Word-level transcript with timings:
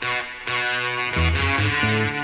Thank 0.00 0.24
you. 2.14 2.19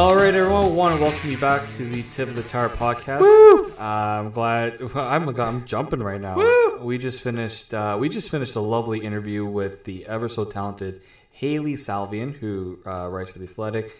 All 0.00 0.16
right, 0.16 0.34
everyone. 0.34 0.64
I 0.64 0.68
want 0.68 0.96
to 0.96 1.02
welcome 1.02 1.30
you 1.30 1.36
back 1.36 1.68
to 1.72 1.84
the 1.84 2.02
Tip 2.04 2.30
of 2.30 2.34
the 2.34 2.42
Tower 2.42 2.70
podcast. 2.70 3.20
Woo! 3.20 3.70
Uh, 3.72 3.74
I'm 3.78 4.30
glad. 4.30 4.80
I'm 4.94 5.28
I'm 5.38 5.66
jumping 5.66 6.00
right 6.02 6.18
now. 6.18 6.36
Woo! 6.36 6.78
We 6.80 6.96
just 6.96 7.20
finished. 7.20 7.74
Uh, 7.74 7.98
we 8.00 8.08
just 8.08 8.30
finished 8.30 8.56
a 8.56 8.60
lovely 8.60 9.00
interview 9.00 9.44
with 9.44 9.84
the 9.84 10.06
ever 10.06 10.30
so 10.30 10.46
talented 10.46 11.02
Hailey 11.32 11.74
Salvian, 11.74 12.32
who 12.34 12.78
uh, 12.86 13.08
writes 13.10 13.32
for 13.32 13.40
the 13.40 13.44
Athletic. 13.44 13.94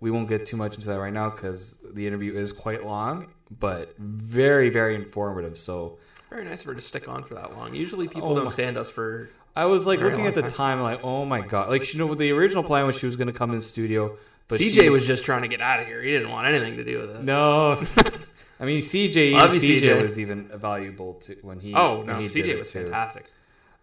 We 0.00 0.10
won't 0.10 0.28
get 0.28 0.44
too 0.44 0.58
much 0.58 0.74
into 0.74 0.86
that 0.88 0.98
right 1.00 1.14
now 1.14 1.30
because 1.30 1.82
the 1.94 2.06
interview 2.06 2.34
is 2.34 2.52
quite 2.52 2.84
long, 2.84 3.28
but 3.58 3.94
very 3.98 4.68
very 4.68 4.94
informative. 4.96 5.56
So 5.56 5.98
Very 6.28 6.44
nice 6.44 6.60
of 6.60 6.66
her 6.66 6.74
to 6.74 6.82
stick 6.82 7.08
on 7.08 7.24
for 7.24 7.34
that 7.36 7.56
long. 7.56 7.74
Usually 7.74 8.06
people 8.06 8.32
Oh 8.32 8.34
don't 8.34 8.44
my- 8.44 8.50
stand 8.50 8.76
us 8.76 8.90
for. 8.90 9.30
I 9.56 9.64
was 9.64 9.86
like 9.86 10.00
looking 10.00 10.26
at 10.26 10.34
the 10.34 10.42
time. 10.42 10.50
time, 10.50 10.80
like, 10.82 11.02
oh 11.02 11.24
my 11.24 11.40
god, 11.40 11.70
like 11.70 11.92
you 11.94 11.98
know, 11.98 12.14
the 12.14 12.30
original 12.32 12.62
plan 12.62 12.86
was 12.86 12.98
she 12.98 13.06
was 13.06 13.16
going 13.16 13.26
to 13.28 13.32
come 13.32 13.48
in 13.50 13.56
the 13.56 13.62
studio, 13.62 14.16
but 14.48 14.58
CJ 14.60 14.90
was 14.90 15.06
just 15.06 15.24
trying 15.24 15.42
to 15.42 15.48
get 15.48 15.60
out 15.60 15.80
of 15.80 15.86
here. 15.86 16.02
He 16.02 16.10
didn't 16.10 16.30
want 16.30 16.46
anything 16.46 16.76
to 16.76 16.84
do 16.84 16.98
with 17.00 17.12
this. 17.14 17.22
no. 17.26 17.80
I 18.60 18.64
mean, 18.64 18.80
CJ, 18.80 19.30
you, 19.30 19.36
CJ, 19.36 19.80
CJ. 19.82 20.02
was 20.02 20.18
even 20.18 20.48
valuable 20.48 21.14
to 21.26 21.36
when 21.42 21.60
he. 21.60 21.74
Oh 21.74 22.02
no, 22.02 22.18
he 22.18 22.26
CJ 22.26 22.58
was 22.58 22.72
too. 22.72 22.82
fantastic. 22.84 23.26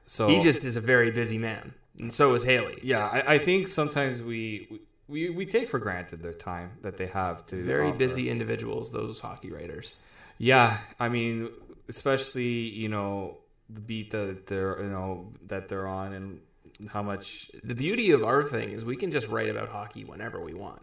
So 0.05 0.27
He 0.27 0.41
just 0.41 0.65
is 0.65 0.75
a 0.75 0.81
very 0.81 1.11
busy 1.11 1.37
man, 1.37 1.73
and 1.97 2.13
so 2.13 2.33
is 2.35 2.43
Hailey. 2.43 2.79
yeah, 2.83 3.07
I, 3.07 3.35
I 3.35 3.37
think 3.37 3.69
sometimes 3.69 4.21
we, 4.21 4.81
we 5.07 5.29
we 5.29 5.45
take 5.45 5.69
for 5.69 5.79
granted 5.79 6.21
the 6.21 6.33
time 6.33 6.71
that 6.81 6.97
they 6.97 7.07
have 7.07 7.45
to 7.47 7.55
Very 7.63 7.87
offer. 7.87 7.97
busy 7.97 8.29
individuals, 8.29 8.91
those 8.91 9.21
hockey 9.21 9.49
writers. 9.49 9.95
Yeah, 10.37 10.77
I 10.99 11.07
mean, 11.07 11.49
especially 11.87 12.49
you 12.49 12.89
know 12.89 13.37
the 13.69 13.81
beat 13.81 14.11
that 14.11 14.45
they're 14.47 14.79
you 14.81 14.89
know 14.89 15.31
that 15.47 15.69
they're 15.69 15.87
on 15.87 16.11
and 16.13 16.39
how 16.91 17.01
much 17.03 17.51
The 17.63 17.75
beauty 17.75 18.11
of 18.11 18.23
our 18.23 18.43
thing 18.43 18.71
is 18.71 18.83
we 18.85 18.95
can 18.95 19.11
just 19.11 19.27
write 19.27 19.49
about 19.49 19.69
hockey 19.69 20.03
whenever 20.03 20.39
we 20.41 20.53
want. 20.53 20.81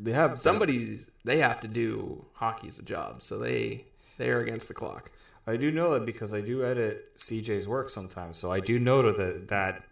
they 0.00 0.12
have. 0.12 0.38
Somebody's 0.40 1.10
they 1.24 1.38
have 1.38 1.60
to 1.60 1.68
do 1.68 2.24
hockey 2.34 2.68
as 2.68 2.78
a 2.78 2.82
job, 2.82 3.22
so 3.22 3.38
they 3.38 3.84
they 4.18 4.30
are 4.30 4.40
against 4.40 4.68
the 4.68 4.74
clock. 4.74 5.10
I 5.46 5.56
do 5.56 5.70
know 5.72 5.94
that 5.94 6.06
because 6.06 6.32
I 6.32 6.40
do 6.40 6.64
edit 6.64 7.16
CJ's 7.16 7.66
work 7.66 7.90
sometimes, 7.90 8.38
so 8.38 8.52
I 8.52 8.60
do 8.60 8.78
know 8.78 9.02
that 9.12 9.48
that 9.48 9.82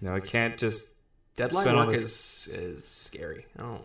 you 0.00 0.08
know 0.08 0.14
I 0.14 0.20
can't 0.20 0.56
just 0.56 0.96
Deadline 1.36 1.74
work 1.76 1.90
this- 1.92 2.46
is 2.48 2.54
is 2.54 2.84
scary. 2.84 3.46
Oh, 3.58 3.80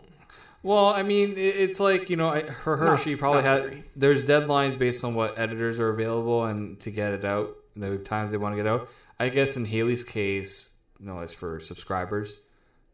Well, 0.62 0.86
I 0.86 1.02
mean, 1.02 1.34
it's 1.36 1.80
like 1.80 2.10
you 2.10 2.16
know, 2.16 2.28
I- 2.28 2.42
for 2.42 2.76
her, 2.76 2.84
Not- 2.86 3.00
she 3.00 3.16
probably 3.16 3.42
had. 3.42 3.62
scary. 3.64 3.84
There's 3.96 4.24
deadlines 4.24 4.76
based 4.78 5.04
on 5.04 5.14
what 5.14 5.38
editors 5.38 5.78
are 5.80 5.88
available 5.88 6.44
and 6.44 6.78
to 6.80 6.90
get 6.90 7.12
it 7.14 7.24
out, 7.24 7.56
the 7.76 7.96
times 7.98 8.32
they 8.32 8.36
want 8.36 8.54
to 8.56 8.62
get 8.62 8.66
out. 8.66 8.88
I 9.20 9.28
guess 9.30 9.56
in 9.56 9.64
Hailey's 9.64 10.04
case, 10.04 10.74
no, 11.00 11.20
it's 11.20 11.32
for 11.34 11.60
subscribers. 11.60 12.38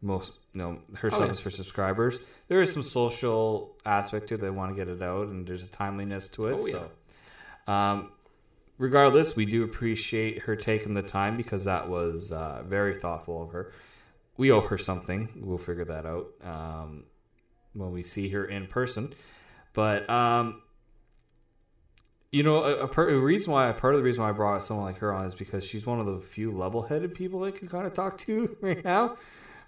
Most, 0.03 0.39
no, 0.53 0.81
her 0.97 1.11
stuff 1.11 1.23
Oh, 1.23 1.25
yeah. 1.27 1.33
is 1.33 1.41
for 1.41 1.51
subscribers. 1.51 2.21
There 2.49 2.61
is 2.61 2.73
some 2.73 2.83
social 2.83 3.77
aspect 3.87 4.29
to 4.29 4.35
it. 4.35 4.41
They 4.43 4.51
want 4.51 4.71
to 4.73 4.77
get 4.77 4.89
it 4.89 5.03
out, 5.03 5.29
and 5.29 5.47
there's 5.47 5.63
a 5.63 5.71
timeliness 5.71 6.29
to 6.31 6.49
it. 6.49 6.59
Oh, 6.63 6.67
yeah. 6.67 6.73
So, 7.67 7.73
um, 7.73 8.13
regardless, 8.77 9.35
we 9.35 9.47
do 9.47 9.65
appreciate 9.65 10.41
her 10.41 10.57
taking 10.57 10.93
the 10.93 11.03
time 11.03 11.39
because 11.39 11.65
that 11.65 11.89
was 11.89 12.33
uh, 12.33 12.63
very 12.67 12.99
thoughtful 13.01 13.43
of 13.45 13.51
her. 13.53 13.73
We 14.37 14.51
owe 14.51 14.61
her 14.61 14.77
something. 14.77 15.29
We'll 15.37 15.57
figure 15.59 15.85
that 15.87 16.05
out 16.05 16.27
um, 16.43 17.05
when 17.73 17.91
we 17.93 18.03
see 18.03 18.29
her 18.31 18.45
in 18.45 18.67
person. 18.67 19.15
But 19.73 20.09
um, 20.11 20.61
you 22.35 22.43
know, 22.43 22.65
a, 22.65 22.79
a, 22.79 22.89
per, 22.89 23.09
a 23.11 23.17
reason 23.17 23.53
why 23.53 23.71
part 23.71 23.95
of 23.95 24.01
the 24.01 24.05
reason 24.05 24.25
why 24.25 24.31
I 24.31 24.33
brought 24.33 24.65
someone 24.65 24.85
like 24.85 24.99
her 24.99 25.13
on 25.13 25.25
is 25.25 25.37
because 25.37 25.65
she's 25.65 25.87
one 25.87 26.01
of 26.01 26.07
the 26.07 26.19
few 26.19 26.51
level-headed 26.51 27.15
people 27.15 27.45
I 27.45 27.53
can 27.53 27.69
kind 27.69 27.87
of 27.87 27.95
talk 27.95 28.19
to 28.19 28.57
right 28.61 28.85
now 28.85 29.17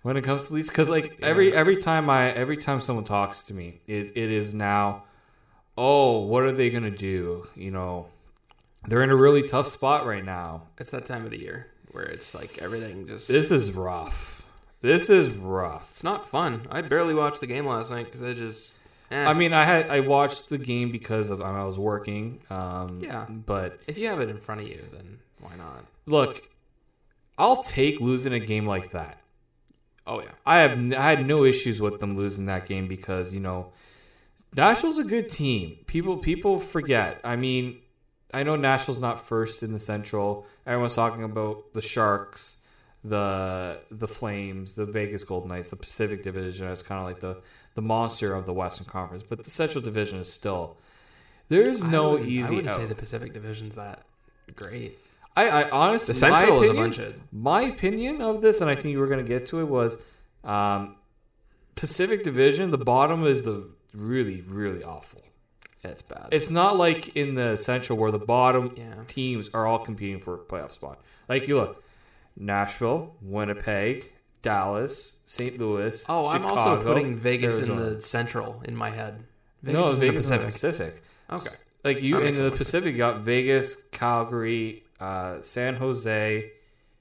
when 0.03 0.17
it 0.17 0.25
comes 0.25 0.49
to 0.49 0.55
these. 0.55 0.69
Because 0.69 0.89
like 0.89 1.17
every 1.23 1.53
every 1.55 1.77
time 1.77 2.11
I 2.11 2.33
every 2.33 2.57
time 2.57 2.81
someone 2.81 3.05
talks 3.05 3.45
to 3.45 3.55
me, 3.55 3.81
it, 3.87 4.17
it 4.17 4.33
is 4.33 4.53
now, 4.53 5.05
oh, 5.79 6.23
what 6.23 6.43
are 6.43 6.51
they 6.51 6.71
gonna 6.71 6.91
do? 6.91 7.47
You 7.55 7.71
know, 7.71 8.09
they're 8.89 9.03
in 9.03 9.11
a 9.11 9.17
really 9.17 9.47
tough 9.47 9.69
spot 9.69 10.05
right 10.05 10.25
now. 10.25 10.63
it's 10.77 10.91
that 10.91 11.07
time 11.07 11.25
of 11.25 11.31
the 11.31 11.39
year 11.39 11.69
where 11.93 12.05
it's 12.05 12.35
like 12.35 12.59
everything 12.59 13.07
just. 13.07 13.29
This 13.29 13.53
is 13.53 13.77
rough. 13.77 14.45
This 14.81 15.09
is 15.09 15.29
rough. 15.31 15.89
it's 15.93 16.03
not 16.03 16.27
fun. 16.27 16.67
I 16.69 16.83
barely 16.83 17.15
watched 17.15 17.39
the 17.39 17.47
game 17.47 17.65
last 17.65 17.93
night 17.93 18.07
because 18.07 18.23
I 18.23 18.33
just. 18.33 18.73
Eh. 19.11 19.25
I 19.25 19.35
mean, 19.35 19.53
I 19.53 19.65
had 19.65 19.89
I 19.91 20.01
watched 20.01 20.49
the 20.49 20.59
game 20.59 20.91
because 20.91 21.31
of 21.31 21.41
I 21.41 21.65
was 21.65 21.79
working. 21.79 22.41
Um, 22.51 23.01
Yeah. 23.03 23.27
but 23.29 23.81
if 23.87 23.97
you 23.99 24.09
have 24.09 24.21
it 24.21 24.29
in 24.29 24.39
front 24.39 24.61
of 24.63 24.69
you, 24.69 24.83
then 24.93 25.19
why 25.41 25.57
not? 25.57 25.85
look, 26.07 26.49
I'll 27.39 27.63
take 27.63 28.01
losing 28.01 28.33
a 28.33 28.39
game 28.41 28.67
like 28.67 28.93
that. 28.93 29.21
Oh 30.07 30.21
yeah, 30.21 30.31
I 30.45 30.59
have 30.59 30.73
I 30.95 31.11
had 31.11 31.27
no 31.27 31.45
issues 31.45 31.81
with 31.81 31.99
them 32.01 32.17
losing 32.17 32.47
that 32.47 32.67
game 32.67 32.87
because 32.87 33.33
you 33.33 33.41
know 33.41 33.73
Nashville's 34.57 34.99
a 34.99 35.05
good 35.05 35.29
team. 35.29 35.79
People 35.87 36.17
people 36.19 36.59
forget. 36.59 37.21
I 37.25 37.37
mean, 37.37 37.79
I 38.33 38.43
know 38.43 38.57
Nashville's 38.57 38.99
not 39.01 39.27
first 39.27 39.63
in 39.63 39.73
the 39.73 39.79
Central. 39.81 40.47
Everyone's 40.67 40.95
talking 40.95 41.25
about 41.25 41.73
the 41.75 41.83
Sharks, 41.83 42.63
the 43.05 43.81
the 43.91 44.09
Flames, 44.09 44.75
the 44.75 44.87
Vegas 44.87 45.25
Golden 45.25 45.49
Knights, 45.51 45.71
the 45.71 45.77
Pacific 45.77 46.23
Division. 46.23 46.69
It's 46.69 46.83
kind 46.83 47.01
of 47.01 47.07
like 47.07 47.21
the 47.21 47.43
the 47.77 47.83
monster 47.83 48.35
of 48.35 48.45
the 48.47 48.53
Western 48.53 48.87
Conference, 48.87 49.23
but 49.23 49.45
the 49.45 49.51
Central 49.51 49.83
Division 49.83 50.19
is 50.19 50.33
still. 50.33 50.77
There's 51.49 51.85
no 51.85 52.13
wouldn't- 52.13 52.29
easy. 52.29 52.55
I 52.55 52.57
wouldn't 52.57 52.75
say 52.75 52.85
the 52.87 52.95
Pacific 52.97 53.33
Division's 53.33 53.77
that 53.77 54.03
great. 54.57 54.99
I, 55.37 55.49
I 55.49 55.71
honestly, 55.71 56.15
The 56.15 56.19
Central 56.19 56.59
my 56.61 56.65
is 56.65 56.71
a 56.71 56.75
bunch 56.75 56.99
of- 56.99 57.15
my 57.33 57.63
opinion 57.63 58.21
of 58.21 58.41
this, 58.41 58.61
and 58.61 58.69
I 58.69 58.75
think 58.75 58.87
you 58.93 58.99
were 58.99 59.07
going 59.07 59.25
to 59.25 59.29
get 59.29 59.47
to 59.47 59.61
it 59.61 59.69
was 59.69 60.03
um, 60.43 60.97
Pacific 61.77 62.25
Division. 62.25 62.71
The 62.71 62.79
bottom 62.79 63.25
is 63.27 63.43
the 63.43 63.69
really, 63.95 64.41
really 64.49 64.83
awful. 64.83 65.23
It's 65.85 66.03
bad. 66.03 66.29
It's 66.33 66.51
not 66.51 66.77
like 66.77 67.15
in 67.17 67.35
the 67.35 67.57
Central 67.57 67.97
where 67.99 68.11
the 68.11 68.19
bottom 68.19 68.73
Yeah. 68.77 68.95
teams 69.07 69.49
are 69.55 69.67
all 69.67 69.79
competing 69.79 70.19
for 70.21 70.35
a 70.35 70.39
playoff 70.39 70.73
spot. 70.73 71.01
Like 71.29 71.47
you 71.47 71.57
look, 71.57 71.85
Nashville, 72.37 73.15
Winnipeg, 73.23 74.11
Dallas, 74.47 75.21
St. 75.27 75.59
Louis. 75.59 76.05
oh, 76.09 76.29
I'm 76.29 76.45
also 76.45 76.81
putting 76.83 77.17
Vegas 77.17 77.59
in 77.59 77.77
the 77.77 78.01
Central 78.01 78.63
in 78.65 78.77
my 78.77 78.91
head. 78.91 79.25
no, 79.63 79.89
is 79.91 79.99
Vegas 79.99 80.29
in 80.29 80.35
in 80.35 80.41
the 80.41 80.47
Pacific. 80.47 81.03
Okay. 81.31 81.51
Like 81.83 82.01
you 82.03 82.19
in 82.19 82.35
the 82.35 82.43
a 82.45 82.51
lot 82.51 82.59
Pacific, 82.59 82.93
you 82.93 82.99
got 82.99 83.21
Vegas, 83.21 83.83
Calgary, 83.91 84.85
uh, 85.01 85.41
San 85.43 85.75
Jose. 85.77 86.51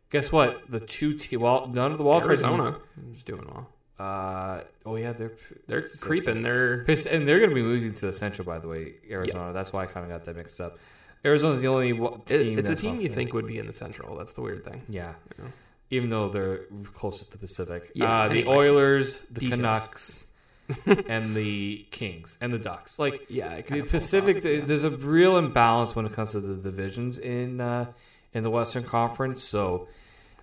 Guess 0.10 0.32
what? 0.32 0.62
The 0.70 0.80
two 0.80 1.14
te- 1.14 1.38
well, 1.38 1.68
none 1.68 1.92
of 1.92 1.98
the 2.00 2.04
wild 2.04 2.24
cards- 2.24 2.42
Arizona 2.42 2.80
is 3.14 3.24
doing 3.24 3.46
well. 3.46 3.70
Uh, 4.00 4.62
oh 4.86 4.96
yeah, 4.96 5.14
they're 5.14 5.34
They're 5.68 5.82
Pacific. 5.82 6.08
creeping. 6.08 6.42
They're 6.42 6.82
and 7.12 7.28
they're 7.28 7.40
going 7.40 7.50
to 7.52 7.56
be 7.56 7.62
moving 7.62 7.94
to 7.94 8.06
the 8.08 8.14
Central, 8.14 8.46
by 8.46 8.58
the 8.60 8.68
way, 8.68 8.96
Arizona. 9.10 9.54
That's 9.54 9.72
why 9.72 9.84
I 9.84 9.86
kind 9.86 10.04
of 10.06 10.12
got 10.12 10.24
that 10.26 10.36
mixed 10.36 10.60
up. 10.60 10.78
Arizona's 11.24 11.62
the 11.62 11.68
only 11.68 11.94
wa- 11.94 12.18
it, 12.28 12.44
team. 12.44 12.60
it's 12.60 12.70
a 12.70 12.76
team 12.76 13.00
you 13.02 13.10
think 13.10 13.34
would 13.34 13.48
be 13.48 13.58
in 13.60 13.68
the 13.68 13.74
Central. 13.74 14.18
That's 14.18 14.34
the 14.34 14.42
weird 14.42 14.64
thing. 14.66 14.82
Yeah. 14.90 15.14
Yeah. 15.40 15.46
Even 15.92 16.10
though 16.10 16.30
they're 16.30 16.62
closest 16.94 17.32
to 17.32 17.38
the 17.38 17.42
Pacific. 17.42 17.92
Yeah, 17.94 18.12
uh, 18.12 18.28
the 18.28 18.40
anyway. 18.40 18.56
Oilers, 18.56 19.22
the 19.32 19.42
Details. 19.42 19.60
Canucks, 19.60 20.32
and 21.08 21.36
the 21.36 21.86
Kings, 21.92 22.38
and 22.42 22.52
the 22.54 22.58
Ducks. 22.58 22.98
Like, 22.98 23.26
Yeah, 23.30 23.62
the 23.62 23.84
Pacific, 23.84 24.38
off, 24.38 24.46
yeah. 24.46 24.62
there's 24.62 24.84
a 24.84 24.90
real 24.90 25.38
imbalance 25.38 25.96
when 25.96 26.06
it 26.06 26.14
comes 26.14 26.32
to 26.32 26.42
the 26.42 26.56
divisions 26.56 27.20
in 27.20 27.62
uh, 27.62 27.86
in 28.34 28.44
the 28.44 28.50
Western 28.50 28.84
Conference. 28.84 29.44
So, 29.44 29.88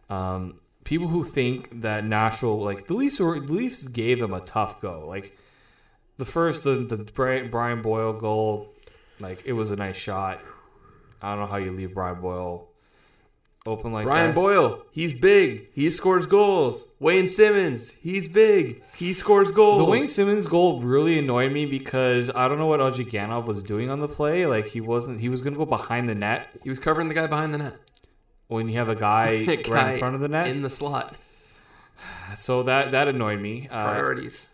um, 0.09 0.61
people 0.85 1.09
who 1.09 1.25
think 1.25 1.83
that 1.83 2.05
Nashville, 2.05 2.61
like 2.61 2.87
the 2.87 2.95
Leafs, 2.95 3.19
were, 3.19 3.41
the 3.41 3.53
Leafs 3.53 3.87
gave 3.89 4.21
them 4.21 4.33
a 4.33 4.41
tough 4.41 4.81
go. 4.81 5.07
Like 5.07 5.37
the 6.19 6.25
first, 6.25 6.65
the 6.65 6.77
the 6.77 6.99
Brian, 6.99 7.51
Brian 7.51 7.83
Boyle 7.83 8.13
goal, 8.13 8.73
like 9.19 9.45
it 9.45 9.53
was 9.55 9.71
a 9.73 9.77
nice 9.77 9.97
shot. 9.97 10.41
I 11.21 11.31
don't 11.31 11.41
know 11.41 11.47
how 11.47 11.57
you 11.59 11.73
leave 11.73 11.95
Brian 11.95 12.21
Boyle 12.21 12.69
open 13.67 13.93
like 13.93 14.05
Brian 14.05 14.29
that. 14.29 14.35
Boyle, 14.35 14.83
he's 14.91 15.13
big. 15.13 15.69
He 15.73 15.91
scores 15.91 16.27
goals. 16.27 16.89
Wayne 16.99 17.29
Simmonds, 17.29 17.91
he's 17.91 18.29
big. 18.29 18.83
He 18.97 19.13
scores 19.15 19.51
goals. 19.53 19.79
The 19.79 19.85
Wayne 19.91 20.09
Simmonds 20.09 20.47
goal 20.47 20.81
really 20.81 21.19
annoyed 21.19 21.53
me 21.53 21.67
because 21.67 22.31
I 22.35 22.49
don't 22.49 22.59
know 22.59 22.67
what 22.67 22.81
Ozhiganov 22.81 23.47
was 23.47 23.63
doing 23.63 23.89
on 23.91 24.01
the 24.01 24.09
play. 24.09 24.47
Like 24.47 24.67
he 24.67 24.81
wasn't, 24.81 25.21
he 25.21 25.29
was 25.29 25.43
going 25.43 25.53
to 25.55 25.59
go 25.59 25.67
behind 25.67 26.09
the 26.09 26.15
net 26.15 26.49
He 26.63 26.71
was 26.71 26.79
covering 26.79 27.09
the 27.09 27.15
guy 27.15 27.27
behind 27.27 27.55
the 27.55 27.59
net. 27.59 27.77
when 28.49 28.69
you 28.69 28.77
have 28.79 28.89
a 28.89 28.95
guy 28.97 29.45
right 29.49 29.65
Guy 29.65 29.93
in 29.93 29.99
front 29.99 30.15
of 30.15 30.21
the 30.21 30.29
net. 30.29 30.49
in 30.49 30.63
the 30.63 30.71
slot. 30.71 31.15
so 32.35 32.63
that 32.65 32.93
that 32.93 33.09
annoyed 33.09 33.41
me. 33.41 33.69
Uh, 33.71 33.85
Priorities. 33.93 34.47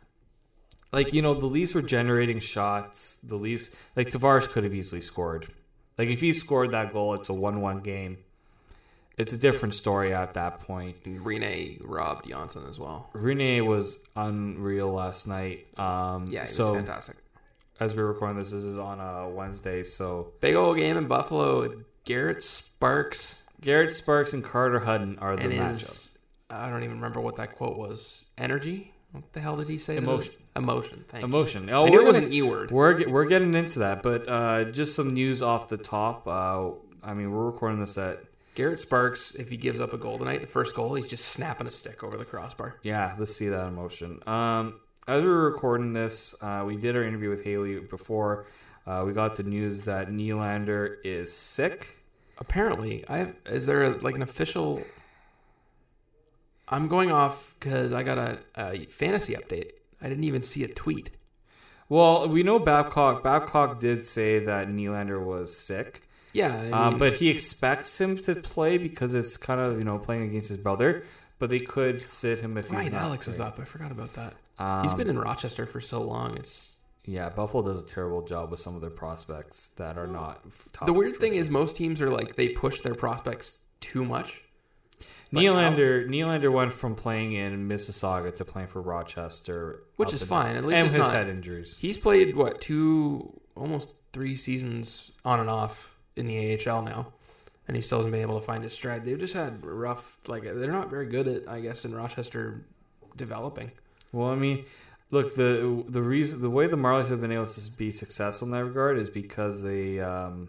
like 0.93 1.13
you 1.15 1.23
know, 1.23 1.35
the 1.35 1.47
Leafs 1.47 1.75
were 1.75 1.83
generating 1.83 2.41
shots. 2.41 3.21
The 3.21 3.37
Leafs, 3.37 3.75
like 3.97 4.09
Tavares, 4.09 4.49
could 4.49 4.65
have 4.65 4.75
easily 4.75 5.01
scored. 5.01 5.49
Like 5.97 6.09
if 6.09 6.21
he 6.21 6.33
scored 6.35 6.71
that 6.73 6.93
goal, 6.93 7.15
it's 7.15 7.29
a 7.29 7.35
one-one 7.35 7.81
game. 7.81 8.19
It's 9.19 9.33
a 9.33 9.37
different 9.39 9.75
story 9.75 10.15
at 10.15 10.35
that 10.35 10.61
point. 10.61 11.03
Rinne 11.05 11.81
robbed 11.85 12.29
Johnsson 12.29 12.65
as 12.69 12.79
well. 12.79 13.11
Rinne 13.15 13.67
was 13.67 14.05
unreal 14.17 14.93
last 14.93 15.27
night. 15.29 15.67
Um, 15.79 16.29
Yeah, 16.31 16.43
he 16.43 16.47
so 16.49 16.69
was 16.69 16.77
fantastic. 16.77 17.17
as 17.81 17.95
we're 17.95 18.07
recording 18.07 18.39
this, 18.39 18.53
this 18.53 18.63
is 18.65 18.79
on 18.79 19.01
a 19.01 19.29
Wednesday. 19.29 19.83
So 19.83 20.33
Big 20.41 20.55
old 20.55 20.77
game 20.77 20.97
in 20.97 21.07
Buffalo. 21.09 21.61
with 21.63 21.85
Garrett 22.05 22.43
Sparks 22.45 23.43
Garrett 23.61 23.95
Sparks 23.97 24.33
and 24.33 24.45
Carter 24.45 24.79
Hutton 24.79 25.19
are 25.19 25.35
the 25.37 25.43
and 25.43 25.53
matchup. 25.53 26.17
I 26.49 26.71
don't 26.71 26.85
even 26.85 26.95
remember 26.97 27.21
what 27.21 27.37
that 27.37 27.57
quote 27.57 27.77
was. 27.77 28.25
Energy. 28.39 28.95
What 29.13 29.33
the 29.33 29.41
hell 29.41 29.57
did 29.57 29.69
he 29.69 29.79
say? 29.79 29.97
Emotion. 29.97 30.35
Emotion. 30.55 31.05
Thank 31.09 31.23
you. 31.23 31.27
Emotion. 31.29 31.69
Oh, 31.71 31.87
I 31.87 31.89
knew 31.91 32.01
it 32.01 32.07
was 32.07 32.17
an 32.19 32.33
E 32.33 32.41
word. 32.43 32.71
We're 32.71 33.09
we're 33.09 33.25
getting 33.25 33.55
into 33.55 33.81
that, 33.81 34.03
but 34.03 34.29
uh, 34.29 34.65
just 34.67 34.95
some 34.95 35.13
news 35.13 35.43
off 35.43 35.69
the 35.69 35.77
top. 35.77 36.29
Uh, 36.29 36.71
I 37.03 37.15
mean, 37.15 37.31
we're 37.33 37.47
recording 37.47 37.81
this 37.81 37.99
at 37.99 38.19
Garrett 38.59 38.81
Sparks, 38.81 39.37
if 39.37 39.51
he 39.51 39.57
gives 39.57 39.81
up 39.81 39.93
a 39.93 39.97
goal 39.97 40.19
tonight, 40.19 40.41
the 40.41 40.49
first 40.49 40.75
goal, 40.75 40.95
he's 40.95 41.07
just 41.07 41.27
snapping 41.27 41.69
a 41.69 41.71
stick 41.71 42.03
over 42.03 42.17
the 42.17 42.25
crossbar. 42.25 42.75
yeah. 42.83 43.15
Let's 43.17 43.33
see 43.33 43.47
that 43.47 43.69
emotion. 43.69 44.19
Um, 44.27 44.81
as 45.07 45.23
we 45.23 45.29
were 45.29 45.49
recording 45.49 45.93
this, 45.93 46.35
uh, 46.43 46.65
we 46.67 46.77
did 46.77 46.97
our 46.97 47.05
interview 47.05 47.31
with 47.31 47.45
Hailey 47.45 47.79
before. 47.79 48.47
Uh, 48.85 49.05
we 49.07 49.13
got 49.13 49.37
the 49.37 49.45
news 49.45 49.85
that 49.85 50.09
Nylander 50.09 50.97
is 51.05 51.33
sick. 51.33 52.01
Apparently, 52.39 53.05
I 53.09 53.29
is 53.47 53.65
there 53.65 53.91
like 53.91 54.17
an 54.17 54.23
official? 54.23 54.83
I'm 56.67 56.89
going 56.89 57.13
off 57.13 57.55
because 57.61 57.93
I 57.93 58.03
got 58.03 58.19
a, 58.19 58.41
a 58.57 58.87
fantasy 58.87 59.35
update. 59.35 59.71
I 60.03 60.09
didn't 60.09 60.25
even 60.25 60.43
see 60.43 60.65
a 60.65 60.69
tweet. 60.69 61.11
Well, 61.89 62.29
we 62.29 62.43
know 62.43 62.59
Babcock. 62.59 63.23
Babcock 63.23 63.79
did 63.79 64.05
say 64.05 64.41
that 64.41 64.67
Nylander 64.67 65.25
was 65.25 65.57
sick. 65.57 66.03
Yeah, 66.33 66.55
I 66.57 66.63
mean, 66.63 66.73
Uh, 66.75 66.91
but 66.93 67.15
he 67.15 67.29
expects 67.31 68.01
him 68.01 68.19
to 68.25 68.35
play 68.37 68.77
because 68.79 69.15
it's 69.15 69.37
kind 69.37 69.61
of 69.61 69.79
you 69.79 69.85
know 69.85 69.99
playing 69.99 70.25
against 70.25 70.49
his 70.49 70.59
brother. 70.59 71.05
But 71.39 71.51
they 71.51 71.61
could 71.61 72.09
sit 72.11 72.41
him 72.41 72.57
if 72.59 72.67
he's 72.67 72.75
right, 72.77 72.91
not 72.93 73.03
Alex 73.03 73.29
is 73.29 73.39
up. 73.39 73.61
I 73.61 73.65
forgot 73.65 73.93
about 73.93 74.15
that. 74.15 74.35
Um, 74.59 74.83
he's 74.83 74.93
been 74.95 75.09
in 75.09 75.19
Rochester 75.19 75.67
for 75.67 75.81
so 75.81 76.03
long. 76.03 76.37
It's 76.37 76.73
Yeah, 77.05 77.29
Buffalo 77.29 77.63
does 77.63 77.79
a 77.79 77.87
terrible 77.87 78.23
job 78.23 78.51
with 78.51 78.59
some 78.59 78.75
of 78.75 78.81
their 78.81 78.91
prospects 78.91 79.69
that 79.77 79.97
are 79.97 80.09
not. 80.09 80.43
Top 80.73 80.87
the 80.87 80.93
weird 80.93 81.19
thing 81.19 81.35
is 81.35 81.49
most 81.49 81.77
teams 81.77 82.03
are 82.03 82.11
like 82.11 82.35
they 82.35 82.49
push 82.49 82.81
their 82.81 82.95
prospects 82.97 83.61
too 83.81 84.05
much. 84.05 84.43
but 85.33 85.41
Nylander. 85.41 86.09
Nylander 86.09 86.53
went 86.53 86.73
from 86.73 86.97
playing 86.97 87.33
in 87.35 87.69
Mississauga 87.69 88.35
to 88.35 88.45
playing 88.45 88.67
for 88.69 88.83
Rochester, 88.83 89.85
Which 89.97 90.13
is 90.13 90.25
fine. 90.25 90.57
At 90.57 90.65
least 90.65 90.77
and 90.77 90.89
has 90.89 90.97
not- 91.07 91.15
had 91.15 91.29
injuries. 91.29 91.79
He's 91.79 91.99
played 91.99 92.35
what 92.35 92.61
two, 92.61 93.41
almost 93.55 93.95
three 94.13 94.35
seasons 94.35 95.13
on 95.25 95.39
and 95.39 95.49
off 95.49 95.95
in 96.19 96.27
the 96.27 96.69
AHL 96.69 96.83
now, 96.83 97.13
and 97.67 97.77
he 97.77 97.83
still 97.83 97.99
hasn't 97.99 98.13
been 98.13 98.23
able 98.23 98.39
to 98.39 98.45
find 98.45 98.65
his 98.65 98.73
stride. 98.73 99.05
They've 99.05 99.19
just 99.19 99.35
had 99.35 99.65
rough, 99.65 100.19
like 100.27 100.43
they're 100.43 100.73
not 100.73 100.91
very 100.91 101.07
good 101.07 101.29
at, 101.29 101.49
I 101.49 101.61
guess, 101.61 101.85
in 101.85 101.95
Rochester 101.95 102.65
developing. 103.17 103.71
Well, 104.13 104.29
I 104.29 104.37
mean, 104.37 104.65
look 105.11 105.35
the 105.35 105.85
the 105.89 106.03
reason 106.03 106.41
the 106.41 106.51
way 106.51 106.67
the 106.67 106.77
Marlies 106.77 107.09
have 107.09 107.21
been 107.21 107.33
able 107.33 107.47
to 107.47 107.77
be 107.77 107.91
successful 107.91 108.47
in 108.47 108.53
that 108.53 108.65
regard 108.65 108.99
is 108.99 109.11
because 109.11 109.63
they 109.63 110.01
um, 110.01 110.49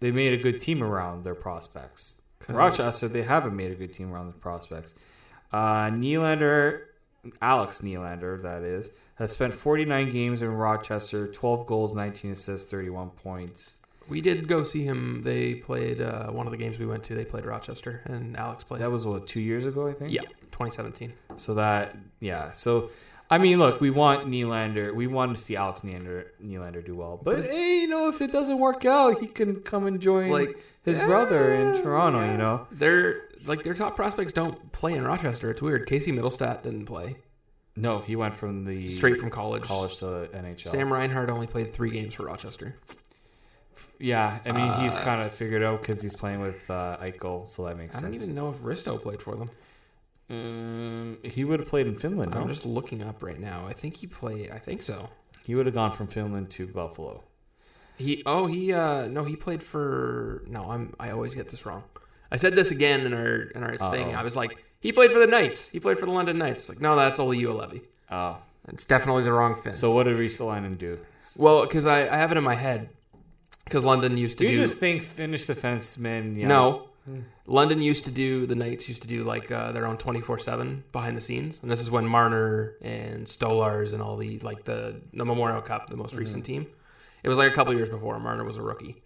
they 0.00 0.10
made 0.10 0.38
a 0.38 0.42
good 0.42 0.60
team 0.60 0.82
around 0.82 1.24
their 1.24 1.34
prospects. 1.34 2.22
Rochester, 2.48 3.08
they 3.08 3.22
haven't 3.22 3.56
made 3.56 3.70
a 3.70 3.74
good 3.74 3.92
team 3.92 4.12
around 4.12 4.26
their 4.26 4.40
prospects. 4.40 4.94
Uh, 5.50 5.88
Nylander, 5.90 6.82
Alex 7.40 7.80
Nylander, 7.80 8.42
that 8.42 8.62
is, 8.62 8.96
has 9.14 9.32
spent 9.32 9.54
49 9.54 10.10
games 10.10 10.42
in 10.42 10.50
Rochester, 10.50 11.26
12 11.28 11.66
goals, 11.66 11.94
19 11.94 12.32
assists, 12.32 12.70
31 12.70 13.10
points. 13.10 13.82
We 14.08 14.20
did 14.20 14.46
go 14.48 14.64
see 14.64 14.84
him. 14.84 15.22
They 15.22 15.54
played 15.54 16.00
uh, 16.00 16.28
one 16.30 16.46
of 16.46 16.50
the 16.50 16.58
games 16.58 16.78
we 16.78 16.86
went 16.86 17.02
to. 17.04 17.14
They 17.14 17.24
played 17.24 17.44
Rochester, 17.46 18.02
and 18.04 18.36
Alex 18.36 18.64
played. 18.64 18.82
That 18.82 18.90
was 18.90 19.06
what 19.06 19.26
two 19.26 19.40
years 19.40 19.66
ago, 19.66 19.86
I 19.88 19.92
think. 19.92 20.12
yeah, 20.12 20.22
2017. 20.52 21.12
So 21.36 21.54
that 21.54 21.96
yeah. 22.20 22.52
So 22.52 22.90
I 23.30 23.38
mean, 23.38 23.58
look, 23.58 23.80
we 23.80 23.90
want 23.90 24.28
Nylander. 24.28 24.94
We 24.94 25.06
want 25.06 25.36
to 25.36 25.42
see 25.42 25.56
Alex 25.56 25.80
Nylander 25.80 26.26
Nylander 26.44 26.84
do 26.84 26.94
well. 26.94 27.20
But, 27.22 27.36
But 27.42 27.50
hey, 27.50 27.80
you 27.80 27.88
know, 27.88 28.08
if 28.08 28.20
it 28.20 28.30
doesn't 28.32 28.58
work 28.58 28.84
out, 28.84 29.20
he 29.20 29.26
can 29.26 29.56
come 29.60 29.86
and 29.86 30.00
join 30.00 30.30
Like, 30.30 30.56
his 30.84 30.98
yeah, 30.98 31.06
brother 31.06 31.54
in 31.54 31.74
Toronto. 31.82 32.30
You 32.30 32.36
know. 32.36 32.66
They're 32.70 33.22
like 33.46 33.62
their 33.62 33.74
top 33.74 33.96
prospects 33.96 34.32
don't 34.32 34.70
play 34.72 34.92
in 34.94 35.04
Rochester. 35.04 35.50
It's 35.50 35.62
weird. 35.62 35.86
Casey 35.86 36.12
Mittelstadt 36.12 36.62
didn't 36.62 36.86
play 36.86 37.16
No, 37.76 37.98
he 38.00 38.16
went 38.16 38.34
from 38.34 38.64
the 38.64 38.88
straight 38.88 39.18
from 39.18 39.30
college. 39.30 39.62
college 39.62 39.96
to 39.98 40.28
NHL. 40.32 40.60
Sam 40.70 40.92
Reinhart 40.92 41.28
only 41.30 41.46
played 41.46 41.72
three 41.72 41.90
games 41.90 42.14
for 42.14 42.24
Rochester. 42.26 42.76
Yeah, 43.98 44.38
I 44.44 44.52
mean, 44.52 44.72
he's 44.82 44.96
Uh, 44.98 45.02
kind 45.02 45.22
of 45.22 45.32
figured 45.32 45.62
out 45.62 45.80
because 45.80 46.02
he's 46.02 46.14
playing 46.14 46.40
with 46.40 46.68
uh, 46.70 46.96
Eichel, 47.00 47.46
so 47.48 47.64
that 47.66 47.76
makes 47.76 47.92
sense. 47.92 48.04
I 48.04 48.08
sense. 48.10 48.22
don't 48.22 48.30
even 48.30 48.34
know 48.34 48.50
if 48.50 48.58
Risto 48.58 49.00
played 49.00 49.22
for 49.22 49.36
them. 49.36 49.50
Um, 50.30 51.18
he 51.22 51.44
would 51.44 51.60
have 51.60 51.68
played 51.68 51.86
in 51.86 51.96
Finland. 51.96 52.32
No? 52.32 52.40
I'm 52.40 52.48
just 52.48 52.64
looking 52.66 53.02
up 53.02 53.22
right 53.22 53.38
now. 53.38 53.66
I 53.66 53.72
think 53.72 53.96
he 53.96 54.06
played. 54.06 54.50
I 54.50 54.58
think 54.58 54.82
so. 54.82 55.10
He 55.44 55.54
would 55.54 55.66
have 55.66 55.74
gone 55.74 55.92
from 55.92 56.06
Finland 56.06 56.50
to 56.52 56.66
Buffalo. 56.66 57.22
He 57.96 58.22
oh 58.26 58.46
he 58.46 58.72
uh 58.72 59.06
no 59.06 59.22
he 59.24 59.36
played 59.36 59.62
for 59.62 60.42
no 60.48 60.68
I'm 60.70 60.94
I 60.98 61.10
always 61.10 61.34
get 61.34 61.50
this 61.50 61.64
wrong. 61.66 61.84
I 62.32 62.38
said 62.38 62.54
this 62.54 62.70
again 62.72 63.00
in 63.06 63.12
our 63.14 63.36
in 63.54 63.62
our 63.62 63.76
thing. 63.92 64.08
Uh-oh. 64.08 64.18
I 64.20 64.22
was 64.24 64.34
like 64.34 64.64
he 64.80 64.90
played 64.90 65.12
for 65.12 65.18
the 65.20 65.26
Knights. 65.28 65.70
He 65.70 65.78
played 65.78 65.98
for 65.98 66.06
the 66.06 66.12
London 66.12 66.38
Knights. 66.38 66.68
Like 66.68 66.80
no, 66.80 66.96
that's 66.96 67.18
Olli 67.20 67.38
Juolevi. 67.40 67.82
Oh, 68.10 68.38
It's 68.68 68.84
definitely 68.84 69.22
the 69.22 69.32
wrong 69.32 69.60
Finn. 69.62 69.72
so 69.74 69.90
what 69.92 70.04
did 70.04 70.16
Ristolainen 70.16 70.76
do? 70.78 70.98
well, 71.36 71.62
because 71.62 71.86
I, 71.86 72.00
I 72.08 72.16
have 72.16 72.32
it 72.32 72.38
in 72.38 72.44
my 72.44 72.54
head 72.56 72.88
because 73.64 73.84
London 73.84 74.16
used 74.18 74.38
to 74.38 74.44
Do 74.44 74.50
you 74.50 74.56
do 74.56 74.62
just 74.64 74.78
think 74.78 75.02
finish 75.02 75.44
Finnish 75.44 75.46
defensemen? 75.46 76.36
Yeah, 76.36 76.48
no. 76.48 76.88
London 77.46 77.82
used 77.82 78.06
to 78.06 78.10
do 78.10 78.46
the 78.46 78.54
Knights 78.54 78.88
used 78.88 79.02
to 79.02 79.08
do 79.08 79.24
like 79.24 79.50
uh, 79.52 79.72
their 79.72 79.86
own 79.86 79.98
twenty 79.98 80.22
four 80.22 80.38
seven 80.38 80.84
behind 80.92 81.16
the 81.16 81.20
scenes, 81.20 81.60
and 81.62 81.70
this 81.70 81.80
is 81.80 81.90
when 81.90 82.06
Marner 82.06 82.76
and 82.80 83.26
Stolarz 83.26 83.92
and 83.92 84.00
all 84.00 84.16
the 84.16 84.38
like 84.38 84.64
the 84.64 85.00
the 85.12 85.24
Memorial 85.26 85.60
Cup, 85.60 85.90
the 85.90 85.96
most 85.96 86.10
Mm-hmm. 86.12 86.18
recent 86.20 86.44
team. 86.46 86.66
It 87.22 87.28
was 87.28 87.36
like 87.36 87.52
a 87.52 87.54
couple 87.54 87.74
years 87.74 87.90
before 87.90 88.18
Marner 88.20 88.44
was 88.44 88.56
a 88.56 88.62
rookie, 88.62 89.02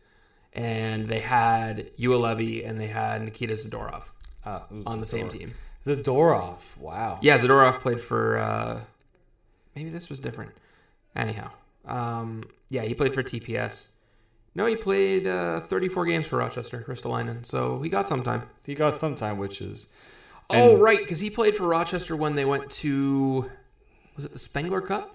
and 0.52 1.08
they 1.08 1.18
had 1.20 1.90
Levy 1.98 2.62
and 2.64 2.80
they 2.80 2.86
had 2.86 3.22
Nikita 3.22 3.54
Zadorov 3.54 4.10
ooh, 4.46 4.84
on 4.86 5.00
the 5.00 5.06
same 5.06 5.28
team. 5.28 5.54
Zadorov. 5.84 6.76
Wow. 6.76 7.18
Yeah, 7.22 7.38
Zadorov 7.38 7.80
played 7.80 8.00
for. 8.00 8.38
Uh, 8.38 8.80
maybe 9.74 9.90
this 9.90 10.08
was 10.08 10.20
different. 10.20 10.52
Anyhow, 11.16 11.50
um, 11.86 12.44
yeah, 12.68 12.82
he 12.82 12.94
played 12.94 13.14
for 13.14 13.24
TPS. 13.24 13.86
No, 14.58 14.66
he 14.66 14.74
played 14.74 15.24
uh, 15.24 15.60
34 15.60 16.06
games 16.06 16.26
for 16.26 16.38
Rochester, 16.38 16.84
Ristolainen, 16.88 17.46
so 17.46 17.80
he 17.80 17.88
got 17.88 18.08
some 18.08 18.24
time. 18.24 18.42
He 18.66 18.74
got 18.74 18.96
some 18.96 19.14
time, 19.14 19.38
which 19.38 19.60
is. 19.60 19.92
oh, 20.50 20.72
and- 20.72 20.82
right, 20.82 20.98
because 20.98 21.20
he 21.20 21.30
played 21.30 21.54
for 21.54 21.68
Rochester 21.68 22.16
when 22.16 22.34
they 22.34 22.44
went 22.44 22.68
to. 22.82 23.48
Was 24.16 24.24
it 24.24 24.32
the 24.32 24.38
Spengler 24.40 24.80
Cup? 24.80 25.14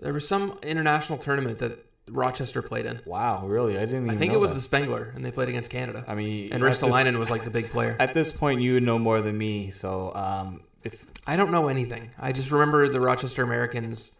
There 0.00 0.14
was 0.14 0.26
some 0.26 0.58
international 0.62 1.18
tournament 1.18 1.58
that 1.58 1.84
Rochester 2.08 2.62
played 2.62 2.86
in. 2.86 3.02
Wow, 3.04 3.46
really? 3.46 3.76
I 3.76 3.80
didn't. 3.80 4.04
Even 4.04 4.10
I 4.10 4.16
think 4.16 4.32
it 4.32 4.40
was 4.40 4.52
that. 4.52 4.54
the 4.54 4.62
Spengler, 4.62 5.12
and 5.14 5.22
they 5.22 5.30
played 5.30 5.50
against 5.50 5.68
Canada. 5.68 6.02
I 6.08 6.14
mean, 6.14 6.54
and 6.54 6.62
Ristolainen 6.62 7.18
was 7.18 7.28
like 7.28 7.44
the 7.44 7.50
big 7.50 7.68
player. 7.68 7.94
At 7.98 8.14
this 8.14 8.34
point, 8.34 8.62
you 8.62 8.72
would 8.72 8.84
know 8.84 8.98
more 8.98 9.20
than 9.20 9.36
me. 9.36 9.70
So, 9.70 10.14
um, 10.14 10.62
if 10.82 11.04
I 11.26 11.36
don't 11.36 11.50
know 11.50 11.68
anything. 11.68 12.12
I 12.18 12.32
just 12.32 12.50
remember 12.50 12.88
the 12.88 13.02
Rochester 13.02 13.42
Americans 13.42 14.16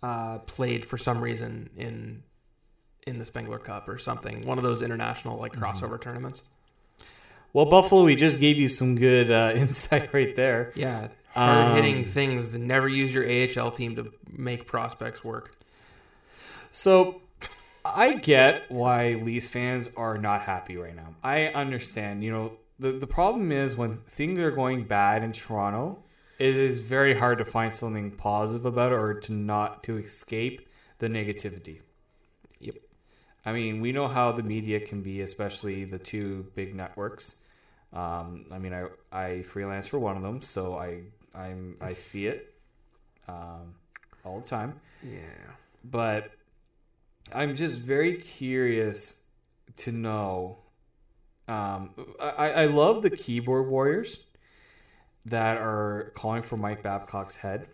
uh, 0.00 0.38
played 0.38 0.86
for 0.86 0.96
some 0.96 1.20
reason 1.20 1.70
in 1.76 2.22
in 3.08 3.18
the 3.18 3.24
Spengler 3.24 3.58
Cup 3.58 3.88
or 3.88 3.98
something, 3.98 4.46
one 4.46 4.58
of 4.58 4.64
those 4.64 4.82
international 4.82 5.38
like 5.38 5.52
crossover 5.54 6.00
tournaments. 6.00 6.48
well, 7.52 7.66
Buffalo, 7.66 8.04
we 8.04 8.14
just 8.16 8.38
gave 8.38 8.56
you 8.56 8.68
some 8.68 8.94
good 8.94 9.30
uh, 9.30 9.52
insight 9.56 10.12
right 10.12 10.34
there. 10.36 10.72
Yeah, 10.74 11.08
hard 11.34 11.74
hitting 11.74 11.98
Um, 11.98 12.04
things 12.04 12.50
that 12.50 12.60
never 12.60 12.88
use 12.88 13.12
your 13.12 13.24
AHL 13.26 13.70
team 13.72 13.96
to 13.96 14.12
make 14.30 14.66
prospects 14.66 15.24
work. 15.24 15.52
So 16.70 17.22
I 17.84 18.14
get 18.14 18.70
why 18.70 19.14
Leafs 19.14 19.48
fans 19.48 19.88
are 19.96 20.18
not 20.18 20.42
happy 20.42 20.76
right 20.76 20.94
now. 20.94 21.14
I 21.22 21.46
understand. 21.46 22.22
You 22.22 22.30
know, 22.30 22.52
the 22.78 22.92
the 22.92 23.06
problem 23.06 23.50
is 23.52 23.76
when 23.76 23.98
things 24.08 24.38
are 24.40 24.50
going 24.50 24.84
bad 24.84 25.22
in 25.22 25.32
Toronto, 25.32 26.02
it 26.38 26.54
is 26.54 26.80
very 26.80 27.14
hard 27.18 27.38
to 27.38 27.44
find 27.44 27.74
something 27.74 28.10
positive 28.12 28.64
about 28.64 28.92
it 28.92 28.96
or 28.96 29.14
to 29.20 29.32
not 29.32 29.82
to 29.84 29.96
escape 29.96 30.68
the 30.98 31.08
negativity. 31.08 31.80
I 33.48 33.52
mean, 33.52 33.80
we 33.80 33.92
know 33.92 34.08
how 34.08 34.32
the 34.32 34.42
media 34.42 34.78
can 34.78 35.00
be, 35.02 35.22
especially 35.22 35.84
the 35.84 35.98
two 35.98 36.46
big 36.54 36.74
networks. 36.74 37.40
Um, 37.92 38.44
I 38.52 38.58
mean, 38.58 38.74
I 38.74 38.88
I 39.10 39.42
freelance 39.42 39.88
for 39.88 39.98
one 39.98 40.16
of 40.16 40.22
them, 40.22 40.42
so 40.42 40.76
I 40.76 41.04
I'm 41.34 41.76
I 41.80 41.94
see 41.94 42.26
it 42.26 42.54
um, 43.26 43.74
all 44.24 44.40
the 44.40 44.46
time 44.46 44.80
Yeah. 45.02 45.18
but 45.84 46.30
I'm 47.32 47.56
just 47.56 47.76
very 47.78 48.16
curious 48.16 49.22
to 49.76 49.92
know. 49.92 50.58
Um, 51.46 51.90
I, 52.20 52.50
I 52.52 52.64
love 52.66 53.02
the 53.02 53.10
keyboard 53.10 53.68
warriors 53.68 54.24
that 55.24 55.56
are 55.56 56.12
calling 56.14 56.42
for 56.42 56.58
Mike 56.58 56.82
Babcock's 56.82 57.36
head 57.36 57.68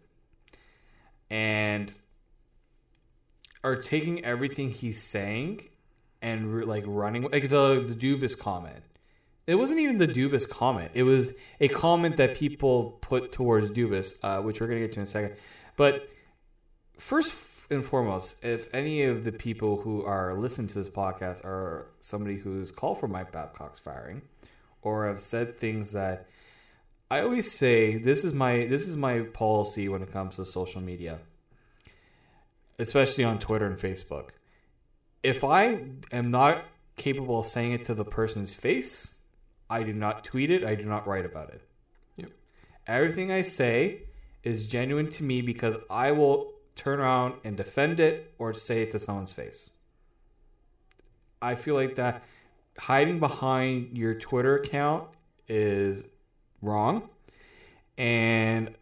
and 1.30 1.92
are 3.64 3.76
taking 3.76 4.24
everything 4.24 4.70
he's 4.70 5.02
saying 5.02 5.62
and 6.22 6.54
re- 6.54 6.64
like 6.64 6.84
running 6.86 7.22
like 7.22 7.48
the 7.48 7.84
the 7.86 7.94
Dubas 7.94 8.38
comment. 8.38 8.84
It 9.46 9.56
wasn't 9.56 9.80
even 9.80 9.98
the 9.98 10.08
Dubas 10.08 10.48
comment. 10.48 10.92
It 10.94 11.02
was 11.02 11.36
a 11.60 11.68
comment 11.68 12.16
that 12.16 12.36
people 12.36 12.98
put 13.00 13.32
towards 13.32 13.70
Dubas, 13.70 14.20
uh, 14.22 14.40
which 14.42 14.60
we're 14.60 14.68
gonna 14.68 14.80
get 14.80 14.92
to 14.92 15.00
in 15.00 15.04
a 15.04 15.06
second. 15.06 15.36
But 15.76 16.08
first 16.98 17.36
and 17.70 17.84
foremost, 17.84 18.44
if 18.44 18.72
any 18.74 19.02
of 19.02 19.24
the 19.24 19.32
people 19.32 19.80
who 19.80 20.04
are 20.04 20.34
listening 20.34 20.68
to 20.68 20.78
this 20.78 20.88
podcast 20.88 21.44
are 21.44 21.88
somebody 22.00 22.36
who's 22.36 22.70
called 22.70 23.00
for 23.00 23.08
Mike 23.08 23.32
Babcock's 23.32 23.80
firing, 23.80 24.22
or 24.82 25.06
have 25.06 25.20
said 25.20 25.58
things 25.58 25.92
that 25.92 26.28
I 27.10 27.20
always 27.20 27.50
say 27.50 27.96
this 27.96 28.24
is 28.24 28.32
my 28.32 28.66
this 28.66 28.88
is 28.88 28.96
my 28.96 29.20
policy 29.20 29.88
when 29.88 30.02
it 30.02 30.12
comes 30.12 30.36
to 30.36 30.46
social 30.46 30.80
media, 30.80 31.20
especially 32.78 33.24
on 33.24 33.38
Twitter 33.38 33.66
and 33.66 33.78
Facebook. 33.78 34.30
If 35.22 35.44
I 35.44 35.80
am 36.12 36.30
not 36.30 36.64
capable 36.96 37.40
of 37.40 37.46
saying 37.46 37.72
it 37.72 37.84
to 37.84 37.94
the 37.94 38.04
person's 38.04 38.54
face, 38.54 39.18
I 39.70 39.82
do 39.82 39.92
not 39.92 40.24
tweet 40.24 40.50
it. 40.50 40.64
I 40.64 40.74
do 40.74 40.84
not 40.84 41.06
write 41.06 41.24
about 41.24 41.50
it. 41.50 41.62
Yep. 42.16 42.30
Everything 42.86 43.32
I 43.32 43.42
say 43.42 44.02
is 44.42 44.66
genuine 44.66 45.08
to 45.10 45.24
me 45.24 45.40
because 45.40 45.76
I 45.88 46.12
will 46.12 46.52
turn 46.76 47.00
around 47.00 47.34
and 47.44 47.56
defend 47.56 48.00
it 48.00 48.34
or 48.38 48.52
say 48.52 48.82
it 48.82 48.90
to 48.90 48.98
someone's 48.98 49.32
face. 49.32 49.76
I 51.40 51.54
feel 51.54 51.74
like 51.74 51.96
that 51.96 52.22
hiding 52.78 53.20
behind 53.20 53.96
your 53.96 54.14
Twitter 54.14 54.56
account 54.56 55.08
is 55.48 56.04
wrong. 56.60 57.08
And 57.96 58.74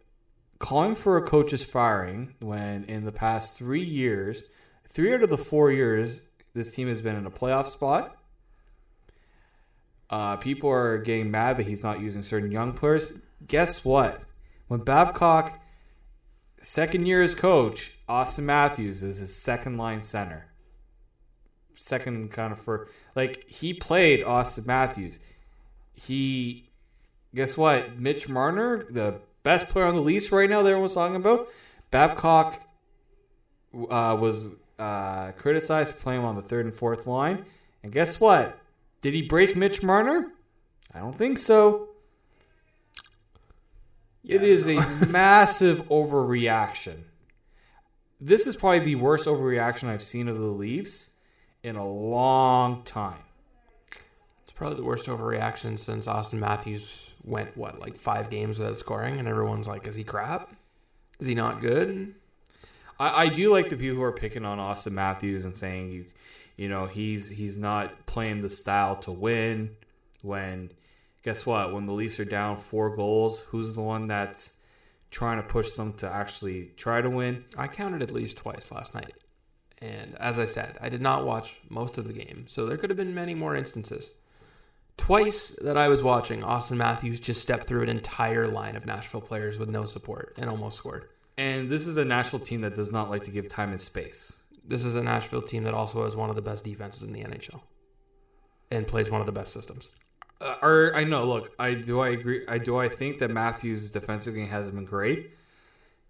calling 0.63 0.95
for 0.95 1.17
a 1.17 1.21
coach's 1.21 1.65
firing 1.65 2.33
when 2.39 2.85
in 2.85 3.03
the 3.03 3.11
past 3.11 3.53
three 3.53 3.83
years, 3.83 4.43
three 4.87 5.13
out 5.13 5.21
of 5.21 5.29
the 5.29 5.37
four 5.37 5.69
years, 5.69 6.29
this 6.53 6.73
team 6.73 6.87
has 6.87 7.01
been 7.01 7.17
in 7.17 7.25
a 7.25 7.29
playoff 7.29 7.67
spot. 7.67 8.15
Uh, 10.09 10.37
people 10.37 10.69
are 10.69 10.99
getting 10.99 11.29
mad 11.29 11.57
that 11.57 11.67
he's 11.67 11.83
not 11.83 11.99
using 11.99 12.23
certain 12.23 12.49
young 12.49 12.71
players. 12.71 13.17
Guess 13.45 13.83
what? 13.83 14.21
When 14.69 14.79
Babcock, 14.79 15.61
second 16.61 17.07
year 17.07 17.21
as 17.21 17.35
coach, 17.35 17.97
Auston 18.07 18.45
Matthews 18.45 19.03
is 19.03 19.17
his 19.17 19.35
second 19.35 19.77
line 19.77 20.01
center. 20.01 20.47
Second 21.75 22.31
kind 22.31 22.53
of 22.53 22.61
for 22.61 22.87
like 23.17 23.49
he 23.49 23.73
played 23.73 24.21
Auston 24.21 24.65
Matthews. 24.65 25.19
He 25.93 26.69
guess 27.35 27.57
what? 27.57 27.99
Mitch 27.99 28.29
Marner, 28.29 28.85
the 28.89 29.19
best 29.43 29.67
player 29.67 29.85
on 29.85 29.95
the 29.95 30.01
Leafs 30.01 30.31
right 30.31 30.49
now, 30.49 30.63
that 30.63 30.69
everyone's 30.69 30.93
talking 30.93 31.15
about. 31.15 31.49
Babcock 31.91 32.59
uh, 33.73 34.17
was 34.19 34.55
uh, 34.79 35.31
criticized 35.33 35.93
for 35.93 36.01
playing 36.01 36.21
him 36.21 36.25
on 36.25 36.35
the 36.35 36.41
third 36.41 36.65
and 36.65 36.73
fourth 36.73 37.05
line. 37.05 37.45
And 37.83 37.91
guess 37.91 38.19
what? 38.19 38.57
Did 39.01 39.13
he 39.13 39.21
break 39.21 39.55
Mitch 39.55 39.83
Marner? 39.83 40.31
I 40.93 40.99
don't 40.99 41.15
think 41.15 41.37
so. 41.37 41.89
it 44.23 44.43
is 44.43 44.65
a 44.65 44.75
massive 45.09 45.87
overreaction. 45.89 47.03
This 48.21 48.47
is 48.47 48.55
probably 48.55 48.79
the 48.79 48.95
worst 48.95 49.25
overreaction 49.27 49.89
I've 49.89 50.03
seen 50.03 50.29
of 50.29 50.39
the 50.39 50.47
Leafs 50.47 51.15
in 51.61 51.75
a 51.75 51.87
long 51.87 52.83
time. 52.83 53.19
It's 54.43 54.53
probably 54.53 54.77
the 54.77 54.85
worst 54.85 55.07
overreaction 55.07 55.77
since 55.77 56.05
Auston 56.05 56.39
Matthews 56.39 57.12
went 57.23 57.55
what 57.55 57.79
like 57.79 57.97
five 57.97 58.29
games 58.29 58.59
without 58.59 58.79
scoring, 58.79 59.19
and 59.19 59.27
everyone's 59.27 59.67
like, 59.67 59.87
"Is 59.87 59.95
he 59.95 60.03
crap? 60.03 60.53
Is 61.19 61.27
he 61.27 61.35
not 61.35 61.61
good?" 61.61 62.13
I, 62.99 63.23
I 63.23 63.29
do 63.29 63.49
like 63.49 63.69
the 63.69 63.77
people 63.77 63.97
who 63.97 64.03
are 64.03 64.11
picking 64.11 64.45
on 64.45 64.59
Auston 64.59 64.93
Matthews 64.93 65.45
and 65.45 65.55
saying 65.55 65.91
you, 65.91 66.05
you 66.57 66.69
know, 66.69 66.85
he's 66.85 67.29
he's 67.29 67.57
not 67.57 68.05
playing 68.05 68.41
the 68.41 68.49
style 68.49 68.95
to 68.97 69.11
win. 69.11 69.75
When 70.21 70.71
guess 71.23 71.45
what? 71.45 71.73
When 71.73 71.85
the 71.85 71.93
Leafs 71.93 72.19
are 72.19 72.25
down 72.25 72.57
four 72.57 72.95
goals, 72.95 73.39
who's 73.45 73.73
the 73.73 73.81
one 73.81 74.07
that's 74.07 74.57
trying 75.11 75.37
to 75.37 75.43
push 75.43 75.73
them 75.73 75.93
to 75.93 76.11
actually 76.11 76.71
try 76.77 77.01
to 77.01 77.09
win? 77.09 77.45
I 77.57 77.67
counted 77.67 78.01
at 78.01 78.11
least 78.11 78.37
twice 78.37 78.71
last 78.71 78.93
night. 78.93 79.13
And 79.81 80.15
as 80.17 80.39
I 80.39 80.45
said, 80.45 80.77
I 80.79 80.87
did 80.89 81.01
not 81.01 81.25
watch 81.25 81.59
most 81.69 81.97
of 81.97 82.07
the 82.07 82.13
game, 82.13 82.45
so 82.47 82.65
there 82.65 82.77
could 82.77 82.89
have 82.89 82.97
been 82.97 83.13
many 83.13 83.33
more 83.33 83.55
instances. 83.55 84.15
Twice 84.97 85.55
that 85.61 85.75
I 85.77 85.87
was 85.89 86.03
watching, 86.03 86.41
Auston 86.41 86.77
Matthews 86.77 87.19
just 87.19 87.41
stepped 87.41 87.65
through 87.65 87.83
an 87.83 87.89
entire 87.89 88.47
line 88.47 88.75
of 88.75 88.85
Nashville 88.85 89.21
players 89.21 89.57
with 89.57 89.69
no 89.69 89.85
support 89.85 90.33
and 90.37 90.49
almost 90.49 90.77
scored. 90.77 91.09
And 91.37 91.69
this 91.69 91.87
is 91.87 91.97
a 91.97 92.05
Nashville 92.05 92.39
team 92.39 92.61
that 92.61 92.75
does 92.75 92.91
not 92.91 93.09
like 93.09 93.23
to 93.23 93.31
give 93.31 93.49
time 93.49 93.71
and 93.71 93.81
space. 93.81 94.43
This 94.63 94.85
is 94.85 94.95
a 94.95 95.03
Nashville 95.03 95.41
team 95.41 95.63
that 95.63 95.73
also 95.73 96.03
has 96.03 96.15
one 96.15 96.29
of 96.29 96.35
the 96.35 96.41
best 96.41 96.63
defenses 96.63 97.03
in 97.03 97.13
the 97.13 97.23
NHL 97.23 97.61
and 98.71 98.85
plays 98.87 99.09
one 99.09 99.19
of 99.19 99.25
the 99.25 99.33
best 99.33 99.51
systems. 99.51 99.89
Uh, 100.39 100.55
or 100.61 100.95
I 100.95 101.03
know, 101.05 101.25
look, 101.25 101.53
I 101.57 101.73
do 101.73 101.99
I 101.99 102.09
agree. 102.09 102.45
I 102.47 102.57
do 102.59 102.77
I 102.77 102.87
think 102.87 103.19
that 103.19 103.29
Matthews' 103.31 103.91
defensive 103.91 104.35
game 104.35 104.47
hasn't 104.47 104.75
been 104.75 104.85
great. 104.85 105.31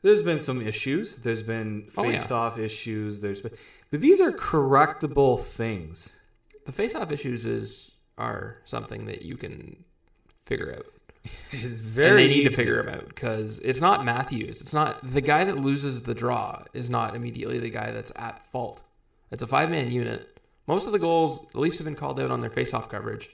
There's 0.02 0.22
been 0.22 0.42
some 0.42 0.66
issues. 0.66 1.18
There's 1.18 1.44
been 1.44 1.88
Oh, 1.96 2.04
yeah. 2.04 2.12
face-off 2.18 2.60
issues. 2.60 3.22
There's 3.22 3.40
been, 3.40 3.54
but 3.90 4.02
these 4.02 4.20
are 4.20 4.32
correctable 4.34 5.42
things. 5.42 6.20
The 6.66 6.74
face-off 6.74 7.12
issues 7.12 7.46
is 7.46 7.93
are 8.18 8.58
something 8.66 9.06
that 9.06 9.24
you 9.24 9.36
can 9.38 9.84
figure 10.46 10.74
out. 10.78 10.86
It's 11.52 11.64
and 11.64 11.80
very 11.80 12.28
they 12.28 12.34
need 12.34 12.44
to 12.50 12.56
figure 12.56 12.84
them 12.84 12.94
out 12.96 13.08
because 13.08 13.60
it's 13.60 13.80
not 13.80 14.04
Matthews. 14.04 14.60
It's 14.60 14.74
not 14.74 15.10
the 15.10 15.22
guy 15.22 15.46
that 15.46 15.56
loses 15.58 16.02
the 16.02 16.14
draw 16.14 16.64
is 16.74 16.90
not 16.90 17.16
immediately 17.16 17.60
the 17.60 17.70
guy 17.70 17.92
that's 17.92 18.12
at 18.18 18.46
fault. 18.52 18.82
It's 19.32 19.42
a 19.42 19.48
five 19.48 19.70
man 19.70 19.90
unit. 19.90 20.38
Most 20.68 20.86
of 20.86 20.92
the 20.92 21.00
goals, 21.00 21.48
the 21.52 21.60
Leafs 21.62 21.78
have 21.78 21.86
been 21.86 21.96
called 21.96 22.20
out 22.20 22.30
on 22.32 22.42
their 22.42 22.50
face-off 22.50 22.90
coverage. 22.90 23.30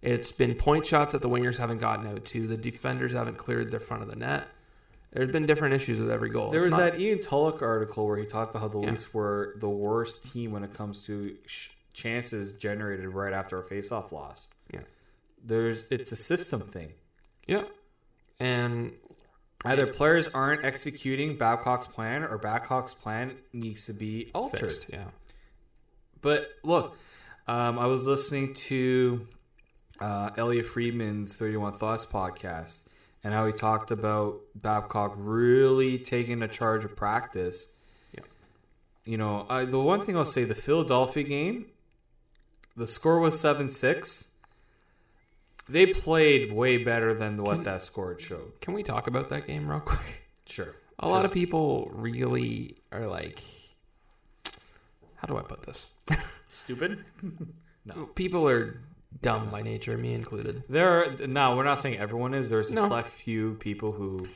It's 0.00 0.30
been 0.32 0.54
point 0.54 0.86
shots 0.86 1.12
that 1.12 1.22
the 1.22 1.28
wingers 1.28 1.58
haven't 1.58 1.78
gotten 1.78 2.06
out 2.06 2.24
to. 2.26 2.46
The 2.46 2.56
defenders 2.56 3.12
haven't 3.12 3.36
cleared 3.38 3.70
their 3.72 3.80
front 3.80 4.02
of 4.04 4.08
the 4.10 4.16
net. 4.16 4.46
There's 5.12 5.30
been 5.30 5.46
different 5.46 5.74
issues 5.74 5.98
with 5.98 6.10
every 6.10 6.28
goal. 6.30 6.50
There 6.50 6.60
It's 6.60 6.68
was 6.70 6.78
not- 6.78 6.92
that 6.92 7.00
Ian 7.00 7.20
Tulloch 7.20 7.62
article 7.62 8.06
where 8.06 8.16
he 8.18 8.26
talked 8.26 8.50
about 8.54 8.62
how 8.62 8.68
the 8.68 8.80
Yeah. 8.80 8.90
Leafs 8.90 9.12
were 9.14 9.54
the 9.58 9.68
worst 9.68 10.32
team 10.32 10.52
when 10.52 10.62
it 10.62 10.72
comes 10.74 11.04
to 11.06 11.36
sh- 11.46 11.70
chances 11.94 12.58
generated 12.58 13.08
right 13.08 13.32
after 13.32 13.58
a 13.58 13.62
face-off 13.62 14.12
loss. 14.12 14.52
Yeah. 14.72 14.80
There's 15.42 15.86
it's 15.90 16.12
a 16.12 16.16
system 16.16 16.60
thing. 16.60 16.92
Yeah. 17.46 17.64
And 18.38 18.92
Either 19.64 19.86
players 19.86 20.28
aren't 20.28 20.62
executing 20.64 21.38
Babcock's 21.38 21.86
plan 21.86 22.22
or 22.22 22.36
Babcock's 22.36 22.92
plan 22.92 23.34
needs 23.54 23.86
to 23.86 23.94
be 23.94 24.30
altered. 24.34 24.60
fixed. 24.60 24.90
Yeah. 24.92 25.04
But 26.20 26.50
look, 26.62 26.98
um, 27.48 27.78
I 27.78 27.86
was 27.86 28.06
listening 28.06 28.52
to 28.54 29.26
uh, 30.00 30.30
Elliotte 30.36 30.66
Friedman's 30.66 31.34
31 31.36 31.78
Thoughts 31.78 32.04
podcast 32.04 32.86
and 33.22 33.32
how 33.32 33.46
he 33.46 33.52
talked 33.54 33.90
about 33.90 34.40
Babcock 34.54 35.14
really 35.16 35.98
taking 35.98 36.42
a 36.42 36.48
charge 36.48 36.84
of 36.84 36.94
practice. 36.94 37.72
Yeah. 38.12 38.24
You 39.06 39.16
know, 39.16 39.46
I, 39.48 39.64
the 39.64 39.80
one 39.80 40.02
thing 40.02 40.14
I'll 40.14 40.26
say 40.26 40.44
the 40.44 40.54
Philadelphia 40.54 41.24
game, 41.24 41.66
the 42.76 42.86
score 42.88 43.18
was 43.18 43.38
7 43.38 43.70
6. 43.70 44.32
They 45.68 45.86
played 45.86 46.52
way 46.52 46.76
better 46.78 47.14
than 47.14 47.42
what 47.42 47.56
Can- 47.56 47.64
that 47.64 47.82
score 47.82 48.18
showed. 48.18 48.60
Can 48.60 48.74
we 48.74 48.82
talk 48.82 49.06
about 49.06 49.30
that 49.30 49.46
game 49.46 49.68
real 49.68 49.80
quick? 49.80 50.22
Sure. 50.46 50.74
A 50.98 51.08
lot 51.08 51.24
of 51.24 51.32
people 51.32 51.90
really 51.94 52.76
are 52.92 53.06
like, 53.06 53.42
how 55.16 55.26
do 55.26 55.36
I 55.38 55.42
put 55.42 55.62
this? 55.62 55.90
Stupid? 56.48 57.04
No. 57.86 58.06
People 58.14 58.48
are 58.48 58.80
dumb 59.20 59.50
by 59.50 59.60
nature, 59.60 59.98
me 59.98 60.14
included. 60.14 60.62
There 60.70 60.88
are, 60.88 61.26
no, 61.26 61.54
we're 61.54 61.64
not 61.64 61.78
saying 61.80 61.98
everyone 61.98 62.32
is. 62.32 62.48
There's 62.48 62.70
a 62.70 62.74
No. 62.76 62.88
select 62.88 63.10
few 63.10 63.56
people 63.60 63.92
who. 63.92 64.26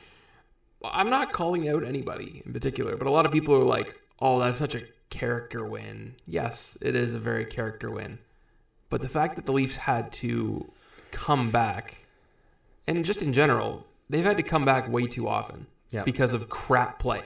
I'm 0.83 1.09
not 1.09 1.31
calling 1.31 1.67
out 1.67 1.83
anybody 1.83 2.43
in 2.45 2.53
particular, 2.53 2.95
but 2.95 3.07
a 3.07 3.09
lot 3.09 3.25
of 3.25 3.31
people 3.31 3.55
are 3.55 3.63
like, 3.63 3.99
"Oh, 4.19 4.39
that's 4.39 4.59
such 4.59 4.75
a 4.75 4.83
character 5.09 5.65
win." 5.65 6.13
Yes, 6.27 6.77
it 6.79 6.95
is 6.95 7.15
a 7.15 7.17
very 7.17 7.43
character 7.43 7.89
win. 7.89 8.19
But 8.89 9.01
the 9.01 9.09
fact 9.09 9.35
that 9.35 9.45
the 9.45 9.51
Leafs 9.51 9.75
had 9.77 10.11
to 10.13 10.71
come 11.11 11.51
back 11.51 12.05
and 12.87 13.03
just 13.05 13.21
in 13.21 13.33
general, 13.33 13.85
they've 14.09 14.25
had 14.25 14.37
to 14.37 14.43
come 14.43 14.65
back 14.65 14.89
way 14.89 15.05
too 15.07 15.27
often 15.27 15.67
Yeah. 15.91 16.03
because 16.03 16.33
of 16.33 16.49
crap 16.49 16.99
play 16.99 17.21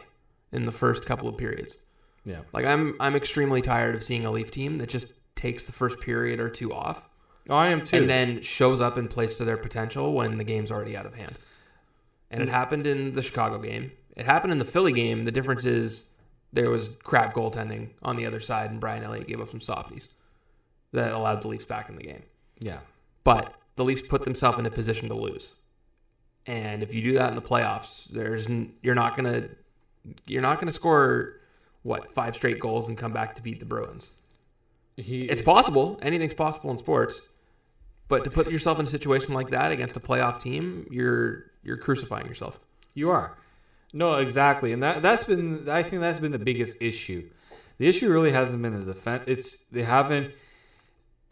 in 0.51 0.65
the 0.65 0.71
first 0.71 1.05
couple 1.05 1.27
of 1.29 1.37
periods. 1.37 1.77
Yeah. 2.25 2.41
Like 2.53 2.65
I'm 2.65 2.95
I'm 2.99 3.15
extremely 3.15 3.61
tired 3.61 3.95
of 3.95 4.03
seeing 4.03 4.25
a 4.25 4.31
Leaf 4.31 4.51
team 4.51 4.77
that 4.77 4.89
just 4.89 5.13
takes 5.35 5.63
the 5.63 5.71
first 5.73 5.99
period 5.99 6.39
or 6.39 6.49
two 6.49 6.73
off 6.73 7.09
Oh, 7.49 7.55
I 7.55 7.67
am 7.67 7.83
too. 7.83 7.97
and 7.97 8.09
then 8.09 8.41
shows 8.41 8.79
up 8.79 8.95
and 8.97 9.09
plays 9.09 9.35
to 9.35 9.43
their 9.45 9.57
potential 9.57 10.13
when 10.13 10.37
the 10.37 10.43
game's 10.45 10.71
already 10.71 10.95
out 10.95 11.05
of 11.05 11.15
hand. 11.15 11.35
And 12.31 12.41
it 12.41 12.47
happened 12.49 12.87
in 12.87 13.13
the 13.13 13.21
Chicago 13.21 13.57
game. 13.59 13.91
It 14.15 14.25
happened 14.25 14.53
in 14.53 14.59
the 14.59 14.65
Philly 14.65 14.93
game. 14.93 15.23
The 15.23 15.31
difference 15.31 15.65
is 15.65 16.11
there 16.53 16.69
was 16.69 16.95
crap 17.03 17.33
goaltending 17.33 17.89
on 18.01 18.15
the 18.15 18.25
other 18.25 18.39
side, 18.39 18.71
and 18.71 18.79
Brian 18.79 19.03
Elliott 19.03 19.27
gave 19.27 19.41
up 19.41 19.49
some 19.51 19.59
softies 19.61 20.15
that 20.93 21.13
allowed 21.13 21.41
the 21.41 21.47
Leafs 21.47 21.65
back 21.65 21.89
in 21.89 21.95
the 21.95 22.03
game. 22.03 22.23
yeah. 22.59 22.79
But 23.23 23.53
the 23.75 23.85
Leafs 23.85 24.01
put 24.01 24.25
themselves 24.25 24.59
in 24.59 24.65
a 24.65 24.71
position 24.71 25.07
to 25.07 25.15
lose. 25.15 25.55
And 26.45 26.83
if 26.83 26.93
you 26.93 27.01
do 27.01 27.13
that 27.13 27.29
in 27.29 27.35
the 27.35 27.41
playoffs, 27.41 28.05
there's 28.09 28.47
you're 28.81 28.95
not 28.95 29.15
gonna 29.15 29.47
you're 30.27 30.41
not 30.41 30.59
gonna 30.59 30.73
score 30.73 31.39
what 31.83 32.13
five 32.13 32.35
straight 32.35 32.59
goals 32.59 32.89
and 32.89 32.97
come 32.97 33.13
back 33.13 33.35
to 33.35 33.41
beat 33.41 33.59
the 33.59 33.65
Bruins. 33.65 34.21
He, 34.97 35.21
It's 35.23 35.41
possible. 35.41 35.97
Anything's 36.01 36.33
possible 36.33 36.69
in 36.69 36.77
sports. 36.77 37.21
But 38.09 38.25
to 38.25 38.29
put 38.29 38.51
yourself 38.51 38.79
in 38.79 38.85
a 38.85 38.89
situation 38.89 39.33
like 39.33 39.49
that 39.51 39.71
against 39.71 39.95
a 39.95 39.99
playoff 39.99 40.41
team, 40.41 40.85
you're 40.91 41.45
you're 41.63 41.77
crucifying 41.77 42.27
yourself. 42.27 42.59
You 42.93 43.09
are. 43.09 43.37
No, 43.93 44.15
exactly, 44.15 44.73
and 44.73 44.83
that 44.83 45.01
that's 45.01 45.23
been. 45.23 45.69
I 45.69 45.81
think 45.81 46.01
that's 46.01 46.19
been 46.19 46.31
the 46.31 46.39
biggest 46.39 46.81
issue. 46.81 47.29
The 47.77 47.87
issue 47.87 48.11
really 48.11 48.31
hasn't 48.31 48.61
been 48.61 48.77
the 48.77 48.93
defense. 48.93 49.23
It's 49.27 49.59
they 49.71 49.83
haven't. 49.83 50.33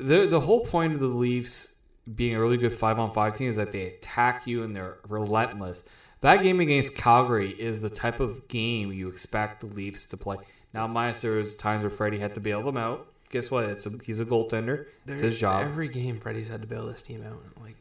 The 0.01 0.27
the 0.27 0.39
whole 0.39 0.65
point 0.65 0.93
of 0.93 1.00
the 1.00 1.08
Leafs 1.08 1.75
being 2.15 2.36
a 2.36 2.41
really 2.41 2.58
good 2.58 2.74
five 2.74 3.00
on 3.00 3.13
five 3.13 3.36
team 3.36 3.48
is 3.48 3.55
that 3.58 3.72
they 3.72 3.88
attack 3.88 4.48
you 4.48 4.63
and 4.63 4.75
they're 4.75 4.98
relentless. 5.08 5.84
That 6.22 6.43
game 6.43 6.60
against 6.60 6.96
Calgary 6.96 7.51
is 7.51 7.81
the 7.81 7.90
type 7.90 8.20
of 8.20 8.48
game 8.48 8.92
you 8.92 9.07
expect 9.07 9.61
the 9.61 9.68
Leafs 9.68 10.05
to 10.05 10.18
play. 10.18 10.37
Now, 10.74 10.87
minus 10.87 11.22
there 11.22 11.33
was 11.33 11.55
times 11.55 11.83
where 11.83 11.90
Freddie 11.90 12.20
had 12.20 12.33
to 12.35 12.40
bail 12.40 12.61
them 12.64 12.77
out. 12.77 13.07
Guess 13.29 13.50
what? 13.50 13.66
It's 13.66 13.85
a, 13.85 13.92
he's 14.03 14.20
a 14.20 14.25
goaltender. 14.25 14.87
It's 15.07 15.22
his 15.22 15.40
job. 15.40 15.64
Every 15.64 15.87
game, 15.87 16.20
Freddie's 16.20 16.48
had 16.48 16.61
to 16.61 16.68
bail 16.68 16.85
this 16.85 17.01
team 17.01 17.24
out. 17.25 17.42
Like, 17.61 17.75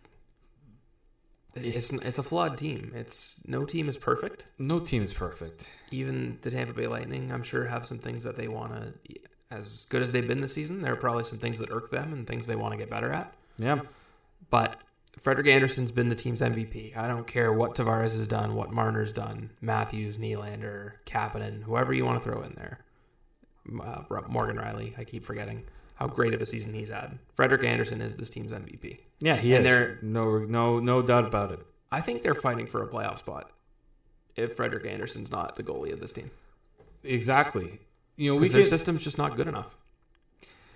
it's 1.56 1.90
it's 1.92 2.18
a 2.18 2.22
flawed 2.22 2.56
team. 2.56 2.92
It's 2.94 3.40
no 3.46 3.64
team 3.64 3.88
is 3.88 3.96
perfect. 3.96 4.46
no 4.58 4.78
team 4.78 5.02
is 5.02 5.12
perfect. 5.12 5.68
Even 5.90 6.38
the 6.42 6.50
Tampa 6.50 6.72
Bay 6.72 6.86
Lightning, 6.86 7.32
I'm 7.32 7.42
sure, 7.42 7.66
have 7.66 7.84
some 7.84 7.98
things 7.98 8.22
that 8.24 8.36
they 8.36 8.48
want 8.48 8.74
to. 8.74 9.20
As 9.50 9.86
good 9.88 10.02
as 10.02 10.10
they've 10.12 10.26
been 10.26 10.40
this 10.40 10.52
season, 10.54 10.80
there 10.80 10.92
are 10.92 10.96
probably 10.96 11.24
some 11.24 11.38
things 11.38 11.58
that 11.58 11.70
irk 11.70 11.90
them 11.90 12.12
and 12.12 12.26
things 12.26 12.46
they 12.46 12.54
want 12.56 12.72
to 12.72 12.78
get 12.78 12.88
better 12.90 13.10
at. 13.12 13.34
Yeah. 13.58 13.80
But 14.50 14.80
Frederik 15.20 15.48
Andersen's 15.48 15.90
been 15.92 16.08
the 16.08 16.14
team's 16.14 16.40
MVP. 16.40 16.96
I 16.96 17.08
don't 17.08 17.26
care 17.26 17.52
what 17.52 17.74
Tavares 17.74 18.16
has 18.16 18.28
done, 18.28 18.54
what 18.54 18.70
Marner's 18.72 19.12
done, 19.12 19.50
Matthews, 19.60 20.18
Nylander, 20.18 20.92
Kapanen, 21.04 21.62
whoever 21.64 21.92
you 21.92 22.04
want 22.04 22.22
to 22.22 22.28
throw 22.28 22.42
in 22.42 22.54
there. 22.54 22.78
Uh, 23.82 24.02
Morgan 24.28 24.56
Rielly, 24.56 24.98
I 24.98 25.04
keep 25.04 25.24
forgetting 25.24 25.64
how 25.96 26.06
great 26.06 26.32
of 26.32 26.40
a 26.40 26.46
season 26.46 26.72
he's 26.72 26.88
had. 26.88 27.18
Frederik 27.34 27.64
Andersen 27.64 28.00
is 28.00 28.14
this 28.16 28.30
team's 28.30 28.52
MVP. 28.52 29.00
Yeah, 29.20 29.36
he 29.36 29.54
And 29.54 29.66
is. 29.66 29.70
they're- 29.70 29.98
no, 30.02 30.38
no, 30.38 30.78
no 30.78 31.02
doubt 31.02 31.26
about 31.26 31.52
it. 31.52 31.60
I 31.92 32.00
think 32.00 32.22
they're 32.22 32.34
fighting 32.36 32.66
for 32.68 32.82
a 32.82 32.88
playoff 32.88 33.18
spot 33.18 33.50
if 34.36 34.54
Frederik 34.56 34.86
Andersen's 34.86 35.30
not 35.30 35.56
the 35.56 35.62
goalie 35.64 35.92
of 35.92 35.98
this 36.00 36.12
team. 36.12 36.30
Exactly. 37.02 37.80
You 38.20 38.34
know, 38.34 38.38
we 38.38 38.48
their 38.48 38.64
system's 38.64 39.02
just 39.02 39.16
not 39.16 39.34
good 39.34 39.48
enough. 39.48 39.74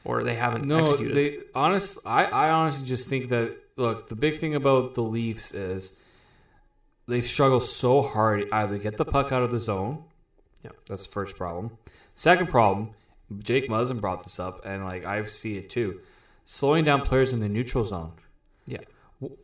Or 0.03 0.25
they 0.25 0.35
haven't 0.35 0.65
no. 0.65 0.79
executed. 0.79 1.15
They 1.15 1.39
honest. 1.55 1.99
I 2.07 2.25
I 2.25 2.51
honestly 2.51 2.87
just 2.87 3.07
think 3.07 3.29
that 3.29 3.55
look. 3.77 4.09
The 4.09 4.17
big 4.17 4.39
thing 4.39 4.55
about 4.55 4.95
the 4.95 5.03
Leafs 5.03 5.53
is 5.53 5.99
they've 7.07 7.27
struggled 7.27 7.63
so 7.63 8.01
hard 8.01 8.49
either 8.51 8.79
get 8.79 8.97
the 8.97 9.05
puck 9.05 9.31
out 9.31 9.43
of 9.43 9.51
the 9.51 9.61
zone. 9.61 10.05
Yeah. 10.63 10.71
that's 10.89 11.05
the 11.05 11.13
first 11.13 11.37
problem. 11.37 11.77
Second 12.15 12.49
problem, 12.49 12.93
Jake 13.41 13.69
Muzzin 13.69 14.01
brought 14.01 14.25
this 14.25 14.41
up, 14.41 14.65
and 14.65 14.83
like 14.83 15.05
I 15.05 15.23
see 15.27 15.59
it 15.59 15.69
too. 15.69 16.01
Slowing 16.47 16.87
down 16.87 17.03
players 17.03 17.35
in 17.35 17.41
the 17.41 17.49
neutral 17.51 17.85
zone. 17.85 18.13
yeah. 18.67 18.79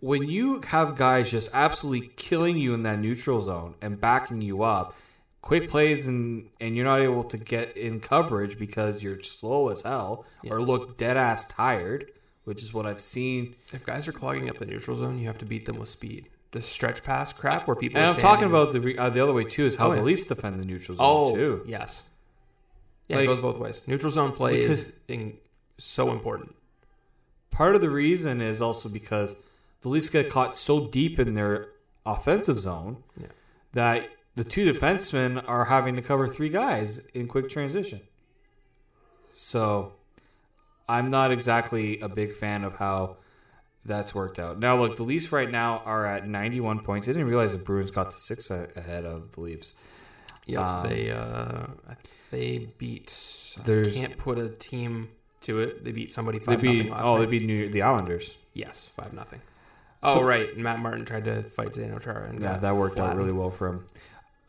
When 0.01 0.27
you 0.27 0.63
have 0.63 0.97
guys 0.97 1.31
just 1.31 1.55
absolutely 1.55 2.09
killing 2.17 2.57
you 2.57 2.73
in 2.73 2.83
that 2.85 2.99
neutral 2.99 3.43
zone 3.43 3.75
and 3.83 4.01
backing 4.01 4.41
you 4.41 4.63
up, 4.63 4.95
quick 5.43 5.71
plays 5.71 6.07
and 6.07 6.49
and 6.61 6.77
you're 6.77 6.85
not 6.85 7.01
able 7.01 7.25
to 7.25 7.39
get 7.39 7.77
in 7.77 8.01
coverage 8.01 8.59
because 8.59 9.03
you're 9.03 9.21
slow 9.23 9.69
as 9.69 9.83
hell 9.83 10.25
or 10.49 10.61
look 10.61 10.97
dead 10.99 11.17
ass 11.17 11.49
tired, 11.49 12.13
which 12.45 12.63
is 12.63 12.73
what 12.75 12.87
I've 12.87 13.01
seen. 13.01 13.55
If 13.73 13.85
guys 13.85 14.07
are 14.09 14.13
clogging 14.13 14.49
up 14.51 14.59
the 14.59 14.67
neutral 14.67 14.97
zone, 14.97 15.19
you 15.19 15.27
have 15.27 15.39
to 15.39 15.45
beat 15.47 15.67
them 15.67 15.79
with 15.79 15.89
speed. 15.89 16.29
The 16.53 16.61
stretch 16.61 17.05
pass 17.05 17.33
crap 17.33 17.67
where 17.69 17.77
people 17.77 18.01
And 18.01 18.11
I'm 18.11 18.21
talking 18.21 18.47
about 18.47 18.73
the 18.73 18.99
uh, 18.99 19.09
the 19.11 19.21
other 19.23 19.33
way 19.33 19.45
too 19.45 19.67
is 19.67 19.77
how 19.77 19.93
Oh, 19.93 19.95
the. 19.97 20.03
Leafs 20.03 20.27
defend 20.27 20.59
the 20.59 20.65
neutral 20.67 20.97
zone 20.99 21.07
Oh, 21.09 21.35
too. 21.35 21.63
yes. 21.67 22.05
Yeah, 23.09 23.17
Like- 23.17 23.25
it 23.25 23.29
goes 23.29 23.41
both 23.41 23.59
ways. 23.59 23.83
Neutral 23.87 24.13
zone 24.13 24.33
play 24.33 24.61
is 24.61 24.93
in, 25.09 25.37
so 25.79 26.11
important. 26.13 26.55
Part 27.51 27.75
of 27.75 27.81
the 27.81 27.91
reason 27.91 28.41
is 28.41 28.61
also 28.63 28.89
because 28.89 29.43
the 29.83 29.89
Leafs 29.89 30.11
get 30.11 30.29
caught 30.31 30.59
so 30.59 30.87
deep 30.89 31.19
in 31.19 31.33
their 31.33 31.69
offensive 32.07 32.59
zone 32.61 33.03
Yeah. 33.21 33.27
that 33.73 34.09
the 34.37 34.45
two 34.45 34.71
defensemen 34.73 35.43
are 35.49 35.65
having 35.67 35.97
to 35.97 36.03
cover 36.03 36.29
three 36.29 36.49
guys 36.49 37.07
in 37.15 37.27
quick 37.29 37.49
transition. 37.49 38.01
So 39.35 39.93
I'm 40.89 41.11
not 41.11 41.31
exactly 41.33 42.01
a 42.01 42.09
big 42.09 42.35
fan 42.35 42.65
of 42.65 42.75
how 42.77 43.17
that's 43.85 44.15
worked 44.15 44.39
out. 44.39 44.59
Now, 44.59 44.77
look, 44.81 44.97
the 44.97 45.03
Leafs 45.03 45.33
right 45.33 45.51
now 45.51 45.83
are 45.85 46.05
at 46.07 46.29
91 46.29 46.81
points. 46.81 47.09
I 47.09 47.13
didn't 47.13 47.29
realize 47.29 47.53
the 47.53 47.63
Bruins 47.63 47.91
got 47.91 48.11
to 48.11 48.19
six 48.19 48.51
ahead 48.51 49.05
of 49.07 49.33
the 49.33 49.41
Leafs. 49.41 49.75
Yeah, 50.47 50.81
Um, 50.81 50.89
they 50.89 51.11
uh, 51.11 51.67
they 52.31 52.69
beat. 52.79 53.17
I 53.59 53.91
can't 53.93 54.19
put 54.19 54.39
a 54.39 54.49
team 54.49 55.09
to 55.43 55.61
it. 55.61 55.85
They 55.85 55.93
beat 55.93 56.13
somebody 56.13 56.39
They 56.39 56.45
five 56.45 56.61
beat 56.61 56.89
nothing 56.89 56.93
oh, 57.05 57.17
night. 57.17 57.25
they 57.25 57.31
beat 57.39 57.47
New, 57.47 57.69
the 57.69 57.83
Islanders. 57.83 58.37
yes, 58.53 58.91
five 58.97 59.13
nothing. 59.13 59.41
Oh 60.03 60.17
So- 60.17 60.25
right, 60.25 60.57
Matt 60.57 60.81
Martin 60.81 61.05
tried 61.05 61.25
to 61.27 61.43
fight 61.45 61.73
Zdeno 61.73 62.01
Chara 62.03 62.29
and 62.29 62.43
Yeah, 62.43 62.57
that 62.59 62.75
worked 62.77 62.99
out 62.99 63.17
really 63.17 63.33
well 63.33 63.51
for 63.51 63.69
him. 63.69 63.87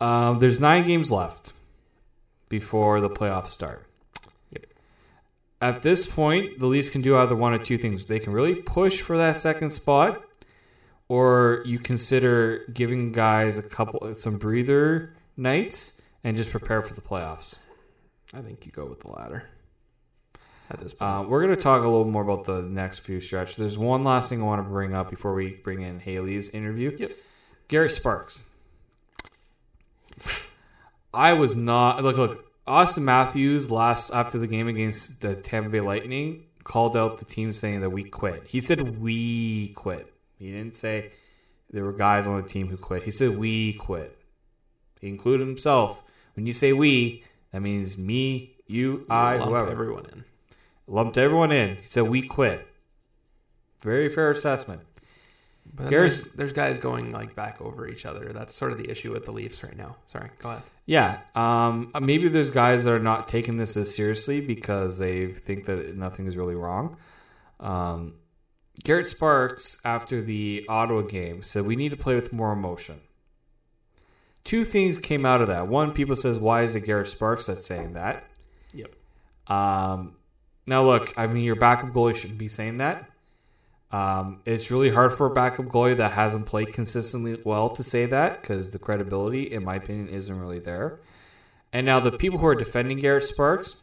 Um, 0.02 0.40
there's 0.40 0.60
nine 0.60 0.84
games 0.86 1.12
left 1.12 1.54
before 2.50 3.00
the 3.02 3.10
playoffs 3.10 3.48
start. 3.48 3.86
Yep. 4.52 4.66
At 5.62 5.84
this 5.84 6.12
point, 6.12 6.60
the 6.60 6.66
Leafs 6.66 6.90
can 6.90 7.02
do 7.02 7.16
either 7.16 7.36
one 7.36 7.54
of 7.54 7.64
two 7.64 7.78
things. 7.78 8.08
They 8.08 8.20
can 8.20 8.34
really 8.34 8.56
push 8.56 9.00
for 9.00 9.16
that 9.18 9.38
second 9.38 9.72
spot, 9.72 10.22
or 11.08 11.62
you 11.66 11.78
consider 11.78 12.66
giving 12.74 13.12
guys 13.12 13.58
a 13.58 13.62
couple 13.64 14.16
some 14.16 14.38
breather 14.38 15.14
nights 15.38 16.02
and 16.24 16.36
just 16.36 16.50
prepare 16.50 16.82
for 16.82 16.94
the 16.96 17.02
playoffs. 17.02 17.60
I 18.34 18.42
think 18.42 18.66
you 18.66 18.72
go 18.72 18.86
with 18.86 19.02
the 19.02 19.12
latter. 19.12 19.44
At 20.70 20.80
this 20.80 20.94
point, 20.94 21.12
Uh, 21.12 21.24
we're 21.28 21.44
going 21.44 21.56
to 21.56 21.62
talk 21.62 21.84
a 21.84 21.88
little 21.88 22.06
more 22.06 22.24
about 22.24 22.46
the 22.46 22.62
next 22.62 23.00
few 23.00 23.20
stretch. 23.20 23.56
There's 23.56 23.78
one 23.78 24.04
last 24.04 24.30
thing 24.30 24.42
I 24.42 24.46
want 24.46 24.64
to 24.64 24.70
bring 24.70 24.96
up 24.96 25.10
before 25.10 25.34
we 25.34 25.52
bring 25.52 25.82
in 25.82 26.00
Hailey's 26.00 26.50
interview. 26.50 26.96
Yep. 26.98 27.12
Gary 27.68 27.90
Sparks. 27.90 28.48
I 31.14 31.34
was 31.34 31.56
not 31.56 32.04
look 32.04 32.18
look. 32.18 32.48
Auston 32.68 33.04
Matthews 33.04 33.72
last 33.72 34.14
after 34.14 34.38
the 34.38 34.48
game 34.48 34.68
against 34.68 35.22
the 35.22 35.36
Tampa 35.36 35.70
Bay 35.70 35.82
Lightning 35.82 36.44
called 36.64 36.96
out 36.96 37.18
the 37.18 37.26
team 37.26 37.52
saying 37.54 37.82
that 37.82 37.90
we 37.90 38.04
quit. 38.04 38.44
He 38.48 38.62
said 38.62 39.00
we 39.00 39.70
quit. 39.70 40.14
He 40.38 40.52
didn't 40.52 40.76
say 40.76 41.12
there 41.72 41.84
were 41.84 41.94
guys 41.94 42.28
on 42.28 42.42
the 42.42 42.48
team 42.48 42.68
who 42.68 42.78
quit. 42.78 43.04
He 43.04 43.12
said 43.12 43.38
we 43.38 43.74
quit. 43.74 44.18
He 45.00 45.10
included 45.10 45.48
himself. 45.48 46.04
When 46.36 46.46
you 46.46 46.54
say 46.54 46.72
we, 46.72 47.24
that 47.52 47.62
means 47.62 47.98
me, 47.98 48.56
you, 48.68 49.06
I, 49.10 49.38
Lump 49.38 49.50
whoever. 49.50 49.72
everyone 49.72 50.06
in. 50.06 50.24
Lumped 50.88 51.18
everyone 51.18 51.52
in. 51.52 51.78
He 51.78 51.86
said 51.86 52.04
we 52.04 52.22
quit. 52.22 52.68
Very 53.82 54.10
fair 54.10 54.32
assessment. 54.32 54.82
But 55.74 55.90
there's, 55.90 56.34
there's 56.34 56.52
guys 56.54 56.80
going 56.80 57.12
like 57.12 57.36
back 57.36 57.62
over 57.62 57.88
each 57.88 58.06
other. 58.06 58.32
That's 58.34 58.54
sort 58.54 58.72
of 58.72 58.78
the 58.78 58.90
issue 58.90 59.14
with 59.14 59.26
the 59.26 59.32
Leafs 59.32 59.64
right 59.64 59.76
now. 59.76 59.96
Sorry, 60.08 60.30
go 60.40 60.50
ahead. 60.50 60.64
Yeah, 60.86 61.20
um, 61.36 61.92
maybe 62.02 62.28
there's 62.28 62.50
guys 62.50 62.84
that 62.84 62.94
are 62.94 63.00
not 63.00 63.28
taking 63.28 63.56
this 63.58 63.78
as 63.78 63.96
seriously 63.96 64.42
because 64.42 64.98
they 64.98 65.28
think 65.28 65.66
that 65.66 65.96
nothing 65.96 66.28
is 66.28 66.36
really 66.36 66.56
wrong. 66.56 66.98
Um, 67.60 68.16
Garrett 68.84 69.08
Sparks, 69.08 69.82
after 69.86 70.22
the 70.22 70.66
Ottawa 70.68 71.02
game, 71.02 71.44
said 71.44 71.66
we 71.66 71.76
need 71.76 71.90
to 71.90 71.98
play 71.98 72.16
with 72.16 72.34
more 72.34 72.52
emotion. 72.52 73.00
Two 74.44 74.66
things 74.66 74.98
came 74.98 75.26
out 75.26 75.42
of 75.42 75.48
that. 75.48 75.68
One, 75.68 75.92
people 75.94 76.16
says, 76.16 76.40
"Why 76.40 76.64
is 76.64 76.76
it 76.76 76.86
Garrett 76.86 77.08
Sparks 77.08 77.46
that's 77.46 77.66
saying 77.66 77.94
that?" 77.94 78.26
Yep. 78.74 78.96
Um, 79.48 80.16
now, 80.66 80.84
look, 80.84 81.14
I 81.18 81.28
mean, 81.28 81.44
your 81.44 81.56
backup 81.56 81.92
goalie 81.92 82.16
shouldn't 82.16 82.40
be 82.40 82.48
saying 82.48 82.78
that. 82.78 83.11
Um, 83.92 84.42
it's 84.46 84.72
really 84.72 84.90
hard 84.90 85.14
for 85.14 85.28
a 85.28 85.34
backup 85.34 85.66
goalie 85.66 85.98
that 85.98 86.14
hasn't 86.14 86.46
played 86.46 86.72
consistently 86.72 87.40
well 87.44 87.70
to 87.72 87.84
say 87.84 88.06
that 88.06 88.42
because 88.42 88.72
the 88.72 88.80
credibility, 88.80 89.52
in 89.52 89.66
my 89.66 89.76
opinion, 89.76 90.08
isn't 90.08 90.40
really 90.40 90.60
there. 90.60 91.00
And 91.74 91.86
now 91.86 92.00
the 92.00 92.12
people 92.12 92.40
who 92.40 92.48
are 92.48 92.56
defending 92.56 93.00
Garrett 93.00 93.26
Sparks, 93.26 93.82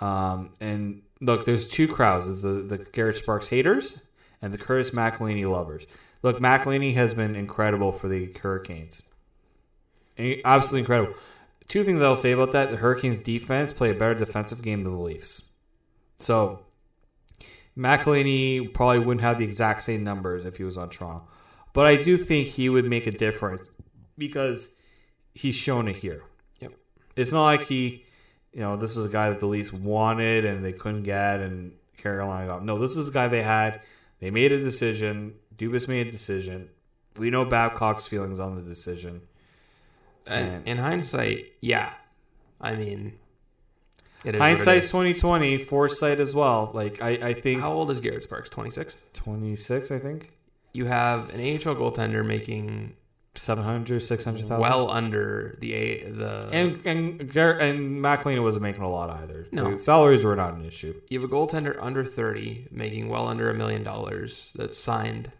um, 0.00 0.50
and 0.60 1.02
look, 1.20 1.44
there's 1.44 1.66
two 1.66 1.88
crowds: 1.88 2.42
the 2.42 2.62
the 2.62 2.78
Garrett 2.78 3.16
Sparks 3.16 3.48
haters 3.48 4.02
and 4.40 4.52
the 4.52 4.58
Curtis 4.58 4.90
McElhinney 4.90 5.50
lovers. 5.50 5.86
Look, 6.22 6.38
McElhinney 6.38 6.94
has 6.94 7.12
been 7.12 7.36
incredible 7.36 7.92
for 7.92 8.08
the 8.08 8.32
Hurricanes, 8.42 9.08
absolutely 10.18 10.80
incredible. 10.80 11.14
Two 11.68 11.84
things 11.84 12.00
I'll 12.02 12.16
say 12.16 12.32
about 12.32 12.52
that: 12.52 12.70
the 12.70 12.78
Hurricanes' 12.78 13.20
defense 13.20 13.74
play 13.74 13.90
a 13.90 13.94
better 13.94 14.14
defensive 14.14 14.62
game 14.62 14.84
than 14.84 14.94
the 14.94 15.00
Leafs. 15.00 15.50
So 16.18 16.60
McElhinney 17.76 18.72
probably 18.72 18.98
wouldn't 18.98 19.22
have 19.22 19.38
the 19.38 19.44
exact 19.44 19.82
same 19.82 20.04
numbers 20.04 20.44
if 20.44 20.56
he 20.56 20.64
was 20.64 20.76
on 20.76 20.90
Toronto, 20.90 21.26
but 21.72 21.86
I 21.86 22.02
do 22.02 22.16
think 22.16 22.48
he 22.48 22.68
would 22.68 22.84
make 22.84 23.06
a 23.06 23.12
difference 23.12 23.70
because 24.18 24.76
he's 25.34 25.54
shown 25.54 25.88
it 25.88 25.96
here. 25.96 26.22
Yep. 26.60 26.72
It's 27.16 27.32
not 27.32 27.44
like 27.44 27.66
he, 27.66 28.04
you 28.52 28.60
know, 28.60 28.76
this 28.76 28.96
is 28.96 29.06
a 29.06 29.08
guy 29.08 29.30
that 29.30 29.40
the 29.40 29.46
Leafs 29.46 29.72
wanted 29.72 30.44
and 30.44 30.64
they 30.64 30.72
couldn't 30.72 31.04
get, 31.04 31.40
and 31.40 31.72
Carolina 31.96 32.46
got. 32.46 32.64
No, 32.64 32.78
this 32.78 32.96
is 32.96 33.08
a 33.08 33.12
guy 33.12 33.28
they 33.28 33.42
had. 33.42 33.80
They 34.20 34.30
made 34.30 34.52
a 34.52 34.58
decision. 34.58 35.34
Dubas 35.56 35.88
made 35.88 36.06
a 36.08 36.10
decision. 36.10 36.68
We 37.16 37.30
know 37.30 37.44
Babcock's 37.44 38.06
feelings 38.06 38.38
on 38.38 38.56
the 38.56 38.62
decision. 38.62 39.22
Uh, 40.28 40.32
and 40.32 40.68
in 40.68 40.76
hindsight, 40.76 41.52
yeah. 41.60 41.94
I 42.60 42.74
mean, 42.74 43.18
it 44.24 44.34
is 44.34 44.40
Hindsight's 44.40 44.90
twenty 44.90 45.14
twenty, 45.14 45.58
foresight 45.58 46.20
as 46.20 46.34
well. 46.34 46.70
Like 46.74 47.00
I, 47.02 47.10
I 47.10 47.32
think 47.34 47.60
How 47.60 47.72
old 47.72 47.90
is 47.90 48.00
Garrett 48.00 48.22
Sparks? 48.22 48.50
Twenty 48.50 48.70
six. 48.70 48.96
twenty 49.14 49.56
six. 49.56 49.90
I 49.90 49.98
think 49.98 50.32
You 50.72 50.86
have 50.86 51.32
an 51.34 51.40
AHL 51.40 51.74
goaltender 51.76 52.24
making 52.24 52.94
700, 53.36 54.00
600,000. 54.02 54.58
well 54.58 54.90
under 54.90 55.56
the 55.60 55.72
a 55.72 56.10
the. 56.10 56.48
and 56.52 56.80
and 56.84 57.32
Gar- 57.32 57.58
and 57.58 58.02
McLean 58.02 58.42
wasn't 58.42 58.62
making 58.64 58.82
a 58.82 58.90
lot 58.90 59.08
either. 59.08 59.46
No. 59.52 59.70
The 59.72 59.78
salaries 59.78 60.24
were 60.24 60.34
not 60.34 60.54
an 60.54 60.64
issue. 60.64 61.00
you 61.08 61.20
have 61.20 61.30
a 61.30 61.32
goaltender 61.32 61.76
under 61.80 62.04
thirty 62.04 62.66
making 62.72 63.08
well 63.08 63.28
under 63.28 63.48
a 63.48 63.54
million 63.54 63.84
dollars 63.84 64.52
that's 64.56 64.76
signed, 64.76 65.30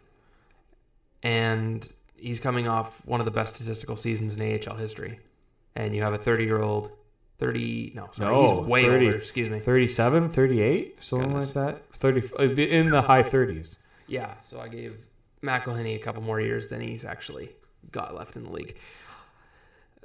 and 1.21 1.87
he's 2.15 2.39
coming 2.39 2.67
off 2.67 3.05
one 3.05 3.19
of 3.19 3.25
the 3.25 3.31
best 3.31 3.55
statistical 3.55 3.95
seasons 3.95 4.35
in 4.35 4.41
AHL 4.65 4.75
history, 4.77 5.19
and 5.75 5.95
you 5.95 6.01
have 6.01 6.13
a 6.13 6.17
thirty 6.17 6.45
year 6.45 6.61
old. 6.61 6.91
30 7.41 7.93
no 7.95 8.07
sorry 8.13 8.31
No, 8.33 8.59
he's 8.61 8.69
way 8.69 8.85
30. 8.85 9.05
older 9.07 9.17
excuse 9.17 9.49
me 9.49 9.59
37, 9.59 10.29
38, 10.29 11.03
something 11.03 11.29
Goodness. 11.31 11.55
like 11.55 11.75
that. 11.75 11.95
30 11.95 12.21
uh, 12.39 12.43
in 12.43 12.89
the 12.91 13.01
high 13.01 13.23
30s. 13.23 13.79
Yeah, 14.07 14.33
so 14.41 14.59
I 14.59 14.67
gave 14.67 15.05
McElhinney 15.43 15.95
a 15.95 15.99
couple 15.99 16.21
more 16.21 16.39
years 16.39 16.67
than 16.69 16.81
he's 16.81 17.03
actually 17.03 17.49
got 17.91 18.13
left 18.15 18.35
in 18.35 18.43
the 18.43 18.51
league. 18.51 18.77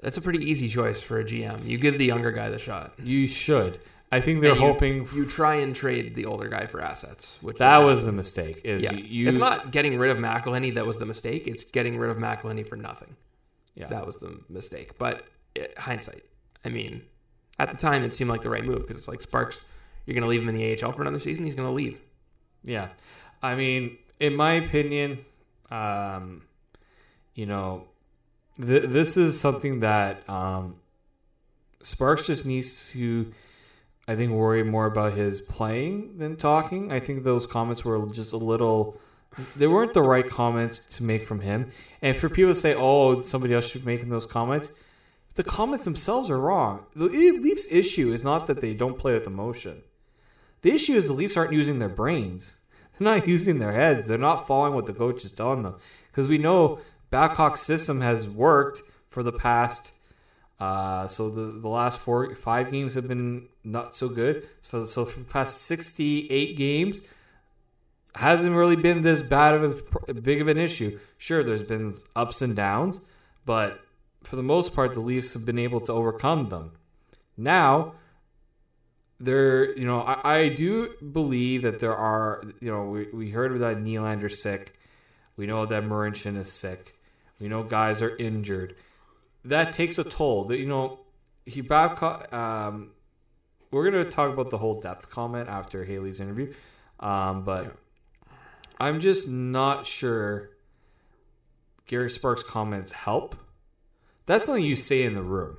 That's 0.03 0.17
a 0.17 0.21
pretty 0.23 0.45
easy 0.51 0.69
choice 0.69 1.01
for 1.03 1.19
a 1.21 1.25
GM. 1.25 1.67
You 1.67 1.79
give 1.79 1.99
the 1.99 2.05
younger 2.07 2.31
guy 2.33 2.49
the 2.51 2.59
shot. 2.59 2.95
You 3.03 3.27
should. 3.27 3.81
I 4.13 4.21
think 4.21 4.41
they're 4.41 4.53
And 4.53 4.61
you- 4.61 4.67
hoping 4.67 5.09
You 5.15 5.27
try 5.27 5.57
and 5.57 5.75
trade 5.75 6.15
the 6.15 6.27
older 6.27 6.49
guy 6.49 6.67
for 6.67 6.81
assets, 6.81 7.39
which 7.43 7.59
that 7.59 7.79
was 7.79 8.05
the 8.05 8.13
mistake. 8.13 8.61
Is 8.65 8.83
yeah. 8.83 8.93
you, 8.93 9.29
it's 9.29 9.37
not 9.39 9.73
getting 9.73 9.99
rid 9.99 10.11
of 10.11 10.19
McElhinney 10.19 10.75
that 10.75 10.87
was 10.87 10.97
the 10.99 11.07
mistake. 11.07 11.47
It's 11.47 11.71
getting 11.71 11.99
rid 11.99 12.11
of 12.11 12.17
McElhinney 12.17 12.67
for 12.67 12.77
nothing. 12.77 13.17
yeah. 13.75 13.89
That 13.89 14.07
was 14.07 14.17
the 14.19 14.39
mistake. 14.49 14.97
But 14.97 15.27
it, 15.55 15.77
hindsight, 15.77 16.23
I 16.65 16.69
mean, 16.69 17.03
at 17.59 17.71
the 17.71 17.77
time 17.77 18.03
it 18.03 18.15
seemed 18.15 18.31
like 18.31 18.43
the 18.43 18.51
right 18.51 18.65
move 18.65 18.87
because 18.87 18.97
it's 18.97 19.09
like 19.09 19.21
Sparks. 19.21 19.67
You're 20.05 20.15
going 20.15 20.23
to 20.23 20.29
leave 20.29 20.43
him 20.43 20.49
in 20.49 20.57
the 20.57 20.85
AHL 20.85 20.93
for 20.93 21.03
another 21.03 21.19
season. 21.19 21.45
He's 21.45 21.55
going 21.55 21.69
to 21.69 21.75
leave. 21.75 21.99
Yeah. 22.63 22.89
I 23.43 23.55
mean, 23.55 23.99
in 24.21 24.35
my 24.35 24.53
opinion, 24.55 25.19
um, 25.71 26.43
you 27.35 27.47
know, 27.47 27.85
th- 28.65 28.85
this 28.85 29.17
is 29.17 29.41
something 29.41 29.81
that 29.81 30.29
um, 30.29 30.77
Sparks 31.83 32.27
just 32.27 32.47
needs 32.47 32.91
to, 32.91 33.33
I 34.09 34.17
think, 34.17 34.33
worry 34.33 34.63
more 34.63 34.87
about 34.87 35.13
his 35.13 35.41
playing 35.41 36.19
than 36.19 36.37
talking. 36.37 36.93
I 36.93 37.01
think 37.01 37.25
those 37.25 37.47
comments 37.47 37.85
were 37.85 38.07
just 38.09 38.33
a 38.33 38.39
little. 38.39 39.01
They 39.55 39.67
weren't 39.67 39.93
the 39.93 40.03
right 40.03 40.27
comments 40.27 40.79
to 40.97 41.05
make 41.05 41.23
from 41.23 41.41
him. 41.41 41.71
And 42.01 42.17
for 42.17 42.29
people 42.29 42.55
to 42.55 42.59
say, 42.59 42.75
oh, 42.75 43.21
somebody 43.21 43.55
else 43.55 43.69
should 43.69 43.85
be 43.85 43.93
making 43.93 44.09
those 44.09 44.25
comments, 44.25 44.71
the 45.37 45.45
comments 45.45 45.85
themselves 45.85 46.31
are 46.31 46.41
wrong. 46.41 46.87
The 46.95 47.09
Leafs' 47.09 47.71
issue 47.71 48.13
is 48.13 48.25
not 48.25 48.47
that 48.47 48.61
they 48.61 48.75
don't 48.75 48.99
play 48.99 49.13
with 49.13 49.27
emotion. 49.27 49.83
The 50.63 50.73
issue 50.73 50.95
is 50.95 51.07
the 51.07 51.13
Leafs 51.13 51.37
aren't 51.37 51.53
using 51.53 51.79
their 51.79 51.91
brains. 51.91 52.63
They're 52.99 53.17
not 53.19 53.29
using 53.37 53.59
their 53.59 53.73
heads. 53.73 54.09
They're 54.09 54.19
not 54.19 54.47
following 54.47 54.75
what 54.75 54.87
the 54.87 54.95
coach 54.95 55.25
is 55.25 55.33
telling 55.33 55.63
them. 55.63 55.77
Because 56.11 56.27
we 56.27 56.39
know 56.39 56.81
Babcock's 57.11 57.61
system 57.61 58.01
has 58.01 58.27
worked 58.27 58.83
for 59.11 59.23
the 59.23 59.33
past. 59.33 59.93
Uh, 60.59 61.07
so 61.07 61.29
the, 61.29 61.61
the 61.61 61.69
last 61.69 62.01
four 62.01 62.35
five 62.35 62.71
games 62.71 62.95
have 62.95 63.07
been 63.07 63.47
not 63.63 63.95
so 63.95 64.09
good. 64.09 64.49
For 64.63 64.81
the, 64.81 64.87
so 64.87 65.05
for 65.05 65.19
the 65.19 65.27
past 65.27 65.61
sixty 65.63 66.31
eight 66.31 66.57
games, 66.57 67.03
hasn't 68.15 68.57
really 68.57 68.77
been 68.77 69.03
this 69.03 69.23
bad 69.23 69.55
of 69.55 69.83
a 70.09 70.15
big 70.15 70.41
of 70.41 70.49
an 70.49 70.57
issue. 70.57 70.99
Sure, 71.19 71.45
there's 71.45 71.63
been 71.63 71.95
ups 72.15 72.41
and 72.41 72.57
downs, 72.57 73.07
but 73.45 73.79
for 74.27 74.35
the 74.35 74.43
most 74.43 74.75
part, 74.75 74.93
the 74.93 75.01
Leafs 75.01 75.35
have 75.35 75.47
been 75.47 75.59
able 75.59 75.81
to 75.83 75.93
overcome 75.93 76.49
them. 76.49 76.73
Now, 77.37 77.95
there, 79.21 79.79
you 79.79 79.87
know, 79.87 80.01
I, 80.01 80.39
I 80.39 80.49
do 80.49 80.95
believe 81.13 81.63
that 81.63 81.79
there 81.79 81.95
are, 81.95 82.43
you 82.61 82.69
know, 82.69 82.87
we, 82.87 83.07
we 83.13 83.31
heard 83.31 83.57
that 83.61 83.77
Nylander's 83.77 84.43
sick. 84.43 84.75
We 85.37 85.47
know 85.47 85.65
that 85.65 85.85
Marincin 85.85 86.37
is 86.37 86.51
sick. 86.51 86.99
We 87.39 87.47
know 87.47 87.63
guys 87.63 88.03
are 88.03 88.17
injured. 88.17 88.75
That 89.45 89.73
takes 89.73 89.97
a 89.97 90.03
toll. 90.05 90.47
That 90.47 90.59
you 90.59 90.67
know, 90.67 90.99
he 91.45 91.61
Babcock. 91.61 92.33
Um, 92.33 92.91
we're 93.71 93.89
gonna 93.89 94.05
talk 94.05 94.33
about 94.33 94.51
the 94.51 94.59
whole 94.59 94.81
depth 94.81 95.09
comment 95.09 95.49
after 95.49 95.85
Hailey's 95.85 96.19
interview, 96.19 96.53
um, 96.99 97.45
but 97.45 97.77
I'm 98.81 98.99
just 98.99 99.31
not 99.31 99.87
sure. 99.87 100.51
Gary 101.87 102.11
Sparks' 102.11 102.43
comments 102.43 102.91
help. 102.91 103.37
That's 104.27 104.47
something 104.47 104.65
you 104.65 104.77
say 104.77 105.03
in 105.03 105.15
the 105.15 105.23
room. 105.23 105.57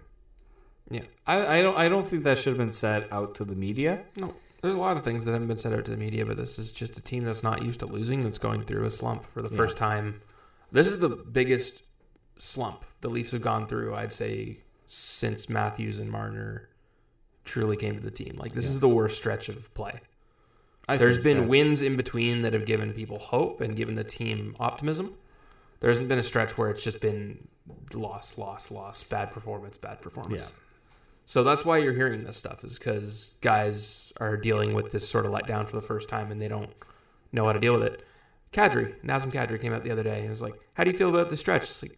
Yeah. 0.89 1.01
I, 1.25 1.59
I 1.59 1.61
don't 1.61 1.77
I 1.77 1.89
don't 1.89 2.05
think 2.07 2.23
that 2.23 2.37
should 2.37 2.51
have 2.51 2.57
been 2.57 2.71
said 2.71 3.07
out 3.11 3.35
to 3.35 3.45
the 3.45 3.55
media. 3.55 4.03
No, 4.15 4.33
there's 4.61 4.75
a 4.75 4.79
lot 4.79 4.95
of 4.97 5.03
things 5.03 5.25
that 5.25 5.31
haven't 5.33 5.47
been 5.47 5.57
said 5.57 5.73
out 5.73 5.85
to 5.85 5.91
the 5.91 5.97
media, 5.97 6.25
but 6.25 6.37
this 6.37 6.57
is 6.59 6.71
just 6.71 6.97
a 6.97 7.01
team 7.01 7.23
that's 7.23 7.43
not 7.43 7.63
used 7.63 7.79
to 7.81 7.85
losing 7.85 8.21
that's 8.21 8.37
going 8.37 8.63
through 8.63 8.85
a 8.85 8.89
slump 8.89 9.25
for 9.33 9.41
the 9.41 9.49
first 9.49 9.75
time. 9.77 10.21
This 10.71 10.87
is 10.87 10.99
the 10.99 11.09
biggest 11.09 11.83
slump 12.37 12.85
the 13.01 13.09
Leafs 13.09 13.31
have 13.31 13.41
gone 13.41 13.67
through, 13.67 13.95
I'd 13.95 14.13
say, 14.13 14.59
since 14.87 15.49
Matthews 15.49 15.97
and 15.97 16.09
Marner 16.11 16.69
truly 17.45 17.77
came 17.77 17.95
to 17.95 18.01
the 18.01 18.11
team. 18.11 18.35
Like, 18.37 18.53
this 18.53 18.65
is 18.67 18.79
the 18.79 18.89
worst 18.89 19.17
stretch 19.17 19.47
of 19.49 19.73
play. 19.73 19.99
I 20.89 20.97
There's 20.97 21.19
been 21.19 21.37
that- 21.39 21.47
wins 21.47 21.81
in 21.81 21.95
between 21.95 22.41
that 22.43 22.53
have 22.53 22.65
given 22.65 22.93
people 22.93 23.19
hope 23.19 23.61
and 23.61 23.75
given 23.75 23.95
the 23.95 24.03
team 24.03 24.55
optimism. 24.59 25.13
There 25.79 25.89
hasn't 25.89 26.07
been 26.07 26.19
a 26.19 26.23
stretch 26.23 26.57
where 26.57 26.69
it's 26.69 26.83
just 26.83 26.99
been 27.01 27.47
loss, 27.93 28.37
loss, 28.37 28.71
loss, 28.71 29.03
bad 29.03 29.31
performance, 29.31 29.77
bad 29.77 30.01
performance. 30.01 30.51
Yeah. 30.53 30.59
So 31.25 31.43
that's 31.43 31.65
why 31.65 31.77
you're 31.79 31.93
hearing 31.93 32.23
this 32.23 32.37
stuff 32.37 32.63
is 32.63 32.77
because 32.79 33.35
guys 33.41 34.13
are 34.21 34.37
dealing 34.37 34.73
with 34.73 34.91
this 34.91 35.07
sort 35.09 35.25
of 35.25 35.31
letdown 35.33 35.67
for 35.67 35.75
the 35.75 35.81
first 35.81 36.07
time 36.07 36.31
and 36.31 36.41
they 36.41 36.47
don't 36.47 36.69
know 37.33 37.45
how 37.45 37.51
to 37.51 37.59
deal 37.59 37.73
with 37.73 37.83
it. 37.83 38.03
Kadri, 38.53 38.95
Nazem 39.03 39.31
Kadri 39.31 39.59
came 39.59 39.73
out 39.73 39.83
the 39.83 39.91
other 39.91 40.03
day 40.03 40.21
and 40.21 40.29
was 40.29 40.41
like, 40.41 40.53
"How 40.73 40.85
do 40.85 40.91
you 40.91 40.97
feel 40.97 41.09
about 41.09 41.29
the 41.29 41.35
stretch?" 41.35 41.63
It's 41.63 41.83
like, 41.83 41.97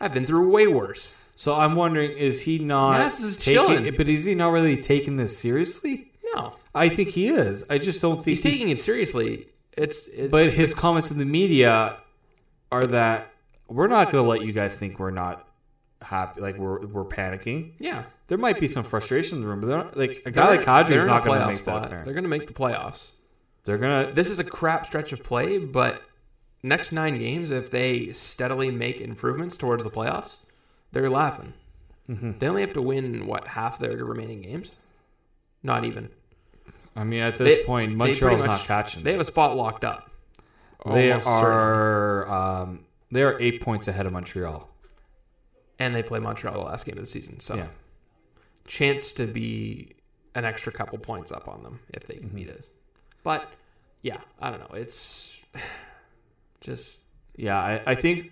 I've 0.00 0.14
been 0.14 0.26
through 0.26 0.50
way 0.50 0.66
worse. 0.66 1.14
So 1.36 1.54
I'm 1.54 1.74
wondering, 1.74 2.12
is 2.12 2.42
he 2.42 2.58
not 2.58 2.98
Yes, 2.98 3.20
is 3.20 3.36
taking? 3.36 3.52
chilling. 3.66 3.94
But 3.96 4.08
is 4.08 4.24
he 4.24 4.34
not 4.34 4.52
really 4.52 4.80
taking 4.80 5.16
this 5.18 5.36
seriously? 5.36 6.10
No, 6.34 6.54
I 6.74 6.88
think 6.88 7.10
he 7.10 7.28
is. 7.28 7.68
I 7.68 7.76
just 7.78 8.00
don't 8.00 8.16
think 8.16 8.38
he's 8.38 8.42
he- 8.42 8.50
taking 8.50 8.68
it 8.70 8.80
seriously. 8.80 9.46
It's, 9.76 10.08
it's 10.08 10.30
But 10.30 10.54
his 10.54 10.72
comments 10.72 11.10
in 11.10 11.18
the 11.18 11.26
media 11.26 11.98
are 12.72 12.86
that 12.86 13.30
we're 13.68 13.86
not 13.88 14.10
going 14.10 14.24
to 14.24 14.28
let 14.28 14.42
you 14.42 14.52
guys 14.52 14.76
think 14.76 14.98
we're 14.98 15.10
not 15.10 15.48
happy, 16.02 16.40
like 16.40 16.56
we're 16.56 16.84
we're 16.86 17.04
panicking. 17.04 17.72
yeah. 17.78 18.04
There 18.28 18.38
might 18.38 18.58
be 18.58 18.66
some 18.66 18.82
frustration 18.82 19.36
in 19.38 19.42
the 19.42 19.48
room, 19.48 19.60
but 19.60 19.68
they're 19.68 19.78
not, 19.78 19.96
like 19.96 20.22
a 20.26 20.32
guy 20.32 20.56
like 20.56 20.62
Kadri 20.62 21.00
is 21.00 21.06
not 21.06 21.24
going 21.24 21.38
to 21.40 21.46
make 21.46 21.64
that. 21.64 22.04
They're 22.04 22.12
going 22.12 22.24
to 22.24 22.28
make 22.28 22.48
the 22.48 22.52
playoffs. 22.52 23.12
They're 23.64 23.78
going 23.78 24.08
to. 24.08 24.12
This 24.12 24.30
is 24.30 24.40
a 24.40 24.44
crap 24.44 24.84
stretch 24.84 25.12
of 25.12 25.22
play, 25.22 25.58
but 25.58 26.02
next 26.62 26.90
nine 26.90 27.18
games, 27.18 27.52
if 27.52 27.70
they 27.70 28.10
steadily 28.10 28.72
make 28.72 29.00
improvements 29.00 29.56
towards 29.56 29.84
the 29.84 29.90
playoffs, 29.90 30.38
they're 30.90 31.08
laughing. 31.08 31.52
Mm-hmm. 32.10 32.38
They 32.38 32.48
only 32.48 32.62
have 32.62 32.72
to 32.72 32.82
win 32.82 33.26
what 33.28 33.46
half 33.48 33.78
their 33.78 33.96
remaining 34.04 34.42
games. 34.42 34.72
Not 35.62 35.84
even. 35.84 36.10
I 36.96 37.04
mean, 37.04 37.20
at 37.20 37.36
this 37.36 37.56
They- 37.58 37.64
point, 37.64 37.94
Montreal's 37.94 38.44
not 38.44 38.60
catching. 38.60 39.04
They 39.04 39.12
have 39.12 39.20
a 39.20 39.24
spot 39.24 39.56
locked 39.56 39.84
up. 39.84 40.10
They 40.84 41.12
are. 41.12 42.28
Um, 42.28 42.80
they 43.10 43.22
are 43.22 43.34
eight 43.38 43.60
points 43.60 43.88
ahead 43.88 44.06
of 44.06 44.12
Montreal. 44.12 44.68
and 45.78 45.94
they 45.94 46.02
play 46.02 46.18
Montreal 46.18 46.54
the 46.54 46.60
last 46.60 46.84
game 46.86 46.96
of 46.96 47.02
the 47.02 47.06
season. 47.06 47.38
So 47.40 47.54
Yeah. 47.56 47.68
chance 48.66 49.12
to 49.12 49.26
be 49.26 49.88
an 50.34 50.44
extra 50.44 50.72
couple 50.72 50.98
points 50.98 51.30
up 51.30 51.46
on 51.48 51.62
them 51.62 51.80
if 51.92 52.06
they 52.06 52.16
can 52.16 52.28
beat 52.30 52.48
us. 52.48 52.70
But 53.22 53.44
yeah, 54.02 54.16
I 54.40 54.50
don't 54.50 54.58
know. 54.60 54.74
It's 54.74 55.38
just 56.60 57.00
Yeah, 57.36 57.58
I, 57.58 57.80
I 57.86 57.94
think 57.94 58.24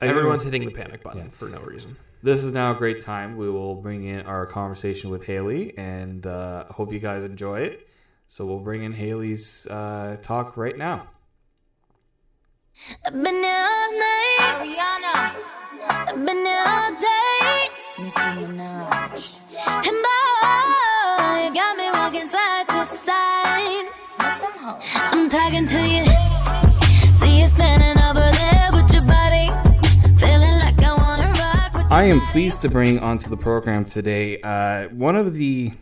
everyone's 0.00 0.42
hitting 0.42 0.64
the 0.64 0.70
panic 0.70 1.02
button 1.02 1.24
Yeah. 1.24 1.28
for 1.30 1.48
no 1.48 1.60
reason. 1.60 1.96
this 2.22 2.42
is 2.44 2.52
now 2.54 2.70
a 2.70 2.74
great 2.74 2.98
time. 3.00 3.36
We 3.36 3.50
will 3.50 3.74
bring 3.74 4.04
in 4.04 4.20
our 4.22 4.46
conversation 4.46 5.10
with 5.10 5.24
Hailey, 5.24 5.72
and 5.76 6.26
uh, 6.26 6.64
hope 6.70 6.92
you 6.92 6.98
guys 6.98 7.22
enjoy 7.24 7.60
it. 7.60 7.86
So 8.26 8.44
we'll 8.46 8.58
bring 8.60 8.82
in 8.82 8.92
Hailey's 8.92 9.66
uh, 9.66 10.16
talk 10.22 10.56
right 10.56 10.76
now. 10.76 11.04
I've 13.04 13.12
been 13.12 13.42
here 13.42 13.66
all 13.68 13.92
night. 13.92 14.36
Ariana. 14.40 15.34
I've 15.88 16.26
been 16.26 16.44
here 16.44 16.64
all 16.66 16.90
day. 17.00 17.68
Nicki 17.98 18.20
Minaj. 18.20 19.36
And 19.66 19.98
boy, 20.04 21.44
you 21.44 21.54
got 21.54 21.76
me 21.76 21.90
walking 21.90 22.28
side 22.28 22.68
to 22.68 22.84
side. 22.84 23.88
I'm 24.18 25.28
talking 25.28 25.66
to 25.66 25.80
you. 25.88 26.04
See 27.20 27.40
you 27.40 27.48
standing 27.48 28.02
over 28.04 28.30
there 28.30 28.68
with 28.72 28.92
your 28.92 29.06
body. 29.06 29.48
Feeling 30.18 30.58
like 30.58 30.82
I 30.82 30.94
wanna 30.96 31.32
rock 31.38 31.74
with 31.74 31.92
I 31.92 32.04
am 32.04 32.20
pleased 32.32 32.60
to 32.62 32.68
bring 32.68 32.98
onto 32.98 33.30
the 33.30 33.36
program 33.36 33.84
today 33.84 34.40
uh, 34.42 34.88
one 34.88 35.16
of 35.16 35.34
the 35.34 35.72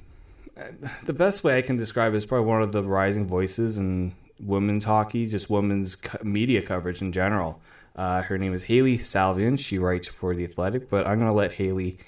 the 1.04 1.12
best 1.12 1.42
way 1.42 1.58
I 1.58 1.62
can 1.62 1.76
describe 1.76 2.14
it 2.14 2.16
is 2.16 2.24
probably 2.26 2.46
one 2.46 2.62
of 2.62 2.70
the 2.70 2.82
rising 2.84 3.26
voices 3.26 3.76
in 3.76 4.14
women's 4.40 4.84
hockey, 4.84 5.26
just 5.26 5.50
women's 5.50 5.96
media 6.22 6.62
coverage 6.62 7.00
in 7.00 7.12
general. 7.12 7.60
Uh, 7.96 8.22
her 8.22 8.38
name 8.38 8.52
is 8.54 8.64
Hailey 8.64 8.98
Salvian. 8.98 9.58
She 9.58 9.78
writes 9.78 10.08
for 10.08 10.34
the 10.34 10.44
Athletic, 10.44 10.90
but 10.90 11.06
I'm 11.06 11.18
going 11.18 11.30
to 11.30 11.36
let 11.36 11.52
Hailey 11.52 11.98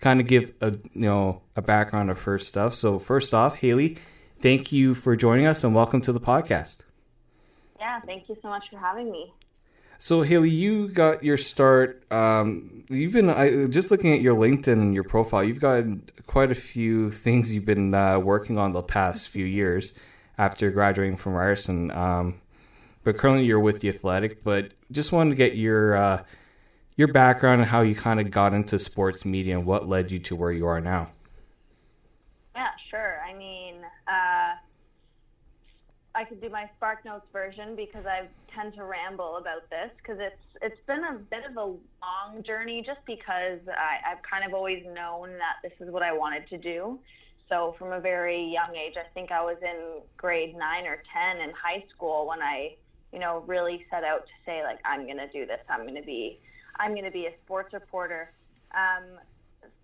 kind 0.00 0.20
of 0.20 0.26
give 0.26 0.52
a 0.60 0.72
you 0.92 1.02
know 1.02 1.42
a 1.56 1.62
background 1.62 2.10
of 2.10 2.22
her 2.22 2.38
stuff. 2.38 2.74
So 2.74 2.98
first 2.98 3.34
off, 3.34 3.56
Hailey, 3.56 3.98
thank 4.40 4.70
you 4.70 4.94
for 4.94 5.16
joining 5.16 5.46
us 5.46 5.64
and 5.64 5.74
welcome 5.74 6.00
to 6.02 6.12
the 6.12 6.20
podcast. 6.20 6.82
Yeah, 7.78 8.00
thank 8.00 8.28
you 8.28 8.36
so 8.40 8.48
much 8.48 8.64
for 8.70 8.78
having 8.78 9.10
me. 9.10 9.32
So 9.98 10.22
Hailey, 10.22 10.50
you 10.50 10.88
got 10.88 11.24
your 11.24 11.38
start. 11.38 12.04
Um, 12.12 12.84
you've 12.88 13.12
been 13.12 13.30
I, 13.30 13.66
just 13.66 13.90
looking 13.90 14.12
at 14.12 14.20
your 14.20 14.36
LinkedIn 14.36 14.72
and 14.74 14.94
your 14.94 15.04
profile. 15.04 15.42
You've 15.42 15.60
got 15.60 15.84
quite 16.26 16.50
a 16.50 16.54
few 16.54 17.10
things 17.10 17.52
you've 17.52 17.64
been 17.64 17.94
uh, 17.94 18.18
working 18.18 18.58
on 18.58 18.72
the 18.72 18.82
past 18.82 19.28
few 19.28 19.46
years 19.46 19.92
after 20.38 20.70
graduating 20.70 21.16
from 21.16 21.34
Ryerson. 21.34 21.90
Um, 21.90 22.40
but 23.04 23.16
currently, 23.16 23.44
you're 23.44 23.60
with 23.60 23.80
the 23.80 23.88
Athletic. 23.88 24.42
But 24.42 24.72
just 24.90 25.12
wanted 25.12 25.30
to 25.30 25.36
get 25.36 25.56
your 25.56 25.96
uh, 25.96 26.22
your 26.96 27.08
background 27.08 27.60
and 27.60 27.70
how 27.70 27.82
you 27.82 27.94
kind 27.94 28.20
of 28.20 28.30
got 28.30 28.54
into 28.54 28.78
sports 28.78 29.24
media 29.24 29.56
and 29.56 29.66
what 29.66 29.88
led 29.88 30.10
you 30.10 30.18
to 30.20 30.36
where 30.36 30.52
you 30.52 30.66
are 30.66 30.80
now. 30.80 31.10
Yeah, 32.54 32.68
sure. 32.90 33.20
I 33.20 33.34
mean, 33.34 33.76
uh, 34.08 34.54
I 36.16 36.24
could 36.24 36.40
do 36.40 36.48
my 36.48 36.70
Spark 36.76 37.04
Notes 37.04 37.26
version 37.32 37.76
because 37.76 38.06
I 38.06 38.26
tend 38.54 38.74
to 38.74 38.84
ramble 38.84 39.36
about 39.36 39.68
this 39.68 39.90
because 39.98 40.18
it's 40.18 40.62
it's 40.62 40.80
been 40.86 41.04
a 41.04 41.18
bit 41.18 41.44
of 41.48 41.56
a 41.58 41.66
long 41.66 42.42
journey 42.42 42.82
just 42.84 43.00
because 43.06 43.60
I, 43.68 44.12
I've 44.12 44.22
kind 44.22 44.44
of 44.44 44.54
always 44.54 44.82
known 44.86 45.32
that 45.32 45.56
this 45.62 45.72
is 45.78 45.92
what 45.92 46.02
I 46.02 46.12
wanted 46.12 46.48
to 46.48 46.56
do. 46.56 46.98
So 47.48 47.74
from 47.78 47.92
a 47.92 48.00
very 48.00 48.42
young 48.42 48.74
age, 48.74 48.94
I 48.96 49.08
think 49.14 49.30
I 49.30 49.42
was 49.42 49.56
in 49.62 50.02
grade 50.16 50.56
nine 50.56 50.86
or 50.86 51.02
ten 51.12 51.40
in 51.40 51.50
high 51.50 51.84
school 51.94 52.26
when 52.26 52.42
I, 52.42 52.74
you 53.12 53.18
know, 53.18 53.44
really 53.46 53.86
set 53.90 54.02
out 54.04 54.26
to 54.26 54.32
say 54.44 54.62
like 54.62 54.80
I'm 54.84 55.04
going 55.04 55.18
to 55.18 55.28
do 55.28 55.46
this. 55.46 55.60
I'm 55.68 55.82
going 55.82 55.94
to 55.94 56.02
be, 56.02 56.40
I'm 56.78 56.92
going 56.92 57.04
to 57.04 57.10
be 57.10 57.26
a 57.26 57.32
sports 57.44 57.72
reporter. 57.72 58.32
Um, 58.74 59.20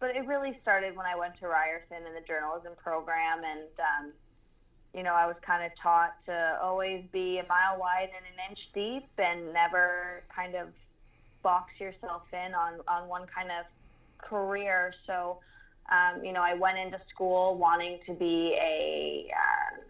but 0.00 0.16
it 0.16 0.26
really 0.26 0.58
started 0.62 0.96
when 0.96 1.06
I 1.06 1.16
went 1.16 1.38
to 1.38 1.46
Ryerson 1.46 2.04
in 2.06 2.14
the 2.14 2.26
journalism 2.26 2.72
program, 2.76 3.42
and 3.44 3.68
um, 3.78 4.12
you 4.92 5.04
know, 5.04 5.14
I 5.14 5.26
was 5.26 5.36
kind 5.46 5.64
of 5.64 5.70
taught 5.80 6.14
to 6.26 6.58
always 6.60 7.04
be 7.12 7.38
a 7.38 7.46
mile 7.46 7.78
wide 7.78 8.10
and 8.14 8.26
an 8.26 8.50
inch 8.50 8.58
deep, 8.74 9.08
and 9.18 9.52
never 9.52 10.24
kind 10.34 10.56
of 10.56 10.68
box 11.42 11.72
yourself 11.78 12.22
in 12.32 12.54
on 12.54 12.80
on 12.88 13.08
one 13.08 13.26
kind 13.32 13.50
of 13.50 13.66
career. 14.18 14.92
So, 15.06 15.38
um, 15.90 16.24
you 16.24 16.32
know, 16.32 16.40
I 16.42 16.54
went 16.54 16.78
into 16.78 17.00
school 17.12 17.56
wanting 17.56 17.98
to 18.06 18.14
be 18.14 18.56
a 18.60 19.30
uh, 19.32 19.80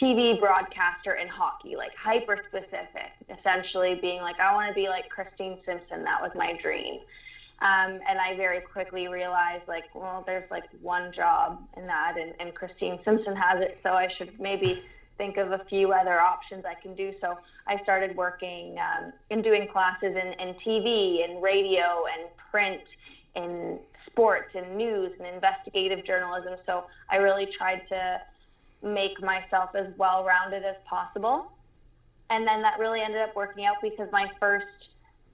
TV 0.00 0.38
broadcaster 0.40 1.14
in 1.14 1.28
hockey, 1.28 1.76
like 1.76 1.92
hyper 1.94 2.38
specific, 2.48 3.12
essentially 3.28 3.98
being 4.00 4.20
like, 4.20 4.38
I 4.40 4.54
want 4.54 4.68
to 4.68 4.74
be 4.74 4.88
like 4.88 5.08
Christine 5.08 5.58
Simpson. 5.66 6.04
That 6.04 6.20
was 6.20 6.30
my 6.34 6.58
dream. 6.62 7.00
Um, 7.62 8.00
and 8.08 8.18
I 8.18 8.34
very 8.36 8.60
quickly 8.60 9.08
realized, 9.08 9.68
like, 9.68 9.84
well, 9.94 10.22
there's 10.26 10.50
like 10.50 10.64
one 10.80 11.12
job 11.14 11.62
in 11.76 11.84
that, 11.84 12.14
and, 12.18 12.32
and 12.40 12.54
Christine 12.54 12.98
Simpson 13.04 13.36
has 13.36 13.60
it, 13.60 13.78
so 13.82 13.90
I 13.90 14.08
should 14.16 14.40
maybe 14.40 14.82
think 15.18 15.36
of 15.36 15.52
a 15.52 15.62
few 15.68 15.92
other 15.92 16.18
options 16.18 16.64
I 16.64 16.80
can 16.80 16.94
do. 16.94 17.12
So 17.20 17.36
I 17.68 17.82
started 17.82 18.16
working 18.16 18.76
um, 18.78 19.12
and 19.30 19.44
doing 19.44 19.68
classes 19.70 20.16
in, 20.16 20.32
in 20.40 20.54
TV 20.66 21.22
and 21.22 21.42
radio 21.42 22.04
and 22.16 22.30
print 22.50 22.80
and 23.36 23.78
sports 24.12 24.50
and 24.54 24.76
news 24.76 25.12
and 25.18 25.26
investigative 25.26 26.04
journalism. 26.04 26.54
So 26.66 26.84
I 27.10 27.16
really 27.16 27.48
tried 27.56 27.82
to 27.88 28.20
make 28.82 29.20
myself 29.22 29.70
as 29.74 29.86
well 29.96 30.24
rounded 30.24 30.64
as 30.64 30.76
possible. 30.88 31.52
And 32.30 32.46
then 32.46 32.62
that 32.62 32.78
really 32.78 33.00
ended 33.00 33.20
up 33.20 33.34
working 33.34 33.64
out 33.64 33.76
because 33.82 34.08
my 34.12 34.28
first 34.38 34.66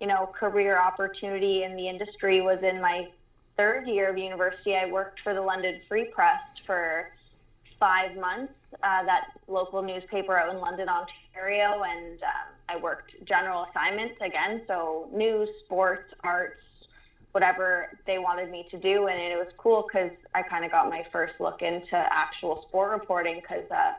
you 0.01 0.07
know, 0.07 0.31
career 0.39 0.79
opportunity 0.79 1.63
in 1.63 1.77
the 1.77 1.89
industry 1.89 2.41
was 2.41 2.59
in 2.63 2.81
my 2.81 3.09
third 3.57 3.87
year 3.87 4.11
of 4.11 4.19
university. 4.19 4.75
I 4.75 4.91
worked 4.91 5.21
for 5.25 5.33
the 5.33 5.41
London 5.41 5.81
Free 5.89 6.05
Press 6.15 6.41
for 6.67 7.11
five 7.81 8.17
months, 8.17 8.53
uh, 8.83 9.05
that 9.05 9.29
local 9.49 9.83
newspaper 9.83 10.37
out 10.37 10.55
in 10.55 10.61
London, 10.61 10.89
Ontario, 10.89 11.83
and 11.83 12.23
um, 12.23 12.55
I 12.69 12.77
worked 12.77 13.13
general 13.27 13.67
assignments 13.71 14.17
again, 14.21 14.63
so 14.67 15.09
news, 15.13 15.49
sports, 15.65 16.13
arts, 16.23 16.61
whatever 17.37 17.99
they 18.07 18.19
wanted 18.19 18.51
me 18.51 18.67
to 18.71 18.79
do, 18.81 19.09
and 19.09 19.21
it 19.21 19.37
was 19.37 19.53
cool 19.59 19.85
because 19.87 20.11
I 20.35 20.41
kind 20.43 20.65
of 20.65 20.71
got 20.71 20.89
my 20.89 21.03
first 21.13 21.35
look 21.39 21.61
into 21.61 21.93
actual 21.93 22.65
sport 22.69 22.93
reporting 22.99 23.41
because. 23.43 23.71
Uh, 23.71 23.93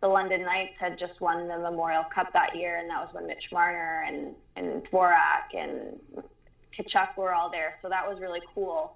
the 0.00 0.06
London 0.06 0.42
Knights 0.42 0.74
had 0.78 0.96
just 0.96 1.20
won 1.20 1.48
the 1.48 1.58
Memorial 1.58 2.04
Cup 2.14 2.28
that 2.32 2.54
year, 2.54 2.78
and 2.78 2.88
that 2.88 3.00
was 3.00 3.08
when 3.12 3.26
Mitch 3.26 3.50
Marner 3.50 4.04
and 4.06 4.32
and 4.54 4.84
Dvorak 4.86 5.50
and 5.54 5.98
Tkachuk 6.78 7.16
were 7.16 7.34
all 7.34 7.50
there. 7.50 7.74
So 7.82 7.88
that 7.88 8.08
was 8.08 8.20
really 8.20 8.38
cool. 8.54 8.94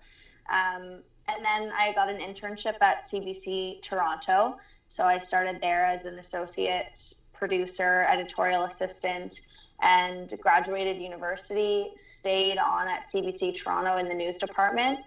Um, 0.49 1.03
and 1.27 1.45
then 1.45 1.73
I 1.75 1.93
got 1.97 2.09
an 2.09 2.19
internship 2.19 2.81
at 2.81 3.11
CBC 3.13 3.81
Toronto. 3.91 4.59
So 4.97 5.03
I 5.03 5.19
started 5.27 5.57
there 5.61 5.85
as 5.87 6.07
an 6.07 6.21
associate 6.29 6.87
producer, 7.35 8.07
editorial 8.09 8.69
assistant, 8.71 9.33
and 9.81 10.31
graduated 10.41 11.03
university. 11.03 11.87
Stayed 12.23 12.57
on 12.57 12.89
at 12.89 13.13
CBC 13.13 13.63
Toronto 13.63 13.99
in 13.99 14.09
the 14.09 14.15
news 14.15 14.37
department 14.41 14.99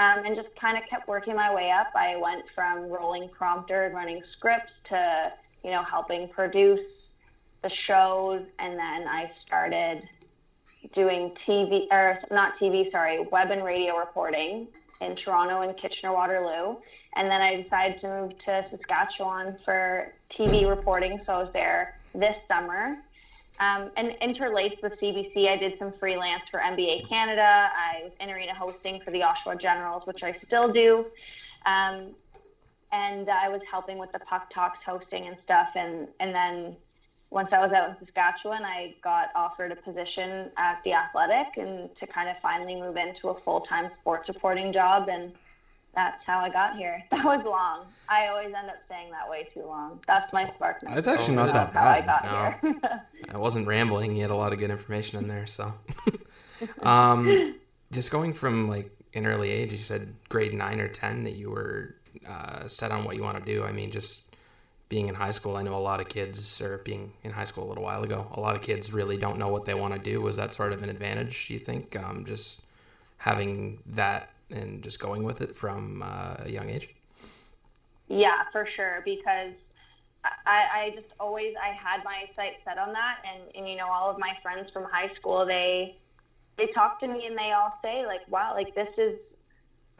um, 0.00 0.24
and 0.24 0.34
just 0.34 0.48
kind 0.58 0.78
of 0.78 0.88
kept 0.88 1.08
working 1.08 1.34
my 1.34 1.54
way 1.54 1.70
up. 1.70 1.88
I 1.94 2.16
went 2.16 2.44
from 2.54 2.88
rolling 2.88 3.28
prompter 3.36 3.84
and 3.84 3.94
running 3.94 4.22
scripts 4.36 4.72
to, 4.88 5.32
you 5.62 5.70
know, 5.70 5.82
helping 5.82 6.28
produce 6.28 6.80
the 7.62 7.70
shows, 7.86 8.42
and 8.58 8.78
then 8.78 9.06
I 9.06 9.30
started 9.46 10.02
doing 10.94 11.34
TV 11.46 11.86
or 11.90 12.18
not 12.30 12.52
TV, 12.58 12.90
sorry, 12.90 13.26
web 13.30 13.50
and 13.50 13.62
radio 13.62 13.98
reporting 13.98 14.68
in 15.02 15.16
Toronto 15.16 15.60
and 15.60 15.76
Kitchener 15.76 16.12
Waterloo, 16.12 16.76
and 17.16 17.30
then 17.30 17.40
I 17.42 17.62
decided 17.62 18.00
to 18.00 18.08
move 18.08 18.32
to 18.46 18.66
Saskatchewan 18.70 19.58
for 19.64 20.12
TV 20.38 20.68
reporting. 20.68 21.20
So 21.26 21.32
I 21.34 21.38
was 21.42 21.52
there 21.52 21.98
this 22.14 22.36
summer. 22.48 22.96
Um, 23.60 23.90
and 23.98 24.12
interlaced 24.22 24.82
with 24.82 24.94
CBC, 25.02 25.46
I 25.46 25.56
did 25.56 25.74
some 25.78 25.92
freelance 26.00 26.42
for 26.50 26.60
NBA 26.60 27.08
Canada. 27.10 27.42
I 27.44 28.04
was 28.04 28.12
in 28.18 28.30
arena 28.30 28.54
hosting 28.58 29.00
for 29.04 29.10
the 29.10 29.20
Oshawa 29.20 29.60
Generals, 29.60 30.02
which 30.06 30.22
I 30.22 30.34
still 30.46 30.72
do. 30.72 31.04
Um, 31.66 32.14
and 32.90 33.28
I 33.28 33.50
was 33.50 33.60
helping 33.70 33.98
with 33.98 34.10
the 34.12 34.18
Puck 34.20 34.48
Talks 34.54 34.78
hosting 34.84 35.26
and 35.26 35.36
stuff. 35.44 35.68
And, 35.74 36.08
and 36.20 36.34
then 36.34 36.76
once 37.28 37.50
I 37.52 37.60
was 37.60 37.70
out 37.72 37.90
in 37.90 37.96
Saskatchewan, 38.06 38.64
I 38.64 38.94
got 39.04 39.28
offered 39.36 39.72
a 39.72 39.76
position 39.76 40.50
at 40.56 40.80
the 40.84 40.94
Athletic 40.94 41.58
and 41.58 41.90
to 42.00 42.06
kind 42.06 42.30
of 42.30 42.36
finally 42.40 42.76
move 42.76 42.96
into 42.96 43.28
a 43.28 43.40
full 43.42 43.60
time 43.60 43.90
sports 44.00 44.26
reporting 44.28 44.72
job. 44.72 45.08
And 45.08 45.32
that's 45.94 46.22
how 46.24 46.38
I 46.38 46.50
got 46.50 46.76
here. 46.76 47.02
That 47.10 47.24
was 47.24 47.44
long. 47.44 47.86
I 48.08 48.28
always 48.28 48.46
end 48.46 48.68
up 48.68 48.76
saying 48.88 49.10
that 49.12 49.28
way 49.28 49.48
too 49.54 49.64
long. 49.66 50.00
That's 50.06 50.32
my 50.32 50.50
spark 50.54 50.82
note. 50.82 50.94
That's 50.94 51.06
actually 51.06 51.36
not 51.36 51.52
that 51.52 51.72
That's 51.72 51.84
how 51.84 51.90
I 51.90 52.00
got 52.00 52.24
No. 52.24 52.70
here. 52.72 53.02
I 53.34 53.38
wasn't 53.38 53.66
rambling. 53.66 54.16
You 54.16 54.22
had 54.22 54.30
a 54.30 54.36
lot 54.36 54.52
of 54.52 54.58
good 54.58 54.70
information 54.70 55.18
in 55.18 55.28
there. 55.28 55.46
So, 55.46 55.72
um, 56.82 57.54
just 57.92 58.10
going 58.10 58.34
from 58.34 58.68
like 58.68 58.90
an 59.14 59.26
early 59.26 59.50
age, 59.50 59.72
you 59.72 59.78
said 59.78 60.14
grade 60.28 60.54
nine 60.54 60.80
or 60.80 60.88
ten 60.88 61.24
that 61.24 61.34
you 61.34 61.50
were 61.50 61.94
uh, 62.28 62.66
set 62.66 62.90
on 62.90 63.04
what 63.04 63.16
you 63.16 63.22
want 63.22 63.38
to 63.38 63.44
do. 63.44 63.62
I 63.64 63.72
mean, 63.72 63.90
just 63.90 64.34
being 64.88 65.08
in 65.08 65.14
high 65.14 65.30
school, 65.30 65.56
I 65.56 65.62
know 65.62 65.76
a 65.76 65.78
lot 65.78 66.00
of 66.00 66.08
kids, 66.08 66.60
or 66.60 66.78
being 66.78 67.12
in 67.22 67.30
high 67.30 67.44
school 67.44 67.64
a 67.64 67.68
little 67.68 67.84
while 67.84 68.02
ago, 68.02 68.26
a 68.34 68.40
lot 68.40 68.56
of 68.56 68.62
kids 68.62 68.92
really 68.92 69.16
don't 69.16 69.38
know 69.38 69.48
what 69.48 69.64
they 69.64 69.74
want 69.74 69.94
to 69.94 70.00
do. 70.00 70.20
Was 70.20 70.36
that 70.36 70.52
sort 70.52 70.72
of 70.72 70.82
an 70.82 70.88
advantage? 70.90 71.46
Do 71.46 71.54
you 71.54 71.60
think 71.60 71.96
um, 71.96 72.24
just 72.24 72.64
having 73.18 73.78
that 73.86 74.30
and 74.50 74.82
just 74.82 74.98
going 74.98 75.22
with 75.22 75.40
it 75.40 75.54
from 75.56 76.02
uh, 76.02 76.36
a 76.40 76.50
young 76.50 76.68
age? 76.70 76.94
Yeah, 78.08 78.44
for 78.52 78.66
sure. 78.76 79.02
Because 79.04 79.52
I, 80.24 80.64
I 80.74 80.90
just 80.94 81.08
always 81.18 81.54
I 81.62 81.68
had 81.68 82.04
my 82.04 82.24
sights 82.36 82.56
set 82.64 82.78
on 82.78 82.92
that, 82.92 83.16
and 83.24 83.54
and 83.54 83.68
you 83.68 83.76
know 83.76 83.88
all 83.88 84.10
of 84.10 84.18
my 84.18 84.32
friends 84.42 84.68
from 84.72 84.84
high 84.84 85.12
school 85.18 85.46
they 85.46 85.96
they 86.58 86.66
talk 86.74 87.00
to 87.00 87.08
me 87.08 87.24
and 87.26 87.36
they 87.36 87.52
all 87.52 87.72
say 87.82 88.04
like, 88.06 88.20
wow, 88.28 88.52
like 88.54 88.74
this 88.74 88.88
is 88.98 89.18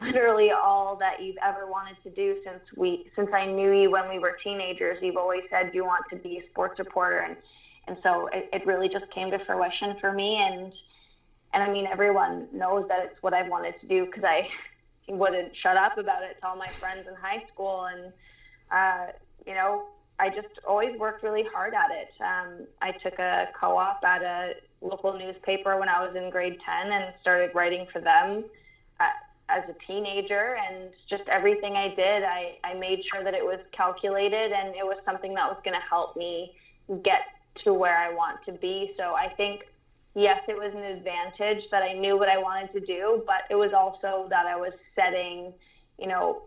literally 0.01 0.49
all 0.51 0.95
that 0.97 1.21
you've 1.21 1.37
ever 1.43 1.67
wanted 1.67 1.95
to 2.03 2.09
do 2.11 2.37
since 2.43 2.61
we 2.75 3.07
since 3.15 3.29
I 3.33 3.45
knew 3.45 3.71
you 3.71 3.91
when 3.91 4.09
we 4.09 4.19
were 4.19 4.37
teenagers. 4.43 4.97
You've 5.01 5.17
always 5.17 5.41
said 5.49 5.71
you 5.73 5.85
want 5.85 6.05
to 6.11 6.17
be 6.17 6.37
a 6.37 6.49
sports 6.49 6.79
reporter, 6.79 7.19
and 7.19 7.35
and 7.87 7.97
so 8.03 8.27
it, 8.33 8.49
it 8.53 8.65
really 8.65 8.89
just 8.89 9.11
came 9.13 9.31
to 9.31 9.39
fruition 9.45 9.95
for 9.99 10.11
me. 10.11 10.37
And 10.39 10.71
and 11.53 11.63
I 11.63 11.69
mean 11.69 11.85
everyone 11.85 12.47
knows 12.51 12.85
that 12.87 12.99
it's 13.03 13.21
what 13.21 13.33
I 13.33 13.43
wanted 13.43 13.75
to 13.81 13.87
do 13.87 14.05
because 14.05 14.23
I 14.23 14.47
wouldn't 15.11 15.51
shut 15.61 15.77
up 15.77 15.97
about 15.97 16.23
it 16.23 16.37
to 16.41 16.47
all 16.47 16.55
my 16.55 16.67
friends 16.67 17.07
in 17.07 17.13
high 17.15 17.43
school, 17.53 17.85
and 17.85 18.13
uh, 18.71 19.11
you 19.45 19.53
know 19.53 19.83
I 20.21 20.29
just 20.29 20.59
always 20.67 20.95
worked 20.99 21.23
really 21.23 21.43
hard 21.51 21.73
at 21.73 21.89
it. 21.89 22.09
Um, 22.21 22.67
I 22.79 22.91
took 22.91 23.17
a 23.17 23.47
co-op 23.59 24.03
at 24.03 24.21
a 24.21 24.53
local 24.79 25.17
newspaper 25.17 25.79
when 25.79 25.89
I 25.89 26.05
was 26.05 26.15
in 26.15 26.29
grade 26.29 26.57
10 26.63 26.91
and 26.91 27.11
started 27.21 27.49
writing 27.55 27.87
for 27.91 28.01
them 28.01 28.45
uh, 28.99 29.03
as 29.49 29.63
a 29.67 29.73
teenager. 29.87 30.57
And 30.61 30.91
just 31.09 31.23
everything 31.27 31.73
I 31.73 31.87
did, 31.87 32.23
I, 32.23 32.53
I 32.63 32.75
made 32.75 32.99
sure 33.11 33.23
that 33.23 33.33
it 33.33 33.43
was 33.43 33.59
calculated 33.75 34.51
and 34.51 34.75
it 34.75 34.85
was 34.85 34.97
something 35.05 35.33
that 35.33 35.47
was 35.49 35.57
going 35.63 35.73
to 35.73 35.87
help 35.89 36.15
me 36.15 36.51
get 37.03 37.25
to 37.63 37.73
where 37.73 37.97
I 37.97 38.13
want 38.13 38.45
to 38.45 38.51
be. 38.51 38.91
So 38.97 39.15
I 39.15 39.33
think, 39.35 39.61
yes, 40.15 40.39
it 40.47 40.55
was 40.55 40.73
an 40.75 40.83
advantage 40.83 41.63
that 41.71 41.83
I 41.83 41.93
knew 41.93 42.17
what 42.17 42.29
I 42.29 42.37
wanted 42.37 42.71
to 42.73 42.79
do, 42.79 43.23
but 43.25 43.43
it 43.49 43.55
was 43.55 43.71
also 43.73 44.27
that 44.29 44.45
I 44.45 44.55
was 44.55 44.73
setting, 44.95 45.53
you 45.99 46.07
know, 46.07 46.41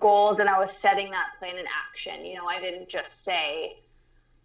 goals 0.00 0.36
and 0.40 0.48
I 0.48 0.58
was 0.58 0.68
setting 0.80 1.10
that 1.10 1.26
plan 1.38 1.56
in 1.58 1.64
action. 1.66 2.24
You 2.24 2.36
know, 2.36 2.46
I 2.46 2.60
didn't 2.60 2.90
just 2.90 3.10
say, 3.24 3.74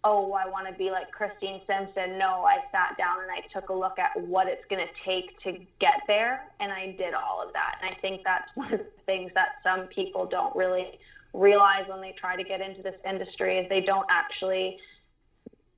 oh, 0.04 0.32
I 0.32 0.46
want 0.46 0.66
to 0.66 0.74
be 0.74 0.90
like 0.90 1.10
Christine 1.10 1.60
Simpson. 1.66 2.18
No, 2.18 2.44
I 2.44 2.58
sat 2.72 2.96
down 2.96 3.20
and 3.22 3.30
I 3.30 3.40
took 3.52 3.68
a 3.68 3.74
look 3.74 3.98
at 3.98 4.10
what 4.16 4.48
it's 4.48 4.62
going 4.68 4.84
to 4.84 4.92
take 5.04 5.28
to 5.44 5.52
get 5.80 6.00
there, 6.06 6.42
and 6.58 6.72
I 6.72 6.86
did 6.96 7.14
all 7.14 7.42
of 7.44 7.52
that. 7.52 7.76
And 7.80 7.90
I 7.90 7.94
think 8.00 8.22
that's 8.24 8.48
one 8.54 8.72
of 8.72 8.80
the 8.80 9.02
things 9.06 9.30
that 9.34 9.50
some 9.62 9.86
people 9.86 10.26
don't 10.26 10.54
really 10.54 10.98
realize 11.32 11.84
when 11.86 12.00
they 12.00 12.14
try 12.18 12.34
to 12.34 12.42
get 12.42 12.60
into 12.60 12.82
this 12.82 12.96
industry 13.08 13.58
is 13.58 13.66
they 13.68 13.80
don't 13.80 14.06
actually 14.10 14.74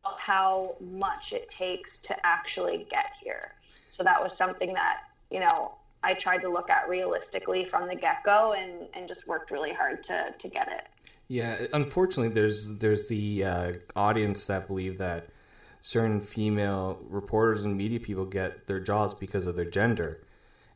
how 0.04 0.76
much 0.80 1.32
it 1.32 1.48
takes 1.58 1.90
to 2.08 2.14
actually 2.24 2.86
get 2.90 3.06
here. 3.22 3.52
So 3.96 4.04
that 4.04 4.20
was 4.20 4.32
something 4.36 4.72
that, 4.72 4.98
you 5.30 5.40
know, 5.40 5.72
I 6.02 6.14
tried 6.14 6.38
to 6.38 6.48
look 6.48 6.68
at 6.68 6.88
realistically 6.88 7.66
from 7.70 7.88
the 7.88 7.94
get 7.94 8.24
go 8.24 8.54
and, 8.58 8.88
and 8.94 9.08
just 9.08 9.26
worked 9.26 9.50
really 9.50 9.72
hard 9.72 10.04
to, 10.06 10.34
to 10.40 10.48
get 10.48 10.68
it. 10.68 10.84
Yeah, 11.28 11.66
unfortunately, 11.72 12.34
there's 12.34 12.78
there's 12.78 13.08
the 13.08 13.44
uh, 13.44 13.72
audience 13.96 14.44
that 14.46 14.66
believe 14.66 14.98
that 14.98 15.28
certain 15.80 16.20
female 16.20 16.98
reporters 17.08 17.64
and 17.64 17.76
media 17.76 18.00
people 18.00 18.26
get 18.26 18.66
their 18.66 18.80
jobs 18.80 19.14
because 19.14 19.46
of 19.46 19.56
their 19.56 19.64
gender, 19.64 20.20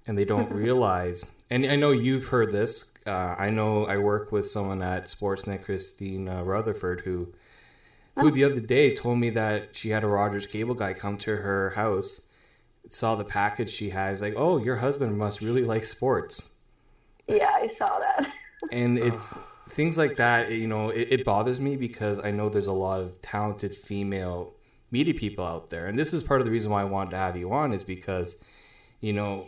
and 0.07 0.17
they 0.17 0.25
don't 0.25 0.51
realize. 0.65 1.35
And 1.51 1.67
I 1.67 1.77
know 1.77 1.91
you've 1.91 2.29
heard 2.29 2.53
this. 2.53 2.95
Uh, 3.05 3.35
I 3.37 3.51
know 3.51 3.85
I 3.87 3.99
work 3.99 4.33
with 4.33 4.49
someone 4.49 4.81
at 4.83 5.07
Sportsnet, 5.07 5.63
Christine 5.65 6.27
Rutherford, 6.27 7.01
who 7.01 7.35
who 8.17 8.31
the 8.31 8.45
other 8.45 8.61
day 8.61 8.91
told 8.91 9.19
me 9.19 9.31
that 9.31 9.77
she 9.77 9.91
had 9.91 10.03
a 10.03 10.07
Rogers 10.07 10.47
cable 10.47 10.75
guy 10.75 10.95
come 10.95 11.19
to 11.19 11.37
her 11.37 11.71
house, 11.71 12.23
saw 12.89 13.15
the 13.15 13.25
package 13.25 13.71
she 13.71 13.91
has, 13.91 14.21
like, 14.21 14.35
"Oh, 14.37 14.59
your 14.59 14.77
husband 14.77 15.19
must 15.19 15.41
really 15.41 15.65
like 15.65 15.85
sports." 15.85 16.53
Yeah, 17.29 17.49
I 17.49 17.71
saw 17.79 17.99
that. 17.99 18.27
and 18.73 18.99
it's 18.99 19.35
things 19.71 19.99
like 19.99 20.17
that 20.17 20.51
you 20.51 20.67
know 20.67 20.91
it, 20.91 21.09
it 21.11 21.25
bothers 21.25 21.61
me 21.61 21.77
because 21.77 22.19
i 22.25 22.31
know 22.31 22.49
there's 22.49 22.67
a 22.67 22.73
lot 22.73 23.01
of 23.01 23.21
talented 23.23 23.75
female 23.77 24.53
media 24.91 25.15
people 25.15 25.45
out 25.45 25.71
there 25.71 25.87
and 25.87 25.99
this 25.99 26.15
is 26.15 26.23
part 26.23 26.41
of 26.41 26.45
the 26.45 26.51
reason 26.51 26.71
why 26.71 26.81
i 26.81 26.85
wanted 26.85 27.11
to 27.11 27.17
have 27.17 27.37
you 27.37 27.53
on 27.53 27.73
is 27.73 27.85
because 27.85 28.43
you 29.01 29.13
know 29.13 29.47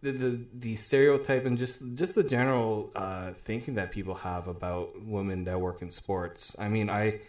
the 0.00 0.12
the, 0.12 0.40
the 0.54 0.76
stereotype 0.76 1.44
and 1.44 1.58
just 1.58 1.94
just 1.94 2.14
the 2.14 2.24
general 2.24 2.90
uh, 2.96 3.32
thinking 3.42 3.74
that 3.74 3.90
people 3.90 4.14
have 4.14 4.48
about 4.48 4.90
women 5.02 5.44
that 5.44 5.60
work 5.60 5.82
in 5.82 5.90
sports 5.90 6.56
i 6.58 6.68
mean 6.68 6.88
i 6.88 7.20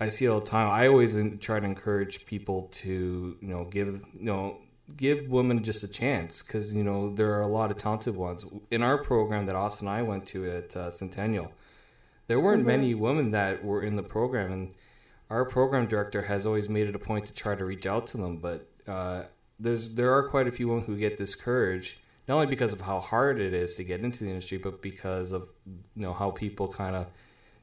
I 0.00 0.08
see 0.10 0.26
it 0.26 0.28
all 0.28 0.40
the 0.40 0.46
time. 0.46 0.70
I 0.70 0.86
always 0.86 1.18
try 1.40 1.58
to 1.58 1.66
encourage 1.66 2.24
people 2.26 2.68
to, 2.72 3.36
you 3.40 3.48
know, 3.48 3.64
give, 3.64 3.88
you 3.88 4.24
know, 4.24 4.58
give 4.96 5.28
women 5.28 5.62
just 5.62 5.82
a 5.82 5.88
chance 5.88 6.42
because 6.42 6.72
you 6.72 6.82
know 6.82 7.14
there 7.14 7.32
are 7.34 7.42
a 7.42 7.48
lot 7.48 7.70
of 7.70 7.76
talented 7.76 8.16
ones 8.16 8.44
in 8.70 8.82
our 8.82 8.98
program 8.98 9.46
that 9.46 9.56
Austin 9.56 9.88
and 9.88 9.96
I 9.96 10.02
went 10.02 10.26
to 10.28 10.50
at 10.50 10.76
uh, 10.76 10.90
Centennial. 10.90 11.52
There 12.26 12.40
weren't 12.40 12.64
many 12.64 12.94
women 12.94 13.30
that 13.30 13.64
were 13.64 13.82
in 13.82 13.96
the 13.96 14.02
program, 14.02 14.52
and 14.52 14.74
our 15.30 15.44
program 15.44 15.86
director 15.86 16.22
has 16.22 16.44
always 16.44 16.68
made 16.68 16.86
it 16.86 16.94
a 16.94 16.98
point 16.98 17.26
to 17.26 17.32
try 17.32 17.54
to 17.54 17.64
reach 17.64 17.86
out 17.86 18.06
to 18.08 18.18
them. 18.18 18.38
But 18.38 18.66
uh, 18.86 19.24
there's 19.58 19.94
there 19.94 20.12
are 20.12 20.28
quite 20.28 20.46
a 20.46 20.52
few 20.52 20.68
women 20.68 20.84
who 20.84 20.96
get 20.96 21.16
discouraged 21.16 21.98
not 22.26 22.34
only 22.34 22.46
because 22.46 22.74
of 22.74 22.82
how 22.82 23.00
hard 23.00 23.40
it 23.40 23.54
is 23.54 23.76
to 23.76 23.84
get 23.84 24.00
into 24.00 24.24
the 24.24 24.30
industry, 24.30 24.58
but 24.58 24.82
because 24.82 25.32
of 25.32 25.48
you 25.66 26.02
know 26.02 26.12
how 26.12 26.30
people 26.30 26.68
kind 26.68 26.96
of 26.96 27.06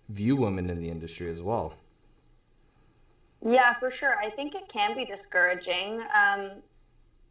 view 0.10 0.36
women 0.36 0.70
in 0.70 0.80
the 0.80 0.90
industry 0.90 1.30
as 1.30 1.42
well. 1.42 1.74
Yeah, 3.46 3.74
for 3.80 3.92
sure. 4.00 4.16
I 4.18 4.32
think 4.32 4.56
it 4.56 4.64
can 4.74 4.96
be 4.96 5.06
discouraging 5.06 6.02
um, 6.18 6.64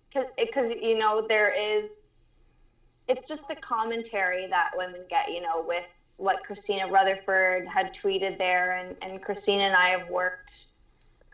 because 0.09 0.29
because 0.39 0.71
you 0.81 0.97
know 0.97 1.27
there 1.27 1.51
is 1.51 1.91
it's 3.09 3.21
just 3.29 3.43
the 3.49 3.57
commentary 3.57 4.47
that 4.49 4.71
women 4.75 5.01
get. 5.11 5.27
You 5.29 5.41
know, 5.43 5.65
with 5.67 5.85
what 6.17 6.37
Kristina 6.49 6.89
Rutherford 6.89 7.67
had 7.67 7.91
tweeted 8.03 8.39
there, 8.39 8.79
and 8.79 8.95
and 9.03 9.21
Kristina 9.21 9.67
and 9.67 9.75
I 9.75 9.91
have 9.91 10.09
worked 10.09 10.39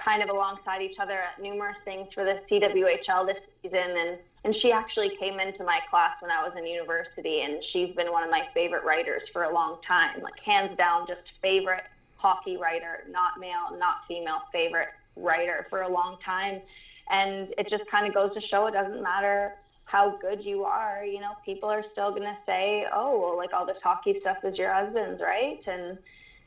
kind 0.03 0.23
of 0.23 0.31
alongside 0.31 0.81
each 0.81 0.97
other 0.99 1.21
at 1.21 1.43
numerous 1.43 1.77
things 1.85 2.09
for 2.15 2.25
the 2.25 2.41
CWHL 2.51 3.27
this 3.27 3.37
season, 3.63 3.79
and 3.85 4.19
and 4.45 4.57
she 4.63 4.73
actually 4.73 5.11
came 5.21 5.39
into 5.41 5.63
my 5.63 5.81
class 5.91 6.13
when 6.21 6.31
I 6.31 6.43
was 6.43 6.55
in 6.57 6.67
university, 6.67 7.43
and 7.43 7.63
she's 7.71 7.95
been 7.95 8.11
one 8.11 8.25
of 8.25 8.31
my 8.31 8.41
favorite 8.55 8.85
writers 8.85 9.21
for 9.31 9.43
a 9.43 9.53
long 9.53 9.77
time, 9.87 10.23
like 10.23 10.41
hands 10.43 10.75
down, 10.79 11.05
just 11.07 11.21
favorite 11.43 11.85
hockey 12.21 12.57
writer, 12.57 13.05
not 13.11 13.41
male, 13.41 13.77
not 13.79 14.05
female, 14.07 14.43
favorite 14.53 14.89
writer 15.17 15.67
for 15.71 15.83
a 15.83 15.89
long 15.89 16.19
time. 16.25 16.61
And 17.09 17.49
it 17.59 17.67
just 17.69 17.83
kind 17.91 18.07
of 18.07 18.15
goes 18.15 18.33
to 18.35 18.41
show 18.49 18.67
it 18.67 18.73
doesn't 18.73 19.03
matter 19.03 19.55
how 19.85 20.17
good 20.21 20.45
you 20.45 20.63
are, 20.63 21.05
you 21.05 21.19
know, 21.19 21.33
people 21.45 21.69
are 21.69 21.83
still 21.91 22.11
going 22.11 22.23
to 22.23 22.39
say, 22.47 22.85
oh, 22.95 23.19
well, 23.19 23.37
like 23.37 23.51
all 23.53 23.67
this 23.67 23.83
hockey 23.83 24.15
stuff 24.21 24.37
is 24.45 24.57
your 24.57 24.73
husband's, 24.73 25.21
right? 25.21 25.59
And, 25.67 25.99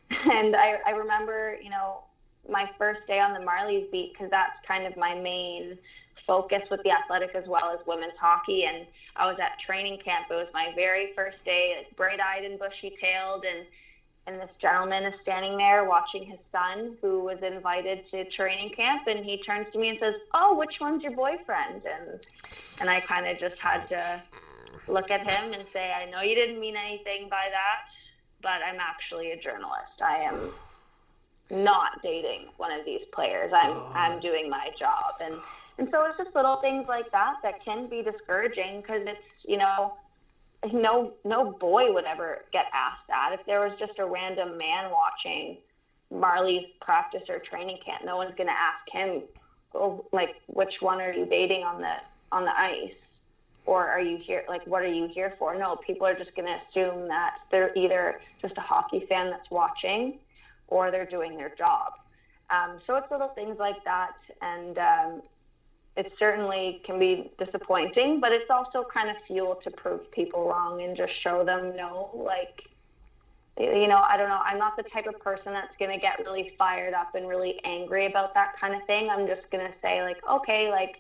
and 0.32 0.56
I, 0.56 0.76
I 0.88 0.92
remember, 0.92 1.58
you 1.62 1.70
know, 1.70 2.04
my 2.50 2.66
first 2.78 3.02
day 3.08 3.20
on 3.20 3.34
the 3.34 3.44
Marlies 3.44 3.92
beat, 3.92 4.14
because 4.14 4.32
that's 4.32 4.56
kind 4.66 4.88
of 4.88 4.96
my 4.96 5.14
main 5.16 5.78
focus 6.26 6.64
with 6.72 6.80
the 6.84 6.92
athletic 6.92 7.36
as 7.36 7.44
well 7.48 7.72
as 7.74 7.86
women's 7.86 8.16
hockey. 8.20 8.64
And 8.64 8.88
I 9.16 9.26
was 9.28 9.38
at 9.44 9.60
training 9.66 10.00
camp. 10.04 10.28
It 10.32 10.36
was 10.36 10.48
my 10.54 10.72
very 10.76 11.12
first 11.16 11.38
day, 11.44 11.76
like 11.78 11.96
bright 11.98 12.20
eyed 12.20 12.46
and 12.46 12.58
bushy 12.58 12.96
tailed. 13.02 13.44
And 13.44 13.68
and 14.26 14.40
this 14.40 14.50
gentleman 14.62 15.04
is 15.04 15.14
standing 15.22 15.58
there 15.58 15.84
watching 15.84 16.26
his 16.26 16.40
son 16.52 16.96
who 17.02 17.20
was 17.20 17.38
invited 17.42 18.10
to 18.12 18.24
training 18.32 18.72
camp 18.76 19.08
and 19.08 19.26
he 19.26 19.38
turns 19.44 19.68
to 19.74 19.80
me 19.80 19.90
and 19.90 20.00
says 20.00 20.16
oh 20.34 20.56
which 20.58 20.76
one's 20.80 21.04
your 21.04 21.12
boyfriend? 21.14 21.82
And 21.86 22.20
and 22.80 22.90
i 22.90 23.00
kind 23.00 23.28
of 23.28 23.40
just 23.40 23.60
had 23.60 23.88
to 23.90 24.22
look 24.88 25.12
at 25.12 25.22
him 25.22 25.54
and 25.54 25.66
say 25.72 25.92
i 25.92 26.10
know 26.10 26.22
you 26.22 26.36
didn't 26.36 26.60
mean 26.60 26.76
anything 26.76 27.28
by 27.30 27.48
that 27.52 27.80
but 28.42 28.60
i'm 28.68 28.80
actually 28.80 29.32
a 29.32 29.38
journalist. 29.38 30.02
I 30.04 30.18
am 30.18 30.54
not 31.50 32.02
dating 32.02 32.48
one 32.58 32.72
of 32.72 32.86
these 32.86 33.02
players. 33.14 33.52
I'm 33.54 33.78
I'm 33.94 34.20
doing 34.20 34.50
my 34.50 34.70
job, 34.78 35.16
and 35.22 35.36
and 35.78 35.88
so 35.92 36.06
it's 36.06 36.18
just 36.18 36.36
little 36.36 36.58
things 36.58 36.86
like 36.88 37.12
that 37.12 37.36
that 37.44 37.64
can 37.64 37.88
be 37.88 38.04
discouraging 38.04 38.82
because 38.82 39.02
it's 39.06 39.22
you 39.46 39.58
know 39.58 39.94
no 40.72 41.14
no 41.26 41.52
boy 41.60 41.92
would 41.92 42.06
ever 42.06 42.46
get 42.54 42.66
asked 42.74 43.08
that. 43.08 43.32
If 43.34 43.46
there 43.46 43.62
was 43.62 43.78
just 43.80 44.00
a 44.00 44.06
random 44.06 44.58
man 44.58 44.92
watching 44.92 45.58
Marlies 46.14 46.68
practice 46.82 47.24
or 47.30 47.40
training 47.40 47.80
camp. 47.86 48.06
No 48.06 48.18
one's 48.18 48.36
gonna 48.38 48.52
ask 48.52 48.90
him, 48.92 49.24
oh, 49.74 50.06
like 50.12 50.36
which 50.48 50.74
one 50.80 51.02
are 51.02 51.12
you 51.12 51.26
dating 51.26 51.64
on 51.64 51.82
the 51.82 51.96
on 52.32 52.46
the 52.46 52.58
ice? 52.58 52.94
Or 53.66 53.88
are 53.88 54.02
you 54.02 54.18
here 54.18 54.44
like 54.48 54.66
what 54.68 54.84
are 54.84 54.94
you 54.94 55.08
here 55.14 55.36
for? 55.40 55.58
No 55.58 55.76
people 55.76 56.06
are 56.06 56.16
just 56.16 56.36
going 56.36 56.48
to 56.48 56.58
assume 56.70 57.08
that 57.08 57.36
they're 57.50 57.76
either 57.78 58.20
just 58.42 58.58
a 58.58 58.62
hockey 58.62 59.06
fan 59.08 59.30
that's 59.30 59.50
watching 59.50 60.20
or 60.68 60.92
they're 60.92 61.06
doing 61.06 61.38
their 61.38 61.54
job. 61.56 61.94
Um, 62.50 62.82
so 62.86 62.98
it's 62.98 63.10
little 63.10 63.30
things 63.30 63.58
like 63.60 63.82
that. 63.86 64.16
And 64.42 64.78
um, 64.78 65.22
it 65.96 66.12
certainly 66.18 66.82
can 66.86 67.00
be 67.00 67.32
disappointing 67.38 68.20
but 68.20 68.32
it's 68.32 68.50
also 68.50 68.86
kind 68.94 69.10
of 69.10 69.16
fuel 69.28 69.60
to 69.64 69.72
prove 69.72 70.10
people 70.12 70.48
wrong 70.48 70.82
and 70.82 70.98
just 70.98 71.12
show 71.22 71.44
them 71.44 71.76
no 71.76 72.10
like 72.14 72.62
you 73.60 73.88
know 73.88 74.04
i 74.10 74.18
don't 74.18 74.30
know 74.30 74.42
i'm 74.46 74.58
not 74.58 74.76
the 74.76 74.84
type 74.94 75.06
of 75.08 75.20
person 75.20 75.54
that's 75.54 75.74
going 75.78 75.92
to 75.92 76.00
get 76.00 76.18
really 76.20 76.54
fired 76.58 76.94
up 76.94 77.14
and 77.16 77.28
really 77.28 77.60
angry 77.64 78.08
about 78.08 78.34
that 78.34 78.54
kind 78.60 78.74
of 78.74 78.86
thing 78.88 79.10
i'm 79.10 79.28
just 79.28 79.50
going 79.52 79.66
to 79.66 79.74
say 79.84 80.02
like 80.02 80.18
okay 80.30 80.70
like 80.72 81.00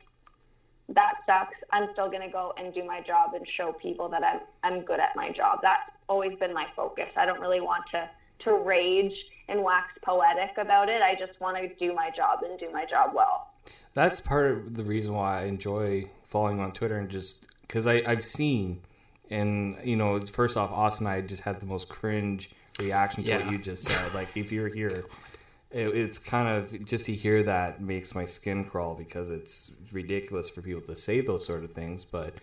that 0.89 1.13
sucks. 1.25 1.55
I'm 1.71 1.89
still 1.93 2.09
going 2.09 2.21
to 2.21 2.31
go 2.31 2.53
and 2.57 2.73
do 2.73 2.83
my 2.83 3.01
job 3.01 3.33
and 3.33 3.45
show 3.55 3.73
people 3.73 4.09
that 4.09 4.23
I'm 4.23 4.41
I'm 4.63 4.83
good 4.83 4.99
at 4.99 5.15
my 5.15 5.31
job. 5.31 5.59
That's 5.61 5.89
always 6.09 6.37
been 6.39 6.53
my 6.53 6.67
focus. 6.75 7.09
I 7.15 7.25
don't 7.25 7.39
really 7.39 7.61
want 7.61 7.83
to 7.91 8.09
to 8.43 8.53
rage 8.53 9.13
and 9.47 9.63
wax 9.63 9.87
poetic 10.03 10.57
about 10.57 10.89
it. 10.89 11.01
I 11.01 11.15
just 11.15 11.39
want 11.39 11.57
to 11.57 11.73
do 11.75 11.93
my 11.93 12.09
job 12.15 12.39
and 12.43 12.59
do 12.59 12.69
my 12.71 12.85
job 12.85 13.11
well. 13.13 13.52
That's 13.93 14.19
part 14.19 14.51
of 14.51 14.75
the 14.75 14.83
reason 14.83 15.13
why 15.13 15.41
I 15.41 15.45
enjoy 15.45 16.09
following 16.25 16.59
on 16.59 16.71
Twitter 16.71 16.97
and 16.97 17.09
just 17.09 17.45
because 17.61 17.85
I've 17.87 18.25
seen 18.25 18.81
and 19.29 19.77
you 19.83 19.95
know 19.95 20.19
first 20.25 20.57
off 20.57 20.71
Austin 20.71 21.05
and 21.07 21.15
I 21.15 21.21
just 21.21 21.41
had 21.43 21.59
the 21.59 21.65
most 21.65 21.89
cringe 21.89 22.49
reaction 22.79 23.23
to 23.23 23.29
Yeah. 23.29 23.43
what 23.43 23.51
you 23.51 23.57
just 23.59 23.83
said. 23.83 24.13
Like 24.13 24.35
if 24.35 24.51
you're 24.51 24.67
here 24.73 25.05
it, 25.71 25.87
it's 25.95 26.19
kind 26.19 26.47
of 26.47 26.85
just 26.85 27.05
to 27.05 27.13
hear 27.13 27.43
that 27.43 27.81
makes 27.81 28.13
my 28.15 28.25
skin 28.25 28.63
crawl 28.65 28.95
because 28.95 29.29
it's 29.31 29.75
ridiculous 29.91 30.49
for 30.49 30.61
people 30.61 30.81
to 30.81 30.95
say 30.95 31.21
those 31.21 31.45
sort 31.45 31.63
of 31.63 31.71
things. 31.71 32.03
But 32.05 32.33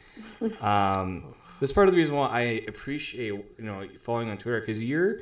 um, 0.60 1.34
that's 1.60 1.72
part 1.72 1.88
of 1.88 1.94
the 1.94 2.00
reason 2.00 2.14
why 2.16 2.28
I 2.28 2.40
appreciate 2.68 3.26
you 3.26 3.46
know 3.58 3.86
following 4.02 4.30
on 4.30 4.38
Twitter 4.38 4.60
because 4.60 4.82
you're 4.82 5.20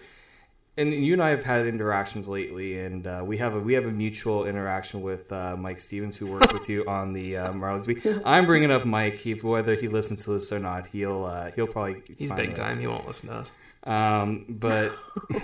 and 0.79 0.93
you 0.93 1.13
and 1.13 1.23
I 1.23 1.31
have 1.31 1.45
had 1.45 1.67
interactions 1.67 2.29
lately, 2.29 2.79
and 2.79 3.07
uh, 3.07 3.23
we 3.25 3.37
have 3.39 3.55
a 3.55 3.61
we 3.61 3.75
have 3.75 3.85
a 3.85 3.91
mutual 3.91 4.47
interaction 4.47 5.03
with 5.03 5.31
uh, 5.33 5.57
Mike 5.57 5.81
Stevens, 5.81 6.17
who 6.17 6.27
works 6.27 6.53
with 6.53 6.69
you 6.69 6.87
on 6.87 7.13
the 7.13 7.37
uh, 7.37 7.53
Marlies 7.53 7.87
beat. 7.87 8.07
I'm 8.25 8.47
bringing 8.47 8.71
up 8.71 8.85
Mike. 8.85 9.17
He, 9.17 9.35
whether 9.35 9.75
he 9.75 9.89
listens 9.89 10.25
to 10.25 10.31
this 10.31 10.53
or 10.53 10.61
not, 10.61 10.87
he'll 10.87 11.25
uh, 11.25 11.51
he'll 11.51 11.67
probably 11.67 12.03
He's 12.17 12.29
find 12.29 12.41
big 12.41 12.55
time. 12.55 12.79
He 12.79 12.87
won't 12.87 13.07
listen 13.07 13.29
to 13.29 13.35
us. 13.35 13.53
Um, 13.83 14.45
but 14.49 14.97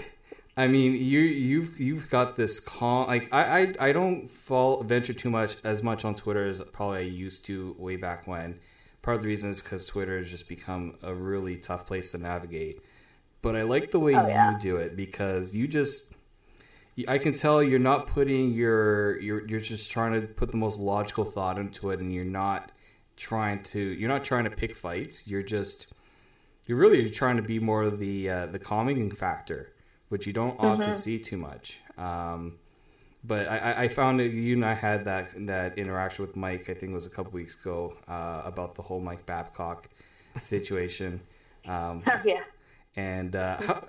I 0.56 0.68
mean, 0.68 0.92
you 0.92 1.20
you've 1.20 1.80
you've 1.80 2.10
got 2.10 2.36
this 2.36 2.60
calm. 2.60 3.08
Like 3.08 3.28
I 3.32 3.60
I, 3.60 3.88
I 3.88 3.92
don't 3.92 4.30
fall 4.30 4.84
venture 4.84 5.12
too 5.12 5.30
much 5.30 5.56
as 5.64 5.82
much 5.82 6.04
on 6.04 6.14
Twitter 6.14 6.46
as 6.46 6.60
probably 6.72 6.98
I 6.98 7.02
used 7.02 7.44
to 7.46 7.74
way 7.76 7.96
back 7.96 8.28
when. 8.28 8.60
Part 9.02 9.16
of 9.16 9.22
the 9.22 9.28
reason 9.28 9.50
is 9.50 9.62
because 9.62 9.86
Twitter 9.86 10.16
has 10.16 10.30
just 10.30 10.48
become 10.48 10.96
a 11.02 11.12
really 11.12 11.58
tough 11.58 11.86
place 11.86 12.12
to 12.12 12.18
navigate. 12.18 12.80
But 13.44 13.54
I 13.56 13.62
like 13.62 13.90
the 13.90 14.00
way 14.00 14.14
Oh, 14.16 14.26
yeah. 14.26 14.52
you 14.54 14.58
do 14.58 14.76
it 14.78 14.96
because 14.96 15.54
you 15.54 15.68
just 15.68 16.14
I 17.06 17.18
can 17.18 17.34
tell 17.34 17.62
you're 17.62 17.78
not 17.92 18.06
putting 18.06 18.52
your 18.52 19.20
you're 19.20 19.46
you're 19.46 19.60
just 19.60 19.90
trying 19.92 20.12
to 20.20 20.26
put 20.26 20.50
the 20.50 20.56
most 20.56 20.80
logical 20.80 21.24
thought 21.24 21.58
into 21.58 21.90
it, 21.90 22.00
and 22.00 22.12
you're 22.14 22.24
not 22.24 22.72
trying 23.16 23.62
to 23.64 23.78
you're 23.80 24.08
not 24.08 24.24
trying 24.24 24.44
to 24.44 24.50
pick 24.50 24.74
fights. 24.74 25.28
You're 25.28 25.42
just 25.42 25.92
you're 26.66 26.78
really 26.78 27.10
trying 27.10 27.36
to 27.36 27.42
be 27.42 27.58
more 27.58 27.82
of 27.82 27.98
the 27.98 28.30
uh, 28.30 28.46
the 28.46 28.58
calming 28.58 29.10
factor, 29.10 29.72
which 30.08 30.26
you 30.26 30.32
don't 30.32 30.58
often 30.58 30.94
see 30.94 31.18
too 31.18 31.36
much. 31.36 31.80
Um, 31.98 32.54
but 33.22 33.46
I, 33.48 33.58
I- 33.58 33.80
I 33.84 33.88
found 33.88 34.20
that 34.20 34.32
you 34.32 34.54
and 34.54 34.64
I 34.64 34.72
had 34.74 35.04
that 35.04 35.26
that 35.46 35.76
interaction 35.78 36.24
with 36.26 36.34
Mike. 36.36 36.70
I 36.70 36.74
think 36.74 36.92
it 36.92 36.94
was 36.94 37.06
a 37.06 37.10
couple 37.10 37.32
weeks 37.32 37.60
ago 37.60 37.96
uh, 38.08 38.40
about 38.44 38.74
the 38.74 38.82
whole 38.82 39.00
Mike 39.00 39.26
Babcock 39.26 39.88
situation. 40.40 41.20
Um, 41.66 42.02
oh, 42.06 42.20
yeah. 42.24 42.40
And 42.96 43.34
uh, 43.36 43.56
how 43.62 43.84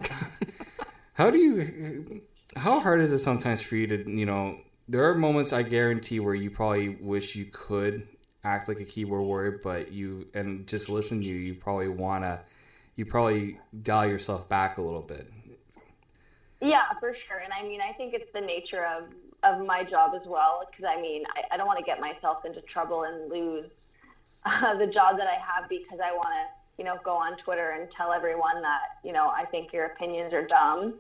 how 1.13 1.31
do 1.31 1.37
you 1.37 2.21
how 2.55 2.79
hard 2.79 3.01
is 3.01 3.11
it 3.11 3.19
sometimes 3.19 3.61
for 3.61 3.75
you 3.75 3.87
to 3.87 4.09
you 4.09 4.25
know 4.25 4.57
there 4.87 5.09
are 5.09 5.15
moments 5.15 5.51
I 5.51 5.63
guarantee 5.63 6.19
where 6.19 6.35
you 6.35 6.51
probably 6.51 6.89
wish 6.89 7.35
you 7.35 7.45
could 7.45 8.07
act 8.43 8.67
like 8.67 8.79
a 8.79 8.85
keyboard 8.85 9.23
warrior, 9.23 9.59
but 9.63 9.91
you 9.91 10.27
and 10.33 10.67
just 10.67 10.89
listen 10.89 11.19
to 11.19 11.25
you, 11.25 11.35
you 11.35 11.55
probably 11.55 11.89
wanna 11.89 12.41
you 12.95 13.05
probably 13.05 13.59
dial 13.83 14.07
yourself 14.07 14.47
back 14.47 14.77
a 14.77 14.81
little 14.81 15.01
bit. 15.01 15.29
Yeah, 16.61 16.83
for 16.99 17.15
sure. 17.27 17.39
And 17.39 17.51
I 17.51 17.67
mean, 17.67 17.79
I 17.81 17.93
think 17.93 18.13
it's 18.13 18.31
the 18.33 18.41
nature 18.41 18.85
of 18.85 19.09
of 19.43 19.65
my 19.65 19.83
job 19.83 20.13
as 20.15 20.27
well. 20.27 20.61
Because 20.69 20.85
I 20.85 21.01
mean, 21.01 21.23
I, 21.35 21.53
I 21.53 21.57
don't 21.57 21.67
want 21.67 21.79
to 21.79 21.85
get 21.85 21.99
myself 21.99 22.45
into 22.45 22.61
trouble 22.61 23.03
and 23.03 23.29
lose 23.29 23.69
uh, 24.45 24.77
the 24.79 24.87
job 24.87 25.17
that 25.17 25.27
I 25.27 25.37
have 25.41 25.69
because 25.69 25.99
I 26.03 26.13
want 26.13 26.29
to, 26.29 26.45
you 26.77 26.83
know, 26.83 26.97
go 27.03 27.11
on 27.15 27.37
Twitter 27.43 27.71
and 27.79 27.89
tell 27.95 28.11
everyone 28.13 28.61
that 28.61 28.99
you 29.03 29.13
know 29.13 29.27
I 29.27 29.45
think 29.45 29.73
your 29.73 29.85
opinions 29.85 30.33
are 30.33 30.47
dumb, 30.47 30.95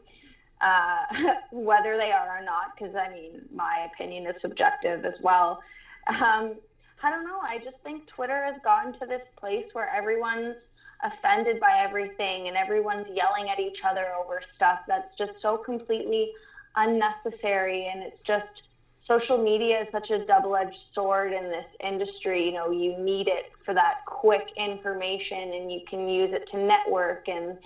uh, 0.61 1.33
whether 1.51 1.97
they 1.97 2.11
are 2.11 2.39
or 2.39 2.43
not. 2.43 2.75
Because 2.77 2.95
I 2.95 3.11
mean, 3.13 3.41
my 3.53 3.87
opinion 3.93 4.27
is 4.27 4.35
subjective 4.41 5.05
as 5.05 5.15
well. 5.21 5.59
Um, 6.07 6.55
I 7.03 7.09
don't 7.09 7.25
know. 7.25 7.39
I 7.39 7.57
just 7.63 7.77
think 7.83 8.07
Twitter 8.07 8.45
has 8.45 8.55
gotten 8.63 8.93
to 8.99 9.05
this 9.05 9.21
place 9.37 9.65
where 9.73 9.89
everyone's 9.89 10.55
offended 11.03 11.59
by 11.59 11.83
everything 11.85 12.47
and 12.47 12.55
everyone's 12.55 13.05
yelling 13.07 13.49
at 13.51 13.59
each 13.59 13.77
other 13.87 14.07
over 14.17 14.41
stuff 14.55 14.79
that's 14.87 15.11
just 15.17 15.33
so 15.41 15.57
completely 15.57 16.31
unnecessary 16.75 17.89
and 17.91 18.03
it's 18.03 18.17
just 18.25 18.64
social 19.07 19.37
media 19.37 19.81
is 19.81 19.87
such 19.91 20.09
a 20.09 20.25
double-edged 20.25 20.75
sword 20.93 21.31
in 21.33 21.43
this 21.45 21.65
industry 21.85 22.45
you 22.45 22.51
know 22.51 22.71
you 22.71 22.97
need 22.97 23.27
it 23.27 23.45
for 23.63 23.73
that 23.73 23.95
quick 24.05 24.47
information 24.57 25.53
and 25.53 25.71
you 25.71 25.79
can 25.89 26.07
use 26.07 26.31
it 26.33 26.43
to 26.51 26.57
network 26.57 27.27
and 27.27 27.57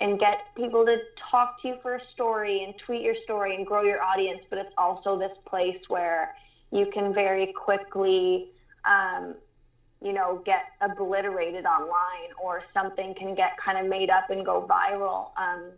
and 0.00 0.18
get 0.18 0.38
people 0.56 0.84
to 0.84 0.96
talk 1.30 1.60
to 1.60 1.68
you 1.68 1.74
for 1.82 1.96
a 1.96 2.00
story 2.14 2.62
and 2.64 2.74
tweet 2.86 3.02
your 3.02 3.14
story 3.24 3.54
and 3.54 3.66
grow 3.66 3.82
your 3.82 4.02
audience 4.02 4.40
but 4.50 4.58
it's 4.58 4.72
also 4.78 5.18
this 5.18 5.36
place 5.46 5.78
where 5.88 6.34
you 6.72 6.86
can 6.92 7.12
very 7.12 7.52
quickly 7.52 8.48
um, 8.84 9.34
you 10.02 10.12
know, 10.12 10.42
get 10.46 10.64
obliterated 10.80 11.66
online 11.66 12.32
or 12.42 12.62
something 12.72 13.14
can 13.18 13.34
get 13.34 13.50
kind 13.62 13.78
of 13.78 13.86
made 13.86 14.08
up 14.08 14.30
and 14.30 14.44
go 14.44 14.66
viral. 14.68 15.28
Um, 15.36 15.72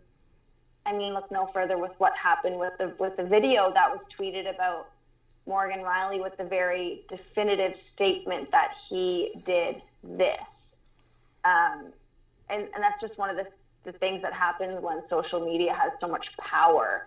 I 0.85 0.93
mean, 0.93 1.13
look 1.13 1.29
no 1.31 1.49
further 1.53 1.77
with 1.77 1.91
what 1.97 2.13
happened 2.21 2.57
with 2.57 2.73
the 2.77 2.93
with 2.99 3.15
the 3.17 3.23
video 3.23 3.71
that 3.73 3.89
was 3.89 3.99
tweeted 4.17 4.53
about 4.53 4.87
Morgan 5.45 5.79
Rielly 5.79 6.21
with 6.21 6.35
the 6.37 6.45
very 6.45 6.99
definitive 7.09 7.73
statement 7.93 8.49
that 8.51 8.69
he 8.89 9.29
did 9.45 9.81
this. 10.03 10.37
Um, 11.43 11.91
and, 12.49 12.67
and 12.73 12.81
that's 12.81 12.99
just 12.99 13.17
one 13.17 13.29
of 13.29 13.35
the, 13.35 13.45
the 13.83 13.91
things 13.93 14.21
that 14.21 14.33
happens 14.33 14.81
when 14.81 15.01
social 15.09 15.39
media 15.39 15.73
has 15.73 15.91
so 15.99 16.07
much 16.07 16.25
power 16.39 17.03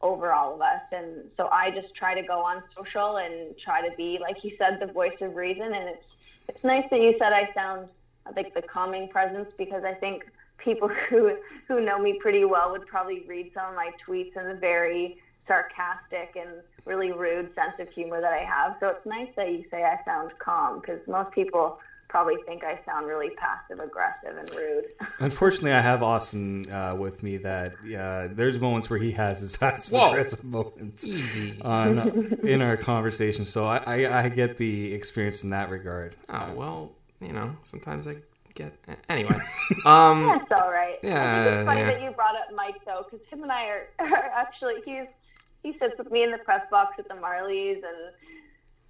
over 0.00 0.32
all 0.32 0.54
of 0.54 0.60
us. 0.60 0.80
And 0.92 1.30
so 1.36 1.48
I 1.50 1.70
just 1.70 1.94
try 1.94 2.14
to 2.14 2.22
go 2.22 2.40
on 2.40 2.62
social 2.76 3.16
and 3.16 3.54
try 3.62 3.82
to 3.82 3.90
be, 3.90 4.18
like 4.20 4.36
you 4.42 4.50
said, 4.58 4.78
the 4.78 4.86
voice 4.86 5.14
of 5.20 5.34
reason. 5.34 5.72
And 5.74 5.88
it's 5.88 6.02
it's 6.46 6.62
nice 6.62 6.84
that 6.90 7.00
you 7.00 7.14
said 7.18 7.32
I 7.32 7.48
sound 7.54 7.88
like 8.36 8.52
the 8.52 8.60
calming 8.62 9.08
presence 9.08 9.48
because 9.56 9.82
I 9.82 9.94
think 9.94 10.24
people 10.58 10.88
who 11.08 11.32
who 11.68 11.80
know 11.80 11.98
me 11.98 12.14
pretty 12.14 12.44
well 12.44 12.70
would 12.70 12.86
probably 12.86 13.22
read 13.26 13.48
some 13.54 13.70
of 13.70 13.74
my 13.74 13.92
tweets 14.06 14.36
in 14.36 14.46
a 14.46 14.54
very 14.54 15.12
sarcastic 15.46 16.30
and 16.36 16.62
really 16.84 17.12
rude 17.12 17.54
sense 17.54 17.74
of 17.78 17.88
humor 17.94 18.20
that 18.20 18.32
I 18.32 18.44
have. 18.44 18.76
So 18.80 18.88
it's 18.88 19.06
nice 19.06 19.28
that 19.36 19.50
you 19.50 19.64
say 19.70 19.84
I 19.84 19.98
sound 20.04 20.32
calm 20.38 20.80
because 20.80 21.00
most 21.08 21.32
people 21.32 21.78
probably 22.14 22.36
think 22.46 22.62
I 22.62 22.78
sound 22.86 23.08
really 23.08 23.30
passive 23.30 23.80
aggressive 23.80 24.36
and 24.36 24.48
rude. 24.50 24.84
Unfortunately, 25.18 25.72
I 25.72 25.80
have 25.80 26.00
Austin 26.02 26.70
uh, 26.70 26.94
with 26.96 27.22
me. 27.22 27.38
That 27.38 27.74
uh, 27.74 28.28
there's 28.30 28.58
moments 28.60 28.88
where 28.88 29.00
he 29.00 29.10
has 29.12 29.40
his 29.40 29.50
passive 29.56 29.94
aggressive 29.94 30.44
moments 30.44 31.04
Easy. 31.04 31.60
on 31.62 32.38
in 32.44 32.62
our 32.62 32.76
conversation. 32.76 33.44
So 33.44 33.66
I, 33.66 33.78
I, 33.78 34.24
I 34.24 34.28
get 34.28 34.56
the 34.58 34.94
experience 34.94 35.42
in 35.42 35.50
that 35.50 35.70
regard. 35.70 36.14
Oh 36.28 36.52
well, 36.54 36.92
you 37.20 37.32
know, 37.32 37.56
sometimes 37.64 38.06
I 38.06 38.16
get 38.54 38.72
anyway. 39.08 39.36
Um, 39.84 40.22
That's 40.22 40.62
all 40.62 40.70
right. 40.70 40.98
Yeah, 41.02 41.58
it's 41.58 41.66
funny 41.66 41.80
yeah. 41.80 41.86
that 41.86 42.02
you 42.02 42.10
brought 42.12 42.36
up 42.36 42.54
Mike 42.54 42.76
though, 42.86 43.04
because 43.10 43.26
him 43.28 43.42
and 43.42 43.50
I 43.50 43.64
are, 43.64 43.88
are 43.98 44.30
actually 44.36 44.74
he's 44.84 45.08
he 45.64 45.72
sits 45.80 45.94
with 45.98 46.12
me 46.12 46.22
in 46.22 46.30
the 46.30 46.38
press 46.38 46.62
box 46.70 46.94
at 47.00 47.08
the 47.08 47.14
Marlies 47.14 47.76
and 47.82 48.14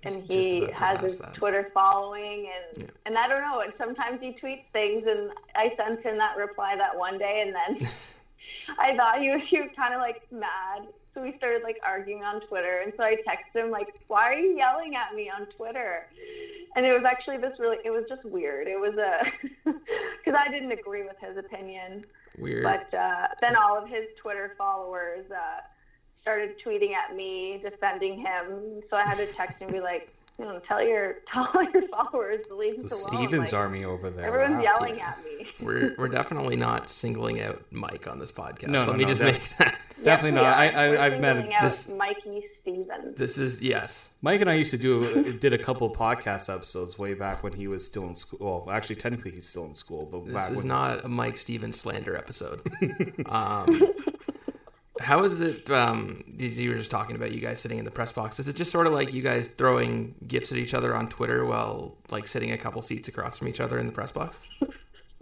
and 0.07 0.23
he 0.25 0.67
has 0.75 1.01
his 1.01 1.17
that. 1.17 1.33
Twitter 1.35 1.71
following 1.73 2.51
and 2.77 2.91
and 3.07 3.17
I 3.17 3.27
don't 3.27 3.41
know. 3.41 3.61
And 3.61 3.73
sometimes 3.79 4.21
he 4.21 4.37
tweets 4.43 4.65
things, 4.73 5.05
and 5.07 5.31
I 5.55 5.73
sent 5.77 6.03
him 6.03 6.19
that 6.19 6.37
reply 6.37 6.75
that 6.77 6.99
one 6.99 7.17
day, 7.17 7.43
and 7.47 7.55
then 7.55 7.89
I 8.79 8.95
thought 8.97 9.21
he 9.21 9.31
was 9.31 9.41
he 9.49 9.61
was 9.61 9.71
kind 9.75 9.95
of 9.95 10.01
like 10.01 10.31
mad 10.31 10.89
So 11.15 11.23
we 11.23 11.35
started 11.39 11.63
like 11.63 11.79
arguing 11.83 12.23
on 12.23 12.41
Twitter, 12.49 12.81
and 12.85 12.93
so 12.97 13.03
I 13.03 13.17
texted 13.27 13.65
him 13.65 13.71
like, 13.71 13.89
"Why 14.09 14.25
are 14.25 14.35
you 14.35 14.57
yelling 14.57 14.95
at 14.95 15.15
me 15.17 15.31
on 15.31 15.47
Twitter?" 15.57 16.07
And 16.77 16.85
it 16.85 16.93
was 16.93 17.05
actually 17.07 17.39
this 17.39 17.53
really, 17.61 17.79
it 17.85 17.91
was 17.91 18.05
just 18.09 18.25
weird. 18.25 18.67
It 18.67 18.79
was 18.79 18.95
a 18.99 19.25
because 19.73 20.39
I 20.39 20.51
didn't 20.51 20.73
agree 20.73 21.05
with 21.05 21.17
his 21.21 21.39
opinion, 21.39 22.05
Weird. 22.37 22.65
but 22.65 22.93
uh, 22.99 23.29
then 23.41 23.55
all 23.57 23.79
of 23.81 23.89
his 23.89 24.05
Twitter 24.21 24.55
followers 24.59 25.25
uh, 25.31 25.61
started 26.25 26.55
tweeting 26.65 26.93
at 26.95 27.15
me, 27.15 27.61
defending 27.63 28.19
him. 28.19 28.83
So 28.89 28.97
I 28.97 29.03
had 29.05 29.19
to 29.19 29.27
text 29.27 29.61
and 29.61 29.71
be 29.71 29.81
like, 29.81 30.09
you 30.39 30.47
know, 30.47 30.59
tell 30.67 30.83
your 30.83 31.17
tell 31.33 31.49
all 31.55 31.63
your 31.73 31.87
followers 31.89 32.41
to 32.49 32.57
leave 32.57 32.83
The. 32.83 32.91
Stevens 32.91 33.53
Like, 33.53 33.61
Army 33.61 33.85
over 33.85 34.09
there. 34.11 34.27
Everyone's 34.27 34.57
Wow. 34.57 34.63
yelling 34.63 35.01
at 35.01 35.23
me. 35.23 35.47
we're 35.63 35.95
we're 35.99 36.09
definitely 36.09 36.57
not 36.57 36.89
singling 36.91 37.41
out 37.41 37.63
Mike 37.71 38.09
on 38.09 38.19
this 38.19 38.33
podcast. 38.33 38.69
No, 38.69 38.79
Let 38.81 38.87
no, 38.89 38.93
me 38.95 39.03
no, 39.05 39.09
just 39.11 39.21
def- 39.21 39.33
make 39.35 39.59
that. 39.59 39.79
Definitely 40.03 40.39
Yes, 40.43 40.45
not. 40.45 40.59
we 40.59 40.79
I, 40.79 40.87
are. 40.87 40.91
We're 40.91 40.99
I 40.99 41.07
I've 41.07 41.21
met 41.21 41.37
singling 41.37 41.55
out 41.55 41.63
this- 41.63 41.89
Mikey 41.89 42.45
Stevens. 42.61 43.17
This 43.17 43.39
is 43.39 43.63
yes. 43.63 44.11
Mike 44.23 44.41
and 44.41 44.51
I 44.51 44.55
used 44.55 44.71
to 44.73 44.77
do 44.79 45.33
did 45.35 45.53
a 45.55 45.59
couple 45.59 45.89
podcast 45.95 46.53
episodes 46.53 46.99
way 46.99 47.15
back 47.15 47.43
when 47.43 47.53
he 47.55 47.69
was 47.69 47.87
still 47.87 48.03
in 48.09 48.15
school. 48.17 48.65
Well, 48.67 48.75
actually, 48.75 48.97
technically 48.97 49.31
he's 49.31 49.49
still 49.49 49.65
in 49.67 49.75
school, 49.75 50.05
but 50.11 50.25
This 50.27 50.35
back 50.35 50.51
is 50.51 50.57
when, 50.59 50.67
not 50.69 51.05
a 51.05 51.09
Mike 51.09 51.37
Stevens 51.39 51.81
slander 51.81 52.17
episode. 52.17 52.61
um, 53.27 53.81
how 55.01 55.25
is 55.25 55.41
it? 55.41 55.69
Um, 55.71 56.25
you 56.37 56.49
you 56.49 56.71
were 56.71 56.77
just 56.77 56.91
talking 56.91 57.17
about 57.17 57.33
you 57.33 57.41
guys 57.41 57.61
sitting 57.61 57.79
in 57.79 57.85
the 57.85 57.91
press 57.91 58.13
box. 58.13 58.39
Is 58.39 58.49
it 58.49 58.57
just 58.57 58.71
sort 58.71 58.87
of 58.87 58.93
like 58.93 59.13
you 59.13 59.23
guys 59.23 59.49
throwing 59.49 60.15
gifts 60.27 60.53
at 60.53 60.59
each 60.59 60.75
other 60.75 60.95
on 60.95 61.09
Twitter 61.09 61.45
while 61.45 61.97
like 62.11 62.29
sitting 62.29 62.53
a 62.53 62.59
couple 62.59 62.81
seats 62.83 63.09
across 63.09 63.39
from 63.39 63.49
each 63.49 63.61
other 63.61 63.79
in 63.79 63.87
the 63.87 63.93
press 63.93 64.13
box? 64.13 64.39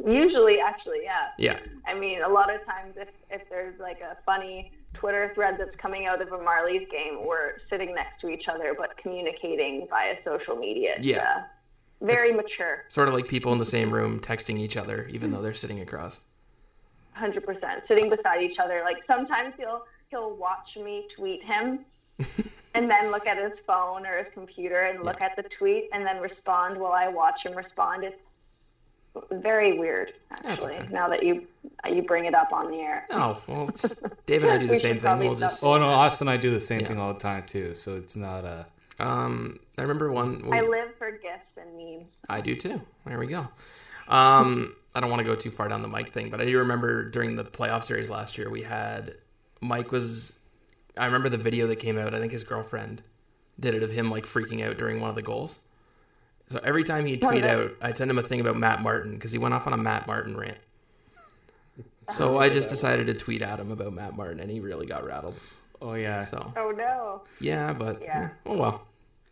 Usually, 0.05 0.57
actually, 0.59 0.99
yeah. 1.05 1.29
Yeah. 1.39 1.59
I 1.87 1.95
mean, 1.99 2.23
a 2.23 2.29
lot 2.29 2.53
of 2.53 2.65
times, 2.67 2.95
if 2.97 3.09
if 3.31 3.43
there's 3.49 3.79
like 3.79 4.01
a 4.01 4.17
funny 4.27 4.73
Twitter 4.95 5.31
thread 5.35 5.57
that's 5.59 5.75
coming 5.81 6.07
out 6.07 6.21
of 6.21 6.29
a 6.29 6.39
Marlies 6.39 6.91
game, 6.91 7.25
we're 7.25 7.59
sitting 7.71 7.95
next 7.95 8.21
to 8.23 8.29
each 8.29 8.45
other 8.53 8.75
but 8.77 8.97
communicating 8.99 9.87
via 9.89 10.17
social 10.25 10.57
media. 10.57 10.95
It's, 10.97 11.07
Yeah. 11.07 11.19
uh, 11.23 11.43
very 12.05 12.33
mature. 12.35 12.85
Sort 12.89 13.07
of 13.09 13.15
like 13.15 13.29
people 13.29 13.53
in 13.53 13.59
the 13.59 13.67
same 13.67 13.93
room 13.93 14.19
texting 14.19 14.59
each 14.59 14.77
other, 14.77 15.07
even 15.13 15.31
though 15.31 15.41
they're 15.41 15.55
sitting 15.55 15.81
across. 15.81 16.19
Hundred 17.13 17.45
percent 17.45 17.83
sitting 17.89 18.09
beside 18.11 18.43
each 18.43 18.59
other. 18.59 18.83
Like 18.85 18.99
sometimes 19.07 19.55
he'll 19.59 19.85
he'll 20.11 20.35
watch 20.37 20.77
me 20.77 21.07
tweet 21.17 21.43
him, 21.45 21.81
and 22.75 22.91
then 22.91 23.11
look 23.11 23.27
at 23.27 23.37
his 23.39 23.53
phone 23.67 24.07
or 24.07 24.19
his 24.19 24.27
computer 24.35 24.81
and 24.83 25.05
look 25.05 25.21
at 25.21 25.37
the 25.37 25.45
tweet 25.59 25.89
and 25.93 26.05
then 26.07 26.21
respond 26.21 26.79
while 26.79 26.93
I 26.93 27.09
watch 27.09 27.45
him 27.45 27.55
respond. 27.55 28.05
It's 28.05 28.17
very 29.31 29.79
weird, 29.79 30.13
actually. 30.45 30.77
okay. 30.77 30.89
Now 30.91 31.09
that 31.11 31.23
you 31.23 31.47
you 31.91 32.03
bring 32.03 32.25
it 32.25 32.35
up 32.35 32.53
on 32.53 32.71
the 32.71 32.79
air. 32.79 33.07
Oh 33.11 33.43
well, 33.47 33.69
it's, 33.69 33.95
Dave 34.27 34.43
and 34.43 34.53
I 34.53 34.59
do 34.59 34.67
the 34.67 34.79
same 34.79 34.99
thing. 34.99 35.19
We'll 35.19 35.35
just. 35.35 35.63
Oh 35.63 35.79
no, 35.79 35.87
Austin 35.89 36.29
and 36.29 36.39
I 36.39 36.41
do 36.41 36.51
the 36.51 36.61
same 36.61 36.81
Yeah. 36.81 36.89
thing 36.89 36.99
all 36.99 37.13
the 37.13 37.21
time 37.21 37.45
too. 37.47 37.75
So 37.75 37.95
it's 37.97 38.17
not 38.17 38.45
a. 38.45 38.67
Um, 38.99 39.59
I 39.79 39.83
remember 39.83 40.13
one. 40.13 40.49
I 40.53 40.61
live 40.63 40.95
for 40.99 41.11
gifts 41.11 41.57
and 41.57 41.77
memes. 41.77 42.07
I 42.29 42.41
do 42.41 42.55
too. 42.57 42.81
There 43.05 43.19
we 43.19 43.27
go. 43.27 43.49
Um, 44.09 44.75
I 44.95 45.01
don't 45.01 45.09
want 45.11 45.21
to 45.21 45.25
go 45.25 45.35
too 45.35 45.51
far 45.51 45.69
down 45.69 45.83
the 45.83 45.89
Mike 45.89 46.13
thing, 46.13 46.29
but 46.31 46.41
I 46.41 46.45
do 46.45 46.59
remember 46.59 47.09
during 47.09 47.37
the 47.37 47.45
playoff 47.45 47.85
series 47.85 48.11
last 48.11 48.37
year, 48.37 48.51
we 48.51 48.63
had 48.63 49.15
Mike 49.61 49.91
was. 49.91 50.39
I 50.97 51.07
remember 51.07 51.29
the 51.31 51.39
video 51.39 51.67
that 51.69 51.77
came 51.77 51.97
out. 51.99 52.15
I 52.15 52.21
think 52.21 52.33
his 52.33 52.45
girlfriend 52.45 53.03
did 53.59 53.75
it 53.75 53.83
of 53.83 53.91
him 53.91 54.11
like 54.11 54.27
freaking 54.27 54.63
out 54.67 54.77
during 54.77 55.01
one 55.01 55.09
of 55.09 55.17
the 55.17 55.23
goals. 55.23 55.59
So 56.51 56.61
every 56.63 56.85
time 56.85 57.07
he'd 57.07 57.23
tweet 57.23 57.45
out, 57.45 57.71
I'd 57.81 57.97
send 57.97 58.11
him 58.11 58.19
a 58.19 58.23
thing 58.23 58.41
about 58.41 58.59
Matt 58.59 58.83
Martin 58.83 59.13
because 59.15 59.33
he 59.33 59.39
went 59.39 59.55
off 59.55 59.67
on 59.67 59.73
a 59.73 59.77
Matt 59.79 60.07
Martin 60.07 60.37
rant. 60.37 60.59
So 62.11 62.39
I 62.39 62.49
just 62.49 62.69
decided 62.69 63.07
to 63.07 63.15
tweet 63.15 63.43
at 63.43 63.59
him 63.61 63.71
about 63.71 63.93
Matt 63.95 64.17
Martin, 64.17 64.41
and 64.41 64.51
he 64.51 64.61
really 64.61 64.87
got 64.87 65.07
rattled. 65.07 65.37
Oh 65.81 65.95
yeah. 65.95 66.25
So 66.25 66.53
Oh 66.57 66.71
no, 66.71 67.23
yeah, 67.41 67.73
but 67.73 68.03
Yeah. 68.03 68.29
oh 68.45 68.57
well, 68.57 68.87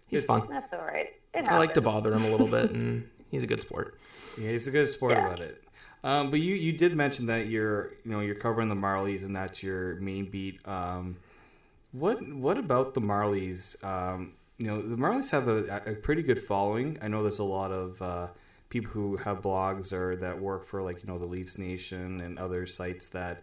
he's 0.06 0.24
fun. 0.24 0.46
that's 0.48 0.72
all 0.72 0.78
right. 0.86 1.12
It 1.34 1.48
I 1.48 1.58
like 1.58 1.74
to 1.74 1.80
bother 1.80 2.12
him 2.14 2.24
a 2.24 2.30
little 2.30 2.46
bit, 2.46 2.70
and 2.70 3.08
he's 3.30 3.42
a 3.42 3.46
good 3.46 3.60
sport. 3.60 3.98
Yeah, 4.38 4.50
he's 4.50 4.66
a 4.68 4.70
good 4.70 4.88
sport 4.88 5.12
Yeah. 5.12 5.26
about 5.26 5.40
it. 5.40 5.62
Um, 6.02 6.30
but 6.30 6.40
you, 6.40 6.54
you 6.54 6.72
did 6.72 6.96
mention 6.96 7.26
that 7.26 7.46
you're 7.46 7.92
you 8.04 8.10
know 8.12 8.20
you're 8.20 8.34
covering 8.34 8.68
the 8.68 8.74
Marlies 8.74 9.22
and 9.22 9.36
that's 9.36 9.62
your 9.62 9.96
main 9.96 10.30
beat. 10.30 10.66
Um, 10.66 11.16
what 11.92 12.20
what 12.28 12.56
about 12.58 12.94
the 12.94 13.00
Marlies? 13.00 13.82
Um, 13.84 14.32
you 14.58 14.66
know 14.66 14.80
the 14.80 14.96
Marlies 14.96 15.30
have 15.30 15.48
a, 15.48 15.82
a 15.86 15.94
pretty 15.94 16.22
good 16.22 16.42
following. 16.42 16.98
I 17.02 17.08
know 17.08 17.22
there's 17.22 17.38
a 17.38 17.44
lot 17.44 17.70
of 17.72 18.00
uh, 18.00 18.28
people 18.68 18.90
who 18.92 19.16
have 19.18 19.42
blogs 19.42 19.92
or 19.92 20.16
that 20.16 20.40
work 20.40 20.66
for 20.66 20.82
like 20.82 21.02
you 21.02 21.08
know 21.08 21.18
the 21.18 21.26
Leafs 21.26 21.58
Nation 21.58 22.20
and 22.20 22.38
other 22.38 22.64
sites 22.66 23.06
that 23.08 23.42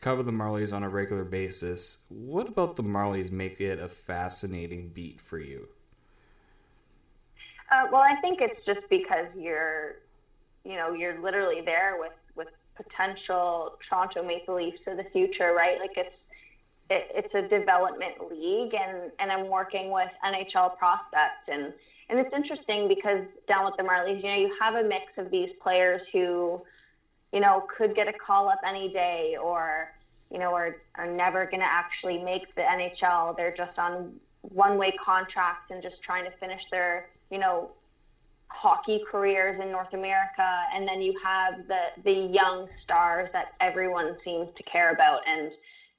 cover 0.00 0.22
the 0.22 0.32
Marlies 0.32 0.72
on 0.72 0.82
a 0.82 0.88
regular 0.88 1.24
basis. 1.24 2.04
What 2.08 2.48
about 2.48 2.76
the 2.76 2.84
Marlies 2.84 3.30
make 3.32 3.60
it 3.60 3.80
a 3.80 3.88
fascinating 3.88 4.90
beat 4.90 5.20
for 5.20 5.38
you? 5.38 5.68
Uh, 7.70 7.86
well, 7.92 8.02
I 8.02 8.20
think 8.20 8.40
it's 8.40 8.64
just 8.64 8.88
because 8.88 9.26
you're, 9.36 9.96
you 10.64 10.74
know, 10.74 10.92
you're 10.92 11.20
literally 11.20 11.60
there 11.64 11.96
with 11.98 12.12
with 12.34 12.48
potential 12.76 13.76
Toronto 13.88 14.22
Maple 14.22 14.56
Leafs 14.56 14.78
of 14.86 14.96
the 14.96 15.04
future, 15.12 15.52
right? 15.52 15.78
Like 15.80 15.96
it's 15.96 16.14
it, 16.90 17.08
it's 17.14 17.34
a 17.34 17.42
development 17.48 18.14
league, 18.30 18.74
and 18.74 19.10
and 19.18 19.30
I'm 19.30 19.48
working 19.48 19.90
with 19.90 20.08
NHL 20.24 20.76
prospects, 20.78 21.44
and 21.48 21.72
and 22.08 22.18
it's 22.18 22.34
interesting 22.34 22.88
because 22.88 23.24
down 23.46 23.66
with 23.66 23.74
the 23.76 23.82
Marlies, 23.82 24.22
you 24.22 24.28
know, 24.28 24.38
you 24.38 24.56
have 24.60 24.74
a 24.74 24.82
mix 24.82 25.04
of 25.18 25.30
these 25.30 25.50
players 25.62 26.00
who, 26.12 26.62
you 27.32 27.40
know, 27.40 27.66
could 27.76 27.94
get 27.94 28.08
a 28.08 28.12
call 28.14 28.48
up 28.48 28.60
any 28.66 28.90
day, 28.92 29.36
or 29.42 29.90
you 30.30 30.38
know, 30.38 30.54
are 30.54 30.76
are 30.94 31.10
never 31.10 31.44
going 31.44 31.60
to 31.60 31.66
actually 31.66 32.18
make 32.22 32.54
the 32.54 32.62
NHL. 32.62 33.36
They're 33.36 33.54
just 33.56 33.78
on 33.78 34.14
one 34.42 34.78
way 34.78 34.92
contracts 35.04 35.70
and 35.70 35.82
just 35.82 35.96
trying 36.02 36.24
to 36.24 36.30
finish 36.38 36.60
their, 36.70 37.08
you 37.30 37.38
know, 37.38 37.70
hockey 38.48 39.00
careers 39.10 39.60
in 39.62 39.70
North 39.70 39.92
America. 39.92 40.48
And 40.74 40.86
then 40.86 41.00
you 41.00 41.14
have 41.24 41.66
the 41.66 42.02
the 42.04 42.32
young 42.32 42.68
stars 42.84 43.28
that 43.32 43.54
everyone 43.60 44.16
seems 44.24 44.48
to 44.56 44.62
care 44.64 44.92
about. 44.92 45.20
And 45.26 45.50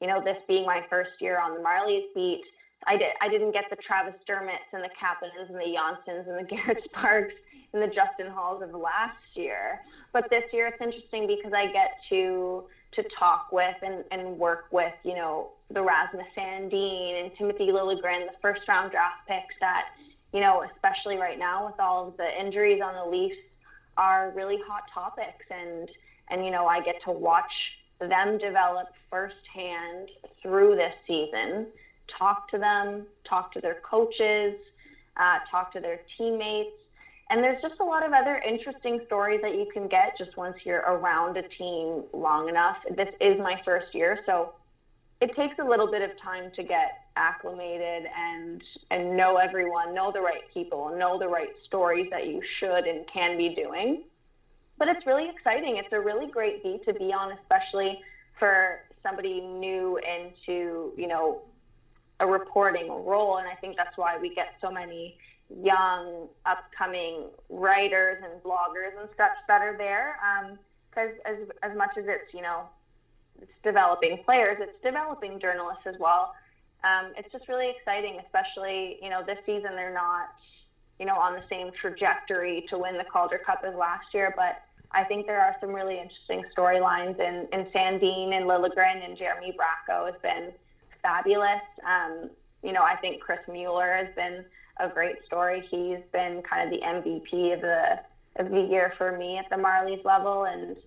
you 0.01 0.07
know, 0.07 0.21
this 0.23 0.37
being 0.47 0.65
my 0.65 0.81
first 0.89 1.11
year 1.19 1.39
on 1.39 1.53
the 1.53 1.59
Marlies 1.59 2.07
beat, 2.15 2.41
I 2.87 2.97
did 2.97 3.09
I 3.21 3.29
didn't 3.29 3.51
get 3.51 3.65
the 3.69 3.77
Travis 3.77 4.15
Dermotts 4.27 4.71
and 4.73 4.83
the 4.83 4.89
Kapanens 4.95 5.49
and 5.49 5.57
the 5.57 5.75
Johnssons 5.75 6.27
and 6.27 6.45
the 6.45 6.49
Garrett 6.55 6.83
Sparks 6.85 7.35
and 7.73 7.81
the 7.81 7.87
Justin 7.87 8.31
Holls 8.33 8.63
of 8.63 8.71
last 8.71 9.17
year. 9.35 9.81
But 10.11 10.25
this 10.29 10.43
year 10.51 10.67
it's 10.67 10.81
interesting 10.81 11.27
because 11.27 11.53
I 11.53 11.71
get 11.71 11.91
to 12.09 12.63
to 12.95 13.03
talk 13.17 13.51
with 13.51 13.75
and, 13.81 14.03
and 14.11 14.37
work 14.39 14.65
with, 14.71 14.93
you 15.03 15.13
know, 15.15 15.51
the 15.71 15.81
Rasmus 15.81 16.25
Sandin 16.35 17.23
and 17.23 17.31
Timothy 17.37 17.67
Liljegren, 17.67 18.25
the 18.25 18.37
first 18.41 18.61
round 18.67 18.91
draft 18.91 19.27
picks 19.27 19.53
that, 19.59 19.93
you 20.33 20.39
know, 20.39 20.63
especially 20.75 21.15
right 21.15 21.39
now 21.39 21.65
with 21.65 21.79
all 21.79 22.07
of 22.07 22.17
the 22.17 22.27
injuries 22.39 22.81
on 22.83 22.93
the 22.93 23.17
Leafs 23.17 23.37
are 23.97 24.31
really 24.35 24.57
hot 24.67 24.83
topics 24.93 25.45
and 25.49 25.89
and 26.31 26.45
you 26.45 26.51
know, 26.51 26.67
I 26.67 26.81
get 26.81 26.95
to 27.05 27.11
watch 27.11 27.51
them 27.99 28.37
develop 28.37 28.87
firsthand 29.09 30.09
through 30.41 30.75
this 30.75 30.93
season, 31.07 31.67
talk 32.17 32.49
to 32.51 32.57
them, 32.57 33.07
talk 33.27 33.51
to 33.53 33.61
their 33.61 33.77
coaches, 33.89 34.55
uh, 35.17 35.39
talk 35.49 35.73
to 35.73 35.79
their 35.79 35.99
teammates. 36.17 36.69
And 37.31 37.43
there's 37.43 37.61
just 37.61 37.79
a 37.79 37.83
lot 37.83 38.05
of 38.05 38.11
other 38.13 38.41
interesting 38.47 39.01
stories 39.05 39.41
that 39.41 39.53
you 39.53 39.67
can 39.71 39.87
get 39.87 40.17
just 40.17 40.35
once 40.37 40.55
you're 40.63 40.79
around 40.79 41.37
a 41.37 41.43
team 41.57 42.03
long 42.13 42.49
enough. 42.49 42.77
This 42.95 43.09
is 43.21 43.37
my 43.37 43.55
first 43.65 43.93
year, 43.93 44.19
so 44.25 44.53
it 45.21 45.35
takes 45.35 45.55
a 45.59 45.63
little 45.63 45.91
bit 45.91 46.01
of 46.01 46.11
time 46.21 46.51
to 46.55 46.63
get 46.63 47.08
acclimated 47.19 48.07
and 48.17 48.63
and 48.89 49.17
know 49.17 49.37
everyone, 49.37 49.93
know 49.93 50.11
the 50.11 50.21
right 50.21 50.41
people, 50.53 50.95
know 50.97 51.19
the 51.19 51.27
right 51.27 51.49
stories 51.65 52.07
that 52.11 52.27
you 52.27 52.41
should 52.59 52.85
and 52.85 53.05
can 53.13 53.37
be 53.37 53.53
doing. 53.55 54.03
But 54.77 54.87
it's 54.87 55.05
really 55.05 55.27
exciting. 55.29 55.75
It's 55.77 55.91
a 55.91 55.99
really 55.99 56.31
great 56.31 56.63
beat 56.63 56.85
to 56.85 56.93
be 56.93 57.11
on, 57.11 57.37
especially 57.43 57.99
for 58.39 58.79
somebody 59.03 59.41
new 59.41 59.97
into, 59.97 60.93
you 60.95 61.07
know, 61.07 61.41
a 62.21 62.27
reporting 62.27 62.87
role. 62.87 63.37
And 63.37 63.47
I 63.47 63.55
think 63.55 63.75
that's 63.75 63.97
why 63.97 64.17
we 64.17 64.33
get 64.33 64.55
so 64.61 64.71
many 64.71 65.17
young, 65.63 66.27
upcoming 66.45 67.27
writers 67.49 68.23
and 68.23 68.41
bloggers 68.41 68.99
and 68.99 69.09
such 69.17 69.35
that 69.47 69.61
are 69.61 69.77
there. 69.77 70.17
Um, 70.23 70.57
because 70.89 71.11
as 71.25 71.37
as 71.61 71.77
much 71.77 71.91
as 71.97 72.05
it's 72.07 72.33
you 72.33 72.41
know, 72.41 72.63
it's 73.41 73.51
developing 73.63 74.21
players, 74.25 74.57
it's 74.59 74.81
developing 74.83 75.39
journalists 75.39 75.83
as 75.85 75.95
well. 75.99 76.33
Um, 76.83 77.13
it's 77.17 77.31
just 77.31 77.47
really 77.47 77.69
exciting, 77.69 78.19
especially 78.23 78.97
you 79.01 79.09
know 79.09 79.21
this 79.25 79.37
season 79.45 79.75
they're 79.75 79.93
not 79.93 80.29
you 80.99 81.05
know 81.05 81.15
on 81.15 81.33
the 81.33 81.43
same 81.49 81.71
trajectory 81.79 82.65
to 82.69 82.77
win 82.77 82.97
the 82.97 83.05
Calder 83.05 83.39
Cup 83.45 83.59
as 83.67 83.75
last 83.75 84.05
year, 84.13 84.33
but 84.35 84.61
I 84.91 85.03
think 85.03 85.27
there 85.27 85.39
are 85.41 85.55
some 85.59 85.71
really 85.73 85.99
interesting 85.99 86.43
storylines 86.57 87.19
in, 87.19 87.47
in 87.53 87.65
Sandin 87.75 88.33
and 88.33 88.45
Liljegren 88.45 89.05
and 89.05 89.17
Jeremy 89.17 89.53
Bracco 89.53 90.05
has 90.05 90.15
been 90.23 90.51
fabulous. 91.01 91.61
Um, 91.85 92.29
you 92.63 92.73
know, 92.73 92.81
I 92.81 92.95
think 92.95 93.21
Chris 93.21 93.39
Mueller 93.47 93.95
has 93.95 94.07
been 94.15 94.43
a 94.79 94.89
great 94.89 95.17
story. 95.25 95.63
He's 95.69 95.99
been 96.11 96.41
kind 96.49 96.63
of 96.63 96.79
the 96.79 96.85
MVP 96.85 97.53
of 97.53 97.61
the 97.61 97.99
of 98.37 98.49
the 98.49 98.61
year 98.61 98.93
for 98.97 99.11
me 99.17 99.37
at 99.37 99.49
the 99.49 99.57
Marlies 99.57 100.03
level, 100.05 100.45
and 100.45 100.77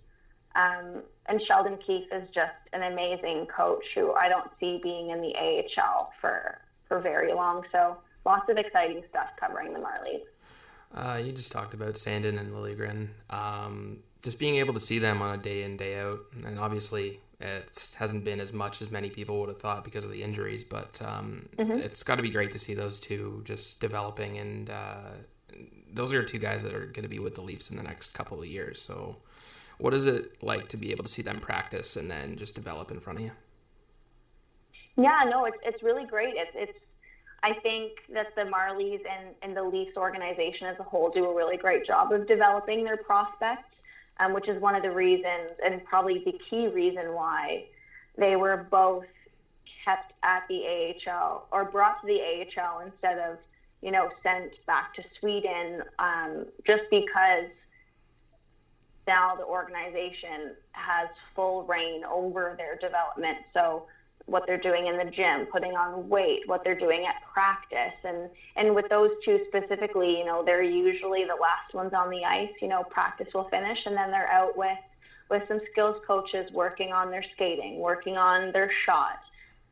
Um, 0.55 1.03
and 1.26 1.40
Sheldon 1.46 1.78
Keefe 1.86 2.08
is 2.12 2.28
just 2.34 2.52
an 2.72 2.82
amazing 2.82 3.46
coach 3.54 3.84
who 3.94 4.12
I 4.12 4.28
don't 4.28 4.50
see 4.58 4.80
being 4.82 5.10
in 5.10 5.20
the 5.20 5.32
AHL 5.36 6.12
for 6.20 6.58
for 6.88 7.00
very 7.00 7.32
long. 7.32 7.62
So 7.72 7.96
lots 8.26 8.48
of 8.50 8.56
exciting 8.58 9.02
stuff 9.10 9.28
covering 9.38 9.72
the 9.72 9.78
Marlies. 9.78 10.22
Uh, 10.94 11.16
you 11.18 11.32
just 11.32 11.50
talked 11.52 11.72
about 11.74 11.94
Sandin 11.94 12.38
and 12.38 12.52
Liljegren. 12.52 13.08
Um, 13.30 14.00
just 14.22 14.38
being 14.38 14.56
able 14.56 14.74
to 14.74 14.80
see 14.80 14.98
them 14.98 15.22
on 15.22 15.38
a 15.38 15.42
day 15.42 15.62
in 15.62 15.76
day 15.76 15.98
out, 15.98 16.20
and 16.44 16.58
obviously 16.58 17.18
it 17.40 17.94
hasn't 17.98 18.24
been 18.24 18.38
as 18.40 18.52
much 18.52 18.80
as 18.82 18.90
many 18.90 19.10
people 19.10 19.40
would 19.40 19.48
have 19.48 19.58
thought 19.60 19.82
because 19.84 20.04
of 20.04 20.10
the 20.12 20.22
injuries. 20.22 20.62
But 20.64 21.00
um, 21.04 21.48
Mm-hmm. 21.56 21.78
it's 21.78 22.02
got 22.02 22.16
to 22.16 22.22
be 22.22 22.30
great 22.30 22.52
to 22.52 22.58
see 22.58 22.74
those 22.74 23.00
two 23.00 23.42
just 23.44 23.80
developing, 23.80 24.38
and 24.38 24.70
uh, 24.70 25.10
those 25.92 26.12
are 26.12 26.22
two 26.22 26.38
guys 26.38 26.62
that 26.62 26.74
are 26.74 26.86
going 26.86 27.02
to 27.02 27.08
be 27.08 27.18
with 27.18 27.34
the 27.34 27.40
Leafs 27.42 27.70
in 27.70 27.76
the 27.76 27.82
next 27.82 28.12
couple 28.14 28.38
of 28.38 28.46
years. 28.46 28.80
So, 28.80 29.16
what 29.82 29.92
is 29.92 30.06
it 30.06 30.40
like 30.40 30.68
to 30.68 30.76
be 30.76 30.92
able 30.92 31.02
to 31.02 31.10
see 31.10 31.22
them 31.22 31.40
practice 31.40 31.96
and 31.96 32.08
then 32.08 32.36
just 32.36 32.54
develop 32.54 32.92
in 32.92 33.00
front 33.00 33.18
of 33.18 33.24
you? 33.24 33.32
Yeah, 34.96 35.24
no, 35.28 35.44
it's 35.44 35.56
it's 35.64 35.82
really 35.82 36.06
great. 36.06 36.34
It's 36.36 36.52
it's 36.54 36.78
I 37.42 37.54
think 37.64 37.92
that 38.14 38.28
the 38.36 38.42
Marlies 38.42 39.00
and, 39.00 39.34
and 39.42 39.56
the 39.56 39.64
Leafs 39.64 39.96
organization 39.96 40.68
as 40.68 40.78
a 40.78 40.84
whole 40.84 41.10
do 41.10 41.24
a 41.24 41.34
really 41.34 41.56
great 41.56 41.84
job 41.84 42.12
of 42.12 42.28
developing 42.28 42.84
their 42.84 42.96
prospects, 42.96 43.74
um, 44.20 44.32
which 44.32 44.48
is 44.48 44.62
one 44.62 44.76
of 44.76 44.84
the 44.84 44.90
reasons 44.92 45.50
and 45.64 45.84
probably 45.84 46.22
the 46.24 46.38
key 46.48 46.68
reason 46.68 47.12
why 47.12 47.64
they 48.16 48.36
were 48.36 48.68
both 48.70 49.06
kept 49.84 50.12
at 50.22 50.44
the 50.48 50.94
AHL 51.08 51.48
or 51.50 51.64
brought 51.64 52.00
to 52.02 52.06
the 52.06 52.20
AHL 52.20 52.86
instead 52.86 53.18
of 53.18 53.38
you 53.80 53.90
know 53.90 54.10
sent 54.22 54.52
back 54.64 54.94
to 54.94 55.02
Sweden, 55.18 55.82
um, 55.98 56.46
just 56.64 56.84
because 56.88 57.50
now 59.07 59.34
the 59.34 59.44
organization 59.44 60.55
has 60.72 61.09
full 61.34 61.64
reign 61.64 62.03
over 62.05 62.55
their 62.57 62.76
development. 62.76 63.38
So 63.53 63.82
what 64.26 64.44
they're 64.46 64.59
doing 64.59 64.86
in 64.86 64.96
the 64.96 65.05
gym, 65.05 65.46
putting 65.50 65.72
on 65.72 66.09
weight, 66.09 66.40
what 66.46 66.62
they're 66.62 66.76
doing 66.76 67.05
at 67.07 67.16
practice, 67.32 67.94
and 68.05 68.30
and 68.57 68.74
with 68.74 68.88
those 68.88 69.11
two 69.24 69.38
specifically, 69.46 70.16
you 70.18 70.24
know, 70.24 70.42
they're 70.44 70.62
usually 70.62 71.24
the 71.24 71.34
last 71.34 71.74
ones 71.74 71.92
on 71.92 72.11
the 72.11 72.24
ice. 72.24 72.50
You 72.61 72.68
know, 72.68 72.84
practice 72.84 73.26
will 73.34 73.48
finish, 73.50 73.78
and 73.84 73.96
then 73.96 74.11
they're 74.11 74.30
out 74.30 74.57
with 74.57 74.78
with 75.30 75.42
some 75.48 75.61
skills 75.70 75.96
coaches 76.07 76.46
working 76.53 76.92
on 76.92 77.11
their 77.11 77.24
skating, 77.34 77.78
working 77.78 78.16
on 78.16 78.53
their 78.53 78.70
shot, 78.86 79.18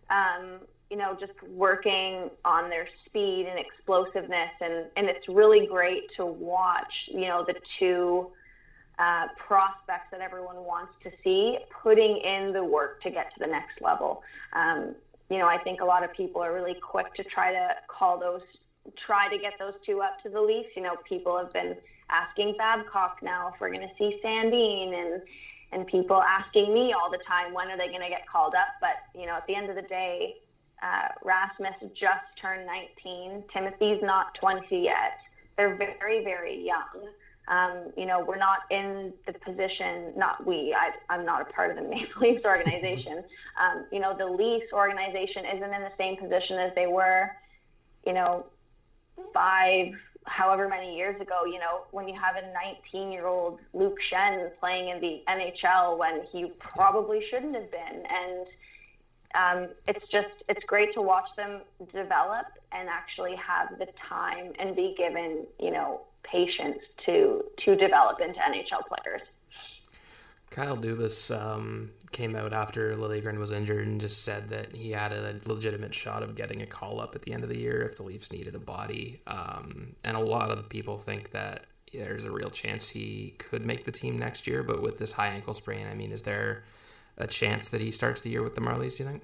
um, 0.09 0.61
you 0.91 0.97
know, 0.97 1.15
just 1.19 1.33
working 1.43 2.31
on 2.45 2.71
their 2.71 2.89
speed 3.07 3.47
and 3.49 3.59
explosiveness, 3.59 4.51
and 4.61 4.87
and 4.97 5.09
it's 5.09 5.29
really 5.29 5.67
great 5.67 6.05
to 6.17 6.27
watch, 6.27 6.93
you 7.09 7.29
know, 7.29 7.45
the 7.47 7.55
two 7.79 8.27
uh, 9.01 9.27
prospects 9.37 10.07
that 10.11 10.21
everyone 10.21 10.57
wants 10.57 10.93
to 11.03 11.11
see 11.25 11.57
putting 11.83 12.19
in 12.23 12.53
the 12.53 12.63
work 12.63 12.93
to 13.03 13.11
get 13.11 13.27
to 13.33 13.39
the 13.39 13.47
next 13.47 13.81
level. 13.81 14.21
Um, 14.53 14.95
you 15.31 15.39
know, 15.39 15.47
I 15.47 15.59
think 15.59 15.81
a 15.81 15.85
lot 15.85 16.05
of 16.05 16.13
people 16.13 16.43
are 16.43 16.53
really 16.53 16.77
quick 16.81 17.07
to 17.15 17.25
try 17.25 17.51
to 17.51 17.69
call 17.89 18.19
those, 18.19 18.43
try 19.07 19.29
to 19.29 19.39
get 19.39 19.55
those 19.59 19.73
two 19.87 20.01
up 20.03 20.13
to 20.23 20.29
the 20.29 20.41
Leafs. 20.41 20.69
You 20.77 20.83
know, 20.83 20.97
people 21.09 21.39
have 21.39 21.51
been 21.53 21.75
asking 22.11 22.55
Babcock 22.59 23.13
now 23.23 23.49
if 23.49 23.55
we're 23.61 23.71
going 23.71 23.81
to 23.81 23.95
see 23.97 24.13
Sandin 24.23 24.93
and 24.95 25.23
and 25.73 25.87
people 25.87 26.21
asking 26.21 26.75
me 26.75 26.93
all 26.93 27.09
the 27.09 27.21
time 27.29 27.53
when 27.53 27.71
are 27.71 27.77
they 27.77 27.87
going 27.89 28.03
to 28.03 28.09
get 28.09 28.27
called 28.27 28.55
up. 28.55 28.69
But 28.81 28.99
you 29.15 29.25
know, 29.25 29.37
at 29.37 29.47
the 29.47 29.55
end 29.55 29.71
of 29.71 29.77
the 29.77 29.83
day, 29.83 30.35
uh, 30.83 31.09
Rasmus 31.23 31.75
just 31.95 32.27
turned 32.41 32.67
19. 32.67 33.45
Timothy's 33.53 34.03
not 34.03 34.27
20 34.41 34.65
yet. 34.71 35.15
They're 35.57 35.77
very, 35.77 36.25
very 36.25 36.59
young. 36.59 37.11
Um, 37.51 37.91
you 37.97 38.07
know, 38.07 38.25
we're 38.27 38.39
not 38.39 38.61
in 38.71 39.13
the 39.27 39.33
position, 39.33 40.13
not 40.17 40.47
we, 40.47 40.73
I, 40.73 40.93
I'm 41.13 41.27
not 41.27 41.43
a 41.43 41.45
part 41.47 41.71
of 41.71 41.77
the 41.77 41.83
Maple 41.91 42.23
Leafs 42.23 42.45
organization. 42.45 43.25
Um, 43.61 43.87
you 43.91 43.99
know, 43.99 44.17
the 44.17 44.27
Leafs 44.27 44.73
organization 44.73 45.45
isn't 45.57 45.75
in 45.75 45.83
the 45.83 45.93
same 45.99 46.17
position 46.17 46.59
as 46.59 46.73
they 46.77 46.87
were, 46.87 47.29
you 48.07 48.13
know, 48.13 48.47
five, 49.35 49.89
however 50.27 50.69
many 50.69 50.97
years 50.97 51.21
ago, 51.21 51.45
you 51.45 51.59
know, 51.59 51.83
when 51.91 52.09
you 52.09 52.15
have 52.15 52.37
a 52.37 52.53
19 52.93 53.11
year 53.11 53.27
old 53.27 53.59
Luke 53.75 53.99
Schenn 54.13 54.51
playing 54.61 54.91
in 54.91 55.01
the 55.01 55.23
NHL 55.29 55.99
when 55.99 56.23
he 56.31 56.53
probably 56.61 57.21
shouldn't 57.31 57.57
have 57.57 57.71
been. 57.73 58.05
And 58.09 58.47
um, 59.35 59.75
it's 59.89 60.07
just, 60.13 60.29
it's 60.49 60.65
great 60.67 60.95
to 60.95 61.03
watch 61.03 61.29
them 61.37 61.63
develop 61.93 62.47
and 62.71 62.89
actually 62.89 63.35
have 63.35 63.77
the 63.81 63.89
time 64.09 64.53
and 64.61 64.77
be 64.77 64.95
given, 64.97 65.47
you 65.59 65.73
know, 65.73 66.03
patience 66.23 66.79
to 67.07 67.45
to 67.65 67.77
develop 67.77 68.21
into 68.21 68.39
NHL 68.39 68.87
players. 68.89 69.23
Kyle 70.51 70.77
Dubas 70.77 71.31
um, 71.37 71.91
came 72.11 72.35
out 72.35 72.53
after 72.53 72.97
Liljegren 72.97 73.39
was 73.39 73.53
injured 73.53 73.87
and 73.87 74.01
just 74.01 74.25
said 74.25 74.49
that 74.51 74.75
he 74.75 74.91
had 74.91 75.13
a 75.13 75.41
legitimate 75.47 75.95
shot 75.95 76.25
of 76.25 76.35
getting 76.35 76.61
a 76.61 76.67
call 76.67 77.01
up 77.01 77.15
at 77.15 77.23
the 77.23 77.33
end 77.33 77.45
of 77.45 77.49
the 77.49 77.59
year 77.59 77.83
if 77.83 77.97
the 77.97 78.03
Leafs 78.03 78.33
needed 78.33 78.57
a 78.57 78.59
body. 78.59 79.21
Um, 79.29 79.95
and 80.03 80.17
a 80.17 80.21
lot 80.21 80.51
of 80.51 80.69
people 80.69 80.99
think 80.99 81.31
that 81.31 81.67
there's 81.93 82.25
a 82.25 82.31
real 82.31 82.51
chance 82.51 82.89
he 82.89 83.35
could 83.39 83.65
make 83.65 83.85
the 83.85 83.93
team 83.93 84.19
next 84.19 84.49
year. 84.49 84.65
But 84.65 84.83
with 84.83 84.99
this 84.99 85.13
high 85.13 85.29
ankle 85.29 85.55
sprain, 85.55 85.87
I 85.87 85.95
mean, 85.95 86.11
is 86.11 86.23
there 86.23 86.65
a 87.17 87.29
chance 87.29 87.69
that 87.69 87.81
he 87.81 87.93
starts 87.93 88.21
the 88.21 88.31
year 88.31 88.43
with 88.43 88.57
the 88.57 88.61
Marlies? 88.61 88.97
Do 88.97 89.05
you 89.05 89.09
think 89.09 89.23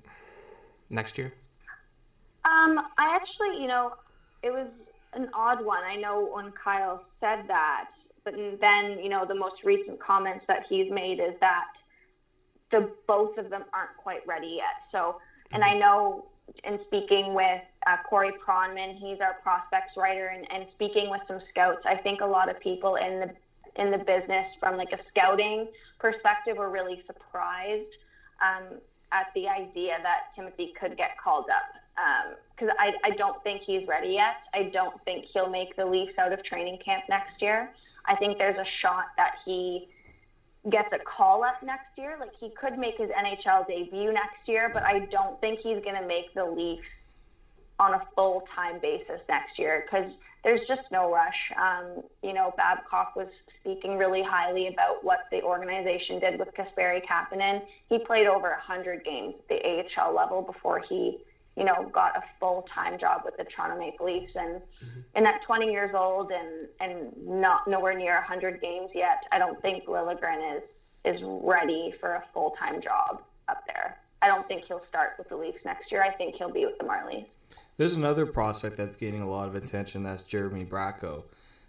next 0.90 1.18
year? 1.18 1.32
Um, 2.44 2.78
I 2.98 3.16
actually, 3.16 3.60
you 3.60 3.66
know, 3.66 3.94
it 4.44 4.52
was 4.52 4.68
an 5.16 5.28
odd 5.34 5.64
one. 5.64 5.82
I 5.82 5.96
know 5.96 6.28
when 6.32 6.52
Kyle 6.52 7.02
said 7.20 7.48
that, 7.48 7.86
but 8.24 8.34
then, 8.60 8.98
you 9.02 9.08
know, 9.08 9.24
the 9.26 9.34
most 9.34 9.56
recent 9.64 9.98
comments 10.00 10.44
that 10.48 10.62
he's 10.68 10.90
made 10.90 11.18
is 11.20 11.34
that 11.40 11.64
the 12.70 12.88
both 13.06 13.36
of 13.38 13.50
them 13.50 13.64
aren't 13.72 13.96
quite 13.96 14.26
ready 14.26 14.58
yet. 14.58 14.76
So, 14.92 15.16
and 15.52 15.62
I 15.64 15.74
know 15.74 16.26
in 16.64 16.78
speaking 16.86 17.34
with 17.34 17.62
uh, 17.86 17.96
Corey 18.08 18.32
Pronman, 18.46 18.98
he's 18.98 19.18
our 19.20 19.34
prospects 19.42 19.92
writer, 19.96 20.28
and, 20.28 20.46
and 20.50 20.66
speaking 20.74 21.08
with 21.10 21.20
some 21.28 21.40
scouts, 21.50 21.82
I 21.84 21.96
think 21.96 22.20
a 22.20 22.26
lot 22.26 22.48
of 22.48 22.58
people 22.60 22.96
in 22.96 23.20
the 23.20 23.30
in 23.80 23.90
the 23.90 23.98
business 23.98 24.46
from 24.58 24.76
like 24.76 24.88
a 24.92 24.98
scouting 25.10 25.66
perspective 26.00 26.56
were 26.56 26.70
really 26.70 26.98
surprised 27.06 27.92
um, 28.40 28.80
at 29.12 29.26
the 29.34 29.46
idea 29.48 29.98
that 30.02 30.32
Timothy 30.34 30.72
could 30.80 30.96
get 30.96 31.10
called 31.22 31.46
up 31.50 31.85
because 32.54 32.68
um, 32.68 32.76
I, 32.78 32.92
I 33.04 33.16
don't 33.16 33.42
think 33.42 33.62
he's 33.66 33.86
ready 33.88 34.14
yet. 34.14 34.36
I 34.54 34.70
don't 34.70 35.02
think 35.04 35.26
he'll 35.32 35.50
make 35.50 35.74
the 35.76 35.86
Leafs 35.86 36.12
out 36.18 36.32
of 36.32 36.44
training 36.44 36.78
camp 36.84 37.04
next 37.08 37.40
year. 37.40 37.70
I 38.06 38.16
think 38.16 38.38
there's 38.38 38.58
a 38.58 38.68
shot 38.82 39.06
that 39.16 39.32
he 39.44 39.88
gets 40.70 40.88
a 40.92 40.98
call 40.98 41.44
up 41.44 41.62
next 41.62 41.96
year. 41.96 42.16
Like 42.18 42.32
he 42.38 42.50
could 42.50 42.78
make 42.78 42.98
his 42.98 43.10
NHL 43.10 43.66
debut 43.66 44.12
next 44.12 44.46
year, 44.46 44.70
but 44.72 44.82
I 44.82 45.06
don't 45.10 45.40
think 45.40 45.60
he's 45.60 45.82
going 45.82 46.00
to 46.00 46.06
make 46.06 46.34
the 46.34 46.44
Leafs 46.44 46.86
on 47.78 47.94
a 47.94 48.02
full 48.14 48.44
time 48.54 48.80
basis 48.80 49.20
next 49.28 49.58
year 49.58 49.84
because 49.84 50.10
there's 50.44 50.60
just 50.68 50.82
no 50.92 51.12
rush. 51.12 51.34
Um, 51.60 52.02
you 52.22 52.32
know, 52.32 52.54
Babcock 52.56 53.16
was 53.16 53.28
speaking 53.60 53.98
really 53.98 54.22
highly 54.24 54.68
about 54.68 55.02
what 55.02 55.20
the 55.30 55.42
organization 55.42 56.20
did 56.20 56.38
with 56.38 56.48
Kasperi 56.54 57.00
Kapanen. 57.04 57.62
He 57.88 57.98
played 57.98 58.26
over 58.26 58.50
100 58.50 59.04
games 59.04 59.34
at 59.38 59.48
the 59.48 59.84
AHL 60.00 60.14
level 60.14 60.42
before 60.42 60.82
he 60.88 61.18
you 61.56 61.64
know, 61.64 61.90
got 61.92 62.16
a 62.16 62.22
full 62.38 62.66
time 62.74 62.98
job 62.98 63.22
with 63.24 63.36
the 63.36 63.44
Toronto 63.44 63.78
Maple 63.78 64.06
Leafs, 64.06 64.32
and 64.34 64.60
mm-hmm. 64.60 65.00
and 65.14 65.26
at 65.26 65.42
20 65.46 65.66
years 65.70 65.92
old 65.94 66.30
and 66.30 66.68
and 66.80 67.12
not 67.26 67.66
nowhere 67.66 67.96
near 67.96 68.16
100 68.16 68.60
games 68.60 68.90
yet, 68.94 69.24
I 69.32 69.38
don't 69.38 69.60
think 69.62 69.86
Liljegren 69.86 70.58
is 70.58 70.62
is 71.04 71.20
ready 71.24 71.94
for 72.00 72.14
a 72.14 72.24
full 72.34 72.54
time 72.58 72.82
job 72.82 73.22
up 73.48 73.62
there. 73.66 73.96
I 74.22 74.28
don't 74.28 74.46
think 74.48 74.64
he'll 74.66 74.82
start 74.88 75.12
with 75.18 75.28
the 75.28 75.36
Leafs 75.36 75.58
next 75.64 75.90
year. 75.90 76.02
I 76.02 76.12
think 76.12 76.34
he'll 76.36 76.52
be 76.52 76.66
with 76.66 76.78
the 76.78 76.84
Marlies. 76.84 77.26
There's 77.76 77.94
another 77.94 78.26
prospect 78.26 78.76
that's 78.76 78.96
getting 78.96 79.22
a 79.22 79.30
lot 79.30 79.48
of 79.48 79.54
attention. 79.54 80.02
That's 80.02 80.22
Jeremy 80.22 80.64
Bracco. 80.64 81.24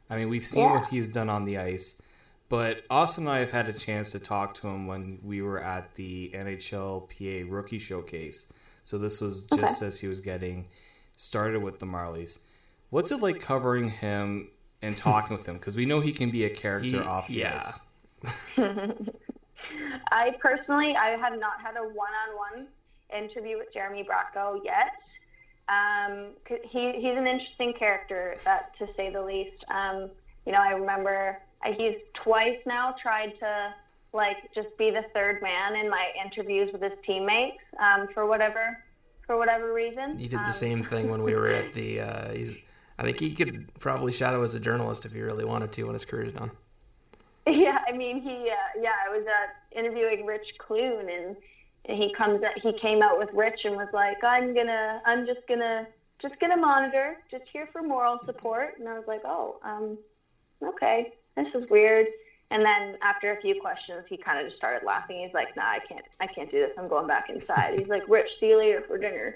I 0.09 0.17
mean, 0.17 0.29
we've 0.29 0.45
seen 0.45 0.63
Yeah. 0.63 0.79
what 0.79 0.87
he's 0.87 1.07
done 1.09 1.29
on 1.29 1.43
the 1.43 1.57
ice, 1.57 2.01
but 2.49 2.83
Austin 2.89 3.25
and 3.25 3.31
I 3.33 3.39
have 3.39 3.51
had 3.51 3.67
a 3.67 3.73
chance 3.73 4.11
to 4.13 4.19
talk 4.19 4.53
to 4.55 4.69
him 4.69 4.87
when 4.87 5.19
we 5.21 5.41
were 5.41 5.61
at 5.61 5.95
the 5.95 6.31
NHL 6.33 7.01
PA 7.09 7.53
Rookie 7.53 7.79
Showcase. 7.79 8.53
So 8.87 8.97
this 8.97 9.19
was 9.19 9.43
just 9.53 9.81
as 9.81 9.99
he 9.99 10.07
was 10.07 10.21
getting 10.21 10.69
started 11.17 11.61
with 11.61 11.79
the 11.79 11.85
Marlies. 11.85 12.45
What's 12.89 13.11
it 13.11 13.21
like 13.21 13.41
covering 13.41 13.89
him 13.89 14.47
and 14.81 14.97
talking 15.09 15.35
with 15.35 15.45
him? 15.45 15.55
Because 15.57 15.75
we 15.75 15.85
know 15.85 15.99
he 15.99 16.13
can 16.13 16.31
be 16.31 16.45
a 16.45 16.49
character 16.49 16.89
He- 16.89 16.97
off 16.99 17.29
yeah. 17.29 17.69
I 20.09 20.31
personally, 20.39 20.95
I 20.97 21.17
have 21.19 21.37
not 21.37 21.59
had 21.61 21.75
a 21.75 21.83
one-on-one 21.83 22.67
interview 23.13 23.57
with 23.57 23.73
Jeremy 23.73 24.07
Bracco 24.09 24.61
yet. 24.63 24.93
Um, 25.67 26.29
'cause 26.45 26.59
he 26.63 26.93
he's 26.95 27.17
an 27.17 27.27
interesting 27.27 27.73
character, 27.73 28.37
that 28.45 28.71
to 28.77 28.87
say 28.95 29.11
the 29.11 29.21
least. 29.21 29.65
Um, 29.67 30.09
you 30.45 30.53
know, 30.53 30.61
I 30.61 30.69
remember 30.71 31.39
he's 31.75 31.97
twice 32.23 32.57
now 32.65 32.95
tried 33.03 33.37
to 33.39 33.73
like 34.17 34.53
just 34.53 34.75
be 34.77 34.89
the 34.89 35.05
third 35.13 35.41
man 35.41 35.75
in 35.75 35.89
my 35.89 36.05
interviews 36.25 36.69
with 36.73 36.81
his 36.81 36.91
teammates 37.05 37.61
um, 37.79 38.09
for 38.13 38.25
whatever 38.25 38.77
for 39.25 39.37
whatever 39.37 39.73
reason. 39.73 40.17
He 40.17 40.27
did 40.27 40.39
Um, 40.39 40.47
the 40.47 40.53
same 40.53 40.83
thing 40.83 41.09
when 41.09 41.23
we 41.23 41.35
were 41.35 41.49
at 41.49 41.73
the. 41.73 42.01
Uh, 42.07 42.31
he's. 42.33 42.57
I 42.99 43.03
think 43.03 43.19
he 43.19 43.35
could 43.35 43.69
probably 43.79 44.11
shadow 44.11 44.41
as 44.43 44.55
a 44.55 44.59
journalist 44.59 45.05
if 45.05 45.11
he 45.11 45.21
really 45.21 45.45
wanted 45.45 45.71
to 45.73 45.83
when 45.83 45.93
his 45.93 46.03
career's 46.03 46.33
done. 46.33 46.49
Yeah, 47.45 47.77
I 47.87 47.95
mean, 47.95 48.21
he, 48.21 48.49
uh, 48.49 48.81
yeah, 48.81 48.95
I 49.07 49.15
was 49.15 49.25
uh, 49.25 49.79
interviewing 49.79 50.25
Rich 50.25 50.47
Clune, 50.57 51.07
and, 51.07 51.35
and 51.85 51.97
he 51.97 52.11
comes, 52.17 52.41
at, 52.43 52.59
he 52.61 52.77
came 52.79 53.01
out 53.01 53.17
with 53.19 53.29
Rich 53.33 53.61
and 53.63 53.75
was 53.75 53.87
like, 53.93 54.21
I'm 54.23 54.53
gonna, 54.53 55.01
I'm 55.05 55.25
just 55.25 55.47
gonna, 55.47 55.87
just 56.21 56.39
gonna 56.41 56.57
monitor, 56.57 57.17
just 57.29 57.43
here 57.53 57.69
for 57.71 57.81
moral 57.81 58.19
support. 58.25 58.79
And 58.79 58.89
I 58.89 58.97
was 58.97 59.07
like, 59.07 59.21
oh, 59.23 59.59
um, 59.63 59.97
okay, 60.61 61.13
this 61.35 61.47
is 61.53 61.69
weird. 61.69 62.07
And 62.49 62.63
then 62.63 62.97
after 63.01 63.31
a 63.31 63.41
few 63.41 63.55
questions, 63.59 64.05
he 64.07 64.17
kind 64.17 64.39
of 64.39 64.45
just 64.45 64.57
started 64.57 64.85
laughing. 64.85 65.21
He's 65.23 65.33
like, 65.33 65.55
nah, 65.55 65.63
I 65.63 65.79
can't, 65.87 66.05
I 66.21 66.27
can't 66.27 66.49
do 66.49 66.59
this. 66.59 66.71
I'm 66.77 66.87
going 66.87 67.07
back 67.07 67.29
inside. 67.29 67.75
He's 67.77 67.89
like, 67.89 68.03
Rich, 68.07 68.27
see 68.39 68.47
you 68.47 68.57
later 68.57 68.83
for 68.87 68.97
dinner. 68.97 69.35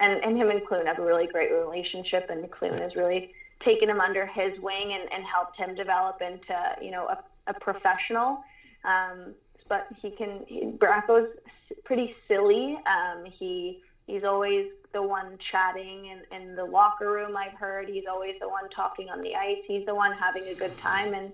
And, 0.00 0.22
and 0.24 0.36
him 0.36 0.50
and 0.50 0.64
Clune 0.66 0.86
have 0.86 0.98
a 0.98 1.04
really 1.04 1.26
great 1.26 1.50
relationship, 1.52 2.26
and 2.28 2.50
Clune 2.50 2.78
has 2.78 2.94
really 2.96 3.30
taken 3.64 3.88
him 3.88 4.00
under 4.00 4.26
his 4.26 4.58
wing 4.60 4.92
and, 4.92 5.10
and 5.12 5.24
helped 5.24 5.58
him 5.58 5.74
develop 5.74 6.20
into, 6.20 6.56
you 6.82 6.90
know, 6.90 7.06
a 7.08 7.18
a 7.46 7.54
professional. 7.54 8.38
Um, 8.84 9.34
but 9.68 9.86
he 10.00 10.10
can. 10.10 10.44
He, 10.46 10.64
Bracco's 10.66 11.28
pretty 11.84 12.14
silly. 12.28 12.76
Um, 12.86 13.24
he 13.38 13.80
he's 14.06 14.24
always 14.24 14.66
the 14.92 15.02
one 15.02 15.38
chatting 15.50 16.06
in, 16.06 16.36
in 16.36 16.56
the 16.56 16.64
locker 16.64 17.10
room. 17.10 17.36
I've 17.36 17.58
heard 17.58 17.88
he's 17.88 18.04
always 18.08 18.34
the 18.40 18.48
one 18.48 18.68
talking 18.74 19.08
on 19.08 19.20
the 19.22 19.34
ice. 19.34 19.58
He's 19.66 19.84
the 19.86 19.94
one 19.94 20.12
having 20.12 20.46
a 20.48 20.54
good 20.54 20.76
time, 20.78 21.14
and 21.14 21.32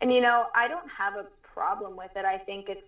and 0.00 0.12
you 0.12 0.20
know 0.20 0.46
I 0.54 0.68
don't 0.68 0.88
have 0.96 1.16
a 1.16 1.26
problem 1.42 1.96
with 1.96 2.10
it. 2.16 2.24
I 2.24 2.38
think 2.38 2.66
it's 2.68 2.80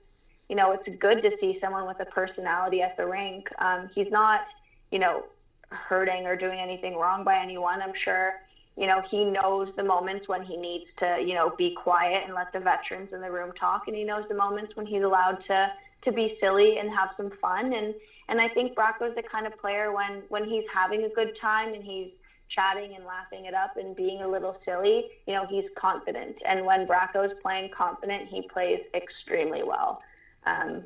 you 0.48 0.56
know 0.56 0.72
it's 0.72 0.84
good 0.98 1.22
to 1.22 1.30
see 1.40 1.56
someone 1.60 1.86
with 1.86 2.00
a 2.00 2.06
personality 2.06 2.82
at 2.82 2.96
the 2.96 3.06
rink. 3.06 3.46
Um, 3.58 3.88
he's 3.94 4.10
not 4.10 4.42
you 4.90 4.98
know 4.98 5.24
hurting 5.70 6.26
or 6.26 6.36
doing 6.36 6.60
anything 6.60 6.96
wrong 6.96 7.24
by 7.24 7.38
anyone. 7.40 7.80
I'm 7.80 7.92
sure 8.04 8.34
you 8.76 8.86
know, 8.86 9.02
he 9.10 9.24
knows 9.24 9.68
the 9.76 9.82
moments 9.82 10.26
when 10.26 10.42
he 10.42 10.56
needs 10.56 10.84
to, 11.00 11.18
you 11.22 11.34
know, 11.34 11.50
be 11.50 11.70
quiet 11.70 12.22
and 12.24 12.34
let 12.34 12.48
the 12.52 12.60
veterans 12.60 13.10
in 13.12 13.20
the 13.20 13.30
room 13.30 13.52
talk, 13.58 13.82
and 13.86 13.96
he 13.96 14.04
knows 14.04 14.24
the 14.28 14.34
moments 14.34 14.72
when 14.74 14.86
he's 14.86 15.02
allowed 15.02 15.38
to 15.48 15.70
to 16.04 16.12
be 16.12 16.32
silly 16.40 16.76
and 16.78 16.90
have 16.90 17.10
some 17.16 17.30
fun. 17.40 17.72
And 17.74 17.94
and 18.28 18.40
I 18.40 18.48
think 18.48 18.74
Bracco's 18.74 19.14
the 19.14 19.22
kind 19.30 19.46
of 19.46 19.56
player 19.58 19.92
when 19.92 20.22
when 20.28 20.44
he's 20.44 20.64
having 20.72 21.04
a 21.04 21.10
good 21.10 21.30
time 21.40 21.74
and 21.74 21.84
he's 21.84 22.08
chatting 22.54 22.94
and 22.96 23.04
laughing 23.04 23.46
it 23.46 23.54
up 23.54 23.76
and 23.76 23.94
being 23.94 24.22
a 24.22 24.28
little 24.28 24.56
silly, 24.64 25.04
you 25.26 25.34
know, 25.34 25.46
he's 25.48 25.64
confident. 25.78 26.36
And 26.46 26.64
when 26.66 26.86
Bracco's 26.86 27.32
playing 27.42 27.70
confident, 27.76 28.28
he 28.28 28.42
plays 28.52 28.80
extremely 28.94 29.62
well. 29.62 30.02
Um, 30.46 30.84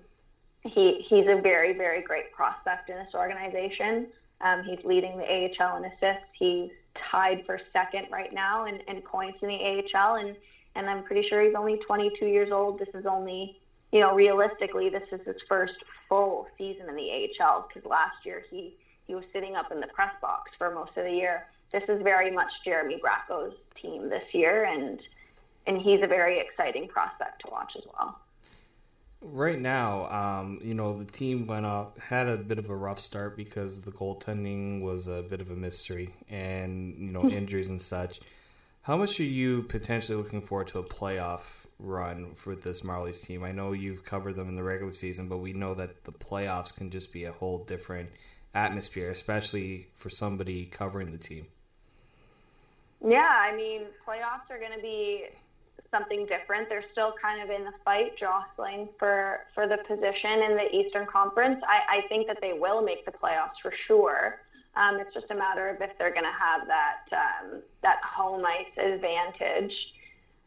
he 0.62 1.04
he's 1.08 1.26
a 1.28 1.40
very 1.40 1.76
very 1.76 2.02
great 2.02 2.32
prospect 2.32 2.88
in 2.88 2.96
this 2.96 3.14
organization. 3.14 4.08
Um, 4.40 4.62
he's 4.64 4.82
leading 4.84 5.16
the 5.16 5.24
AHL 5.24 5.76
in 5.78 5.84
assists. 5.84 6.28
He's 6.38 6.70
tied 7.10 7.44
for 7.46 7.60
second 7.72 8.06
right 8.10 8.32
now 8.32 8.66
in, 8.66 8.80
in 8.88 9.02
points 9.02 9.38
in 9.42 9.48
the 9.48 9.82
AHL, 9.94 10.16
and 10.16 10.36
and 10.76 10.88
I'm 10.88 11.04
pretty 11.04 11.26
sure 11.28 11.42
he's 11.42 11.54
only 11.56 11.78
22 11.86 12.26
years 12.26 12.50
old. 12.52 12.78
This 12.78 12.88
is 12.94 13.06
only, 13.06 13.56
you 13.92 14.00
know, 14.00 14.14
realistically, 14.14 14.88
this 14.90 15.04
is 15.12 15.20
his 15.24 15.36
first 15.48 15.74
full 16.08 16.48
season 16.58 16.88
in 16.88 16.96
the 16.96 17.28
AHL 17.40 17.68
because 17.68 17.88
last 17.88 18.16
year 18.24 18.42
he 18.50 18.74
he 19.06 19.14
was 19.14 19.24
sitting 19.32 19.54
up 19.54 19.70
in 19.70 19.80
the 19.80 19.86
press 19.88 20.12
box 20.22 20.50
for 20.56 20.74
most 20.74 20.90
of 20.96 21.04
the 21.04 21.12
year. 21.12 21.46
This 21.74 21.82
is 21.88 22.02
very 22.02 22.30
much 22.30 22.52
Jeremy 22.64 23.00
Bracco's 23.02 23.52
team 23.82 24.08
this 24.08 24.22
year, 24.32 24.62
and 24.62 25.00
and 25.66 25.82
he's 25.82 26.00
a 26.04 26.06
very 26.06 26.38
exciting 26.38 26.86
prospect 26.86 27.42
to 27.44 27.50
watch 27.50 27.72
as 27.76 27.82
well. 27.92 28.20
Right 29.20 29.58
now, 29.58 30.04
um, 30.04 30.60
you 30.62 30.74
know, 30.74 30.96
the 30.96 31.04
team 31.04 31.48
went 31.48 31.66
off, 31.66 31.98
had 31.98 32.28
a 32.28 32.36
bit 32.36 32.60
of 32.60 32.70
a 32.70 32.76
rough 32.76 33.00
start 33.00 33.36
because 33.36 33.80
the 33.80 33.90
goaltending 33.90 34.82
was 34.82 35.08
a 35.08 35.22
bit 35.22 35.40
of 35.40 35.50
a 35.50 35.56
mystery 35.56 36.14
and, 36.28 36.96
you 36.96 37.10
know, 37.10 37.28
injuries 37.28 37.70
and 37.70 37.82
such. 37.82 38.20
How 38.82 38.96
much 38.96 39.18
are 39.18 39.24
you 39.24 39.62
potentially 39.62 40.16
looking 40.16 40.42
forward 40.42 40.68
to 40.68 40.78
a 40.78 40.84
playoff 40.84 41.66
run 41.80 42.34
for 42.36 42.54
this 42.54 42.82
Marlies 42.82 43.26
team? 43.26 43.42
I 43.42 43.50
know 43.50 43.72
you've 43.72 44.04
covered 44.04 44.36
them 44.36 44.48
in 44.48 44.54
the 44.54 44.62
regular 44.62 44.92
season, 44.92 45.26
but 45.26 45.38
we 45.38 45.54
know 45.54 45.74
that 45.74 46.04
the 46.04 46.12
playoffs 46.12 46.72
can 46.72 46.90
just 46.90 47.12
be 47.12 47.24
a 47.24 47.32
whole 47.32 47.64
different 47.64 48.10
atmosphere, 48.54 49.10
especially 49.10 49.88
for 49.94 50.10
somebody 50.10 50.66
covering 50.66 51.10
the 51.10 51.18
team. 51.18 51.46
Yeah, 53.04 53.20
I 53.28 53.54
mean, 53.54 53.92
playoffs 54.00 54.48
are 54.48 54.58
going 54.58 54.72
to 54.74 54.80
be 54.80 55.26
something 55.90 56.26
different. 56.26 56.68
They're 56.68 56.88
still 56.92 57.12
kind 57.20 57.42
of 57.44 57.54
in 57.54 57.64
the 57.64 57.76
fight, 57.84 58.16
jostling 58.18 58.88
for 58.98 59.40
for 59.54 59.68
the 59.68 59.76
position 59.86 60.42
in 60.48 60.56
the 60.56 60.68
Eastern 60.72 61.06
Conference. 61.06 61.60
I, 61.68 62.00
I 62.00 62.08
think 62.08 62.26
that 62.26 62.38
they 62.40 62.56
will 62.56 62.82
make 62.82 63.04
the 63.04 63.12
playoffs 63.12 63.60
for 63.62 63.72
sure. 63.86 64.40
Um, 64.74 64.98
it's 64.98 65.12
just 65.14 65.30
a 65.30 65.36
matter 65.36 65.68
of 65.68 65.76
if 65.80 65.90
they're 65.98 66.10
going 66.10 66.26
to 66.26 66.34
have 66.34 66.66
that 66.66 67.04
um, 67.12 67.62
that 67.82 68.00
home 68.02 68.42
ice 68.44 68.72
advantage. 68.80 69.74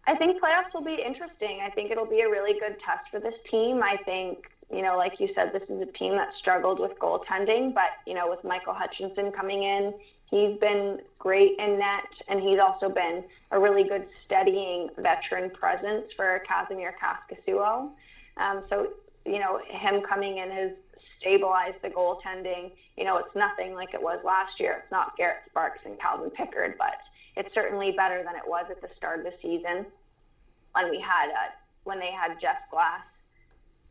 I 0.08 0.16
think 0.16 0.42
playoffs 0.42 0.74
will 0.74 0.84
be 0.84 0.98
interesting. 0.98 1.60
I 1.64 1.70
think 1.70 1.92
it'll 1.92 2.10
be 2.10 2.22
a 2.22 2.30
really 2.30 2.60
good 2.60 2.76
test 2.82 3.06
for 3.12 3.20
this 3.20 3.38
team. 3.52 3.82
I 3.84 3.98
think 4.04 4.50
you 4.74 4.82
know, 4.82 4.98
like 4.98 5.14
you 5.20 5.30
said, 5.34 5.52
this 5.54 5.64
is 5.70 5.80
a 5.80 5.92
team 5.98 6.16
that 6.18 6.30
struggled 6.42 6.80
with 6.80 6.92
goaltending, 7.00 7.74
but 7.74 8.04
you 8.06 8.16
know, 8.16 8.28
with 8.28 8.44
Michael 8.44 8.74
Hutchinson 8.74 9.32
coming 9.32 9.64
in, 9.64 9.94
He's 10.30 10.60
been 10.60 11.00
great 11.20 11.54
in 11.58 11.80
net, 11.80 12.12
and 12.28 12.42
he's 12.42 12.58
also 12.58 12.90
been 12.90 13.24
a 13.52 13.60
really 13.60 13.84
good 13.88 14.08
steadying 14.26 14.90
veteran 14.98 15.50
presence 15.52 16.06
for 16.16 16.42
Kasimir 16.50 16.92
Kaskisuo. 17.02 17.92
Um, 18.36 18.64
so, 18.70 18.88
you 19.26 19.40
know, 19.40 19.60
him 19.70 20.02
coming 20.08 20.38
in 20.38 20.52
has 20.52 20.72
stabilized 21.20 21.78
the 21.82 21.90
goaltending. 21.90 22.72
You 22.98 23.06
know, 23.06 23.18
it's 23.18 23.36
nothing 23.36 23.74
like 23.74 23.94
it 23.94 24.02
was 24.02 24.20
last 24.26 24.60
year. 24.60 24.82
It's 24.84 24.92
not 24.92 25.16
Garrett 25.18 25.44
Sparks 25.50 25.80
and 25.86 26.00
Calvin 26.00 26.30
Pickard, 26.32 26.76
but 26.78 27.00
it's 27.38 27.54
certainly 27.54 27.92
better 27.96 28.24
than 28.24 28.36
it 28.36 28.46
was 28.46 28.66
at 28.70 28.82
the 28.82 28.90
start 28.98 29.20
of 29.20 29.26
the 29.26 29.34
season 29.42 29.86
when 30.74 30.90
we 30.90 31.00
had 31.00 31.30
uh, 31.30 31.52
when 31.86 32.00
they 32.00 32.12
had 32.12 32.36
Jeff 32.42 32.58
Glass 32.70 33.02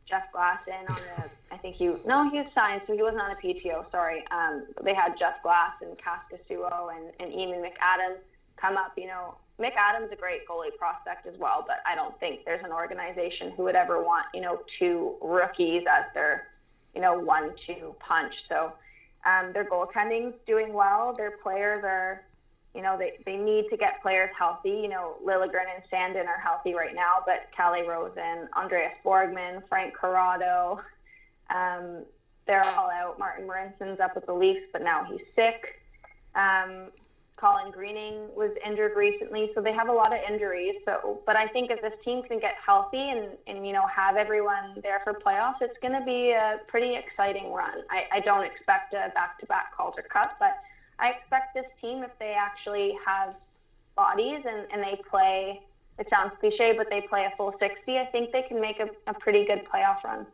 Jeff 0.09 0.31
Glass 0.33 0.61
in 0.67 0.87
on 0.89 0.95
the. 0.95 1.31
I 1.55 1.59
think 1.59 1.77
he 1.77 1.87
no, 2.07 2.29
he 2.31 2.39
was 2.39 2.47
signed, 2.55 2.83
so 2.87 2.95
he 2.95 3.03
wasn't 3.03 3.23
on 3.23 3.35
the 3.35 3.41
PTO. 3.43 3.91
Sorry. 3.91 4.25
Um, 4.31 4.67
they 4.85 4.95
had 4.95 5.19
Jeff 5.19 5.43
Glass 5.43 5.73
and 5.81 5.97
Kaskisuo 5.99 6.95
and 6.95 7.13
and 7.19 7.33
Eamon 7.33 7.63
McAdams 7.63 8.19
come 8.57 8.77
up. 8.77 8.93
You 8.97 9.07
know, 9.07 9.35
McAdams 9.59 10.13
a 10.13 10.17
great 10.17 10.47
goalie 10.49 10.77
prospect 10.79 11.27
as 11.27 11.35
well, 11.39 11.65
but 11.67 11.77
I 11.87 11.95
don't 11.95 12.19
think 12.21 12.45
there's 12.45 12.65
an 12.65 12.73
organization 12.73 13.53
who 13.57 13.65
would 13.65 13.77
ever 13.77 14.03
want 14.03 14.27
you 14.35 14.41
know 14.41 14.61
two 14.79 15.17
rookies 15.21 15.83
as 15.91 16.05
their 16.15 16.49
you 16.95 17.01
know 17.01 17.19
one-two 17.19 17.95
punch. 17.99 18.35
So 18.49 18.73
um, 19.25 19.53
their 19.53 19.65
goaltending's 19.65 20.35
doing 20.47 20.73
well. 20.73 21.15
Their 21.17 21.39
players 21.43 21.83
are 21.85 22.23
you 22.77 22.83
know, 22.83 22.97
they, 22.99 23.15
they 23.25 23.37
need 23.37 23.65
to 23.71 23.77
get 23.77 24.03
players 24.03 24.31
healthy. 24.39 24.69
You 24.69 24.89
know, 24.89 25.17
Liljegren 25.25 25.65
and 25.75 25.83
Sandin 25.91 26.27
are 26.27 26.39
healthy 26.39 26.75
right 26.75 26.95
now, 26.95 27.25
but 27.25 27.49
Calle 27.57 27.87
Rosen, 27.89 28.49
Andreas 28.55 28.93
Borgman, 29.05 29.63
Frank 29.69 29.95
Corrado, 29.95 30.81
um, 31.49 32.05
they're 32.47 32.63
all 32.63 32.91
out. 32.91 33.19
Martin 33.19 33.49
Marincin's 33.49 33.99
up 33.99 34.15
with 34.15 34.27
the 34.27 34.33
Leafs, 34.33 34.67
but 34.73 34.83
now 34.83 35.05
he's 35.11 35.25
sick. 35.35 35.81
Um, 36.35 36.91
Colin 37.37 37.71
Greening 37.71 38.29
was 38.35 38.51
injured 38.65 38.93
recently, 38.97 39.51
so 39.55 39.61
they 39.61 39.73
have 39.73 39.89
a 39.89 39.93
lot 39.93 40.13
of 40.13 40.19
injuries. 40.31 40.75
So, 40.85 41.21
but 41.27 41.37
I 41.37 41.49
think 41.49 41.71
if 41.71 41.83
this 41.83 41.93
team 42.05 42.23
can 42.23 42.39
get 42.41 42.55
healthy 42.65 43.11
and, 43.11 43.37
and 43.47 43.67
you 43.67 43.73
know 43.73 43.85
have 43.95 44.17
everyone 44.17 44.81
there 44.83 45.01
for 45.05 45.13
playoffs, 45.13 45.61
it's 45.61 45.77
going 45.83 45.93
to 45.99 46.05
be 46.05 46.31
a 46.31 46.59
pretty 46.67 46.95
exciting 46.97 47.53
run. 47.53 47.85
I, 47.91 48.19
I 48.19 48.21
don't 48.21 48.45
expect 48.45 48.95
a 48.95 49.13
back-to-back 49.13 49.77
Calder 49.77 50.07
Cup, 50.11 50.37
but 50.39 50.57
I 50.99 51.11
expect 51.11 51.55
this 51.55 51.67
team, 51.81 52.03
if 52.03 52.11
they 52.19 52.35
actually 52.39 52.97
have 53.05 53.35
bodies 53.97 54.43
and, 54.47 54.67
and 54.73 54.83
they 54.83 55.01
play, 55.11 55.61
it 55.99 56.07
sounds 56.11 56.33
cliche, 56.41 56.75
but 56.77 56.89
they 56.91 57.03
play 57.09 57.27
a 57.31 57.37
full 57.37 57.55
60, 57.59 57.99
I 57.99 58.07
think 58.07 58.33
they 58.33 58.43
can 58.43 58.61
make 58.61 58.81
a, 58.81 58.89
a 59.11 59.15
pretty 59.15 59.45
good 59.45 59.63
playoff 59.67 60.03
run. 60.05 60.27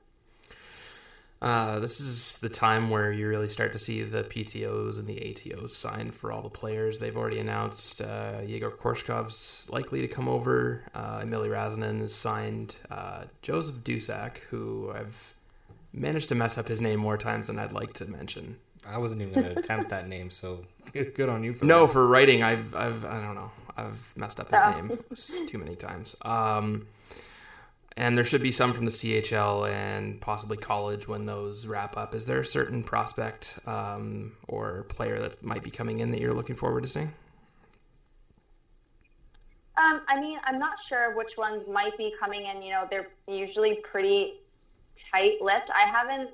Uh, 1.43 1.81
this 1.81 1.99
is 1.99 2.39
the 2.39 2.49
time 2.49 2.89
where 2.89 3.11
you 3.11 3.27
really 3.27 3.49
start 3.49 3.73
to 3.73 3.79
see 3.79 4.05
the 4.05 4.23
PTOs 4.23 4.97
and 4.97 5.09
the 5.09 5.17
ATOs 5.17 5.71
sign 5.71 6.13
for 6.13 6.31
all 6.31 6.41
the 6.41 6.49
players. 6.49 7.01
They've 7.01 7.17
already 7.17 7.41
announced 7.41 8.01
uh, 8.01 8.43
Yegor 8.47 8.71
Korshkov's 8.71 9.67
likely 9.69 10.01
to 10.03 10.09
come 10.09 10.29
over. 10.29 10.85
Uh, 10.95 11.19
Eemeli 11.19 11.49
Rasanen 11.49 12.01
has 12.01 12.15
signed 12.15 12.77
uh, 12.93 13.25
Joseph 13.43 13.83
Duszak, 13.83 14.39
who 14.51 14.93
I've 14.95 15.35
managed 15.93 16.29
to 16.29 16.37
mess 16.37 16.57
up 16.57 16.69
his 16.69 16.81
name 16.81 17.01
more 17.01 17.19
times 17.19 17.49
than 17.49 17.59
I'd 17.59 17.73
like 17.73 17.93
to 17.95 18.07
mention. 18.09 18.59
I 18.87 18.99
wasn't 18.99 19.23
even 19.23 19.35
going 19.35 19.55
to 19.55 19.61
attempt 19.61 19.91
that 19.91 20.09
name, 20.09 20.31
so 20.31 20.65
good 20.93 21.29
on 21.29 21.45
you 21.45 21.53
for 21.53 21.65
no 21.65 21.87
that. 21.87 21.93
for 21.93 22.07
writing. 22.07 22.43
I've 22.43 22.75
I've 22.75 23.05
I 23.05 23.21
don't 23.21 23.35
know. 23.35 23.51
I've 23.77 24.13
messed 24.17 24.41
up 24.41 24.51
his 24.51 24.61
oh. 24.63 24.71
name 24.71 25.47
too 25.49 25.59
many 25.59 25.77
times. 25.77 26.17
Um, 26.23 26.87
and 27.97 28.17
there 28.17 28.25
should 28.25 28.43
be 28.43 28.53
some 28.53 28.73
from 28.73 28.87
the 28.87 28.91
CHL 28.91 29.71
and 29.71 30.21
possibly 30.21 30.57
college 30.57 31.07
when 31.09 31.27
those 31.27 31.67
wrap 31.67 31.97
up. 31.97 32.15
Is 32.15 32.25
there 32.25 32.41
a 32.41 32.47
certain 32.47 32.83
prospect 32.83 33.59
um, 33.67 34.33
or 34.49 34.85
player 34.85 35.19
that 35.19 35.43
might 35.43 35.63
be 35.63 35.71
coming 35.71 36.01
in 36.01 36.11
that 36.13 36.21
you're 36.21 36.35
looking 36.35 36.57
forward 36.57 36.83
to 36.83 36.89
seeing? 36.89 37.13
Um, 39.77 40.03
I 40.09 40.21
mean, 40.21 40.39
I'm 40.45 40.59
not 40.59 40.75
sure 40.89 41.15
which 41.15 41.37
ones 41.37 41.63
might 41.71 41.97
be 41.99 42.13
coming 42.19 42.47
in. 42.47 42.63
You 42.63 42.71
know, 42.71 42.87
they're 42.89 43.09
usually 43.27 43.81
pretty 43.91 44.35
tight-lipped. 45.11 45.71
I 45.71 45.91
haven't 45.91 46.31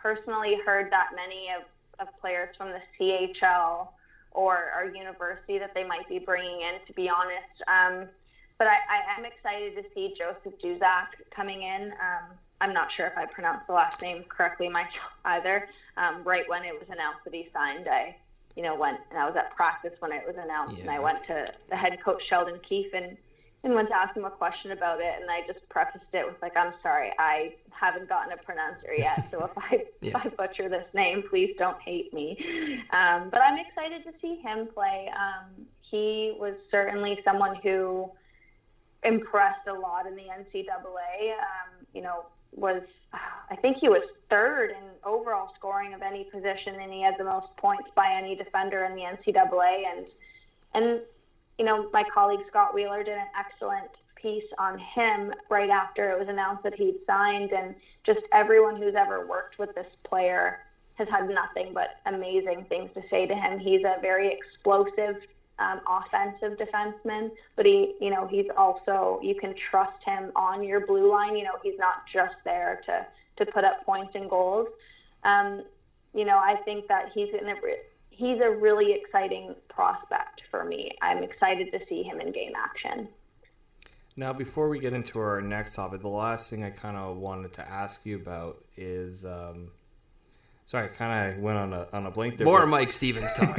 personally 0.00 0.56
heard 0.64 0.90
that 0.90 1.10
many 1.14 1.48
of, 1.54 1.66
of 2.00 2.12
players 2.20 2.54
from 2.56 2.70
the 2.70 2.80
CHL 2.98 3.88
or 4.32 4.70
our 4.74 4.86
university 4.86 5.58
that 5.58 5.72
they 5.74 5.84
might 5.84 6.08
be 6.08 6.18
bringing 6.18 6.60
in, 6.62 6.86
to 6.86 6.92
be 6.92 7.08
honest. 7.08 7.56
Um, 7.66 8.08
but 8.58 8.66
I, 8.66 8.78
I 8.90 9.18
am 9.18 9.24
excited 9.24 9.74
to 9.76 9.88
see 9.94 10.14
Joseph 10.18 10.58
Duszak 10.62 11.14
coming 11.34 11.62
in. 11.62 11.92
Um, 11.92 12.36
I'm 12.60 12.74
not 12.74 12.88
sure 12.96 13.06
if 13.06 13.16
I 13.16 13.26
pronounced 13.26 13.66
the 13.66 13.72
last 13.72 14.00
name 14.02 14.24
correctly 14.28 14.68
myself 14.68 15.14
either. 15.24 15.68
Um, 15.96 16.22
right 16.24 16.48
when 16.48 16.62
it 16.62 16.74
was 16.74 16.86
announced 16.90 17.24
that 17.24 17.34
he 17.34 17.48
signed, 17.52 17.86
I, 17.88 18.14
you 18.56 18.62
know, 18.62 18.74
went 18.74 18.98
and 19.10 19.18
I 19.18 19.26
was 19.26 19.34
at 19.36 19.54
practice 19.54 19.92
when 20.00 20.12
it 20.12 20.22
was 20.26 20.36
announced, 20.38 20.80
and 20.80 20.90
I 20.90 20.98
went 20.98 21.18
to 21.26 21.46
the 21.70 21.76
head 21.76 21.98
coach 22.04 22.22
Sheldon 22.28 22.60
Keefe 22.68 22.92
and 22.94 23.16
and 23.64 23.74
went 23.74 23.88
to 23.88 23.96
ask 23.96 24.16
him 24.16 24.24
a 24.24 24.30
question 24.30 24.70
about 24.70 25.00
it, 25.00 25.12
and 25.20 25.30
I 25.30 25.46
just 25.46 25.68
prefaced 25.68 26.12
it 26.12 26.26
with 26.26 26.40
like, 26.40 26.56
"I'm 26.56 26.74
sorry, 26.82 27.12
I 27.18 27.54
haven't 27.70 28.08
gotten 28.08 28.32
a 28.32 28.36
pronouncer 28.36 28.94
yet, 28.96 29.28
so 29.30 29.44
if 29.44 29.50
I 29.56 29.84
if 30.02 30.14
I 30.14 30.28
butcher 30.28 30.68
this 30.68 30.86
name, 30.94 31.24
please 31.28 31.54
don't 31.58 31.80
hate 31.82 32.12
me." 32.14 32.36
Um, 32.92 33.30
but 33.30 33.40
I'm 33.40 33.58
excited 33.58 34.04
to 34.04 34.12
see 34.20 34.36
him 34.36 34.68
play. 34.72 35.10
Um, 35.14 35.66
he 35.90 36.34
was 36.38 36.54
certainly 36.70 37.18
someone 37.24 37.56
who 37.62 38.10
impressed 39.02 39.66
a 39.66 39.72
lot 39.72 40.06
in 40.06 40.14
the 40.14 40.22
NCAA. 40.22 41.32
Um, 41.32 41.86
you 41.94 42.02
know, 42.02 42.26
was 42.52 42.82
I 43.50 43.56
think 43.56 43.78
he 43.80 43.88
was 43.88 44.02
third 44.30 44.70
in 44.70 44.84
overall 45.04 45.52
scoring 45.56 45.94
of 45.94 46.02
any 46.02 46.24
position, 46.24 46.76
and 46.80 46.92
he 46.92 47.02
had 47.02 47.14
the 47.18 47.24
most 47.24 47.48
points 47.56 47.88
by 47.94 48.14
any 48.16 48.36
defender 48.36 48.84
in 48.84 48.94
the 48.94 49.02
NCAA. 49.02 49.82
And 49.96 50.06
and 50.74 51.00
you 51.58 51.64
know, 51.64 51.88
my 51.92 52.04
colleague 52.14 52.40
Scott 52.48 52.74
Wheeler 52.74 53.02
did 53.02 53.14
an 53.14 53.26
excellent 53.38 53.90
piece 54.14 54.44
on 54.58 54.78
him 54.78 55.32
right 55.50 55.70
after 55.70 56.12
it 56.12 56.18
was 56.18 56.28
announced 56.28 56.62
that 56.64 56.74
he'd 56.74 56.96
signed, 57.06 57.52
and 57.52 57.74
just 58.06 58.20
everyone 58.32 58.80
who's 58.80 58.94
ever 58.96 59.26
worked 59.26 59.58
with 59.58 59.74
this 59.74 59.86
player 60.04 60.60
has 60.94 61.08
had 61.08 61.28
nothing 61.28 61.72
but 61.72 62.00
amazing 62.06 62.66
things 62.68 62.90
to 62.94 63.02
say 63.10 63.26
to 63.26 63.34
him. 63.34 63.58
He's 63.58 63.82
a 63.84 64.00
very 64.00 64.36
explosive 64.36 65.16
um, 65.58 65.80
offensive 65.88 66.58
defenseman, 66.58 67.30
but 67.56 67.66
he, 67.66 67.94
you 68.00 68.10
know, 68.10 68.26
he's 68.28 68.46
also 68.56 69.20
you 69.22 69.34
can 69.34 69.54
trust 69.70 70.02
him 70.04 70.30
on 70.36 70.62
your 70.62 70.86
blue 70.86 71.10
line. 71.10 71.36
You 71.36 71.44
know, 71.44 71.58
he's 71.62 71.78
not 71.78 72.04
just 72.12 72.34
there 72.44 72.80
to 72.86 73.06
to 73.44 73.50
put 73.50 73.64
up 73.64 73.84
points 73.84 74.12
and 74.14 74.28
goals. 74.28 74.68
Um, 75.24 75.64
you 76.14 76.24
know, 76.24 76.38
I 76.38 76.56
think 76.64 76.88
that 76.88 77.10
he's 77.14 77.28
in 77.28 77.48
a 77.48 77.54
he's 78.18 78.40
a 78.40 78.50
really 78.50 78.92
exciting 78.92 79.54
prospect 79.68 80.42
for 80.50 80.64
me. 80.64 80.90
I'm 81.00 81.22
excited 81.22 81.70
to 81.70 81.78
see 81.88 82.02
him 82.02 82.20
in 82.20 82.32
game 82.32 82.52
action. 82.56 83.08
Now, 84.16 84.32
before 84.32 84.68
we 84.68 84.80
get 84.80 84.92
into 84.92 85.20
our 85.20 85.40
next 85.40 85.76
topic, 85.76 86.00
the 86.00 86.08
last 86.08 86.50
thing 86.50 86.64
I 86.64 86.70
kind 86.70 86.96
of 86.96 87.16
wanted 87.16 87.52
to 87.54 87.68
ask 87.68 88.04
you 88.04 88.16
about 88.16 88.64
is, 88.76 89.24
um, 89.24 89.70
sorry, 90.66 90.86
I 90.86 90.88
kind 90.88 91.36
of 91.36 91.40
went 91.40 91.56
on 91.56 91.72
a 91.72 91.86
on 91.92 92.06
a 92.06 92.10
blank 92.10 92.38
there. 92.38 92.44
More 92.44 92.62
but- 92.62 92.66
Mike 92.66 92.90
Stevens 92.90 93.32
talk. 93.34 93.56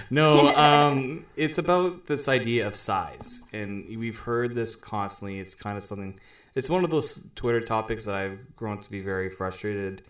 no, 0.10 0.54
um, 0.54 1.24
it's 1.34 1.56
about 1.56 2.06
this 2.06 2.28
idea 2.28 2.66
of 2.66 2.76
size, 2.76 3.46
and 3.54 3.86
we've 3.98 4.18
heard 4.18 4.54
this 4.54 4.76
constantly. 4.76 5.38
It's 5.40 5.54
kind 5.54 5.78
of 5.78 5.84
something. 5.84 6.20
It's 6.54 6.68
one 6.68 6.84
of 6.84 6.90
those 6.90 7.30
Twitter 7.34 7.62
topics 7.62 8.04
that 8.04 8.14
I've 8.14 8.54
grown 8.54 8.78
to 8.80 8.90
be 8.90 9.00
very 9.00 9.30
frustrated 9.30 10.02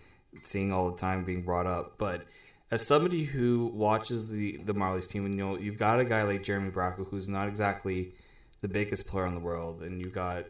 seeing 0.42 0.72
all 0.72 0.90
the 0.90 0.96
time 0.96 1.24
being 1.24 1.42
brought 1.42 1.66
up. 1.66 1.94
But 1.96 2.24
as 2.70 2.86
somebody 2.86 3.24
who 3.24 3.66
watches 3.66 4.28
the 4.28 4.58
the 4.58 4.74
Marlies 4.74 5.08
team, 5.08 5.24
and 5.24 5.34
you 5.34 5.44
know 5.44 5.58
you've 5.58 5.78
got 5.78 6.00
a 6.00 6.04
guy 6.04 6.22
like 6.22 6.42
Jeremy 6.42 6.70
Bracco, 6.70 7.06
who's 7.08 7.28
not 7.28 7.48
exactly 7.48 8.14
the 8.60 8.68
biggest 8.68 9.08
player 9.08 9.26
in 9.26 9.34
the 9.34 9.40
world, 9.40 9.82
and 9.82 10.00
you 10.00 10.08
got 10.08 10.46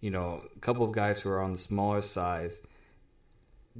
you 0.00 0.10
know 0.10 0.42
a 0.54 0.58
couple 0.60 0.84
of 0.84 0.92
guys 0.92 1.20
who 1.20 1.30
are 1.30 1.40
on 1.40 1.52
the 1.52 1.58
smaller 1.58 2.02
size. 2.02 2.60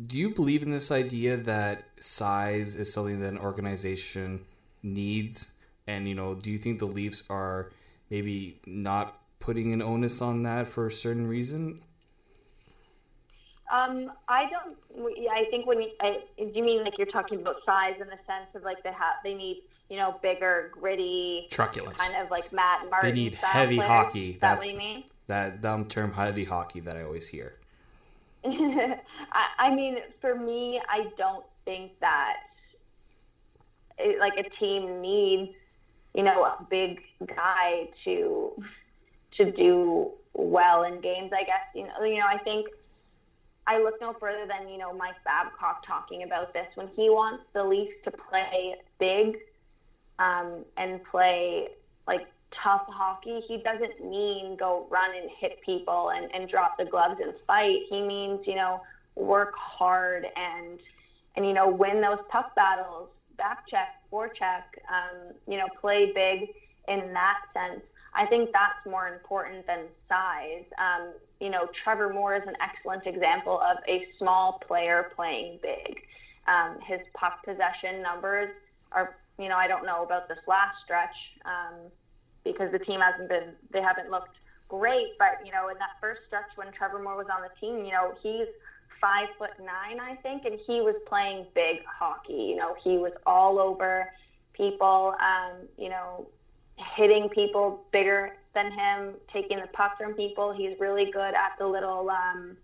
Do 0.07 0.19
you 0.19 0.31
believe 0.31 0.63
in 0.63 0.71
this 0.71 0.91
idea 0.91 1.37
that 1.37 1.85
size 2.01 2.75
is 2.75 2.93
something 2.93 3.21
that 3.21 3.33
an 3.33 3.39
organization 3.39 4.45
needs? 4.83 5.53
And 5.87 6.09
you 6.09 6.15
know 6.15 6.35
do 6.35 6.51
you 6.51 6.59
think 6.59 6.79
the 6.79 6.87
leafs 6.87 7.25
are 7.29 7.71
maybe 8.11 8.61
not 8.67 9.21
putting 9.39 9.73
an 9.73 9.83
onus 9.83 10.23
on 10.23 10.43
that 10.45 10.71
for 10.71 10.87
a 10.87 10.93
certain 10.93 11.27
reason 11.27 11.83
Um, 13.73 14.13
I 14.29 14.45
don't. 14.51 14.77
I 15.31 15.45
think 15.51 15.67
when 15.67 15.83
you, 15.83 15.89
I, 16.01 16.19
do 16.39 16.51
you 16.55 16.65
mean 16.65 16.85
like 16.85 16.99
you're 16.99 17.07
talking 17.07 17.41
about 17.41 17.57
size 17.65 17.95
in 18.01 18.07
the 18.07 18.19
sense 18.27 18.55
of 18.55 18.63
like 18.63 18.83
they 18.83 18.91
have 18.91 19.17
they 19.23 19.35
need 19.35 19.63
you 19.89 19.97
know 19.97 20.19
bigger, 20.23 20.71
gritty, 20.73 21.47
Truculence. 21.51 22.01
kind 22.01 22.23
of 22.23 22.31
like 22.31 22.53
Matt 22.53 22.91
Martin. 22.91 23.11
they 23.11 23.21
need 23.21 23.35
heavy 23.35 23.77
players? 23.77 23.89
hockey 23.89 24.31
Is 24.31 24.41
that 24.41 24.41
that's 24.41 24.59
what 24.61 24.71
you 24.71 24.79
mean? 24.79 25.05
that 25.27 25.61
dumb 25.61 25.87
term 25.87 26.13
heavy 26.13 26.45
hockey 26.45 26.81
that 26.81 26.97
i 26.97 27.03
always 27.03 27.29
hear 27.29 27.55
I, 28.45 28.99
I 29.59 29.75
mean, 29.75 29.97
for 30.21 30.35
me, 30.35 30.79
I 30.87 31.07
don't 31.17 31.47
think 31.65 31.93
that 32.01 32.35
it, 33.99 34.21
like 34.21 34.35
a 34.39 34.49
team 34.61 35.01
needs, 35.01 35.53
you 36.15 36.23
know, 36.23 36.45
a 36.45 36.67
big 36.69 37.01
guy 37.27 37.89
to 38.05 38.53
to 39.39 39.51
do 39.51 40.11
well 40.35 40.83
in 40.83 41.01
games. 41.01 41.33
I 41.33 41.45
guess 41.45 41.65
you 41.75 41.85
know, 41.85 42.05
you 42.05 42.19
know, 42.19 42.27
I 42.27 42.37
think 42.37 42.67
I 43.67 43.83
look 43.83 44.01
no 44.01 44.15
further 44.21 44.47
than 44.47 44.69
you 44.69 44.79
know 44.79 44.93
Mike 44.93 45.23
Babcock 45.25 45.87
talking 45.87 46.23
about 46.23 46.53
this 46.53 46.67
when 46.75 46.89
he 46.97 47.09
wants 47.09 47.45
the 47.55 47.65
Leafs 47.65 47.95
to 48.05 48.11
play 48.11 48.75
big 48.99 49.39
um, 50.19 50.65
and 50.77 51.01
play 51.11 51.69
like 52.07 52.27
tough 52.63 52.85
hockey. 52.89 53.41
He 53.49 53.59
doesn't 53.59 54.01
mean 54.09 54.57
go 54.59 54.87
run 54.91 55.11
and 55.17 55.31
hit 55.41 55.61
people 55.65 56.11
and, 56.15 56.31
and 56.35 56.49
drop 56.49 56.77
the 56.79 56.85
gloves 56.85 57.21
and 57.23 57.33
fight. 57.47 57.81
He 57.89 58.03
means 58.03 58.41
you 58.47 58.55
know 58.55 58.83
work 59.17 59.55
hard 59.57 60.27
and 60.37 60.79
and 61.37 61.47
you 61.47 61.53
know 61.53 61.69
win 61.69 62.01
those 62.01 62.23
puck 62.31 62.55
battles, 62.55 63.09
back 63.39 63.67
check, 63.69 63.89
forecheck, 64.13 64.65
um, 64.89 65.35
you 65.49 65.57
know 65.57 65.67
play 65.81 66.13
big 66.15 66.51
in 66.89 67.13
that 67.15 67.39
sense. 67.55 67.83
I 68.15 68.27
think 68.27 68.51
that's 68.53 68.79
more 68.89 69.09
important 69.09 69.67
than 69.67 69.87
size. 70.09 70.65
Um, 70.79 71.15
you 71.45 71.51
know, 71.51 71.69
Trevor 71.85 72.11
Moore 72.11 72.35
is 72.35 72.43
an 72.47 72.55
excellent 72.57 73.07
example 73.07 73.61
of 73.61 73.77
a 73.87 74.09
small 74.17 74.63
player 74.67 75.13
playing 75.15 75.59
big. 75.61 76.01
Um, 76.49 76.79
his 76.81 77.01
puck 77.13 77.45
possession 77.45 78.01
numbers 78.03 78.49
are, 78.93 79.17
you 79.39 79.51
know, 79.51 79.57
I 79.57 79.69
don't 79.69 79.85
know 79.85 80.03
about 80.03 80.27
this 80.27 80.39
last 80.49 80.77
stretch 80.83 81.15
um, 81.45 81.93
because 82.45 82.73
the 82.73 82.79
team 82.79 83.01
hasn't 83.01 83.29
been, 83.29 83.53
they 83.75 83.83
haven't 83.83 84.11
looked 84.11 84.37
great. 84.71 85.19
But 85.19 85.45
you 85.45 85.53
know, 85.53 85.69
in 85.69 85.77
that 85.77 86.01
first 86.01 86.23
stretch 86.29 86.49
when 86.55 86.73
Trevor 86.73 86.99
Moore 86.99 87.19
was 87.19 87.27
on 87.29 87.43
the 87.43 87.53
team, 87.61 87.85
you 87.85 87.93
know, 87.93 88.15
he's 88.23 88.49
five 88.99 89.29
foot 89.37 89.51
nine, 89.61 90.01
I 90.01 90.17
think, 90.23 90.47
and 90.47 90.59
he 90.67 90.81
was 90.81 90.97
playing 91.07 91.45
big 91.55 91.85
hockey. 91.85 92.33
You 92.33 92.57
know, 92.57 92.75
he 92.83 92.97
was 92.97 93.13
all 93.27 93.59
over 93.59 94.09
people. 94.55 95.15
Um, 95.21 95.69
you 95.77 95.91
know, 95.91 96.27
hitting 96.97 97.29
people 97.29 97.85
bigger 97.93 98.33
than 98.55 98.73
him, 98.73 99.15
taking 99.33 99.59
the 99.59 99.69
puck 99.73 99.99
from 99.99 100.15
people. 100.15 100.55
He's 100.57 100.79
really 100.79 101.11
good 101.13 101.35
at 101.35 101.59
the 101.59 101.67
little 101.67 102.09
um, 102.11 102.57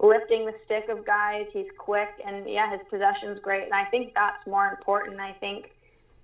lifting 0.00 0.46
the 0.46 0.54
stick 0.64 0.88
of 0.88 1.06
guys. 1.06 1.46
He's 1.52 1.70
quick, 1.78 2.08
and 2.24 2.48
yeah, 2.48 2.70
his 2.70 2.80
possession's 2.90 3.40
great. 3.42 3.64
And 3.64 3.74
I 3.74 3.84
think 3.86 4.12
that's 4.14 4.46
more 4.46 4.68
important. 4.68 5.20
I 5.20 5.32
think, 5.32 5.70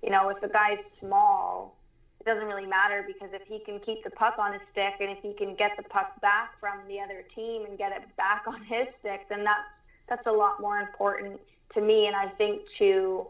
you 0.02 0.10
know, 0.10 0.28
if 0.28 0.42
a 0.42 0.48
guy's 0.48 0.84
small, 1.00 1.76
it 2.20 2.26
doesn't 2.26 2.46
really 2.46 2.66
matter 2.66 3.04
because 3.06 3.30
if 3.32 3.42
he 3.48 3.64
can 3.64 3.80
keep 3.80 4.04
the 4.04 4.10
puck 4.10 4.34
on 4.38 4.52
his 4.52 4.62
stick 4.72 5.00
and 5.00 5.10
if 5.10 5.18
he 5.22 5.32
can 5.32 5.56
get 5.56 5.72
the 5.76 5.84
puck 5.84 6.20
back 6.20 6.58
from 6.60 6.86
the 6.86 7.00
other 7.00 7.24
team 7.34 7.64
and 7.64 7.78
get 7.78 7.92
it 7.92 8.02
back 8.16 8.44
on 8.46 8.62
his 8.64 8.86
stick, 9.00 9.28
then 9.28 9.44
that's 9.44 9.68
that's 10.08 10.26
a 10.26 10.32
lot 10.32 10.60
more 10.60 10.78
important 10.80 11.40
to 11.74 11.80
me. 11.80 12.06
And 12.06 12.16
I 12.16 12.28
think 12.36 12.62
to 12.78 13.26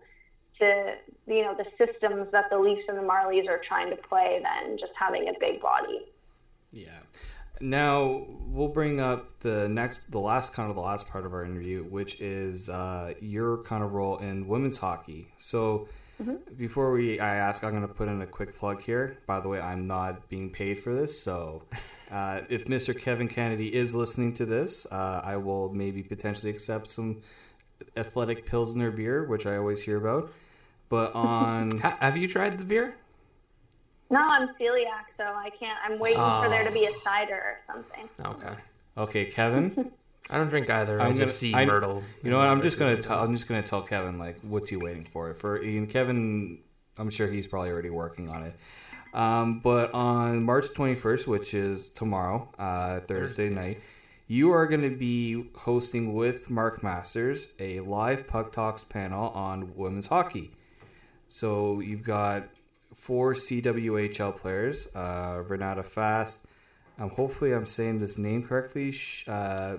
to 0.61 0.94
you 1.26 1.42
know 1.42 1.54
the 1.56 1.66
systems 1.78 2.28
that 2.32 2.50
the 2.50 2.58
Leafs 2.58 2.84
and 2.88 2.96
the 2.96 3.02
Marlies 3.02 3.48
are 3.48 3.61
trying 3.66 3.90
to 3.90 3.96
play 3.96 4.42
than 4.42 4.78
just 4.78 4.92
having 4.98 5.28
a 5.28 5.32
big 5.38 5.61
body. 5.61 6.06
Yeah. 6.72 6.98
Now 7.61 8.26
we'll 8.46 8.68
bring 8.68 9.00
up 9.00 9.40
the 9.40 9.68
next, 9.68 10.11
the 10.11 10.18
last 10.18 10.54
kind 10.54 10.70
of 10.70 10.76
the 10.76 10.82
last 10.82 11.08
part 11.08 11.26
of 11.26 11.34
our 11.34 11.44
interview, 11.44 11.82
which 11.82 12.20
is 12.20 12.70
uh, 12.70 13.12
your 13.20 13.58
kind 13.64 13.84
of 13.84 13.92
role 13.92 14.16
in 14.16 14.48
women's 14.48 14.78
hockey. 14.78 15.28
So 15.36 15.88
before 16.56 16.92
we, 16.92 17.18
I 17.18 17.36
ask, 17.36 17.64
I'm 17.64 17.70
going 17.70 17.86
to 17.86 17.88
put 17.88 18.08
in 18.08 18.20
a 18.20 18.26
quick 18.26 18.56
plug 18.58 18.82
here. 18.82 19.18
By 19.26 19.40
the 19.40 19.48
way, 19.48 19.61
I'm 19.61 19.86
not 19.86 20.28
being 20.28 20.50
paid 20.50 20.82
for 20.82 20.94
this, 20.94 21.20
so 21.20 21.62
uh, 22.11 22.42
if 22.48 22.66
Mr. 22.66 22.98
Kevin 22.98 23.28
Kennedy 23.28 23.74
is 23.74 23.94
listening 23.94 24.34
to 24.34 24.46
this, 24.46 24.86
uh, 24.90 25.20
I 25.24 25.36
will 25.36 25.72
maybe 25.72 26.02
potentially 26.02 26.50
accept 26.50 26.90
some 26.90 27.22
athletic 27.96 28.46
pilsner 28.46 28.90
beer, 28.90 29.24
which 29.24 29.46
I 29.46 29.56
always 29.56 29.82
hear 29.82 29.96
about. 29.96 30.30
But 30.91 31.14
on 31.14 31.78
have 31.78 32.18
you 32.18 32.28
tried 32.28 32.59
the 32.59 32.64
beer? 32.64 32.95
No, 34.11 34.18
I'm 34.18 34.49
celiac, 34.61 35.07
so 35.16 35.22
I 35.24 35.51
can't. 35.59 35.78
I'm 35.84 35.99
waiting 35.99 36.18
for 36.18 36.49
there 36.49 36.64
to 36.64 36.72
be 36.72 36.84
a 36.84 36.93
cider 37.03 37.34
or 37.34 37.59
something. 37.66 38.09
Okay. 38.26 38.55
okay, 38.99 39.24
Kevin. 39.26 39.93
I 40.30 40.36
don't 40.36 40.49
drink 40.49 40.68
either. 40.68 41.01
i 41.01 41.07
I'm 41.07 41.16
just 41.16 41.38
see 41.38 41.55
I- 41.55 41.64
Mirtle. 41.64 42.03
You 42.22 42.30
know 42.30 42.38
what? 42.38 42.49
I'm 42.49 42.61
just 42.61 42.78
gonna. 42.78 43.01
Tell, 43.01 43.20
I'm 43.20 43.34
just 43.34 43.49
gonna 43.49 43.62
tell 43.62 43.82
Kevin 43.82 44.18
like, 44.18 44.38
what's 44.43 44.68
he 44.68 44.76
waiting 44.76 45.05
for? 45.05 45.32
For 45.34 45.57
and 45.57 45.88
Kevin, 45.88 46.59
I'm 46.99 47.09
sure 47.09 47.28
he's 47.28 47.47
probably 47.47 47.70
already 47.70 47.91
working 47.91 48.28
on 48.28 48.43
it. 48.45 48.55
Um, 49.12 49.61
but 49.61 49.93
on 49.93 50.45
March 50.45 50.68
21st, 50.68 51.26
which 51.26 51.55
is 51.55 51.91
tomorrow, 51.91 52.49
uh, 52.59 53.01
Thursday 53.01 53.49
night, 53.49 53.80
you 54.28 54.53
are 54.53 54.66
going 54.66 54.82
to 54.82 54.97
be 54.97 55.51
hosting 55.57 56.14
with 56.14 56.49
Mark 56.49 56.84
Masters 56.84 57.55
a 57.59 57.80
live 57.80 58.28
Puck 58.28 58.53
Talks 58.53 58.84
panel 58.84 59.30
on 59.30 59.74
women's 59.74 60.07
hockey. 60.07 60.53
So 61.31 61.78
you've 61.78 62.03
got 62.03 62.49
four 62.95 63.35
CWHL 63.35 64.35
players. 64.37 64.95
Uh, 64.95 65.43
Renata 65.47 65.85
Fast. 65.85 66.45
Um, 66.99 67.11
hopefully, 67.11 67.53
I'm 67.53 67.66
saying 67.66 68.01
this 68.01 68.18
name 68.18 68.43
correctly. 68.43 68.91
Sh- 68.91 69.28
uh, 69.28 69.76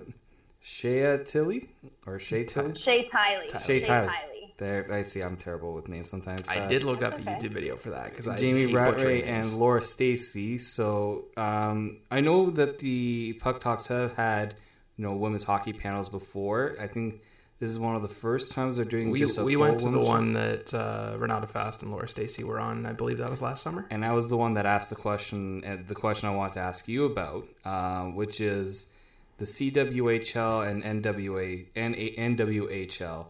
Shea 0.62 1.20
Tilly 1.26 1.70
or 2.08 2.20
Shea 2.20 2.46
Tilly. 2.46 2.80
Shay 2.80 3.10
Tiley. 3.14 3.50
Shay 3.66 3.82
Tiley. 3.82 4.08
Tiley. 4.08 4.58
There, 4.58 4.88
I 4.94 5.04
see. 5.04 5.22
I'm 5.22 5.36
terrible 5.36 5.74
with 5.74 5.90
names 5.90 6.10
sometimes. 6.10 6.48
I 6.48 6.60
Uh, 6.60 6.68
did 6.70 6.84
look 6.84 7.02
up 7.02 7.18
That's 7.24 7.44
a. 7.44 7.48
YouTube 7.48 7.54
video 7.54 7.76
for 7.76 7.90
that 7.90 8.12
because 8.12 8.28
I 8.28 8.38
Jamie 8.38 8.68
hate 8.68 8.74
Rattray 8.76 9.24
and 9.24 9.60
Laura 9.60 9.82
Stacey. 9.84 10.58
So 10.58 11.26
um, 11.36 11.98
I 12.12 12.22
know 12.22 12.50
that 12.52 12.80
the 12.80 13.34
Puck 13.42 13.60
Talks 13.60 13.88
have 13.88 14.14
had 14.14 14.56
you 14.98 15.04
know 15.04 15.16
women's 15.16 15.44
hockey 15.44 15.74
panels 15.74 16.08
before. 16.10 16.76
I 16.80 16.88
think 16.88 17.22
this 17.62 17.70
is 17.70 17.78
one 17.78 17.96
of 17.96 18.02
the 18.02 18.10
first 18.10 18.50
times 18.50 18.76
they're 18.76 18.86
doing 18.86 19.12
we 19.12 19.20
just 19.20 19.38
a 19.38 19.44
we 19.44 19.56
went 19.56 19.78
to 19.80 19.86
the 19.86 19.92
women's- 19.92 20.08
one 20.08 20.34
that 20.34 20.74
uh, 20.74 21.16
Renata 21.18 21.46
Fast 21.46 21.84
and 21.84 21.92
Laura 21.92 22.08
Stacey 22.08 22.44
were 22.44 22.60
on. 22.60 22.88
I 22.88 22.92
believe 22.92 23.20
that 23.20 23.30
was 23.30 23.40
last 23.40 23.62
summer. 23.62 23.86
and 23.92 24.04
I 24.04 24.14
was 24.14 24.28
the 24.30 24.36
one 24.36 24.56
that 24.56 24.66
asked 24.66 24.90
the 24.90 24.96
question, 24.96 25.64
and 25.64 25.88
the 25.88 25.94
question 25.96 26.28
I 26.28 26.36
wanted 26.36 26.56
to 26.56 26.62
ask 26.62 26.88
you 26.88 27.06
about, 27.06 27.48
um, 27.64 28.16
which 28.16 28.42
is 28.42 28.92
the 29.38 29.46
CWHL 29.46 30.68
and 30.68 30.84
NWA 30.84 31.68
and 31.76 31.96
NWHL. 31.96 33.28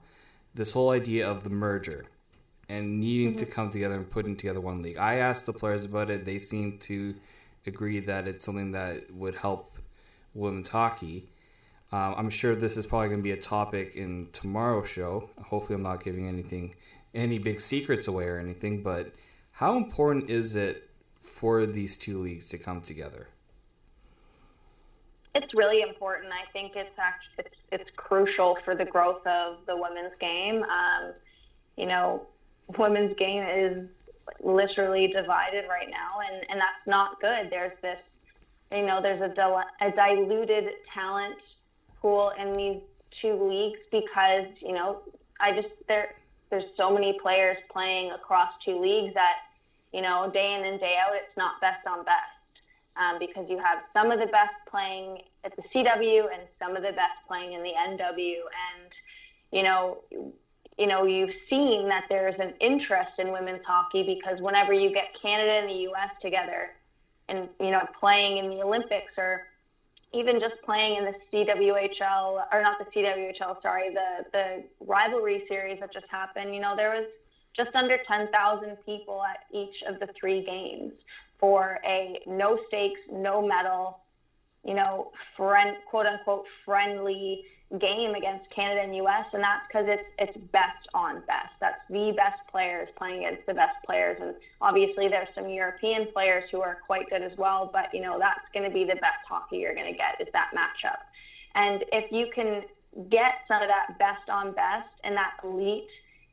This 0.56 0.72
whole 0.72 0.92
idea 0.92 1.30
of 1.30 1.44
the 1.44 1.50
merger 1.50 2.06
and 2.70 3.02
needing 3.02 3.36
to 3.36 3.46
come 3.46 3.70
together 3.70 3.96
and 3.96 4.10
putting 4.10 4.38
together 4.38 4.62
one 4.62 4.80
league. 4.82 4.98
I 4.98 5.16
asked 5.16 5.46
the 5.46 5.54
players 5.54 5.84
about 5.84 6.10
it. 6.10 6.24
They 6.24 6.40
seem 6.40 6.78
to 6.80 7.16
agree 7.68 8.00
that 8.00 8.30
it's 8.30 8.46
something 8.46 8.72
that 8.72 9.14
would 9.14 9.36
help 9.36 9.78
women's 10.34 10.70
hockey. 10.70 11.28
Um, 11.94 12.16
I'm 12.18 12.30
sure 12.30 12.56
this 12.56 12.78
is 12.78 12.86
probably 12.86 13.10
going 13.10 13.20
to 13.20 13.24
be 13.24 13.32
a 13.32 13.38
topic 13.38 13.96
in 13.96 14.30
tomorrow's 14.32 14.90
show. 14.90 15.30
Hopefully, 15.44 15.76
I'm 15.76 15.84
not 15.84 16.04
giving 16.04 16.28
anything, 16.28 16.76
any 17.14 17.38
big 17.38 17.60
secrets 17.60 18.08
away 18.08 18.26
or 18.26 18.40
anything. 18.40 18.82
But 18.82 19.14
how 19.52 19.76
important 19.76 20.30
is 20.30 20.56
it 20.56 20.90
for 21.20 21.66
these 21.66 21.98
two 21.98 22.20
leagues 22.22 22.48
to 22.50 22.58
come 22.58 22.82
together? 22.82 23.28
It's 25.36 25.54
really 25.54 25.82
important. 25.82 26.32
I 26.32 26.50
think 26.52 26.74
it's 26.76 26.98
actually 26.98 27.46
it's 27.46 27.56
it's 27.72 27.90
crucial 27.96 28.58
for 28.64 28.76
the 28.76 28.86
growth 28.86 29.26
of 29.26 29.58
the 29.66 29.76
women's 29.76 30.14
game. 30.20 30.64
Um, 30.64 31.14
you 31.78 31.88
know, 31.88 32.26
women's 32.78 33.16
game 33.18 33.44
is 33.44 33.88
literally 34.42 35.08
divided 35.08 35.66
right 35.70 35.90
now, 35.90 36.20
and 36.30 36.46
and 36.50 36.60
that's 36.60 36.88
not 36.88 37.20
good. 37.20 37.50
There's 37.50 37.78
this, 37.82 38.00
you 38.72 38.86
know, 38.86 39.02
there's 39.02 39.22
a, 39.22 39.34
dil- 39.34 39.64
a 39.82 39.92
diluted 39.92 40.66
talent 40.94 41.36
pool 42.02 42.32
in 42.40 42.58
these 42.58 42.82
two 43.22 43.36
leagues 43.38 43.80
because 43.92 44.48
you 44.62 44.74
know 44.74 45.02
I 45.40 45.56
just 45.56 45.74
there 45.88 46.16
there's 46.50 46.70
so 46.76 46.92
many 46.92 47.18
players 47.22 47.58
playing 47.72 48.12
across 48.12 48.50
two 48.66 48.80
leagues 48.80 49.14
that 49.14 49.48
you 49.94 50.02
know 50.02 50.30
day 50.34 50.58
in 50.60 50.66
and 50.66 50.80
day 50.80 50.96
out 51.00 51.14
it's 51.16 51.38
not 51.38 51.62
best 51.62 51.86
on 51.88 52.04
best 52.04 52.42
um, 52.98 53.18
because 53.20 53.46
you 53.50 53.58
have 53.58 53.80
some 53.94 54.12
of 54.12 54.20
the 54.20 54.28
best 54.28 54.56
playing 54.70 55.20
at 55.44 55.56
the 55.56 55.64
CW 55.74 56.24
and 56.34 56.44
some 56.60 56.76
of 56.76 56.84
the 56.84 56.92
best 56.92 57.18
playing 57.28 57.54
in 57.54 57.62
the 57.64 57.72
NW. 57.72 58.36
And 58.52 58.92
you 59.52 59.64
know, 59.64 60.00
you 60.78 60.88
know, 60.88 61.06
you've 61.06 61.36
seen 61.50 61.88
that 61.90 62.06
there's 62.10 62.36
an 62.40 62.54
interest 62.60 63.12
in 63.20 63.32
women's 63.32 63.62
hockey 63.66 64.04
because 64.04 64.42
whenever 64.42 64.74
you 64.74 64.94
get 64.94 65.12
Canada 65.22 65.52
and 65.52 65.70
the 65.70 65.82
U.S. 65.92 66.10
together, 66.22 66.72
and 67.30 67.50
you 67.60 67.72
know, 67.72 67.82
playing 68.00 68.38
in 68.38 68.50
the 68.50 68.64
Olympics 68.64 69.14
or 69.18 69.48
even 70.14 70.40
just 70.40 70.62
playing 70.66 70.98
in 70.98 71.06
the 71.06 71.14
CWHL 71.32 72.44
or 72.52 72.62
not 72.62 72.78
the 72.80 72.86
CWHL, 72.94 73.62
sorry, 73.62 73.94
the 73.94 74.26
the 74.32 74.64
rivalry 74.86 75.44
series 75.48 75.80
that 75.80 75.94
just 75.94 76.08
happened. 76.10 76.54
You 76.54 76.62
know, 76.62 76.74
there 76.76 76.92
was 76.92 77.08
just 77.56 77.76
under 77.76 77.98
10,000 78.08 78.78
people 78.86 79.22
at 79.24 79.40
each 79.54 79.76
of 79.88 80.00
the 80.00 80.08
three 80.20 80.44
games 80.46 80.94
for 81.40 81.80
a 81.86 82.20
no 82.26 82.58
stakes, 82.68 83.00
no 83.12 83.46
medal, 83.46 84.00
you 84.66 84.74
know, 84.74 85.12
friend, 85.36 85.78
quote 85.90 86.06
unquote, 86.06 86.46
friendly 86.66 87.44
game 87.80 88.16
against 88.16 88.50
Canada 88.50 88.82
and 88.82 88.96
US. 88.98 89.26
And 89.34 89.42
that's 89.42 89.64
because 89.68 89.86
it's, 89.88 90.08
it's 90.20 90.38
best 90.52 90.88
on 90.94 91.22
best. 91.22 91.56
That's 91.60 91.80
the 91.90 92.12
best 92.16 92.42
players 92.52 92.90
playing 92.98 93.26
against 93.26 93.46
the 93.48 93.54
best 93.54 93.78
players. 93.86 94.18
And 94.22 94.36
obviously 94.60 95.08
there's 95.08 95.30
some 95.34 95.50
European 95.50 96.08
players 96.12 96.44
who 96.52 96.62
are 96.62 96.80
quite 96.86 97.10
good 97.10 97.22
as 97.22 97.32
well, 97.38 97.70
but 97.72 97.94
you 97.94 98.02
know, 98.02 98.20
that's 98.20 98.44
going 98.54 98.68
to 98.68 98.74
be 98.74 98.84
the 98.84 99.00
best 99.00 99.24
hockey 99.28 99.58
you're 99.58 99.76
going 99.76 99.92
to 99.92 99.98
get 99.98 100.20
is 100.20 100.28
that 100.34 100.52
matchup. 100.52 101.00
And 101.56 101.84
if 101.92 102.12
you 102.12 102.28
can 102.36 102.64
get 103.10 103.48
some 103.48 103.62
of 103.62 103.70
that 103.70 103.98
best 103.98 104.30
on 104.30 104.54
best 104.54 104.92
and 105.04 105.16
that 105.16 105.40
elite 105.44 105.88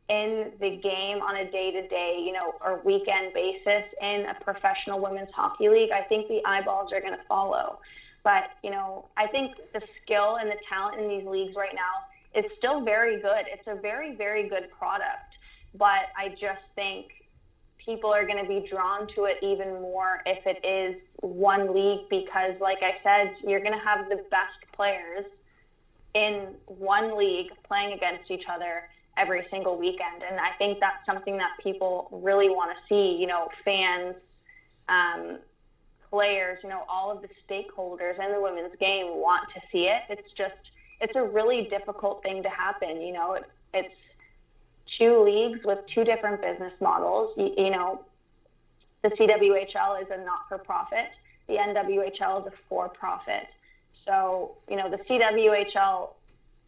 in 0.09 0.51
the 0.59 0.81
game 0.83 1.21
on 1.23 1.37
a 1.37 1.51
day 1.51 1.71
to 1.71 1.87
day, 1.87 2.19
you 2.25 2.33
know, 2.33 2.55
or 2.65 2.81
weekend 2.85 3.33
basis 3.35 3.85
in 4.01 4.25
a 4.27 4.35
professional 4.43 5.01
women's 5.01 5.29
hockey 5.35 5.69
league, 5.69 5.91
I 5.93 6.03
think 6.09 6.29
the 6.29 6.41
eyeballs 6.47 6.91
are 6.93 7.01
going 7.01 7.13
to 7.13 7.25
follow. 7.29 7.79
But, 8.29 8.61
you 8.63 8.71
know, 8.71 9.07
I 9.17 9.27
think 9.27 9.57
the 9.73 9.81
skill 10.03 10.37
and 10.37 10.51
the 10.51 10.61
talent 10.69 11.01
in 11.01 11.09
these 11.09 11.27
leagues 11.27 11.57
right 11.57 11.73
now 11.73 12.05
is 12.39 12.45
still 12.59 12.85
very 12.85 13.23
good. 13.23 13.49
It's 13.51 13.67
a 13.67 13.81
very, 13.81 14.17
very 14.17 14.51
good 14.51 14.69
product. 14.79 15.33
But 15.73 16.13
I 16.15 16.29
just 16.39 16.61
think 16.75 17.07
people 17.83 18.11
are 18.13 18.27
going 18.27 18.37
to 18.37 18.47
be 18.47 18.69
drawn 18.69 19.09
to 19.15 19.25
it 19.25 19.39
even 19.41 19.81
more 19.81 20.21
if 20.27 20.45
it 20.45 20.61
is 20.61 21.01
one 21.23 21.73
league 21.75 22.05
because, 22.11 22.53
like 22.61 22.83
I 22.83 23.01
said, 23.03 23.35
you're 23.49 23.61
going 23.61 23.73
to 23.73 23.83
have 23.83 24.11
the 24.11 24.17
best 24.29 24.61
players 24.77 25.25
in 26.15 26.49
one 26.67 27.17
league 27.17 27.49
playing 27.67 27.95
against 27.95 28.31
each 28.31 28.45
other 28.53 28.91
every 29.17 29.47
single 29.51 29.79
weekend. 29.79 30.21
And 30.29 30.39
I 30.39 30.53
think 30.59 30.81
that's 30.81 31.01
something 31.07 31.39
that 31.39 31.53
people 31.63 32.09
really 32.13 32.51
want 32.51 32.73
to 32.77 32.79
see, 32.91 33.17
you 33.19 33.27
know, 33.27 33.49
fans, 33.65 34.17
um, 34.91 35.39
players, 36.11 36.59
you 36.63 36.69
know, 36.69 36.85
all 36.89 37.11
of 37.11 37.23
the 37.23 37.29
stakeholders 37.49 38.23
in 38.25 38.33
the 38.33 38.41
women's 38.41 38.75
game 38.79 39.17
want 39.17 39.49
to 39.55 39.61
see 39.73 39.89
it. 39.89 40.03
It's 40.09 40.29
just, 40.37 40.55
it's 41.01 41.15
a 41.17 41.23
really 41.23 41.69
difficult 41.71 42.23
thing 42.23 42.43
to 42.43 42.49
happen. 42.49 43.01
You 43.01 43.13
know, 43.13 43.35
it, 43.35 43.45
it's 43.75 43.95
two 44.99 45.23
leagues 45.25 45.61
with 45.65 45.79
two 45.95 46.05
different 46.05 46.41
business 46.41 46.73
models. 46.81 47.33
You, 47.37 47.51
you 47.57 47.71
know, 47.71 48.05
the 49.03 49.11
CWHL 49.11 50.03
is 50.03 50.09
a 50.11 50.25
not 50.25 50.49
for 50.49 50.59
profit, 50.59 51.11
the 51.47 51.55
NWHL 51.55 52.47
is 52.47 52.53
a 52.53 52.57
for 52.69 52.89
profit. 52.89 53.47
So, 54.05 54.57
you 54.69 54.77
know, 54.77 54.91
the 54.91 54.99
CWHL 54.99 56.11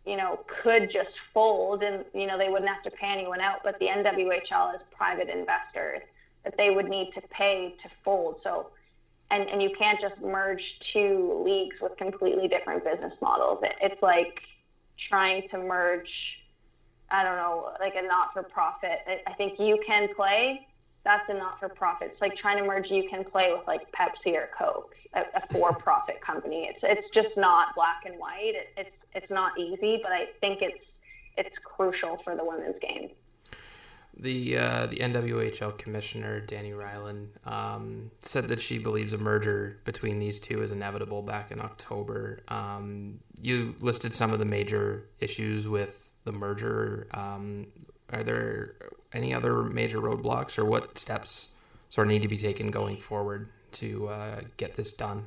you 0.07 0.16
know, 0.16 0.41
could 0.62 0.91
just 0.93 1.11
fold 1.34 1.82
and, 1.82 2.05
you 2.14 2.26
know, 2.26 2.38
they 2.38 2.49
wouldn't 2.49 2.68
have 2.68 2.82
to 2.82 2.91
pay 2.91 3.09
anyone 3.09 3.41
out. 3.41 3.61
But 3.62 3.78
the 3.78 3.86
NWHL 3.86 4.74
is 4.74 4.80
private 4.97 5.28
investors 5.28 6.01
that 6.45 6.55
they 6.57 6.70
would 6.70 6.88
need 6.88 7.11
to 7.14 7.20
pay 7.28 7.74
to 7.82 7.88
fold. 8.05 8.36
So, 8.43 8.68
and, 9.31 9.49
and 9.49 9.62
you 9.62 9.70
can't 9.78 10.01
just 10.01 10.20
merge 10.20 10.62
two 10.93 11.43
leagues 11.45 11.76
with 11.81 11.97
completely 11.97 12.49
different 12.49 12.85
business 12.85 13.12
models. 13.22 13.61
It, 13.62 13.72
it's 13.81 14.03
like 14.03 14.41
trying 15.09 15.49
to 15.51 15.59
merge, 15.59 16.09
I 17.11 17.22
don't 17.22 17.37
know, 17.37 17.70
like 17.81 17.95
a 17.97 18.07
not 18.07 18.33
for 18.33 18.43
profit. 18.43 18.99
I, 19.07 19.31
I 19.31 19.35
think 19.35 19.59
you 19.59 19.78
can 19.87 20.09
play. 20.14 20.66
That's 21.05 21.24
a 21.28 21.35
not 21.35 21.59
for 21.59 21.68
profit. 21.68 22.11
It's 22.12 22.20
like 22.20 22.37
trying 22.37 22.59
to 22.59 22.64
merge 22.64 22.87
you 22.91 23.09
can 23.09 23.24
play 23.24 23.53
with 23.57 23.66
like 23.66 23.81
Pepsi 23.93 24.35
or 24.35 24.51
Coke, 24.59 24.95
a, 25.14 25.20
a 25.20 25.53
for 25.53 25.72
profit 25.74 26.20
company. 26.20 26.68
It's 26.70 26.81
it's 26.83 27.09
just 27.14 27.35
not 27.37 27.74
black 27.74 28.03
and 28.05 28.18
white. 28.18 28.53
It, 28.55 28.68
it's 28.76 28.97
it's 29.14 29.31
not 29.31 29.59
easy, 29.59 30.01
but 30.03 30.12
I 30.12 30.26
think 30.41 30.59
it's 30.61 30.85
it's 31.39 31.57
crucial 31.64 32.18
for 32.22 32.37
the 32.37 32.45
women's 32.45 32.76
game. 32.83 33.11
The 34.17 34.59
uh, 34.59 34.87
the 34.87 34.97
NWHL 34.97 35.79
commissioner 35.79 36.45
Dani 36.47 36.75
Rylan 36.75 37.29
um, 37.51 38.11
said 38.21 38.49
that 38.49 38.61
she 38.61 38.79
believes 38.79 39.13
a 39.13 39.19
merger 39.19 39.79
between 39.85 40.19
these 40.19 40.39
two 40.39 40.63
is 40.63 40.71
inevitable. 40.71 41.23
Back 41.23 41.51
in 41.51 41.61
October, 41.61 42.41
um, 42.49 43.21
you 43.41 43.75
listed 43.81 44.15
some 44.15 44.33
of 44.33 44.39
the 44.39 44.45
major 44.45 45.07
issues 45.21 45.67
with 45.67 46.11
the 46.25 46.33
merger. 46.33 47.07
Um, 47.13 47.69
are 48.13 48.23
there 48.25 48.75
any 49.13 49.33
other 49.33 49.63
major 49.63 49.99
roadblocks, 49.99 50.59
or 50.59 50.65
what 50.65 50.99
steps 50.99 51.51
sort 51.89 52.07
of 52.07 52.13
need 52.13 52.23
to 52.23 52.29
be 52.29 52.39
taken 52.39 52.71
going 52.71 52.97
forward 52.97 53.49
to 53.73 54.09
uh, 54.09 54.41
get 54.57 54.75
this 54.75 54.93
done? 54.93 55.27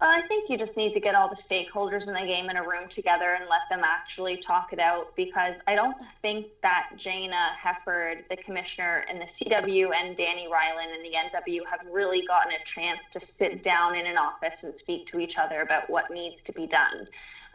Uh, 0.00 0.16
I 0.16 0.24
think 0.32 0.48
you 0.48 0.56
just 0.56 0.72
need 0.80 0.94
to 0.94 1.00
get 1.00 1.14
all 1.14 1.28
the 1.28 1.36
stakeholders 1.44 2.08
in 2.08 2.16
the 2.16 2.24
game 2.24 2.48
in 2.48 2.56
a 2.56 2.64
room 2.64 2.88
together 2.96 3.36
and 3.36 3.44
let 3.52 3.68
them 3.68 3.84
actually 3.84 4.40
talk 4.46 4.72
it 4.72 4.80
out 4.80 5.12
because 5.14 5.52
I 5.68 5.74
don't 5.76 5.96
think 6.22 6.46
that 6.64 6.88
Jayna 7.04 7.52
Hefford, 7.60 8.24
the 8.32 8.40
commissioner 8.40 9.04
in 9.12 9.20
the 9.20 9.28
CW, 9.36 9.92
and 9.92 10.16
Dani 10.16 10.48
Rylan 10.48 10.88
in 10.96 11.04
the 11.04 11.12
NW 11.12 11.60
have 11.68 11.84
really 11.92 12.24
gotten 12.24 12.48
a 12.48 12.62
chance 12.72 13.00
to 13.12 13.20
sit 13.36 13.62
down 13.62 13.92
in 13.94 14.06
an 14.06 14.16
office 14.16 14.56
and 14.62 14.72
speak 14.80 15.04
to 15.12 15.20
each 15.20 15.36
other 15.36 15.60
about 15.60 15.90
what 15.90 16.08
needs 16.10 16.36
to 16.46 16.52
be 16.54 16.64
done. 16.64 17.04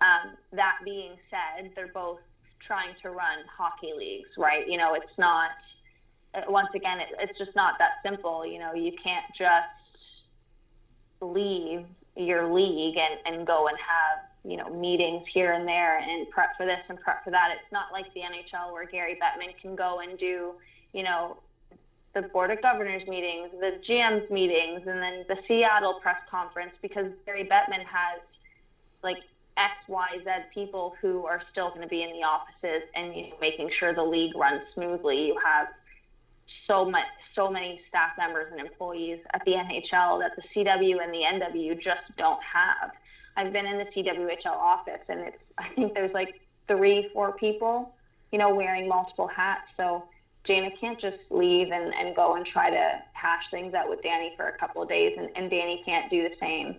Um, 0.05 0.37
that 0.53 0.77
being 0.85 1.17
said, 1.33 1.71
they're 1.73 1.93
both 1.97 2.19
trying 2.61 2.93
to 3.01 3.09
run 3.09 3.41
hockey 3.49 3.89
leagues, 3.97 4.29
right? 4.37 4.69
You 4.69 4.77
know, 4.77 4.93
it's 4.93 5.17
not, 5.17 5.49
uh, 6.35 6.45
once 6.47 6.69
again, 6.75 6.99
it, 6.99 7.09
it's 7.17 7.37
just 7.39 7.55
not 7.55 7.81
that 7.81 8.05
simple. 8.05 8.45
You 8.45 8.59
know, 8.59 8.73
you 8.75 8.91
can't 9.01 9.25
just 9.33 9.81
leave 11.21 11.85
your 12.15 12.51
league 12.51 12.95
and, 12.97 13.19
and 13.25 13.47
go 13.47 13.67
and 13.67 13.77
have 13.77 14.23
you 14.49 14.57
know 14.57 14.69
meetings 14.69 15.23
here 15.33 15.53
and 15.53 15.67
there 15.67 15.97
and 15.97 16.29
prep 16.29 16.49
for 16.55 16.65
this 16.65 16.79
and 16.89 16.99
prep 16.99 17.23
for 17.23 17.31
that. 17.31 17.49
It's 17.51 17.71
not 17.71 17.91
like 17.91 18.05
the 18.13 18.21
NHL 18.21 18.71
where 18.71 18.85
Gary 18.85 19.15
Bettman 19.15 19.53
can 19.61 19.75
go 19.75 19.99
and 19.99 20.17
do 20.17 20.53
you 20.93 21.03
know 21.03 21.37
the 22.13 22.21
board 22.21 22.49
of 22.49 22.61
governors 22.61 23.03
meetings, 23.07 23.49
the 23.59 23.71
GM's 23.87 24.29
meetings, 24.31 24.81
and 24.87 25.01
then 25.01 25.25
the 25.27 25.35
Seattle 25.47 25.95
press 25.95 26.15
conference 26.31 26.71
because 26.81 27.11
Gary 27.25 27.43
Bettman 27.43 27.83
has 27.83 28.21
like 29.03 29.17
X, 29.57 29.73
Y, 29.87 30.07
Z 30.23 30.29
people 30.53 30.93
who 31.01 31.25
are 31.25 31.41
still 31.51 31.69
going 31.69 31.81
to 31.81 31.87
be 31.87 32.03
in 32.03 32.11
the 32.11 32.25
offices 32.25 32.87
and 32.95 33.15
you 33.15 33.29
know, 33.29 33.35
making 33.41 33.69
sure 33.79 33.93
the 33.93 34.03
league 34.03 34.35
runs 34.35 34.61
smoothly. 34.73 35.27
You 35.27 35.37
have 35.43 35.67
so 36.67 36.85
much, 36.85 37.03
so 37.35 37.49
many 37.49 37.81
staff 37.89 38.11
members 38.17 38.47
and 38.51 38.59
employees 38.59 39.19
at 39.33 39.41
the 39.45 39.51
NHL 39.51 40.19
that 40.19 40.31
the 40.35 40.43
CW 40.53 41.03
and 41.03 41.13
the 41.13 41.21
NW 41.21 41.75
just 41.75 42.15
don't 42.17 42.39
have. 42.41 42.91
I've 43.37 43.51
been 43.51 43.65
in 43.65 43.77
the 43.77 43.85
CWHL 43.85 44.51
office, 44.51 45.01
and 45.09 45.19
it's 45.21 45.37
I 45.57 45.67
think 45.75 45.93
there's 45.93 46.13
like 46.13 46.39
three, 46.67 47.09
four 47.13 47.33
people, 47.33 47.93
you 48.31 48.39
know, 48.39 48.53
wearing 48.53 48.87
multiple 48.87 49.27
hats. 49.27 49.67
So 49.77 50.05
Jayna 50.47 50.69
can't 50.79 50.99
just 50.99 51.17
leave 51.29 51.71
and, 51.71 51.93
and 51.93 52.15
go 52.15 52.35
and 52.35 52.45
try 52.45 52.69
to 52.69 53.01
hash 53.13 53.43
things 53.51 53.73
out 53.73 53.89
with 53.89 53.99
Dani 54.01 54.35
for 54.35 54.47
a 54.47 54.57
couple 54.57 54.81
of 54.81 54.89
days, 54.89 55.13
and, 55.17 55.29
and 55.35 55.51
Dani 55.51 55.83
can't 55.85 56.09
do 56.09 56.23
the 56.23 56.35
same. 56.39 56.75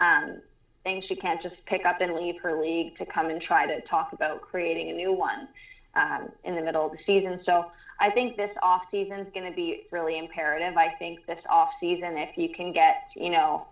Um, 0.00 0.40
thing 0.84 1.02
she 1.08 1.16
can't 1.16 1.42
just 1.42 1.56
pick 1.66 1.84
up 1.84 2.00
and 2.00 2.14
leave 2.14 2.36
her 2.42 2.60
league 2.60 2.96
to 2.98 3.04
come 3.06 3.30
and 3.30 3.42
try 3.42 3.66
to 3.66 3.80
talk 3.88 4.12
about 4.12 4.40
creating 4.42 4.90
a 4.90 4.92
new 4.92 5.12
one 5.12 5.48
um, 5.94 6.28
in 6.44 6.54
the 6.54 6.62
middle 6.62 6.86
of 6.86 6.92
the 6.92 6.98
season. 7.04 7.40
So 7.44 7.66
I 8.00 8.10
think 8.10 8.36
this 8.36 8.50
off 8.62 8.82
season 8.90 9.20
is 9.20 9.26
going 9.34 9.50
to 9.50 9.54
be 9.54 9.82
really 9.90 10.18
imperative. 10.18 10.76
I 10.76 10.94
think 10.98 11.26
this 11.26 11.38
off 11.48 11.68
season, 11.80 12.16
if 12.16 12.36
you 12.36 12.48
can 12.54 12.72
get, 12.72 13.08
you 13.16 13.30
know, 13.30 13.66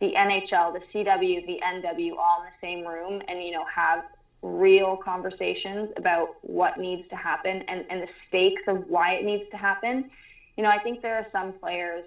the 0.00 0.12
NHL, 0.16 0.72
the 0.72 0.80
CW, 0.92 1.46
the 1.46 1.58
NW 1.62 2.12
all 2.16 2.42
in 2.42 2.46
the 2.46 2.60
same 2.60 2.86
room 2.86 3.22
and, 3.28 3.42
you 3.42 3.52
know, 3.52 3.64
have 3.74 4.04
real 4.42 4.96
conversations 4.96 5.90
about 5.96 6.36
what 6.42 6.78
needs 6.78 7.02
to 7.10 7.16
happen 7.16 7.62
and, 7.68 7.84
and 7.90 8.02
the 8.02 8.08
stakes 8.28 8.62
of 8.66 8.84
why 8.88 9.12
it 9.14 9.24
needs 9.24 9.44
to 9.50 9.56
happen. 9.56 10.10
You 10.56 10.62
know, 10.62 10.70
I 10.70 10.78
think 10.78 11.02
there 11.02 11.16
are 11.16 11.26
some 11.32 11.52
players 11.52 12.04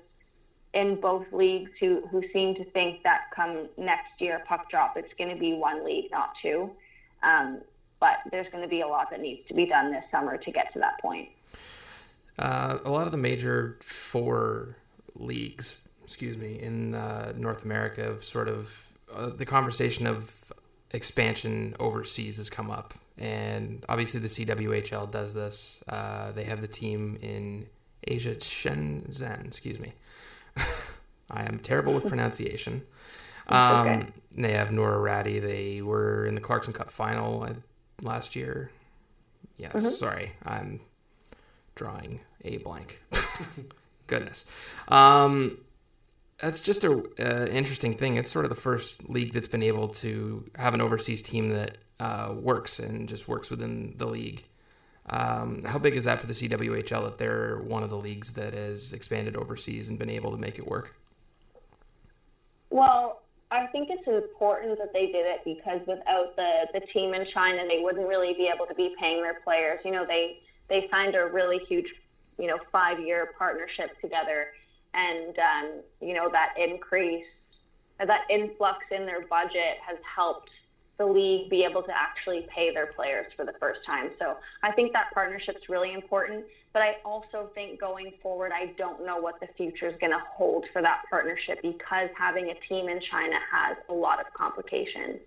in 0.74 1.00
both 1.02 1.26
leagues 1.32 1.72
who, 1.80 2.02
who 2.12 2.24
seem 2.32 2.56
to 2.56 2.66
think 2.72 3.02
that 3.04 3.22
come 3.36 3.68
next 3.78 4.10
year, 4.20 4.42
puck 4.48 4.70
drop, 4.70 4.94
it's 4.96 5.14
going 5.18 5.34
to 5.34 5.40
be 5.40 5.54
one 5.54 5.86
league, 5.86 6.12
not 6.12 6.32
two. 6.42 6.72
Um, 7.24 7.62
but 8.00 8.18
there's 8.32 8.48
going 8.52 8.64
to 8.64 8.70
be 8.70 8.82
a 8.82 8.88
lot 8.88 9.10
that 9.12 9.20
needs 9.20 9.42
to 9.48 9.54
be 9.54 9.66
done 9.66 9.92
this 9.92 10.04
summer 10.12 10.38
to 10.38 10.52
get 10.52 10.72
to 10.74 10.80
that 10.80 11.00
point. 11.02 11.28
Uh, 12.40 12.80
a 12.86 12.90
lot 12.90 13.06
of 13.06 13.12
the 13.12 13.18
major 13.18 13.78
four 13.84 14.78
leagues, 15.16 15.78
excuse 16.06 16.38
me, 16.38 16.58
in 16.60 16.96
uh, 16.96 17.34
North 17.36 17.66
America 17.66 18.02
have 18.02 18.24
sort 18.24 18.48
of 18.48 18.74
uh, 19.14 19.30
the 19.30 19.46
conversation 19.46 20.08
of 20.08 20.54
expansion 20.92 21.76
overseas 21.82 22.38
has 22.38 22.50
come 22.50 22.72
up, 22.72 22.94
and 23.18 23.84
obviously 23.90 24.22
the 24.22 24.30
CWHL 24.30 25.12
does 25.12 25.34
this. 25.34 25.84
Uh, 25.90 26.32
they 26.32 26.46
have 26.46 26.62
the 26.62 26.68
team 26.68 27.20
in 27.22 27.68
Asia, 28.08 28.36
Shenzhen, 28.36 29.46
excuse 29.46 29.78
me. 29.78 29.94
I 31.30 31.44
am 31.44 31.60
terrible 31.60 31.94
with 31.94 32.08
pronunciation. 32.08 32.84
Um, 33.52 33.88
okay. 33.88 34.08
They 34.38 34.52
have 34.52 34.70
Noora 34.70 35.00
Räty. 35.02 35.42
They 35.42 35.82
were 35.82 36.28
in 36.28 36.36
the 36.36 36.40
Clarkson 36.40 36.72
Cup 36.72 36.92
final 36.92 37.42
uh, 37.42 37.54
last 38.00 38.36
year. 38.36 38.70
Yes, 39.58 39.74
mm-hmm. 39.74 39.90
sorry, 39.90 40.34
I'm 40.46 40.80
drawing 41.80 42.20
a 42.44 42.58
blank. 42.58 43.02
Goodness. 44.08 44.46
Um, 44.90 45.60
that's 46.40 46.62
just 46.62 46.84
a 46.84 47.04
uh, 47.20 47.48
interesting 47.48 47.96
thing. 47.96 48.18
It's 48.18 48.30
sort 48.30 48.46
of 48.46 48.50
the 48.50 48.56
first 48.56 49.10
league 49.10 49.34
that's 49.34 49.48
been 49.48 49.64
able 49.64 49.88
to 50.04 50.46
have 50.56 50.74
an 50.74 50.82
overseas 50.82 51.22
team 51.22 51.50
that 51.50 51.78
uh, 52.00 52.34
works 52.36 52.80
and 52.80 53.08
just 53.10 53.28
works 53.28 53.50
within 53.50 53.96
the 53.98 54.06
league. 54.06 54.46
Um, 55.10 55.64
how 55.64 55.80
big 55.80 55.96
is 55.96 56.04
that 56.04 56.22
for 56.22 56.28
the 56.28 56.34
CWHL 56.34 57.04
that 57.04 57.18
they're 57.18 57.60
one 57.60 57.82
of 57.82 57.90
the 57.90 57.98
leagues 57.98 58.34
that 58.34 58.54
has 58.54 58.94
expanded 58.94 59.36
overseas 59.36 59.90
and 59.90 59.98
been 59.98 60.10
able 60.10 60.32
to 60.32 60.38
make 60.38 60.60
it 60.60 60.68
work? 60.68 60.96
Well, 62.70 63.22
I 63.52 63.66
think 63.68 63.90
it's 63.90 64.08
important 64.08 64.78
that 64.78 64.94
they 64.94 65.08
did 65.08 65.26
it 65.26 65.42
because 65.44 65.80
without 65.88 66.36
the, 66.36 66.68
the 66.74 66.82
team 66.94 67.14
in 67.14 67.26
China, 67.34 67.64
they 67.68 67.80
wouldn't 67.82 68.08
really 68.08 68.34
be 68.34 68.52
able 68.54 68.68
to 68.68 68.76
be 68.76 68.94
paying 69.00 69.24
their 69.24 69.40
players. 69.44 69.80
You 69.84 69.92
know, 69.92 70.06
they 70.06 70.40
they 70.70 70.88
signed 70.92 71.16
a 71.16 71.26
really 71.26 71.60
huge, 71.68 71.88
you 72.38 72.48
know, 72.48 72.58
five 72.72 73.00
year 73.00 73.34
partnership 73.38 74.00
together, 74.02 74.48
and 74.94 75.36
um, 75.38 75.82
you 76.02 76.14
know 76.14 76.30
that 76.32 76.54
increase, 76.58 77.26
that 78.00 78.22
influx 78.30 78.80
in 78.92 79.06
their 79.06 79.26
budget 79.28 79.78
has 79.86 79.98
helped 80.04 80.50
the 81.00 81.06
league 81.06 81.50
be 81.50 81.64
able 81.64 81.82
to 81.82 81.92
actually 81.96 82.46
pay 82.54 82.74
their 82.74 82.88
players 82.88 83.26
for 83.36 83.46
the 83.46 83.54
first 83.60 83.80
time. 83.86 84.12
So 84.20 84.36
I 84.64 84.74
think 84.74 84.92
that 84.94 85.12
partnership 85.14 85.56
is 85.56 85.70
really 85.70 85.94
important. 85.94 86.46
But 86.72 86.84
I 86.84 86.98
also 87.04 87.50
think 87.56 87.80
going 87.80 88.14
forward, 88.22 88.52
I 88.54 88.74
don't 88.78 89.04
know 89.06 89.18
what 89.18 89.40
the 89.40 89.48
future 89.58 89.88
is 89.88 89.96
going 90.00 90.12
to 90.12 90.22
hold 90.30 90.66
for 90.72 90.82
that 90.84 91.02
partnership 91.10 91.60
because 91.64 92.10
having 92.16 92.52
a 92.52 92.68
team 92.68 92.90
in 92.90 93.00
China 93.10 93.38
has 93.52 93.78
a 93.90 93.94
lot 93.94 94.20
of 94.20 94.32
complications. 94.34 95.18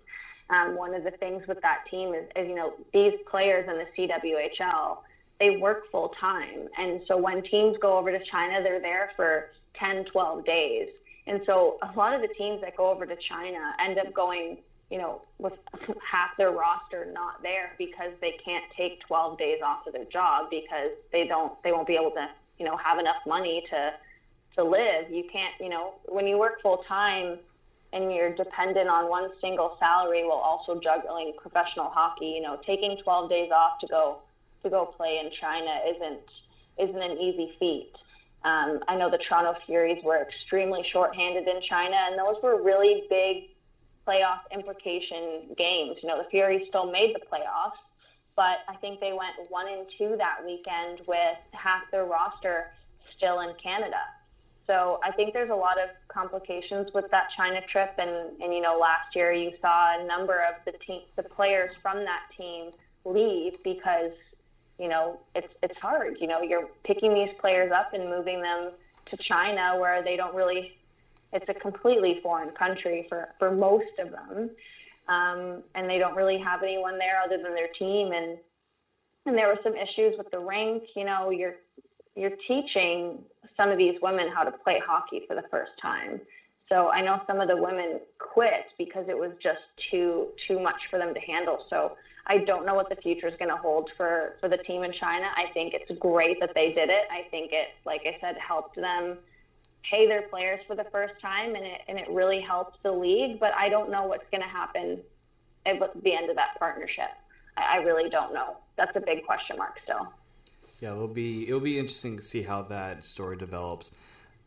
Um, 0.49 0.75
one 0.75 0.93
of 0.93 1.03
the 1.03 1.11
things 1.11 1.43
with 1.47 1.59
that 1.61 1.83
team 1.89 2.13
is, 2.13 2.25
is, 2.35 2.47
you 2.47 2.55
know, 2.55 2.73
these 2.93 3.13
players 3.29 3.67
in 3.67 3.77
the 3.77 3.87
CWHL, 3.97 4.99
they 5.43 5.57
work 5.57 5.91
full 5.91 6.13
time. 6.19 6.69
And 6.77 7.01
so 7.07 7.17
when 7.17 7.43
teams 7.43 7.75
go 7.81 7.97
over 7.97 8.11
to 8.11 8.19
China, 8.31 8.63
they're 8.63 8.79
there 8.79 9.11
for 9.15 9.49
10, 9.77 10.05
12 10.11 10.45
days. 10.45 10.87
And 11.27 11.41
so 11.45 11.77
a 11.81 11.97
lot 11.97 12.13
of 12.15 12.21
the 12.21 12.33
teams 12.37 12.61
that 12.61 12.77
go 12.77 12.89
over 12.89 13.05
to 13.05 13.15
China 13.27 13.59
end 13.85 13.99
up 13.99 14.13
going 14.13 14.57
you 14.93 14.99
know, 14.99 15.23
with 15.39 15.53
half 16.11 16.37
their 16.37 16.51
roster 16.51 17.07
not 17.11 17.41
there 17.41 17.71
because 17.79 18.11
they 18.21 18.35
can't 18.45 18.63
take 18.77 18.99
12 19.07 19.39
days 19.39 19.57
off 19.65 19.87
of 19.87 19.93
their 19.93 20.05
job 20.05 20.51
because 20.51 20.91
they 21.11 21.25
don't, 21.27 21.51
they 21.63 21.71
won't 21.71 21.87
be 21.87 21.95
able 21.95 22.11
to, 22.11 22.27
you 22.59 22.65
know, 22.65 22.77
have 22.77 22.99
enough 22.99 23.17
money 23.25 23.63
to, 23.71 23.89
to 24.55 24.63
live. 24.63 25.09
You 25.09 25.23
can't, 25.33 25.55
you 25.59 25.69
know, 25.69 25.95
when 26.05 26.27
you 26.27 26.37
work 26.37 26.61
full 26.61 26.83
time 26.87 27.39
and 27.91 28.13
you're 28.13 28.35
dependent 28.35 28.87
on 28.87 29.09
one 29.09 29.31
single 29.41 29.77
salary 29.79 30.25
while 30.25 30.37
also 30.37 30.79
juggling 30.79 31.33
professional 31.41 31.89
hockey, 31.89 32.27
you 32.37 32.41
know, 32.41 32.59
taking 32.65 32.97
12 33.03 33.29
days 33.29 33.49
off 33.51 33.79
to 33.81 33.87
go, 33.87 34.19
to 34.63 34.69
go 34.69 34.85
play 34.85 35.19
in 35.23 35.29
China 35.39 35.79
isn't, 35.95 36.89
isn't 36.89 37.01
an 37.01 37.17
easy 37.17 37.53
feat. 37.59 37.93
Um, 38.43 38.79
I 38.87 38.97
know 38.97 39.09
the 39.09 39.19
Toronto 39.29 39.57
Furies 39.65 40.03
were 40.03 40.21
extremely 40.21 40.83
shorthanded 40.91 41.47
in 41.47 41.61
China, 41.69 41.95
and 42.09 42.19
those 42.19 42.41
were 42.43 42.61
really 42.61 43.03
big 43.09 43.49
playoff 44.05 44.39
implication 44.51 45.55
games. 45.57 45.97
You 46.01 46.09
know, 46.09 46.17
the 46.17 46.29
Furies 46.29 46.67
still 46.67 46.91
made 46.91 47.15
the 47.15 47.21
playoffs, 47.21 47.79
but 48.35 48.65
I 48.67 48.75
think 48.81 48.99
they 48.99 49.13
went 49.13 49.49
one 49.49 49.67
and 49.67 49.87
two 49.97 50.15
that 50.17 50.43
weekend 50.45 51.07
with 51.07 51.39
half 51.51 51.83
their 51.91 52.05
roster 52.05 52.71
still 53.15 53.39
in 53.41 53.53
Canada. 53.63 54.01
So 54.67 54.99
I 55.03 55.11
think 55.11 55.33
there's 55.33 55.49
a 55.49 55.55
lot 55.55 55.77
of 55.77 55.89
complications 56.07 56.87
with 56.93 57.05
that 57.11 57.27
China 57.35 57.59
trip, 57.71 57.93
and 57.97 58.41
and 58.41 58.53
you 58.53 58.61
know 58.61 58.77
last 58.79 59.15
year 59.15 59.33
you 59.33 59.51
saw 59.61 59.99
a 60.01 60.05
number 60.05 60.41
of 60.41 60.55
the 60.65 60.77
team, 60.85 61.01
the 61.15 61.23
players 61.23 61.71
from 61.81 62.05
that 62.05 62.23
team 62.37 62.71
leave 63.05 63.61
because 63.63 64.11
you 64.79 64.87
know 64.87 65.19
it's 65.35 65.53
it's 65.61 65.77
hard. 65.81 66.17
You 66.19 66.27
know 66.27 66.41
you're 66.41 66.69
picking 66.83 67.13
these 67.13 67.33
players 67.39 67.71
up 67.71 67.93
and 67.93 68.09
moving 68.09 68.41
them 68.41 68.71
to 69.11 69.17
China 69.27 69.77
where 69.79 70.03
they 70.03 70.15
don't 70.15 70.35
really 70.35 70.77
it's 71.33 71.45
a 71.49 71.53
completely 71.53 72.19
foreign 72.21 72.51
country 72.51 73.05
for, 73.09 73.29
for 73.39 73.51
most 73.51 73.97
of 73.99 74.11
them. 74.11 74.51
Um, 75.09 75.63
and 75.75 75.89
they 75.89 75.97
don't 75.97 76.15
really 76.15 76.37
have 76.37 76.63
anyone 76.63 76.97
there 76.97 77.19
other 77.25 77.41
than 77.41 77.53
their 77.55 77.67
team. 77.77 78.11
And, 78.13 78.37
and 79.25 79.37
there 79.37 79.47
were 79.47 79.59
some 79.63 79.73
issues 79.73 80.13
with 80.17 80.29
the 80.31 80.39
rink. 80.39 80.83
You 80.95 81.05
know, 81.05 81.31
you're, 81.31 81.55
you're 82.15 82.37
teaching 82.47 83.19
some 83.57 83.69
of 83.69 83.77
these 83.77 83.95
women 84.01 84.27
how 84.33 84.43
to 84.43 84.51
play 84.51 84.79
hockey 84.85 85.23
for 85.27 85.35
the 85.35 85.43
first 85.49 85.71
time. 85.81 86.21
So 86.69 86.89
I 86.89 87.01
know 87.01 87.19
some 87.27 87.41
of 87.41 87.47
the 87.47 87.57
women 87.57 87.99
quit 88.19 88.65
because 88.77 89.05
it 89.09 89.17
was 89.17 89.31
just 89.43 89.59
too 89.91 90.27
too 90.47 90.59
much 90.59 90.79
for 90.89 90.97
them 90.97 91.13
to 91.13 91.19
handle. 91.19 91.65
So 91.69 91.91
I 92.25 92.39
don't 92.39 92.65
know 92.65 92.75
what 92.75 92.89
the 92.89 92.95
future 92.95 93.27
is 93.27 93.35
going 93.37 93.51
to 93.51 93.57
hold 93.57 93.91
for 93.97 94.35
for 94.39 94.47
the 94.47 94.57
team 94.57 94.83
in 94.83 94.93
China. 94.93 95.25
I 95.35 95.51
think 95.53 95.73
it's 95.73 95.99
great 95.99 96.39
that 96.39 96.51
they 96.55 96.71
did 96.71 96.89
it. 96.89 97.05
I 97.11 97.27
think 97.29 97.51
it, 97.51 97.69
like 97.85 98.01
I 98.05 98.17
said, 98.21 98.37
helped 98.37 98.75
them 98.75 99.17
pay 99.89 100.07
their 100.07 100.23
players 100.23 100.61
for 100.65 100.75
the 100.75 100.85
first 100.85 101.13
time, 101.21 101.55
and 101.55 101.65
it 101.65 101.81
and 101.87 101.99
it 101.99 102.09
really 102.09 102.41
helps 102.41 102.77
the 102.83 102.91
league. 102.91 103.39
But 103.39 103.53
I 103.53 103.69
don't 103.69 103.91
know 103.91 104.03
what's 104.03 104.25
going 104.31 104.41
to 104.41 104.47
happen 104.47 104.99
at 105.65 105.79
the 106.03 106.13
end 106.13 106.29
of 106.29 106.35
that 106.37 106.57
partnership. 106.59 107.11
I, 107.57 107.75
I 107.75 107.83
really 107.83 108.09
don't 108.09 108.33
know. 108.33 108.57
That's 108.77 108.95
a 108.95 109.01
big 109.01 109.25
question 109.25 109.57
mark 109.57 109.75
still. 109.83 110.13
Yeah, 110.79 110.93
it'll 110.93 111.07
be 111.07 111.47
it'll 111.47 111.59
be 111.59 111.77
interesting 111.77 112.17
to 112.17 112.23
see 112.23 112.43
how 112.43 112.61
that 112.63 113.03
story 113.05 113.37
develops. 113.37 113.91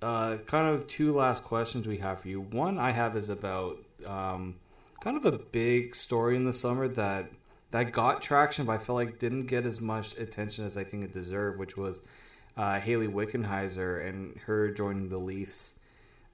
Uh, 0.01 0.37
kind 0.47 0.69
of 0.69 0.87
two 0.87 1.15
last 1.15 1.43
questions 1.43 1.87
we 1.87 1.99
have 1.99 2.21
for 2.21 2.29
you. 2.29 2.41
One 2.41 2.79
I 2.79 2.91
have 2.91 3.17
is 3.17 3.29
about 3.29 3.79
um, 4.07 4.57
kind 5.01 5.17
of 5.17 5.25
a 5.25 5.39
big 5.39 5.95
story 5.95 6.37
in 6.37 6.45
the 6.45 6.53
summer 6.53 6.87
that 6.89 7.31
that 7.77 7.93
got 7.93 8.23
traction, 8.23 8.65
but 8.65 8.73
I 8.73 8.79
feel 8.79 8.95
like 8.95 9.19
didn't 9.19 9.47
get 9.47 9.67
as 9.67 9.83
much 9.83 10.17
attention 10.17 10.65
as 10.65 10.79
I 10.79 10.85
think 10.85 11.05
it 11.05 11.13
deserved, 11.13 11.59
which 11.59 11.77
was 11.77 12.01
uh, 12.57 12.81
Hayley 12.81 13.07
Wickenheiser 13.07 14.09
and 14.09 14.39
her 14.47 14.71
joining 14.71 15.11
the 15.11 15.19
Leafs 15.19 15.79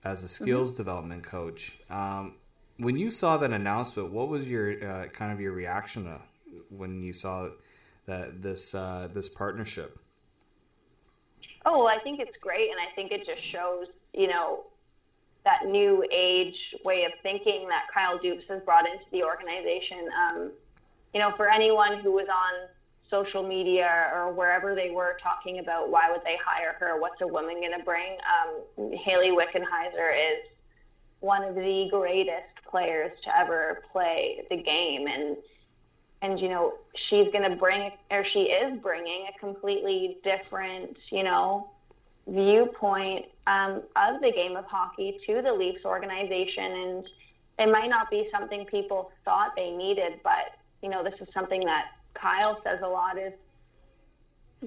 as 0.05 0.23
a 0.23 0.29
skills 0.29 0.71
mm-hmm. 0.73 0.77
development 0.77 1.23
coach. 1.25 1.81
Um, 1.91 2.37
when 2.77 2.97
you 2.97 3.11
saw 3.11 3.39
that 3.39 3.51
announcement, 3.51 4.13
what 4.13 4.29
was 4.29 4.49
your 4.49 4.89
uh, 4.89 5.07
kind 5.09 5.33
of 5.33 5.41
your 5.41 5.51
reaction 5.53 6.05
to, 6.05 6.21
when 6.71 7.03
you 7.03 7.13
saw 7.13 7.49
that 8.07 8.41
this 8.41 8.73
uh, 8.73 9.09
this 9.13 9.29
partnership? 9.29 9.99
Oh, 11.67 11.79
well, 11.79 11.89
I 11.89 11.99
think 12.05 12.21
it's 12.21 12.37
great, 12.41 12.71
and 12.71 12.79
I 12.81 12.95
think 12.95 13.11
it 13.11 13.27
just 13.27 13.43
shows, 13.53 13.87
you 14.13 14.29
know, 14.29 14.65
that 15.45 15.67
new 15.67 16.05
age 16.13 16.55
way 16.85 17.05
of 17.05 17.13
thinking 17.23 17.67
that 17.69 17.83
Kyle 17.93 18.19
Dubas 18.19 18.47
has 18.49 18.63
brought 18.63 18.87
into 18.87 19.05
the 19.11 19.25
organization. 19.25 20.09
Um, 20.31 20.53
you 21.15 21.21
know, 21.21 21.33
for 21.37 21.49
anyone 21.49 22.01
who 22.03 22.13
was 22.13 22.27
on 22.29 22.69
social 23.11 23.47
media 23.47 24.11
or 24.15 24.33
wherever 24.33 24.75
they 24.75 24.91
were 24.91 25.17
talking 25.23 25.59
about 25.59 25.91
why 25.91 26.11
would 26.11 26.23
they 26.25 26.37
hire 26.43 26.75
her, 26.81 26.99
what's 26.99 27.21
a 27.21 27.27
woman 27.27 27.57
going 27.57 27.79
to 27.79 27.85
bring, 27.85 28.17
um, 28.25 28.91
Hayley 29.05 29.31
Wickenheiser 29.31 30.13
is 30.17 30.49
one 31.21 31.45
of 31.45 31.55
the 31.55 31.89
greatest 31.91 32.53
players 32.69 33.13
to 33.25 33.39
ever 33.39 33.83
play 33.93 34.43
the 34.51 34.57
game, 34.57 35.07
and 35.07 35.37
and 36.23 36.41
you 36.41 36.49
know 36.49 36.75
she's 37.09 37.31
going 37.33 37.49
to 37.49 37.57
bring 37.57 37.91
or 38.11 38.25
she 38.33 38.41
is 38.41 38.79
bringing 38.83 39.27
a 39.35 39.39
completely 39.39 40.19
different, 40.25 40.97
you 41.11 41.23
know, 41.23 41.71
viewpoint 42.27 43.27
um, 43.47 43.83
of 43.95 44.21
the 44.21 44.33
game 44.35 44.57
of 44.57 44.65
hockey 44.65 45.19
to 45.27 45.43
the 45.43 45.53
Leafs 45.53 45.85
organization, 45.85 46.65
and 46.65 47.05
it 47.59 47.71
might 47.71 47.89
not 47.89 48.11
be 48.11 48.29
something 48.33 48.65
people 48.67 49.13
thought 49.25 49.53
they 49.55 49.71
needed, 49.71 50.15
but 50.25 50.57
you 50.83 50.89
know 50.89 51.03
this 51.03 51.15
is 51.21 51.29
something 51.33 51.65
that 51.65 51.87
Kyle 52.15 52.61
says 52.65 52.81
a 52.83 52.89
lot 52.89 53.19
is 53.19 53.33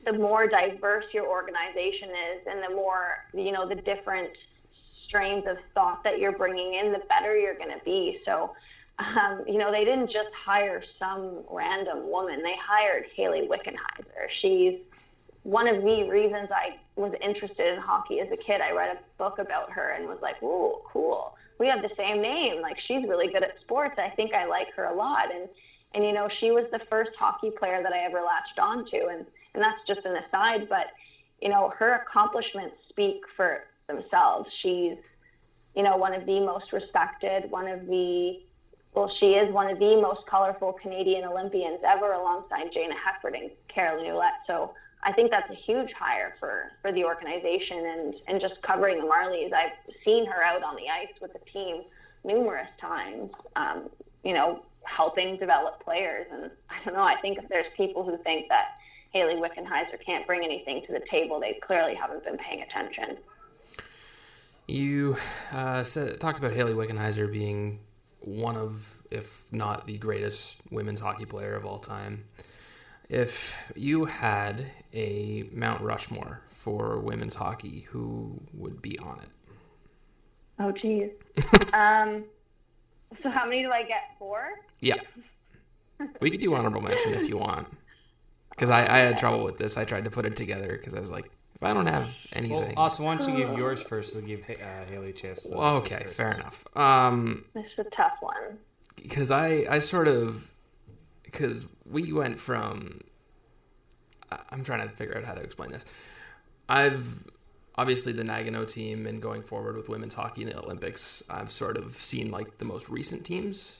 the 0.05 0.13
more 0.13 0.47
diverse 0.47 1.05
your 1.13 1.27
organization 1.27 2.09
is, 2.09 2.47
and 2.47 2.63
the 2.63 2.75
more 2.75 3.25
you 3.33 3.51
know 3.51 3.67
the 3.67 3.75
different 3.75 4.31
strains 5.07 5.45
of 5.47 5.57
thought 5.73 6.03
that 6.03 6.19
you're 6.19 6.37
bringing 6.37 6.73
in, 6.75 6.91
the 6.91 7.01
better 7.07 7.37
you're 7.37 7.57
going 7.57 7.71
to 7.77 7.83
be. 7.83 8.19
So. 8.25 8.51
Um, 8.97 9.43
you 9.45 9.57
know, 9.57 9.73
they 9.73 9.83
didn't 9.83 10.07
just 10.07 10.29
hire 10.45 10.81
some 10.97 11.43
random 11.51 12.09
woman. 12.09 12.41
They 12.41 12.55
hired 12.65 13.03
Hayley 13.13 13.41
Wickenheiser. 13.41 14.27
She's 14.41 14.79
one 15.45 15.67
of 15.67 15.83
the 15.83 16.07
reasons 16.09 16.49
I 16.49 16.79
was 16.99 17.13
interested 17.21 17.75
in 17.75 17.79
hockey 17.79 18.19
as 18.19 18.27
a 18.31 18.37
kid. 18.37 18.61
I 18.61 18.71
read 18.71 18.97
a 18.97 18.99
book 19.17 19.37
about 19.37 19.71
her 19.71 19.91
and 19.91 20.07
was 20.07 20.17
like, 20.21 20.41
"Ooh, 20.41 20.79
cool. 20.91 21.37
We 21.59 21.67
have 21.67 21.83
the 21.83 21.91
same 21.95 22.19
name. 22.19 22.61
Like 22.61 22.77
she's 22.87 23.07
really 23.07 23.27
good 23.27 23.43
at 23.43 23.59
sports. 23.61 23.95
I 23.99 24.09
think 24.15 24.33
I 24.33 24.45
like 24.45 24.73
her 24.75 24.85
a 24.85 24.95
lot." 24.95 25.33
And 25.33 25.47
and 25.95 26.03
you 26.03 26.13
know, 26.13 26.27
she 26.39 26.51
was 26.51 26.65
the 26.71 26.79
first 26.89 27.11
hockey 27.17 27.51
player 27.57 27.81
that 27.81 27.93
I 27.93 28.05
ever 28.05 28.21
latched 28.21 28.59
onto, 28.59 29.07
and 29.09 29.25
and 29.53 29.63
that's 29.63 29.79
just 29.87 30.05
an 30.05 30.17
aside, 30.27 30.67
but 30.69 30.87
you 31.41 31.49
know, 31.49 31.73
her 31.77 32.03
accomplishments 32.03 32.75
speak 32.89 33.21
for 33.35 33.61
themselves. 33.87 34.47
She's 34.61 34.97
you 35.75 35.83
know 35.83 35.97
one 35.97 36.13
of 36.13 36.25
the 36.25 36.39
most 36.41 36.71
respected, 36.73 37.49
one 37.49 37.67
of 37.67 37.87
the 37.87 38.41
well, 38.95 39.11
she 39.19 39.27
is 39.35 39.53
one 39.53 39.69
of 39.69 39.77
the 39.77 39.99
most 40.01 40.21
colorful 40.29 40.73
Canadian 40.81 41.25
Olympians 41.25 41.79
ever, 41.85 42.13
alongside 42.13 42.71
Jayna 42.71 42.95
Hefford 42.95 43.35
and 43.35 43.51
Caroline 43.73 44.05
Ouellette. 44.05 44.39
So 44.47 44.73
I 45.03 45.11
think 45.11 45.31
that's 45.31 45.49
a 45.51 45.59
huge 45.65 45.89
hire 45.99 46.35
for, 46.39 46.71
for 46.81 46.93
the 46.93 47.03
organization 47.03 47.77
and, 47.77 48.13
and 48.27 48.41
just 48.41 48.55
covering 48.65 48.97
the 48.99 49.05
Marlies. 49.05 49.51
I've 49.51 49.75
seen 50.05 50.25
her 50.25 50.41
out 50.41 50.63
on 50.63 50.75
the 50.75 50.87
ice 50.87 51.13
with 51.21 51.33
the 51.33 51.39
team 51.51 51.83
numerous 52.23 52.69
times, 52.79 53.29
um, 53.57 53.89
you 54.23 54.33
know, 54.33 54.63
helping 54.85 55.37
develop 55.37 55.83
players. 55.83 56.27
And 56.31 56.51
I 56.69 56.83
don't 56.83 56.93
know, 56.93 57.03
I 57.03 57.15
think 57.21 57.37
if 57.37 57.47
there's 57.49 57.65
people 57.75 58.03
who 58.03 58.17
think 58.23 58.47
that 58.49 58.77
Hayley 59.13 59.35
Wickenheiser 59.35 60.03
can't 60.05 60.27
bring 60.27 60.43
anything 60.43 60.83
to 60.87 60.93
the 60.93 61.01
table, 61.09 61.39
they 61.39 61.59
clearly 61.65 61.95
haven't 61.95 62.23
been 62.23 62.37
paying 62.37 62.61
attention. 62.61 63.17
You 64.67 65.17
uh, 65.51 65.83
said 65.83 66.19
talked 66.19 66.39
about 66.39 66.53
Hayley 66.53 66.73
Wickenheiser 66.73 67.31
being 67.31 67.79
one 68.19 68.57
of, 68.57 68.85
if 69.11 69.45
not 69.51 69.85
the 69.85 69.97
greatest 69.97 70.57
women's 70.71 70.99
hockey 70.99 71.25
player 71.25 71.55
of 71.55 71.65
all 71.65 71.79
time. 71.79 72.25
If 73.07 73.55
you 73.75 74.05
had 74.05 74.65
a 74.93 75.47
Mount 75.53 75.81
Rushmore 75.81 76.41
for 76.51 76.99
women's 76.99 77.35
hockey, 77.35 77.85
who 77.89 78.41
would 78.53 78.81
be 78.81 78.97
on 78.97 79.19
it? 79.19 79.29
Oh, 80.57 80.71
geez. 80.71 81.11
um, 81.73 82.23
so 83.23 83.29
how 83.29 83.45
many 83.45 83.61
do 83.63 83.71
I 83.71 83.83
get? 83.83 84.11
Four? 84.19 84.49
Yeah. 84.79 84.95
We 86.19 86.29
could 86.29 86.41
do 86.41 86.53
honorable 86.53 86.81
mention 86.81 87.13
if 87.13 87.29
you 87.29 87.37
want. 87.37 87.67
Because 88.49 88.69
I, 88.69 88.81
I 88.81 88.97
had 88.99 89.17
trouble 89.17 89.43
with 89.43 89.57
this. 89.57 89.77
I 89.77 89.83
tried 89.85 90.03
to 90.05 90.09
put 90.11 90.25
it 90.25 90.35
together 90.35 90.77
because 90.77 90.93
I 90.93 90.99
was 90.99 91.11
like, 91.11 91.25
if 91.55 91.63
I 91.63 91.73
don't 91.73 91.87
have 91.87 92.09
anything. 92.33 92.57
Well, 92.57 92.73
Austin, 92.77 93.05
why 93.05 93.15
don't 93.15 93.29
you 93.29 93.35
give 93.45 93.57
yours 93.57 93.81
first 93.81 94.13
to 94.13 94.21
give 94.21 94.41
uh, 94.49 94.85
Hailey 94.89 95.09
a 95.09 95.13
chance? 95.13 95.47
Well, 95.49 95.77
okay, 95.77 96.05
fair 96.05 96.31
enough. 96.33 96.65
Um, 96.75 97.45
This 97.53 97.65
is 97.77 97.85
a 97.87 97.95
tough 97.95 98.13
one. 98.19 98.57
because 98.95 99.31
I 99.31 99.65
I 99.69 99.79
sort 99.79 100.07
of 100.07 100.49
because 101.23 101.65
we 101.85 102.11
went 102.11 102.39
from 102.39 103.01
I'm 104.49 104.63
trying 104.63 104.87
to 104.87 104.93
figure 104.95 105.17
out 105.17 105.23
how 105.23 105.33
to 105.33 105.41
explain 105.41 105.71
this. 105.71 105.85
I've 106.67 107.23
obviously 107.77 108.13
the 108.13 108.23
Nagano 108.23 108.67
team 108.69 109.05
and 109.05 109.21
going 109.21 109.41
forward 109.43 109.75
with 109.77 109.89
women's 109.89 110.13
hockey 110.13 110.41
in 110.43 110.49
the 110.49 110.57
Olympics. 110.59 111.23
I've 111.29 111.51
sort 111.51 111.77
of 111.77 111.95
seen 111.97 112.31
like 112.31 112.57
the 112.57 112.65
most 112.65 112.89
recent 112.89 113.25
teams. 113.25 113.77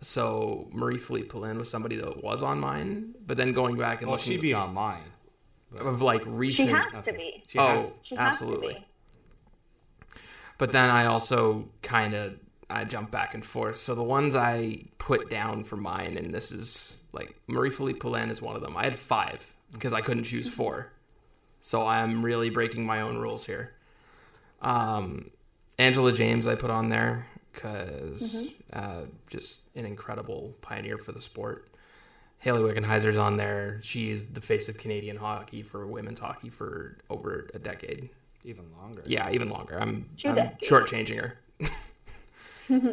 So 0.00 0.68
Marie 0.72 0.98
Philip 0.98 1.28
Poulin 1.28 1.58
was 1.58 1.70
somebody 1.70 1.96
that 1.96 2.22
was 2.22 2.42
on 2.42 2.58
mine, 2.60 3.14
but 3.26 3.36
then 3.36 3.52
going 3.52 3.76
back 3.76 4.00
and 4.00 4.08
Well, 4.08 4.18
looking 4.18 4.32
she'd 4.34 4.40
be 4.42 4.52
on 4.52 4.74
mine. 4.74 5.04
of 5.78 6.02
like 6.02 6.22
recent. 6.26 6.68
She 6.70 6.74
recent. 6.74 6.94
has 6.94 7.04
to 7.04 7.12
be. 7.12 7.42
She 7.46 7.58
oh, 7.58 7.66
has, 7.76 7.92
She 8.02 8.14
has 8.16 8.34
absolutely. 8.34 8.74
to 8.74 8.80
be. 8.80 8.86
but 10.58 10.72
then 10.72 10.90
I 10.90 11.06
also 11.06 11.68
kind 11.82 12.14
of 12.14 12.34
I 12.68 12.84
jump 12.84 13.10
back 13.10 13.34
and 13.34 13.44
forth. 13.44 13.76
So 13.76 13.94
the 13.94 14.02
ones 14.02 14.34
I 14.34 14.86
put 14.98 15.30
down 15.30 15.62
for 15.64 15.76
mine, 15.76 16.16
and 16.16 16.34
this 16.34 16.50
is 16.50 17.00
like 17.12 17.34
Marie 17.46 17.70
Philip 17.70 18.00
Poulin 18.00 18.30
is 18.30 18.42
one 18.42 18.56
of 18.56 18.62
them. 18.62 18.76
I 18.76 18.84
had 18.84 18.96
five 18.96 19.46
because 19.72 19.92
I 19.92 20.00
couldn't 20.00 20.24
choose 20.24 20.48
four, 20.48 20.90
so 21.62 21.86
I'm 21.86 22.22
really 22.22 22.50
breaking 22.50 22.84
my 22.84 23.00
own 23.00 23.16
rules 23.16 23.46
here. 23.46 23.72
Um, 24.60 25.30
Angela 25.78 26.12
James 26.12 26.46
I 26.46 26.54
put 26.56 26.70
on 26.70 26.90
there 26.90 27.26
because 27.52 28.52
uh, 28.72 29.02
just 29.28 29.62
an 29.74 29.86
incredible 29.86 30.54
pioneer 30.60 30.98
for 30.98 31.12
the 31.12 31.20
sport. 31.22 31.68
Hayley 32.38 32.60
Wickenheiser's 32.62 33.16
on 33.16 33.36
there. 33.36 33.78
She's 33.82 34.24
the 34.30 34.40
face 34.40 34.68
of 34.68 34.76
Canadian 34.76 35.16
hockey 35.16 35.62
for 35.62 35.86
women's 35.86 36.18
hockey 36.20 36.50
for 36.50 36.98
over 37.08 37.48
a 37.54 37.58
decade. 37.58 38.10
even 38.44 38.64
longer. 38.76 39.02
Yeah, 39.06 39.30
even 39.30 39.48
longer. 39.48 39.80
I'm, 39.80 40.06
Two 40.20 40.30
I'm 40.30 40.34
decades. 40.34 40.68
shortchanging 40.68 41.20
her. 41.20 41.38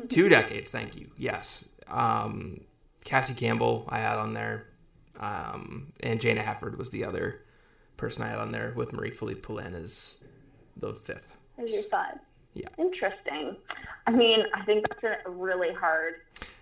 Two 0.09 0.29
decades, 0.29 0.69
thank 0.69 0.95
you. 0.95 1.09
Yes. 1.17 1.67
Um, 1.87 2.61
Cassie 3.03 3.33
Campbell, 3.33 3.85
I 3.89 3.99
had 3.99 4.17
on 4.19 4.33
there. 4.33 4.65
Um, 5.19 5.93
and 6.01 6.19
Jayna 6.19 6.43
Hefford 6.45 6.77
was 6.77 6.91
the 6.91 7.03
other 7.05 7.41
person 7.99 8.23
I 8.23 8.29
had 8.29 8.39
on 8.39 8.51
there 8.51 8.73
with 8.75 8.93
Marie 8.93 9.11
Philip 9.11 9.43
Poulin 9.43 9.75
is 9.75 10.17
the 10.77 10.93
fifth. 10.93 11.35
There's 11.57 11.73
your 11.73 11.83
five. 11.83 12.17
Yeah. 12.53 12.69
Interesting. 12.77 13.55
I 14.07 14.11
mean, 14.11 14.39
I 14.55 14.63
think 14.65 14.85
that's 14.89 15.21
a 15.25 15.29
really 15.29 15.73
hard, 15.73 16.15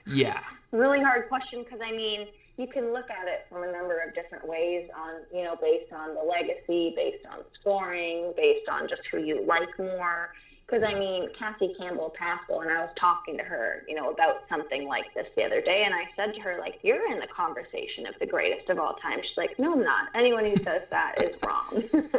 Yeah. 0.06 0.42
really 0.72 1.02
hard 1.02 1.30
question 1.30 1.64
because 1.64 1.80
I 1.82 1.92
mean, 1.92 2.28
you 2.58 2.66
can 2.68 2.92
look 2.92 3.10
at 3.12 3.28
it 3.28 3.46
from 3.50 3.64
a 3.64 3.72
number 3.72 4.00
of 4.00 4.16
different 4.16 4.48
ways 4.48 4.90
on, 4.98 5.22
you 5.32 5.44
know, 5.44 5.56
based 5.62 5.94
on 5.94 6.16
the 6.16 6.22
legacy, 6.22 6.94
based 6.96 7.24
on 7.32 7.40
scoring, 7.62 8.34
based 8.36 8.68
on 8.68 8.90
just 8.90 9.04
who 9.12 9.20
you 9.20 9.46
like 9.46 9.70
more. 9.78 10.34
Because 10.68 10.84
I 10.86 10.94
mean, 11.00 11.30
Cassie 11.40 11.74
Campbell 11.80 12.14
Pascall, 12.20 12.62
and 12.62 12.70
I 12.70 12.82
was 12.82 12.90
talking 13.00 13.38
to 13.38 13.44
her, 13.44 13.84
you 13.88 13.96
know, 13.96 14.10
about 14.12 14.44
something 14.50 14.86
like 14.86 15.06
this 15.16 15.26
the 15.38 15.44
other 15.44 15.62
day, 15.62 15.84
and 15.86 15.94
I 15.96 16.04
said 16.18 16.34
to 16.36 16.42
her, 16.42 16.58
like, 16.60 16.80
you're 16.84 17.10
in 17.10 17.20
the 17.20 17.28
conversation 17.34 18.06
of 18.06 18.16
the 18.20 18.26
greatest 18.26 18.70
of 18.70 18.78
all 18.78 18.96
time. 19.02 19.20
She's 19.24 19.38
like, 19.38 19.58
no, 19.58 19.72
I'm 19.74 19.84
not. 19.84 20.10
Anyone 20.14 20.44
who 20.44 20.58
says 20.64 20.82
that 20.90 21.16
is 21.24 21.36
wrong. 21.46 21.84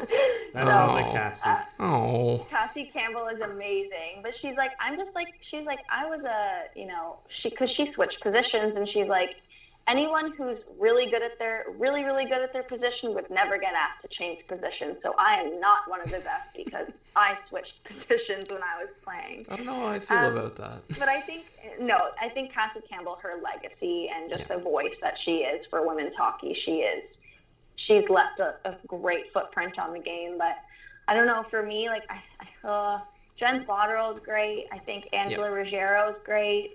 That 0.55 0.67
So, 0.67 0.73
sounds 0.73 0.95
like 0.95 1.13
Cassie. 1.13 1.51
uh, 1.51 1.63
Oh. 1.79 2.47
Cassie 2.49 2.91
Campbell 2.91 3.29
is 3.29 3.39
amazing, 3.43 4.23
but 4.23 4.33
she's 4.41 4.57
like, 4.57 4.71
I'm 4.81 4.97
just 4.97 5.15
like, 5.15 5.29
she's 5.51 5.67
like, 5.67 5.79
I 5.93 6.07
was 6.07 6.21
a, 6.25 6.63
you 6.75 6.87
know, 6.87 7.19
she, 7.43 7.51
cause 7.51 7.69
she 7.77 7.93
switched 7.95 8.19
positions 8.23 8.73
and 8.75 8.89
she's 8.89 9.07
like, 9.09 9.29
anyone 9.89 10.33
who's 10.37 10.59
really 10.79 11.11
good 11.11 11.23
at 11.23 11.39
their, 11.39 11.65
really, 11.79 12.05
really 12.05 12.25
good 12.25 12.43
at 12.43 12.53
their 12.53 12.63
position 12.63 13.15
would 13.15 13.29
never 13.31 13.59
get 13.59 13.73
asked 13.75 14.03
to 14.03 14.09
change 14.09 14.47
positions. 14.47 14.97
So 15.03 15.15
I 15.19 15.41
am 15.41 15.61
not 15.61 15.89
one 15.89 16.01
of 16.01 16.11
the 16.11 16.19
best 16.21 16.55
because 16.55 16.89
I 17.17 17.37
switched 17.49 17.73
positions 17.85 18.49
when 18.51 18.63
I 18.63 18.83
was 18.85 18.91
playing. 19.03 19.47
I 19.49 19.57
don't 19.57 19.67
know 19.67 19.81
how 19.81 19.87
I 19.87 19.99
feel 19.99 20.19
Um, 20.19 20.37
about 20.37 20.57
that. 20.57 20.83
But 20.99 21.09
I 21.09 21.21
think, 21.23 21.45
no, 21.81 21.97
I 22.21 22.29
think 22.29 22.53
Cassie 22.53 22.81
Campbell, 22.89 23.19
her 23.23 23.41
legacy 23.43 24.09
and 24.15 24.29
just 24.29 24.41
Yeah. 24.49 24.57
the 24.57 24.63
voice 24.63 24.95
that 25.01 25.15
she 25.25 25.39
is 25.39 25.65
for 25.71 25.87
women's 25.87 26.15
hockey, 26.17 26.57
she 26.65 26.73
is, 26.83 27.05
she's 27.77 28.09
left 28.11 28.41
a, 28.41 28.57
a 28.69 28.77
great 28.87 29.33
footprint 29.33 29.79
on 29.79 29.93
the 29.93 30.01
game. 30.01 30.37
But 30.37 30.57
I 31.09 31.15
don't 31.15 31.27
know, 31.27 31.45
for 31.51 31.63
me, 31.63 31.89
like, 31.89 32.03
I, 32.11 32.21
I 32.67 32.69
uh, 32.69 33.01
Jen 33.39 33.65
Botterill 33.65 34.17
is 34.19 34.23
great. 34.25 34.67
I 34.73 34.79
think 34.79 35.05
Angela 35.13 35.51
Ruggiero 35.51 36.11
is 36.11 36.17
great. 36.25 36.75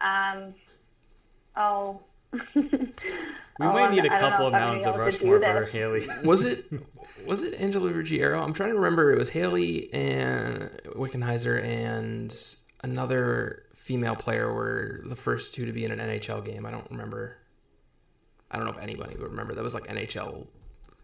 Um, 0.00 0.54
oh. 1.56 2.00
We 3.58 3.66
might 3.66 3.90
need 3.90 4.04
a 4.04 4.08
couple 4.08 4.46
of 4.46 4.52
mounds 4.52 4.86
of 4.86 4.96
Rushmore 4.96 5.40
for 5.40 5.46
her. 5.46 5.64
Haley. 5.64 6.06
Was 6.24 6.42
it 6.44 6.66
was 7.26 7.42
it 7.42 7.58
Angela 7.58 7.90
Ruggiero? 7.90 8.42
I'm 8.42 8.52
trying 8.52 8.68
to 8.70 8.76
remember. 8.76 9.12
It 9.12 9.18
was 9.18 9.30
Hayley 9.30 9.92
and 9.94 10.70
Wickenheiser 10.94 11.64
and 11.64 12.36
another 12.84 13.62
female 13.74 14.14
player 14.14 14.52
were 14.52 15.00
the 15.06 15.16
first 15.16 15.54
two 15.54 15.64
to 15.64 15.72
be 15.72 15.84
in 15.84 15.90
an 15.90 15.98
NHL 15.98 16.44
game. 16.44 16.66
I 16.66 16.70
don't 16.70 16.88
remember. 16.90 17.38
I 18.50 18.58
don't 18.58 18.66
know 18.66 18.72
if 18.72 18.78
anybody 18.78 19.16
would 19.16 19.30
remember. 19.30 19.54
That 19.54 19.64
was 19.64 19.74
like 19.74 19.86
NHL, 19.86 20.46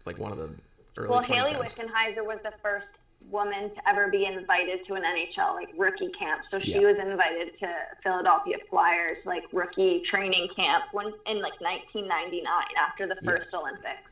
like 0.05 0.19
one 0.19 0.31
of 0.31 0.37
the 0.37 0.51
early 0.95 1.09
Well, 1.09 1.23
2010s. 1.23 1.25
Hayley 1.25 1.53
Wickenheiser 1.55 2.25
was 2.25 2.37
the 2.43 2.53
first 2.61 2.87
woman 3.29 3.73
to 3.73 3.89
ever 3.89 4.09
be 4.09 4.25
invited 4.25 4.85
to 4.87 4.93
an 4.93 5.03
NHL 5.03 5.55
like 5.55 5.69
rookie 5.77 6.11
camp. 6.17 6.41
So 6.51 6.59
she 6.59 6.73
Yeah. 6.73 6.91
was 6.91 6.97
invited 6.99 7.57
to 7.59 7.67
Philadelphia 8.03 8.57
Flyers 8.69 9.17
like 9.25 9.43
rookie 9.51 10.01
training 10.09 10.49
camp 10.55 10.85
when 10.91 11.07
in 11.25 11.41
like 11.41 11.59
1999 11.61 12.45
after 12.77 13.07
the 13.07 13.15
first 13.23 13.53
Olympics. 13.53 14.09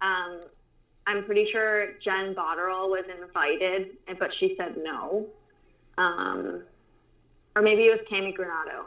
Um, 0.00 0.40
I'm 1.06 1.24
pretty 1.24 1.48
sure 1.52 1.92
Jen 2.00 2.34
Botterill 2.34 2.90
was 2.90 3.04
invited, 3.20 3.96
but 4.18 4.30
she 4.38 4.54
said 4.56 4.76
no. 4.76 5.26
Um, 5.98 6.64
or 7.54 7.62
maybe 7.62 7.84
it 7.84 7.90
was 7.98 8.06
Cammi 8.10 8.36
Granato. 8.36 8.84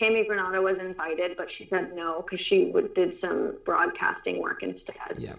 Cammi 0.00 0.26
Granato 0.28 0.62
was 0.62 0.78
invited, 0.78 1.36
but 1.36 1.46
she 1.56 1.66
said 1.68 1.94
no 1.94 2.22
because 2.28 2.44
she 2.46 2.66
would, 2.72 2.94
did 2.94 3.20
some 3.20 3.58
broadcasting 3.64 4.40
work 4.40 4.62
instead. 4.62 5.18
Yeah. 5.18 5.34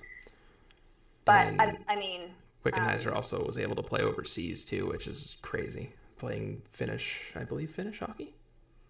But 1.25 1.47
And- 1.47 1.61
I, 1.61 1.77
I 1.89 1.95
mean, 1.95 2.29
Wickenheiser 2.65 3.13
also 3.13 3.43
was 3.43 3.57
able 3.57 3.75
to 3.75 3.83
play 3.83 4.01
overseas 4.01 4.63
too, 4.63 4.87
which 4.87 5.07
is 5.07 5.37
crazy. 5.41 5.91
Playing 6.17 6.61
Finnish, 6.71 7.31
I 7.35 7.43
believe 7.43 7.71
Finnish 7.71 7.99
hockey. 7.99 8.33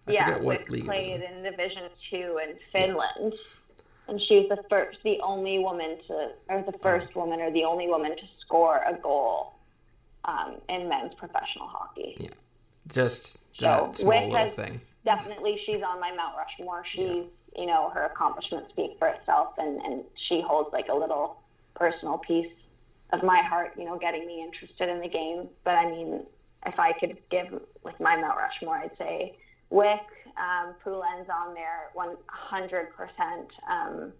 I 0.08 0.12
yeah, 0.12 0.24
forget 0.26 0.42
what 0.42 0.70
league 0.70 0.84
played 0.86 1.22
in. 1.22 1.22
in 1.22 1.42
Division 1.44 1.84
Two 2.10 2.40
in 2.42 2.56
Finland, 2.72 3.34
and 4.08 4.20
she 4.20 4.40
was 4.40 4.48
the 4.48 4.64
first, 4.68 4.98
the 5.04 5.20
only 5.22 5.58
woman 5.60 5.98
to, 6.08 6.30
or 6.48 6.62
the 6.62 6.76
first 6.78 7.14
woman, 7.14 7.40
or 7.40 7.52
the 7.52 7.62
only 7.64 7.86
woman 7.86 8.16
to 8.16 8.22
score 8.40 8.78
a 8.88 8.94
goal 9.00 9.54
um, 10.24 10.56
in 10.68 10.88
men's 10.88 11.14
professional 11.14 11.68
hockey. 11.68 12.16
Yeah, 12.18 12.30
just 12.88 13.34
So, 13.56 13.66
that 13.66 13.96
small 13.96 14.08
Wick 14.08 14.32
little 14.32 14.46
has- 14.46 14.54
thing. 14.56 14.80
Definitely, 15.04 15.58
she's 15.64 15.82
on 15.82 15.98
my 15.98 16.12
Mount 16.14 16.34
Rushmore. 16.36 16.84
She's, 16.92 17.24
you 17.56 17.64
know, 17.66 17.88
her 17.94 18.04
accomplishments 18.04 18.68
speak 18.70 18.98
for 18.98 19.08
itself, 19.08 19.54
and 19.56 19.80
and 19.82 20.04
she 20.28 20.42
holds 20.42 20.72
like 20.74 20.88
a 20.90 20.94
little 20.94 21.36
personal 21.74 22.18
piece 22.18 22.52
of 23.12 23.22
my 23.22 23.42
heart. 23.42 23.72
You 23.76 23.84
know, 23.84 23.98
getting 23.98 24.26
me 24.26 24.42
interested 24.42 24.88
in 24.88 25.00
the 25.00 25.08
game. 25.08 25.48
But 25.64 25.72
I 25.72 25.90
mean, 25.90 26.22
if 26.66 26.78
I 26.78 26.92
could 26.98 27.16
give 27.30 27.60
like 27.84 28.00
my 28.00 28.16
Mount 28.16 28.36
Rushmore, 28.36 28.76
I'd 28.76 28.96
say 28.98 29.36
Wick, 29.70 30.06
um, 30.36 30.74
Poulin's 30.84 31.28
on 31.28 31.54
there, 31.54 31.90
one 31.94 32.16
hundred 32.26 32.88
percent. 32.94 33.48
Um, 33.70 34.12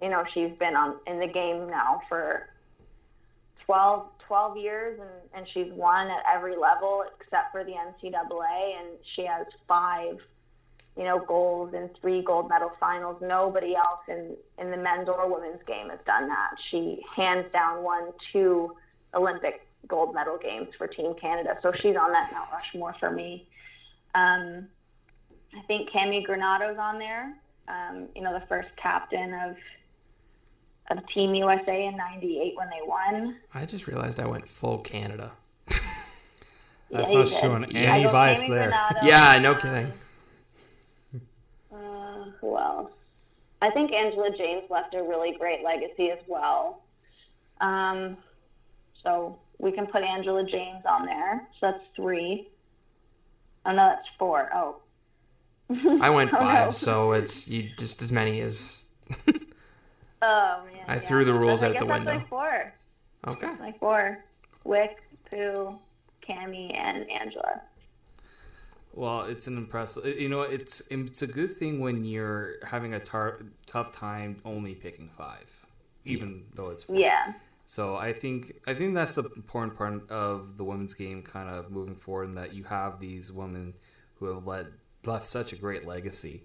you 0.00 0.10
know, 0.10 0.24
she's 0.34 0.50
been 0.58 0.76
on 0.76 0.96
in 1.06 1.18
the 1.18 1.26
game 1.26 1.68
now 1.70 2.00
for 2.08 2.50
12, 3.66 4.06
12 4.26 4.56
years, 4.56 5.00
and, 5.00 5.10
and 5.34 5.46
she's 5.52 5.72
won 5.72 6.06
at 6.08 6.22
every 6.32 6.56
level 6.56 7.02
except 7.20 7.52
for 7.52 7.64
the 7.64 7.72
NCAA, 7.72 8.78
and 8.78 8.88
she 9.14 9.22
has 9.22 9.46
five, 9.66 10.16
you 10.96 11.04
know, 11.04 11.18
goals 11.20 11.74
and 11.74 11.90
three 12.00 12.22
gold 12.22 12.48
medal 12.48 12.72
finals. 12.80 13.16
Nobody 13.20 13.74
else 13.76 14.00
in 14.08 14.36
in 14.58 14.70
the 14.70 14.76
men's 14.76 15.08
or 15.08 15.30
women's 15.32 15.62
game 15.66 15.90
has 15.90 15.98
done 16.06 16.28
that. 16.28 16.50
She 16.70 17.00
hands 17.14 17.46
down 17.52 17.82
won 17.82 18.12
two 18.32 18.74
Olympic 19.14 19.66
gold 19.88 20.14
medal 20.14 20.38
games 20.38 20.68
for 20.78 20.86
Team 20.86 21.14
Canada, 21.20 21.58
so 21.62 21.72
she's 21.72 21.96
on 21.96 22.12
that 22.12 22.32
Mount 22.32 22.48
Rushmore 22.52 22.94
for 22.98 23.10
me. 23.10 23.46
Um, 24.14 24.68
I 25.56 25.62
think 25.66 25.90
Cammi 25.90 26.26
Granato's 26.26 26.78
on 26.78 26.98
there. 26.98 27.34
Um, 27.68 28.08
you 28.14 28.22
know, 28.22 28.32
the 28.38 28.46
first 28.46 28.68
captain 28.80 29.34
of 29.34 29.56
of 30.88 31.06
Team 31.08 31.34
USA 31.34 31.86
in 31.86 31.96
'98 31.96 32.56
when 32.56 32.68
they 32.70 32.86
won. 32.86 33.36
I 33.52 33.66
just 33.66 33.86
realized 33.86 34.18
I 34.18 34.26
went 34.26 34.48
full 34.48 34.78
Canada. 34.78 35.32
That's 36.90 37.10
Yeah, 37.10 37.18
not 37.18 37.28
showing 37.28 37.76
any 37.76 38.04
bias 38.04 38.44
Cammi 38.44 38.48
there. 38.48 38.70
Granato, 38.70 39.02
Yeah, 39.02 39.38
no 39.42 39.52
um, 39.52 39.60
kidding. 39.60 39.86
Uh, 39.86 39.92
who 42.40 42.56
else? 42.56 42.90
I 43.62 43.70
think 43.70 43.92
Angela 43.92 44.30
James 44.36 44.64
left 44.70 44.94
a 44.94 45.02
really 45.02 45.34
great 45.38 45.62
legacy 45.64 46.10
as 46.10 46.18
well. 46.26 46.82
Um, 47.60 48.16
so 49.02 49.38
we 49.58 49.72
can 49.72 49.86
put 49.86 50.02
Angela 50.02 50.44
James 50.44 50.84
on 50.88 51.06
there. 51.06 51.48
So 51.60 51.70
that's 51.72 51.84
three. 51.94 52.48
Oh 53.64 53.72
no, 53.72 53.88
that's 53.94 54.08
four. 54.18 54.50
Oh. 54.54 54.76
I 56.00 56.10
went 56.10 56.32
Oh, 56.32 56.36
no. 56.36 56.40
five, 56.40 56.74
so 56.74 57.12
it's 57.12 57.48
you 57.48 57.70
just 57.76 58.02
as 58.02 58.12
many 58.12 58.40
as. 58.40 58.84
Oh 60.22 60.62
man. 60.72 60.82
I 60.88 60.94
yeah. 60.94 61.00
threw 61.00 61.24
the 61.24 61.34
rules 61.34 61.62
out 61.62 61.78
the 61.78 61.84
window. 61.84 62.14
Like 62.14 62.28
four. 62.28 62.72
Okay. 63.26 63.52
Like 63.60 63.78
four. 63.78 64.24
Wick, 64.64 65.02
Pooh, 65.30 65.78
Cammi, 66.26 66.74
and 66.74 67.08
Angela. 67.10 67.60
Well, 68.96 69.26
it's 69.26 69.46
an 69.46 69.58
impressive. 69.58 70.18
You 70.18 70.30
know, 70.30 70.40
it's 70.40 70.80
it's 70.90 71.20
a 71.20 71.26
good 71.26 71.52
thing 71.52 71.80
when 71.80 72.02
you're 72.02 72.54
having 72.64 72.94
a 72.94 72.98
tar- 72.98 73.42
tough 73.66 73.92
time 73.92 74.40
only 74.46 74.74
picking 74.74 75.10
five, 75.10 75.46
even 76.06 76.44
though 76.54 76.70
it's 76.70 76.84
four. 76.84 76.96
Yeah. 76.96 77.34
So 77.66 77.96
I 77.96 78.14
think 78.14 78.54
I 78.66 78.72
think 78.72 78.94
that's 78.94 79.14
the 79.14 79.28
important 79.36 79.76
part 79.76 80.10
of 80.10 80.56
the 80.56 80.64
women's 80.64 80.94
game, 80.94 81.22
kind 81.22 81.50
of 81.50 81.70
moving 81.70 81.94
forward, 81.94 82.30
in 82.30 82.32
that 82.36 82.54
you 82.54 82.64
have 82.64 82.98
these 82.98 83.30
women 83.30 83.74
who 84.14 84.26
have 84.34 84.46
led 84.46 84.68
left 85.04 85.26
such 85.26 85.52
a 85.52 85.56
great 85.56 85.86
legacy. 85.86 86.44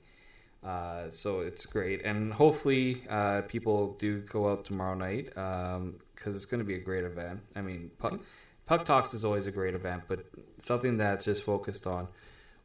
Uh, 0.62 1.10
so 1.10 1.40
it's 1.40 1.66
great, 1.66 2.04
and 2.04 2.34
hopefully 2.34 3.02
uh, 3.10 3.44
people 3.44 3.94
do 3.98 4.20
go 4.20 4.52
out 4.52 4.66
tomorrow 4.66 4.94
night 4.94 5.28
because 6.16 6.36
it's 6.36 6.46
going 6.46 6.60
to 6.60 6.66
be 6.66 6.76
a 6.76 6.80
great 6.80 7.06
event. 7.06 7.40
I 7.56 7.62
mean, 7.62 7.92
puck, 7.98 8.20
puck 8.66 8.84
talks 8.84 9.14
is 9.14 9.24
always 9.24 9.48
a 9.48 9.52
great 9.52 9.74
event, 9.74 10.04
but 10.10 10.26
something 10.58 10.98
that's 10.98 11.24
just 11.24 11.44
focused 11.44 11.88
on 11.88 12.10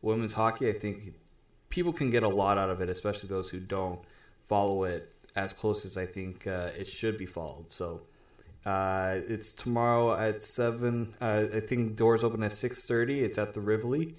women's 0.03 0.33
hockey, 0.33 0.69
I 0.69 0.73
think 0.73 1.15
people 1.71 1.93
can 1.93 2.11
get 2.11 2.23
a 2.23 2.29
lot 2.29 2.59
out 2.59 2.71
of 2.71 2.81
it, 2.81 2.89
especially 2.89 3.29
those 3.29 3.49
who 3.49 3.59
don't 3.61 4.01
follow 4.47 4.85
it 4.85 5.13
as 5.35 5.53
close 5.53 5.85
as 5.85 5.97
I 5.99 6.07
think 6.07 6.47
uh, 6.47 6.71
it 6.79 6.87
should 6.89 7.19
be 7.19 7.27
followed. 7.27 7.71
So. 7.73 8.03
Uh, 8.65 9.21
it's 9.29 9.53
tomorrow 9.53 10.17
at 10.17 10.43
seven. 10.43 11.15
Uh, 11.21 11.45
I 11.55 11.61
think 11.61 11.95
doors 11.95 12.25
open 12.25 12.43
at 12.43 12.51
six 12.51 12.85
thirty. 12.85 13.21
It's 13.21 13.39
at 13.39 13.55
the 13.55 13.61
Rivoli, 13.61 14.17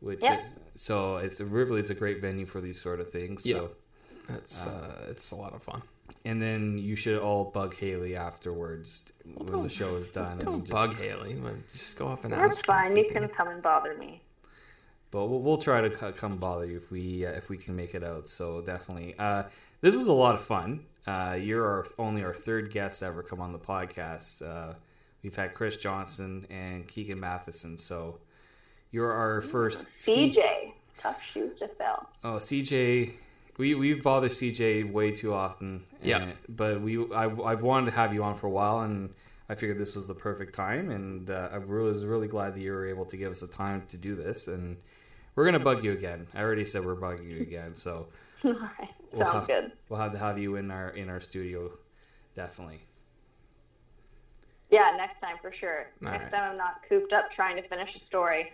which 0.00 0.18
Yep. 0.22 0.44
so 0.74 1.18
it's 1.18 1.40
Rivoli 1.40 1.82
is 1.82 1.90
a 1.90 1.94
great 1.94 2.20
venue 2.20 2.46
for 2.46 2.60
these 2.60 2.80
sort 2.80 2.98
of 2.98 3.12
things. 3.12 3.44
So 3.44 3.70
That's 4.26 4.66
uh, 4.66 5.06
it's 5.08 5.30
a 5.30 5.36
lot 5.36 5.54
of 5.54 5.62
fun. 5.62 5.82
and 6.24 6.42
then 6.42 6.78
you 6.78 6.96
should 6.96 7.16
all 7.20 7.44
bug 7.44 7.76
Hailey 7.76 8.16
afterwards 8.16 9.12
when 9.36 9.62
the 9.62 9.68
show 9.68 9.94
is 9.94 10.08
done. 10.08 10.32
and 10.32 10.40
Don't 10.40 10.60
just- 10.62 10.72
bug 10.72 10.96
Hailey. 10.96 11.40
Just 11.72 11.96
go 11.96 12.08
off 12.08 12.24
and 12.24 12.34
ask. 12.34 12.42
That's 12.42 12.56
ask. 12.58 12.66
fine. 12.66 12.96
You 12.96 13.08
can 13.12 13.28
come 13.28 13.46
and 13.46 13.62
bother 13.62 13.96
me. 13.96 14.20
But 15.10 15.26
we'll, 15.26 15.40
we'll 15.40 15.58
try 15.58 15.80
to 15.80 15.96
c- 15.96 16.12
come 16.16 16.36
bother 16.36 16.66
you 16.66 16.76
if 16.78 16.90
we 16.90 17.24
uh, 17.26 17.30
if 17.30 17.48
we 17.48 17.56
can 17.56 17.74
make 17.76 17.94
it 17.94 18.02
out. 18.04 18.28
So 18.28 18.60
definitely, 18.60 19.14
uh, 19.18 19.44
this 19.80 19.94
was 19.94 20.08
a 20.08 20.12
lot 20.12 20.34
of 20.34 20.42
fun. 20.42 20.84
Uh, 21.06 21.38
you're 21.40 21.64
our, 21.66 21.86
only 21.98 22.24
our 22.24 22.34
third 22.34 22.70
guest 22.72 23.00
to 23.00 23.06
ever 23.06 23.22
come 23.22 23.40
on 23.40 23.52
the 23.52 23.58
podcast. 23.58 24.42
Uh, 24.42 24.74
we've 25.22 25.36
had 25.36 25.54
Chris 25.54 25.76
Johnson 25.76 26.46
and 26.50 26.86
Keegan 26.88 27.20
Matheson. 27.20 27.78
So 27.78 28.18
you're 28.90 29.12
our 29.12 29.40
first. 29.40 29.88
fe- 30.00 30.34
CJ, 30.34 30.72
tough 31.00 31.16
shoes 31.32 31.56
to 31.60 31.68
fill. 31.68 32.08
Oh, 32.24 32.36
CJ, 32.38 33.12
we 33.58 33.74
we've 33.76 34.02
bothered 34.02 34.32
CJ 34.32 34.90
way 34.90 35.12
too 35.12 35.32
often. 35.32 35.84
Yeah. 36.02 36.32
but 36.48 36.80
we 36.80 36.98
I've, 37.12 37.40
I've 37.40 37.62
wanted 37.62 37.90
to 37.92 37.96
have 37.96 38.12
you 38.12 38.22
on 38.24 38.36
for 38.36 38.48
a 38.48 38.50
while, 38.50 38.80
and 38.80 39.14
I 39.48 39.54
figured 39.54 39.78
this 39.78 39.94
was 39.94 40.08
the 40.08 40.14
perfect 40.14 40.54
time, 40.56 40.90
and 40.90 41.30
uh, 41.30 41.50
I 41.52 41.58
was 41.58 42.04
really 42.04 42.26
glad 42.26 42.54
that 42.54 42.60
you 42.60 42.72
were 42.72 42.86
able 42.88 43.04
to 43.06 43.16
give 43.16 43.30
us 43.30 43.40
the 43.40 43.46
time 43.46 43.84
to 43.90 43.96
do 43.96 44.16
this, 44.16 44.48
and 44.48 44.76
we're 45.36 45.44
gonna 45.44 45.60
bug 45.60 45.84
you 45.84 45.92
again. 45.92 46.26
I 46.34 46.40
already 46.42 46.66
said 46.66 46.84
we're 46.84 46.96
bugging 46.96 47.30
you 47.30 47.40
again, 47.42 47.76
so 47.76 48.08
All 48.44 48.52
right. 48.52 48.88
we'll 49.12 49.22
Sounds 49.24 49.34
have, 49.34 49.46
good. 49.46 49.72
We'll 49.88 50.00
have 50.00 50.12
to 50.12 50.18
have 50.18 50.38
you 50.38 50.56
in 50.56 50.70
our 50.72 50.88
in 50.90 51.08
our 51.08 51.20
studio, 51.20 51.70
definitely. 52.34 52.80
Yeah, 54.70 54.94
next 54.96 55.20
time 55.20 55.36
for 55.40 55.52
sure. 55.52 55.86
All 56.04 56.10
next 56.10 56.24
right. 56.24 56.32
time 56.32 56.50
I'm 56.52 56.56
not 56.56 56.82
cooped 56.88 57.12
up 57.12 57.30
trying 57.34 57.56
to 57.62 57.68
finish 57.68 57.88
a 57.94 58.04
story. 58.06 58.50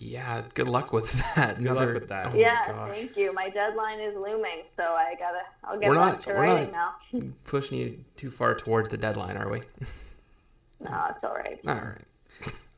Yeah, 0.00 0.42
good 0.54 0.68
luck 0.68 0.92
with 0.92 1.12
that. 1.34 1.62
Good 1.62 1.72
luck 1.74 1.92
with 1.94 2.08
that. 2.08 2.32
Oh 2.32 2.36
yeah, 2.38 2.86
thank 2.92 3.16
you. 3.16 3.32
My 3.34 3.50
deadline 3.50 4.00
is 4.00 4.14
looming, 4.14 4.62
so 4.76 4.82
I 4.84 5.14
gotta. 5.18 5.40
I'll 5.64 5.78
get 5.78 5.88
We're 5.90 5.96
back 5.96 6.12
not- 6.12 6.22
to 6.22 6.28
we're 6.30 6.40
writing 6.42 6.72
not- 6.72 6.94
now. 7.12 7.20
Pushing 7.44 7.78
you 7.78 8.04
too 8.16 8.30
far 8.30 8.54
towards 8.54 8.88
the 8.88 8.96
deadline, 8.96 9.36
are 9.36 9.50
we? 9.50 9.60
No, 10.80 11.06
it's 11.10 11.24
all 11.24 11.34
right. 11.34 11.58
All 11.66 11.74
right. 11.74 12.04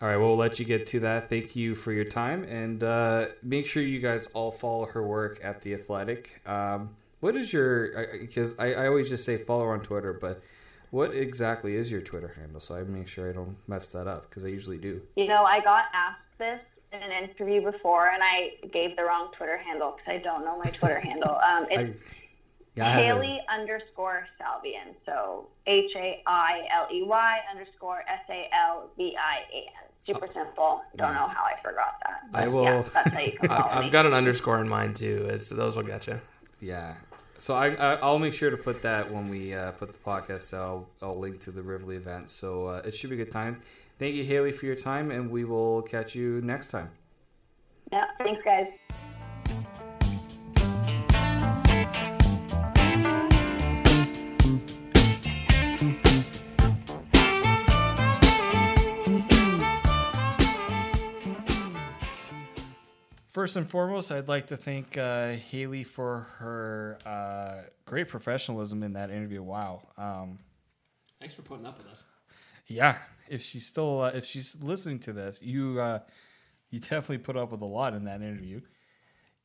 All 0.02 0.08
right, 0.08 0.16
we'll 0.16 0.36
let 0.36 0.58
you 0.58 0.64
get 0.64 0.86
to 0.88 1.00
that. 1.00 1.28
Thank 1.28 1.54
you 1.54 1.74
for 1.74 1.92
your 1.92 2.06
time, 2.06 2.44
and 2.44 2.82
uh, 2.82 3.26
make 3.42 3.66
sure 3.66 3.82
you 3.82 4.00
guys 4.00 4.28
all 4.28 4.50
follow 4.50 4.86
her 4.86 5.06
work 5.06 5.38
at 5.42 5.60
the 5.60 5.74
Athletic. 5.74 6.40
Um, 6.46 6.96
what 7.20 7.36
is 7.36 7.52
your? 7.52 8.08
Because 8.18 8.58
I, 8.58 8.72
I 8.72 8.86
always 8.86 9.10
just 9.10 9.26
say 9.26 9.36
follow 9.36 9.64
her 9.64 9.72
on 9.74 9.80
Twitter, 9.80 10.14
but 10.14 10.42
what 10.90 11.14
exactly 11.14 11.76
is 11.76 11.90
your 11.90 12.00
Twitter 12.00 12.28
handle? 12.28 12.60
So 12.60 12.76
I 12.76 12.82
make 12.82 13.08
sure 13.08 13.28
I 13.28 13.32
don't 13.32 13.56
mess 13.68 13.88
that 13.88 14.06
up 14.06 14.30
because 14.30 14.42
I 14.44 14.48
usually 14.48 14.78
do. 14.78 15.02
You 15.16 15.26
know, 15.26 15.44
I 15.44 15.60
got 15.60 15.84
asked 15.92 16.38
this 16.38 16.60
in 16.92 17.02
an 17.02 17.28
interview 17.28 17.70
before, 17.70 18.08
and 18.08 18.22
I 18.22 18.54
gave 18.72 18.96
the 18.96 19.04
wrong 19.04 19.30
Twitter 19.36 19.58
handle 19.58 19.96
because 19.96 20.20
I 20.20 20.22
don't 20.22 20.46
know 20.46 20.58
my 20.58 20.70
Twitter 20.70 21.00
handle. 21.00 21.38
Um, 21.50 21.66
it's 21.68 22.14
Yeah, 22.74 22.86
I 22.86 22.90
have 22.90 23.00
it. 23.00 23.04
Hailey 23.04 23.40
underscore 23.52 24.26
Salvian. 24.40 24.94
So 25.04 25.48
H 25.66 25.90
A 25.96 26.22
I 26.26 26.60
L 26.74 26.88
E 26.90 27.02
Y 27.02 27.38
underscore 27.52 28.00
S 28.08 28.24
A 28.30 28.48
L 28.54 28.90
V 28.96 29.14
I 29.14 29.40
A 29.52 29.58
N. 29.84 29.89
Super 30.06 30.26
simple. 30.34 30.82
Don't 30.96 31.14
know 31.14 31.28
how 31.28 31.44
I 31.44 31.60
forgot 31.62 32.00
that. 32.04 32.20
I 32.32 32.48
will- 32.48 32.64
Yeah, 32.64 32.82
that's 32.94 33.12
how 33.12 33.20
you 33.20 33.32
can 33.38 33.48
follow 33.48 33.68
I, 33.68 33.80
me. 33.80 33.86
I've 33.86 33.92
got 33.92 34.06
an 34.06 34.12
underscore 34.14 34.60
in 34.60 34.68
mind 34.68 34.96
too. 34.96 35.26
It's 35.30 35.48
those 35.50 35.76
will 35.76 35.82
get 35.84 36.06
you. 36.06 36.20
Yeah. 36.60 36.94
So 37.38 37.54
I, 37.54 37.68
I 37.74 37.94
I'll 37.96 38.18
make 38.18 38.34
sure 38.34 38.50
to 38.50 38.56
put 38.56 38.82
that 38.82 39.10
when 39.10 39.28
we 39.30 39.54
uh, 39.54 39.70
put 39.72 39.92
the 39.92 39.98
podcast. 39.98 40.52
out. 40.54 40.60
I'll 41.02 41.08
I'll 41.10 41.18
link 41.18 41.40
to 41.40 41.50
the 41.50 41.62
Rivoli 41.62 41.96
event. 41.96 42.30
So 42.30 42.66
uh, 42.66 42.82
it 42.84 42.94
should 42.94 43.10
be 43.10 43.16
a 43.16 43.24
good 43.24 43.32
time. 43.32 43.60
Thank 43.98 44.14
you, 44.14 44.24
Hailey, 44.24 44.52
for 44.52 44.66
your 44.66 44.76
time, 44.76 45.10
and 45.10 45.30
we 45.30 45.44
will 45.44 45.82
catch 45.82 46.14
you 46.14 46.40
next 46.42 46.68
time. 46.68 46.90
Yeah, 47.92 48.04
thanks, 48.18 48.42
guys. 48.44 48.66
First 63.30 63.54
and 63.54 63.68
foremost, 63.68 64.10
I'd 64.10 64.26
like 64.26 64.48
to 64.48 64.56
thank 64.56 64.98
uh, 64.98 65.34
Hailey 65.34 65.84
for 65.84 66.26
her 66.38 66.98
uh, 67.06 67.68
great 67.84 68.08
professionalism 68.08 68.82
in 68.82 68.94
that 68.94 69.10
interview. 69.10 69.40
Wow. 69.40 69.82
Um, 69.96 70.40
Thanks 71.20 71.34
for 71.36 71.42
putting 71.42 71.64
up 71.64 71.78
with 71.78 71.86
us. 71.86 72.04
yeah, 72.66 72.96
if 73.28 73.44
she's 73.44 73.64
still 73.64 74.00
uh, 74.00 74.08
if 74.08 74.24
she's 74.24 74.56
listening 74.60 74.98
to 75.00 75.12
this, 75.12 75.38
you 75.40 75.80
uh, 75.80 76.00
you 76.70 76.80
definitely 76.80 77.18
put 77.18 77.36
up 77.36 77.52
with 77.52 77.60
a 77.60 77.66
lot 77.66 77.94
in 77.94 78.04
that 78.06 78.20
interview. 78.20 78.62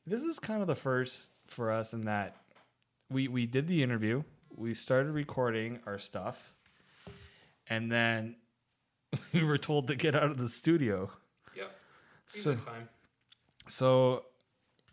This 0.04 0.24
is 0.24 0.40
kind 0.40 0.60
of 0.62 0.66
the 0.66 0.74
first 0.74 1.30
for 1.46 1.70
us 1.70 1.92
in 1.92 2.06
that 2.06 2.34
we 3.08 3.28
we 3.28 3.46
did 3.46 3.68
the 3.68 3.84
interview, 3.84 4.24
we 4.56 4.74
started 4.74 5.12
recording 5.12 5.78
our 5.86 6.00
stuff, 6.00 6.52
and 7.68 7.92
then 7.92 8.34
we 9.32 9.44
were 9.44 9.58
told 9.58 9.86
to 9.86 9.94
get 9.94 10.16
out 10.16 10.24
of 10.32 10.38
the 10.38 10.48
studio. 10.48 11.08
Yep. 11.54 11.76
So- 12.26 12.54
time. 12.56 12.88
So 13.68 14.24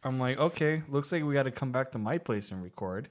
I'm 0.04 0.20
like, 0.20 0.38
okay, 0.38 0.84
looks 0.90 1.12
like 1.12 1.24
we 1.24 1.34
got 1.34 1.44
to 1.44 1.52
come 1.52 1.72
back 1.72 1.92
to 1.92 1.98
my 1.98 2.18
place 2.18 2.52
and 2.52 2.64
record. 2.64 3.10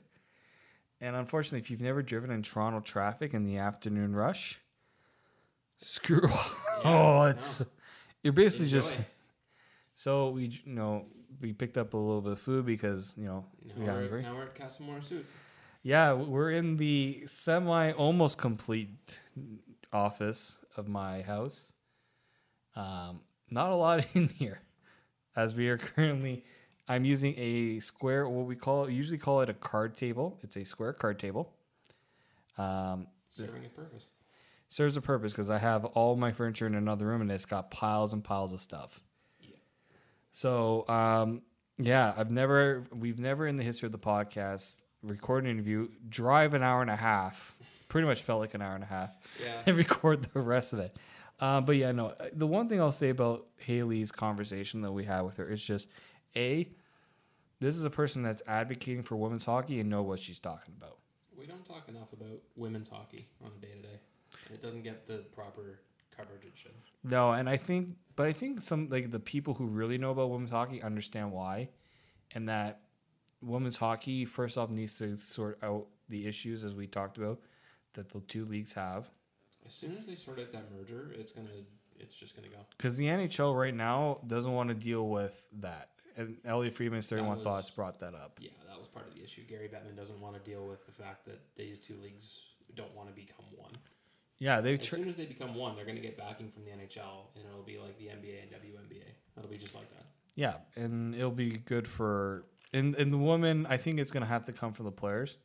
And 1.01 1.17
unfortunately, 1.17 1.59
if 1.61 1.71
you've 1.71 1.81
never 1.81 2.03
driven 2.03 2.31
in 2.31 2.43
Toronto 2.43 2.81
traffic 2.81 3.35
in 3.35 3.45
the 3.45 3.59
afternoon 3.59 4.15
rush, 4.15 4.61
screw. 5.81 6.29
oh, 6.85 7.25
it's 7.25 7.63
you're 8.23 8.33
basically 8.33 8.69
just. 8.69 8.97
So 9.97 10.31
we, 10.31 10.45
you 10.65 10.73
know, 10.75 11.07
we 11.41 11.53
picked 11.53 11.77
up 11.77 11.95
a 11.95 11.97
little 11.97 12.21
bit 12.21 12.33
of 12.33 12.41
food 12.41 12.67
because 12.67 13.15
you 13.17 13.27
know 13.27 13.45
we 13.65 13.73
Now 13.81 13.87
got 13.87 13.95
we're, 13.97 14.01
hungry. 14.03 14.23
now 14.23 14.35
we're 14.35 14.43
at 14.45 14.55
Casamora 14.55 15.03
Suit. 15.03 15.27
Yeah, 15.83 16.13
we're 16.13 16.53
in 16.53 16.77
the 16.77 17.25
semi 17.29 17.91
almost 17.93 18.39
complete 18.39 19.19
office 19.93 20.59
of 20.77 20.87
my 20.89 21.23
house. 21.23 21.73
Um, 22.77 23.21
not 23.51 23.71
a 23.71 23.75
lot 23.75 24.07
in 24.15 24.29
here, 24.29 24.61
as 25.37 25.55
we 25.55 25.69
are 25.69 25.79
currently. 25.97 26.45
I'm 26.89 27.05
using 27.05 27.35
a 27.39 27.81
square, 27.81 28.29
what 28.29 28.47
we 28.47 28.57
call 28.57 28.91
usually 28.91 29.19
call 29.19 29.41
it 29.41 29.49
a 29.49 29.55
card 29.55 29.97
table. 29.97 30.39
It's 30.43 30.57
a 30.57 30.65
square 30.65 30.93
card 30.93 31.19
table. 31.19 31.53
Um, 32.59 33.07
Serving 33.29 33.65
a 33.65 33.69
purpose. 33.69 34.09
serves 34.69 34.97
a 34.97 35.01
purpose 35.01 35.33
because 35.33 35.49
I 35.49 35.59
have 35.59 35.85
all 35.85 36.17
my 36.17 36.33
furniture 36.33 36.67
in 36.67 36.75
another 36.75 37.07
room 37.07 37.23
and 37.23 37.31
it's 37.31 37.47
got 37.47 37.71
piles 37.71 38.13
and 38.13 38.23
piles 38.23 38.53
of 38.53 38.61
stuff. 38.61 39.01
So, 40.33 40.87
um, 40.89 41.43
yeah, 41.79 42.13
I've 42.17 42.31
never, 42.31 42.85
we've 42.95 43.19
never 43.19 43.47
in 43.47 43.57
the 43.57 43.63
history 43.63 43.87
of 43.87 43.93
the 43.93 43.99
podcast 43.99 44.81
record 45.03 45.45
an 45.45 45.51
interview, 45.51 45.89
drive 46.09 46.55
an 46.55 46.63
hour 46.63 46.81
and 46.81 46.91
a 46.91 46.97
half, 46.97 47.55
pretty 47.89 48.07
much 48.07 48.23
felt 48.23 48.41
like 48.41 48.55
an 48.55 48.63
hour 48.63 48.75
and 48.75 48.85
a 48.85 48.87
half, 48.87 49.15
Yeah. 49.43 49.55
and 49.67 49.77
record 49.77 50.29
the 50.33 50.41
rest 50.41 50.73
of 50.73 50.79
it. 50.79 50.97
Uh, 51.43 51.61
but 51.61 51.73
yeah, 51.77 51.91
no, 51.91 52.15
the 52.35 52.47
one 52.47 52.69
thing 52.69 52.81
I'll 52.81 52.93
say 52.93 53.09
about 53.09 53.49
Hailey's 53.59 54.13
conversation 54.13 54.81
that 54.83 54.93
we 54.93 55.05
had 55.05 55.23
with 55.23 55.39
her 55.39 55.49
is 55.49 55.61
just 55.61 55.89
a, 56.37 56.69
this 57.59 57.77
is 57.77 57.83
a 57.83 57.91
person 57.91 58.23
that's 58.23 58.45
advocating 58.47 59.03
for 59.03 59.17
women's 59.17 59.45
hockey 59.45 59.81
and 59.81 59.91
know 59.91 60.03
what 60.03 60.21
she's 60.21 60.39
talking 60.39 60.73
about. 60.79 60.99
We 61.37 61.47
don't 61.47 61.65
talk 61.65 61.89
enough 61.89 62.13
about 62.13 62.39
women's 62.55 62.89
hockey 62.89 63.27
on 63.45 63.51
a 63.59 63.61
day 63.61 63.73
to 63.73 63.83
day. 63.83 63.99
It 64.55 64.63
doesn't 64.63 64.85
get 64.85 65.09
the 65.09 65.25
proper 65.35 65.81
coverage 66.17 66.45
it 66.45 66.53
should. 66.55 66.71
No, 67.03 67.33
and 67.33 67.49
I 67.49 67.57
think, 67.57 67.97
but 68.15 68.29
I 68.29 68.33
think 68.33 68.63
some 68.63 68.89
like 68.89 69.11
the 69.11 69.19
people 69.19 69.55
who 69.55 69.67
really 69.67 69.99
know 69.99 70.13
about 70.13 70.31
women's 70.31 70.53
hockey 70.53 70.81
understand 70.81 71.33
why, 71.33 71.71
and 72.37 72.49
that 72.49 72.83
women's 73.41 73.79
hockey 73.79 74.27
first 74.27 74.57
off 74.57 74.71
needs 74.71 74.97
to 74.99 75.17
sort 75.17 75.59
out 75.61 75.87
the 76.09 76.29
issues 76.29 76.63
as 76.63 76.73
we 76.73 76.87
talked 76.87 77.19
about 77.19 77.41
that 77.95 78.13
the 78.13 78.21
two 78.21 78.45
leagues 78.45 78.75
have. 78.75 79.11
As 79.67 79.75
soon 79.75 79.97
as 79.97 80.07
they 80.07 80.15
sort 80.15 80.39
out 80.41 80.53
that 80.53 80.65
merger, 80.77 81.13
it's 81.17 81.33
gonna, 81.33 81.49
it's 81.99 82.15
just 82.17 82.35
gonna 82.37 82.49
go. 82.49 82.59
Because 82.77 82.97
the 82.97 83.07
NHL 83.07 83.57
right 83.59 83.75
now 83.75 84.19
doesn't 84.27 84.53
want 84.53 84.69
to 84.69 84.75
deal 84.75 85.09
with 85.09 85.47
that, 85.61 85.91
and 86.17 86.37
Elliotte 86.45 86.75
Friedman's 86.75 87.09
Thirty 87.09 87.23
One 87.23 87.37
was- 87.37 87.45
Thoughts 87.45 87.71
brought 87.71 88.01
that 88.01 88.15
up. 88.15 88.39
Yeah, 88.41 88.51
that 88.69 88.79
was 88.79 88.89
part 88.89 89.07
of 89.09 89.15
the 89.15 89.23
issue. 89.23 89.43
Gary 89.45 89.69
Bettman 89.69 89.97
doesn't 89.97 90.21
want 90.21 90.35
to 90.35 90.51
deal 90.51 90.67
with 90.67 90.85
the 90.87 90.93
fact 90.93 91.25
that 91.27 91.41
these 91.57 91.79
two 91.79 91.97
leagues 92.03 92.41
don't 92.75 92.95
want 92.95 93.09
to 93.09 93.15
become 93.15 93.45
one. 93.57 93.73
Yeah, 94.39 94.61
they. 94.61 94.75
As 94.75 94.81
Tr- 94.87 94.97
soon 94.97 95.09
as 95.09 95.17
they 95.17 95.27
become 95.27 95.55
one, 95.55 95.77
they're 95.77 95.85
going 95.85 95.97
to 95.97 96.03
get 96.03 96.19
backing 96.19 96.51
from 96.51 96.65
the 96.65 96.71
NHL, 96.71 97.29
and 97.37 97.45
it'll 97.49 97.63
be 97.63 97.79
like 97.79 97.97
the 97.99 98.07
NBA 98.07 98.43
and 98.43 98.51
WNBA. 98.51 99.05
It'll 99.39 99.49
be 99.51 99.57
just 99.59 99.75
like 99.75 99.89
that. 99.95 100.05
yeah, 100.35 100.57
and 100.75 101.15
it'll 101.15 101.31
be 101.31 101.59
good 101.59 101.87
for 101.87 102.45
and 102.73 102.95
and 102.97 103.13
the 103.13 103.19
woman. 103.19 103.67
I 103.71 103.77
think 103.77 104.01
it's 104.01 104.11
gonna 104.11 104.27
have 104.27 104.45
to 104.47 104.53
come 104.53 104.73
from 104.73 104.87
the 104.87 104.93
players 104.93 105.37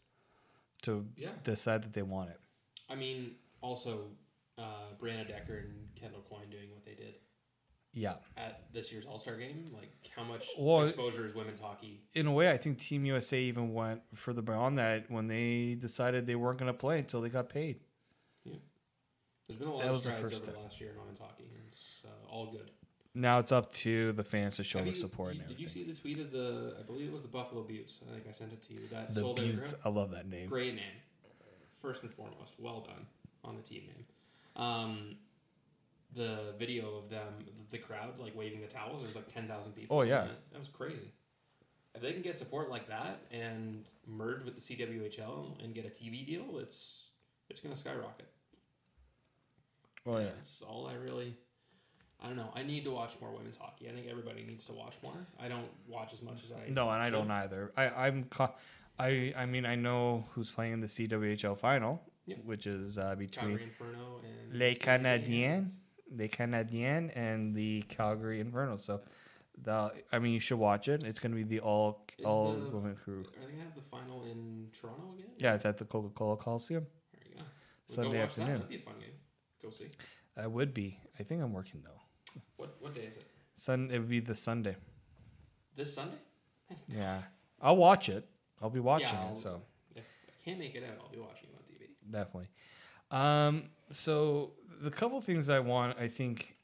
to 0.83 1.05
Yeah. 1.15 1.29
decide 1.43 1.83
that 1.83 1.93
they 1.93 2.01
want 2.01 2.29
it. 2.31 2.39
I 2.89 2.95
mean, 2.95 3.35
also, 3.67 4.05
uh, 4.57 4.63
Brianna 4.99 5.27
Decker 5.27 5.57
and 5.57 5.87
Kendall 5.95 6.21
Coyne 6.29 6.49
doing 6.49 6.71
what 6.71 6.83
they 6.85 6.95
did 6.95 7.15
Yeah. 7.93 8.15
at 8.37 8.71
this 8.73 8.91
year's 8.91 9.05
All 9.05 9.17
Star 9.17 9.35
game. 9.37 9.69
Like, 9.73 9.91
how 10.15 10.23
much 10.23 10.47
Well, 10.57 10.83
exposure 10.83 11.25
is 11.25 11.33
women's 11.35 11.59
hockey? 11.59 12.01
in 12.13 12.25
a 12.27 12.31
way, 12.33 12.49
I 12.49 12.57
think 12.57 12.79
Team 12.79 13.05
USA 13.05 13.41
even 13.41 13.73
went 13.73 14.01
further 14.15 14.41
beyond 14.41 14.77
that 14.79 15.11
when 15.11 15.27
they 15.27 15.75
decided 15.75 16.25
they 16.25 16.35
weren't 16.35 16.59
going 16.59 16.71
to 16.71 16.77
play 16.77 16.99
until 16.99 17.21
they 17.21 17.29
got 17.29 17.49
paid. 17.49 17.81
Yeah. 18.45 18.55
There's 19.47 19.59
been 19.59 19.67
a 19.67 19.73
lot 19.73 19.83
That 19.83 19.91
of 19.93 19.99
strides 19.99 20.21
first 20.21 20.43
over 20.43 20.51
the 20.51 20.59
last 20.59 20.79
year 20.81 20.91
in 20.91 20.97
women's 20.99 21.19
hockey, 21.19 21.49
it's 21.67 22.03
uh, 22.05 22.27
all 22.29 22.51
good. 22.51 22.71
Now 23.13 23.39
it's 23.39 23.51
up 23.51 23.71
to 23.73 24.11
the 24.13 24.23
fans 24.23 24.57
to 24.57 24.63
show 24.63 24.83
the 24.83 24.93
support 24.93 25.35
you- 25.35 25.41
Did 25.41 25.59
you 25.59 25.67
see 25.67 25.83
the 25.83 25.93
tweet 25.95 26.19
of 26.19 26.31
the? 26.31 26.75
I 26.79 26.83
believe 26.83 27.07
it 27.07 27.11
was 27.11 27.23
the 27.23 27.27
Buffalo 27.27 27.63
Beauts. 27.63 27.99
I 28.07 28.13
think 28.13 28.27
I 28.27 28.31
sent 28.31 28.53
it 28.53 28.61
to 28.63 28.73
you. 28.73 28.87
That 28.89 29.07
The 29.09 29.21
sold 29.21 29.37
Beauts. 29.37 29.73
I 29.83 29.89
love 29.89 30.11
that 30.11 30.27
name. 30.27 30.47
Great 30.47 30.75
name. 30.75 30.83
First 31.81 32.03
and 32.03 32.11
foremost, 32.13 32.59
well 32.59 32.81
done 32.81 33.07
on 33.47 33.55
the 33.55 33.61
team 33.61 33.83
name. 33.83 34.05
Um, 34.55 35.15
the 36.15 36.53
video 36.57 36.97
of 36.97 37.09
them, 37.09 37.33
the 37.71 37.77
crowd 37.77 38.19
like 38.19 38.35
waving 38.35 38.61
the 38.61 38.67
towels. 38.67 39.01
There's 39.01 39.15
like 39.15 39.31
ten 39.31 39.47
thousand 39.47 39.73
people. 39.73 39.97
Oh, 39.97 40.01
yeah. 40.01 40.25
it. 40.25 40.31
that 40.51 40.59
was 40.59 40.69
crazy. 40.69 41.13
If 41.95 42.01
they 42.01 42.13
can 42.13 42.21
get 42.21 42.37
support 42.37 42.69
like 42.69 42.87
that 42.89 43.21
and 43.31 43.85
merge 44.05 44.43
with 44.43 44.55
the 44.55 44.61
CWHL 44.61 45.63
and 45.63 45.73
get 45.73 45.85
a 45.85 45.89
TV 45.89 46.25
deal, 46.25 46.59
it's 46.59 47.07
it's 47.49 47.59
gonna 47.59 47.75
skyrocket. 47.75 48.27
Oh 50.05 50.17
yeah. 50.17 50.25
That's 50.25 50.61
all 50.61 50.87
I 50.87 50.93
really. 50.93 51.35
I 52.21 52.27
don't 52.27 52.37
know. 52.37 52.51
I 52.55 52.63
need 52.63 52.83
to 52.85 52.91
watch 52.91 53.13
more 53.21 53.31
women's 53.31 53.57
hockey. 53.57 53.87
I 53.89 53.93
think 53.93 54.07
everybody 54.09 54.43
needs 54.43 54.65
to 54.65 54.73
watch 54.73 54.95
more. 55.03 55.13
I 55.39 55.47
don't 55.47 55.67
watch 55.87 56.13
as 56.13 56.21
much 56.21 56.39
as 56.43 56.51
I. 56.51 56.69
No, 56.69 56.89
and 56.89 57.01
I 57.01 57.09
don't 57.09 57.29
either. 57.29 57.71
I 57.77 57.89
I'm 57.89 58.27
I 58.99 59.33
I 59.35 59.45
mean 59.45 59.65
I 59.65 59.75
know 59.75 60.25
who's 60.31 60.49
playing 60.49 60.73
in 60.73 60.81
the 60.81 60.87
CWHL 60.87 61.57
final, 61.57 62.01
Which 62.43 62.67
is 62.67 62.97
uh, 62.97 63.15
between 63.15 63.29
Calgary 63.57 63.63
Inferno 63.63 64.19
and 64.23 64.59
Les 64.59 64.75
Canadiennes. 64.75 65.69
Les 66.15 66.27
Canadiennes, 66.27 67.11
and 67.15 67.55
the 67.55 67.81
Calgary 67.89 68.39
Inferno. 68.39 68.77
So, 68.77 69.01
the 69.61 69.91
I 70.11 70.19
mean 70.19 70.33
you 70.33 70.39
should 70.39 70.59
watch 70.59 70.87
it. 70.87 71.03
It's 71.03 71.19
going 71.19 71.31
to 71.31 71.35
be 71.35 71.43
the 71.43 71.59
all 71.61 72.05
Is 72.17 72.25
all 72.25 72.53
the- 72.53 72.69
women 72.69 72.95
crew. 72.95 73.21
Are 73.21 73.45
they 73.45 73.51
gonna 73.51 73.63
have 73.63 73.75
the 73.75 73.81
final 73.81 74.23
in 74.25 74.67
Toronto 74.79 75.13
again? 75.15 75.31
Yeah, 75.37 75.55
it's 75.55 75.65
at 75.65 75.77
the 75.77 75.85
Coca 75.85 76.09
Cola 76.13 76.37
Coliseum. 76.37 76.85
There 77.13 77.21
you 77.29 77.35
go. 77.37 77.41
We'll 77.87 77.95
Sunday 77.95 78.17
go 78.17 78.23
afternoon. 78.23 78.47
That. 78.53 78.57
That'd 78.59 78.69
be 78.69 78.75
a 78.77 78.79
fun 78.79 78.99
game. 78.99 79.09
Go 79.61 79.69
see. 79.69 79.87
I 80.37 80.47
would 80.47 80.73
be. 80.73 80.99
I 81.19 81.23
think 81.23 81.41
I'm 81.41 81.53
working 81.53 81.81
though. 81.83 82.41
What 82.57 82.75
what 82.79 82.93
day 82.93 83.01
is 83.05 83.17
it? 83.17 83.25
Sun. 83.55 83.89
It 83.91 83.99
would 83.99 84.09
be 84.09 84.19
the 84.19 84.35
Sunday. 84.35 84.75
This 85.75 85.93
Sunday? 85.93 86.17
Yeah, 86.87 87.21
I'll 87.61 87.77
watch 87.77 88.09
it. 88.09 88.27
I'll 88.61 88.69
be 88.69 88.79
watching 88.79 89.07
Yeah, 89.07 89.31
it. 89.33 89.39
So 89.39 89.61
If 89.95 90.03
I 90.27 90.43
can't 90.43 90.59
make 90.59 90.75
it 90.75 90.83
out, 90.83 90.97
I'll 91.03 91.09
be 91.11 91.19
watching 91.19 91.49
it. 91.49 91.56
Definitely. 92.09 92.49
Um. 93.11 93.63
So 93.91 94.51
the 94.81 94.91
couple 94.91 95.19
things 95.21 95.49
I 95.49 95.59
want, 95.59 95.97
I 95.97 96.07
think, 96.07 96.55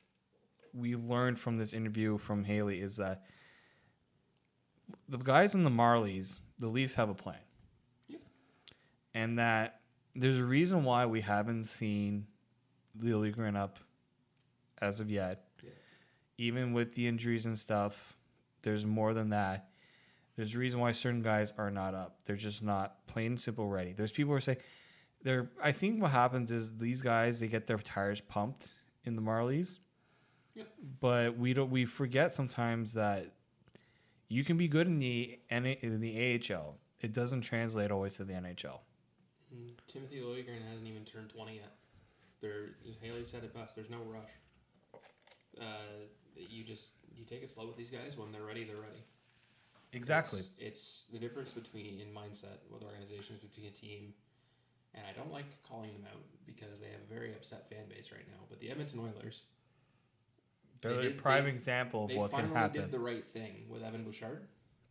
we 0.74 0.96
learned 0.96 1.40
from 1.40 1.58
this 1.58 1.74
interview 1.74 2.18
from 2.18 2.44
Hailey 2.44 2.82
is 2.82 2.98
that 2.98 3.24
the 5.08 5.18
guys 5.18 5.56
in 5.56 5.64
the 5.64 5.70
Marlies, 5.70 6.42
the 6.60 6.68
Leafs 6.68 6.96
have 6.96 7.10
a 7.10 7.14
plan, 7.14 7.38
Yep. 8.08 8.22
and 9.14 9.40
that 9.40 9.80
there's 10.16 10.40
a 10.40 10.44
reason 10.46 10.84
why 10.84 11.06
we 11.06 11.22
haven't 11.22 11.64
seen 11.66 12.28
Liljegren 13.00 13.56
up 13.56 13.80
as 14.82 15.00
of 15.00 15.10
yet. 15.10 15.46
Yeah. 15.64 15.70
Even 16.38 16.74
with 16.74 16.94
the 16.94 17.08
injuries 17.08 17.46
and 17.46 17.58
stuff, 17.58 18.16
there's 18.64 18.86
more 18.86 19.14
than 19.14 19.30
that. 19.30 19.70
There's 20.36 20.56
a 20.56 20.60
reason 20.60 20.80
why 20.80 20.92
certain 20.92 21.22
guys 21.22 21.54
are 21.58 21.72
not 21.72 21.94
up. 21.94 22.18
They're 22.26 22.36
just 22.36 22.62
not 22.64 23.06
plain 23.08 23.34
and 23.34 23.42
simple 23.42 23.68
ready. 23.68 23.94
There's 23.94 24.12
people 24.12 24.32
who 24.32 24.38
are 24.38 24.42
saying 24.42 24.58
they're 25.24 25.50
I 25.62 25.72
think 25.72 26.02
what 26.02 26.12
happens 26.12 26.52
is 26.52 26.78
these 26.78 27.02
guys 27.02 27.40
they 27.40 27.48
get 27.48 27.68
their 27.68 27.78
tires 27.78 28.22
pumped 28.22 28.68
in 29.06 29.16
the 29.16 29.22
Marlies. 29.22 29.80
Yep. 30.56 30.68
But 31.00 31.38
we 31.38 31.54
don't 31.54 31.72
we 31.72 31.86
forget 31.86 32.34
sometimes 32.34 32.94
that 32.94 33.32
you 34.28 34.44
can 34.44 34.58
be 34.58 34.68
good 34.68 34.88
in 34.88 34.98
the 34.98 35.40
in 35.50 36.00
the 36.00 36.42
AHL 36.52 36.78
it 37.04 37.12
doesn't 37.14 37.42
translate 37.42 37.92
always 37.92 38.16
to 38.16 38.24
the 38.24 38.34
NHL. 38.34 38.80
Mm, 39.54 39.74
Timothy 39.88 40.22
Liljegren 40.22 40.66
hasn't 40.68 40.88
even 40.88 41.04
turned 41.04 41.30
20 41.30 41.56
yet. 41.56 41.72
There, 42.42 42.70
Hailey 43.02 43.26
said 43.26 43.44
it 43.44 43.54
best. 43.54 43.76
There's 43.76 43.90
no 43.90 44.00
rush. 44.08 45.02
Uh, 45.60 46.08
you 46.36 46.64
just 46.64 46.92
you 47.16 47.26
take 47.26 47.44
it 47.44 47.52
slow 47.52 47.68
with 47.68 47.78
these 47.78 47.90
guys. 47.90 48.18
When 48.18 48.32
they're 48.32 48.44
ready, 48.44 48.64
they're 48.64 48.78
ready. 48.78 49.04
Exactly. 49.92 50.40
It's, 50.40 50.50
it's 50.58 51.06
the 51.12 51.20
difference 51.20 51.52
between 51.52 52.00
in 52.00 52.08
mindset 52.08 52.58
with 52.72 52.82
organizations 52.84 53.42
between 53.42 53.68
a 53.68 53.70
team, 53.70 54.14
and 54.94 55.04
I 55.08 55.12
don't 55.14 55.32
like 55.32 55.46
calling 55.68 55.94
them 55.94 56.06
out 56.12 56.22
because 56.46 56.80
they 56.80 56.88
have 56.88 57.02
a 57.10 57.14
very 57.14 57.34
upset 57.34 57.70
fan 57.70 57.88
base 57.90 58.12
right 58.12 58.28
now. 58.28 58.44
But 58.50 58.60
the 58.60 58.70
Edmonton 58.70 59.00
Oilers, 59.00 59.44
They're 60.82 60.94
they 60.94 61.00
a 61.00 61.02
did- 61.12 61.18
prime 61.18 61.46
they- 61.46 61.50
example 61.52 62.06
of 62.06 62.12
what 62.14 62.32
can 62.32 62.40
finally 62.42 62.54
happen. 62.60 62.82
did 62.82 62.92
the 62.92 63.00
right 63.00 63.26
thing 63.32 63.66
with 63.70 63.84
Evan 63.84 64.04
Bouchard. 64.04 64.48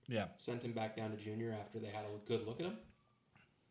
yeah. 0.08 0.28
Sent 0.38 0.64
him 0.64 0.72
back 0.72 0.96
down 0.96 1.10
to 1.10 1.16
junior 1.16 1.52
after 1.58 1.78
they 1.78 1.88
had 1.88 2.04
a 2.04 2.18
good 2.26 2.46
look 2.46 2.60
at 2.60 2.66
him. 2.66 2.78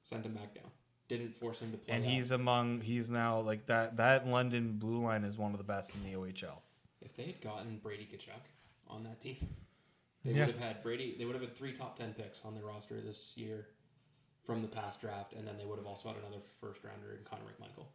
Sent 0.04 0.26
him 0.26 0.34
back 0.34 0.54
down. 0.56 0.72
Didn't 1.08 1.36
force 1.36 1.62
him 1.62 1.72
to 1.72 1.78
play. 1.78 1.94
And 1.96 2.06
out. 2.06 2.10
he's 2.12 2.32
among 2.32 2.82
he's 2.82 3.10
now 3.12 3.40
like 3.42 3.66
that 3.66 3.98
that 3.98 4.26
London 4.28 4.78
blue 4.78 5.02
line 5.04 5.24
is 5.26 5.38
one 5.38 5.52
of 5.52 5.58
the 5.58 5.64
best 5.64 5.94
in 5.94 6.04
the 6.04 6.14
OHL. 6.16 6.62
If 7.02 7.16
they 7.16 7.24
had 7.26 7.42
gotten 7.42 7.80
Brady 7.80 8.08
Tkachuk 8.12 8.48
on 8.88 9.04
that 9.04 9.20
team, 9.20 9.56
they 10.24 10.32
Yeah. 10.34 10.46
would 10.46 10.56
have 10.56 10.64
had 10.64 10.84
Brady. 10.84 11.18
They 11.18 11.26
would 11.26 11.36
have 11.36 11.44
had 11.44 11.56
three 11.56 11.74
top 11.74 11.98
ten 11.98 12.14
picks 12.14 12.46
on 12.46 12.54
their 12.56 12.64
roster 12.64 13.02
this 13.02 13.36
year 13.36 13.68
from 14.44 14.62
the 14.62 14.68
past 14.68 15.02
draft, 15.02 15.34
and 15.34 15.48
then 15.48 15.58
they 15.58 15.66
would 15.66 15.78
have 15.78 15.86
also 15.88 16.10
had 16.10 16.18
another 16.18 16.42
first 16.60 16.84
rounder 16.84 17.14
in 17.18 17.24
Connor 17.24 17.44
McMichael. 17.44 17.86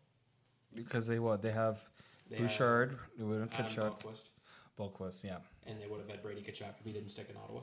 Because 0.75 1.07
they 1.07 1.19
what? 1.19 1.43
They 1.43 1.51
have 1.53 1.81
They 2.31 2.39
Bouchard, 2.39 2.99
they 3.19 3.25
would 3.25 3.41
have 3.41 3.51
Tkachuk, 3.51 4.01
Dahlquist, 4.03 4.29
Boqvist, 4.79 5.25
yeah. 5.25 5.39
and 5.67 5.81
they 5.81 5.87
would 5.87 6.01
have 6.01 6.09
had 6.09 6.23
Brady 6.23 6.43
Tkachuk 6.43 6.79
if 6.79 6.85
he 6.85 6.93
didn't 6.93 7.09
stick 7.09 7.29
in 7.31 7.37
Ottawa. 7.37 7.61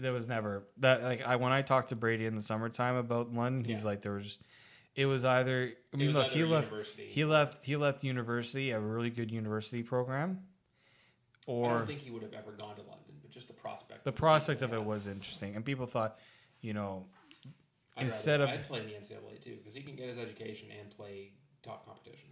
There 0.00 0.12
was 0.12 0.28
never 0.28 0.62
that 0.78 1.02
like 1.02 1.26
I 1.26 1.34
when 1.36 1.50
I 1.50 1.62
talked 1.62 1.88
to 1.88 1.96
Brady 1.96 2.26
in 2.26 2.36
the 2.36 2.42
summertime 2.42 2.94
about 2.94 3.32
London, 3.34 3.64
he's 3.64 3.80
Yeah. 3.80 3.86
like 3.88 4.02
there 4.02 4.12
was 4.12 4.38
it 4.94 5.06
was 5.06 5.24
either 5.24 5.72
I 5.92 5.96
mean 5.96 6.12
look 6.12 6.28
he 6.28 6.44
left 6.44 6.66
university 6.70 7.06
he 7.10 7.24
left 7.24 7.64
he 7.64 7.76
left 7.76 8.04
university 8.04 8.70
a 8.70 8.78
really 8.78 9.10
good 9.10 9.30
university 9.32 9.82
program 9.82 10.44
I 11.48 11.50
or 11.50 11.78
don't 11.78 11.86
think 11.88 12.00
he 12.00 12.10
would 12.12 12.22
have 12.22 12.32
ever 12.32 12.52
gone 12.52 12.76
to 12.76 12.82
London, 12.82 13.16
but 13.20 13.30
just 13.32 13.48
the 13.48 13.54
prospect. 13.54 14.04
the 14.04 14.12
prospect 14.12 14.62
of 14.62 14.72
it 14.72 14.84
was 14.84 15.08
interesting 15.08 15.56
and 15.56 15.64
people 15.64 15.86
thought 15.86 16.18
you 16.60 16.74
know 16.74 17.06
I'd 17.98 18.04
instead 18.04 18.40
rather, 18.40 18.52
of- 18.54 18.60
I'd 18.60 18.66
play 18.66 18.80
in 18.80 18.86
the 18.86 18.92
NCAA 18.94 19.40
too 19.40 19.56
because 19.56 19.74
he 19.74 19.82
can 19.82 19.96
get 19.96 20.08
his 20.08 20.18
education 20.18 20.68
and 20.78 20.90
play 20.90 21.32
top 21.62 21.84
competition. 21.86 22.28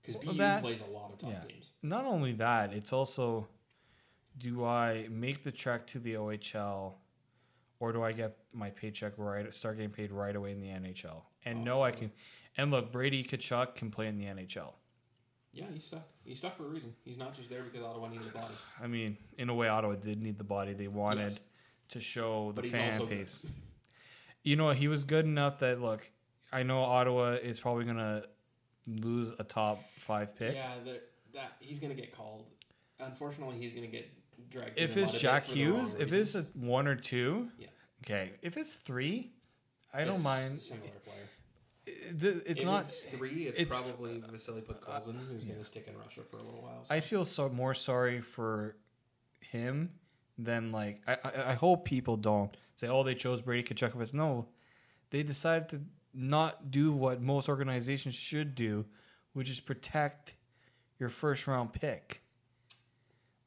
Because 0.00 0.16
Well, 0.16 0.32
BU 0.34 0.38
that- 0.38 0.62
plays 0.62 0.80
a 0.80 0.86
lot 0.86 1.12
of 1.12 1.18
top 1.18 1.30
yeah. 1.30 1.44
games. 1.46 1.72
not 1.82 2.04
only 2.04 2.32
that 2.34 2.72
it's 2.72 2.92
also 2.92 3.48
do 4.38 4.64
I 4.64 5.08
make 5.10 5.44
the 5.44 5.52
trek 5.52 5.86
to 5.88 5.98
the 5.98 6.14
OHL 6.16 6.94
or 7.80 7.92
do 7.92 8.02
I 8.02 8.12
get 8.12 8.36
my 8.52 8.70
paycheck 8.70 9.12
right 9.16 9.52
start 9.54 9.76
getting 9.76 9.90
paid 9.90 10.10
right 10.12 10.34
away 10.34 10.52
in 10.52 10.60
the 10.60 10.68
NHL 10.68 11.22
and 11.44 11.58
Oh, 11.60 11.62
no 11.76 11.82
I 11.82 11.90
can 11.92 12.10
and 12.56 12.70
look 12.70 12.90
Brady 12.92 13.22
Tkachuk 13.22 13.74
can 13.74 13.90
play 13.90 14.06
in 14.08 14.16
the 14.16 14.24
NHL 14.26 14.74
Yeah, 15.52 15.66
he's 15.72 15.84
stuck. 15.84 16.06
He's 16.24 16.38
stuck 16.38 16.56
for 16.56 16.64
a 16.64 16.68
reason. 16.68 16.94
He's 17.04 17.18
not 17.18 17.34
just 17.34 17.50
there 17.50 17.62
because 17.64 17.82
Ottawa 17.82 18.08
needed 18.08 18.28
a 18.28 18.30
body. 18.30 18.54
I 18.80 18.86
mean, 18.86 19.16
in 19.36 19.48
a 19.48 19.54
way, 19.54 19.66
Ottawa 19.66 19.96
did 19.96 20.22
need 20.22 20.38
the 20.38 20.44
body. 20.44 20.74
They 20.74 20.86
wanted 20.86 21.32
Yes. 21.32 21.40
to 21.88 22.00
show 22.00 22.52
the 22.52 22.62
But 22.62 22.70
fan 22.70 23.04
base. 23.06 23.44
You 24.42 24.56
know, 24.56 24.70
he 24.70 24.88
was 24.88 25.04
good 25.04 25.24
enough 25.24 25.58
that 25.60 25.80
look. 25.80 26.08
I 26.52 26.62
know 26.62 26.80
Ottawa 26.82 27.32
is 27.32 27.60
probably 27.60 27.84
gonna 27.84 28.24
lose 28.86 29.32
a 29.38 29.44
top 29.44 29.78
five 30.00 30.34
pick. 30.36 30.54
Yeah, 30.54 30.72
that 30.84 31.02
that 31.34 31.52
he's 31.60 31.78
gonna 31.78 31.94
get 31.94 32.14
called. 32.16 32.46
Unfortunately, 32.98 33.56
he's 33.58 33.72
gonna 33.72 33.86
get 33.86 34.10
dragged. 34.50 34.78
if 34.78 34.96
it's 34.96 35.12
Jack 35.12 35.44
Hughes, 35.46 35.94
if 35.98 36.12
it's 36.12 36.34
a 36.34 36.42
one 36.54 36.86
or 36.88 36.96
two, 36.96 37.50
Yeah. 37.58 37.68
okay. 38.04 38.32
If 38.42 38.56
it's 38.56 38.72
three, 38.72 39.32
I 39.92 40.04
don't 40.04 40.22
mind. 40.22 40.60
similar 40.62 40.88
player. 41.04 41.28
It- 41.86 42.42
It's 42.46 42.60
if 42.60 42.64
not. 42.64 42.84
it's 42.84 43.02
three. 43.04 43.46
It's, 43.46 43.58
it's- 43.58 43.76
probably 43.76 44.18
Vasily 44.20 44.60
Podkolzin, 44.62 45.16
who's 45.28 45.44
gonna 45.44 45.64
stick 45.64 45.86
in 45.88 45.96
Russia 45.98 46.22
for 46.22 46.38
a 46.38 46.42
little 46.42 46.62
while. 46.62 46.84
so- 46.84 46.94
I 46.94 47.00
feel 47.00 47.24
so 47.24 47.48
more 47.48 47.74
sorry 47.74 48.20
for 48.20 48.76
him 49.40 49.98
than 50.38 50.72
like 50.72 51.02
I, 51.06 51.16
I 51.24 51.50
I 51.50 51.54
hope 51.54 51.84
people 51.84 52.16
don't 52.16 52.56
say 52.80 52.88
oh 52.88 53.02
they 53.02 53.14
chose 53.14 53.42
Brady 53.42 53.74
Tkachuk. 53.74 54.14
No, 54.14 54.46
they 55.10 55.22
decided 55.22 55.68
to 55.68 55.80
not 56.14 56.70
do 56.70 56.92
what 56.92 57.20
most 57.20 57.48
organizations 57.48 58.14
should 58.14 58.54
do, 58.54 58.86
which 59.34 59.50
is 59.50 59.60
protect 59.60 60.34
your 60.98 61.10
first 61.10 61.46
round 61.46 61.72
pick. 61.72 62.22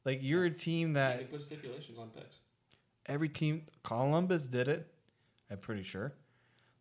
Like 0.04 0.20
you're 0.22 0.44
a 0.44 0.50
team 0.50 0.92
they 0.92 1.00
that 1.00 1.18
can 1.18 1.26
put 1.28 1.42
stipulations 1.42 1.98
on 1.98 2.10
picks. 2.10 2.38
every 3.06 3.28
team 3.28 3.62
Columbus 3.82 4.46
did 4.46 4.68
it, 4.68 4.86
I'm 5.50 5.58
pretty 5.58 5.82
sure. 5.82 6.14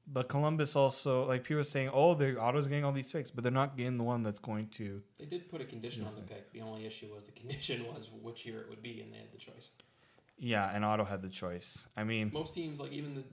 But 0.06 0.28
Columbus 0.28 0.76
also 0.76 1.26
like 1.26 1.44
people 1.44 1.62
are 1.62 1.64
saying, 1.64 1.90
oh, 1.94 2.14
the 2.14 2.38
Ottawa's 2.38 2.68
getting 2.68 2.84
all 2.84 2.92
these 2.92 3.12
picks, 3.12 3.32
but 3.32 3.42
they're 3.42 3.54
not 3.54 3.78
getting 3.78 3.96
the 3.96 4.04
one 4.04 4.22
that's 4.22 4.42
going 4.42 4.68
to 4.72 5.02
They 5.18 5.26
did 5.26 5.50
put 5.50 5.62
a 5.62 5.66
condition 5.66 6.06
on 6.06 6.14
the 6.16 6.22
pick. 6.22 6.52
The 6.52 6.60
only 6.62 6.86
issue 6.86 7.08
was 7.14 7.24
the 7.24 7.32
condition 7.42 7.86
was 7.88 8.10
which 8.22 8.46
year 8.46 8.60
it 8.60 8.70
would 8.70 8.84
be, 8.84 9.02
and 9.02 9.14
they 9.14 9.18
had 9.18 9.32
the 9.32 9.38
choice. 9.38 9.70
Yeah, 10.38 10.70
and 10.74 10.84
Otto 10.84 11.04
had 11.06 11.22
the 11.22 11.30
choice. 11.30 11.88
I 11.96 12.04
mean, 12.04 12.32
Most 12.34 12.54
teams, 12.54 12.80
like 12.80 12.92
even 12.92 13.16
the 13.16 13.24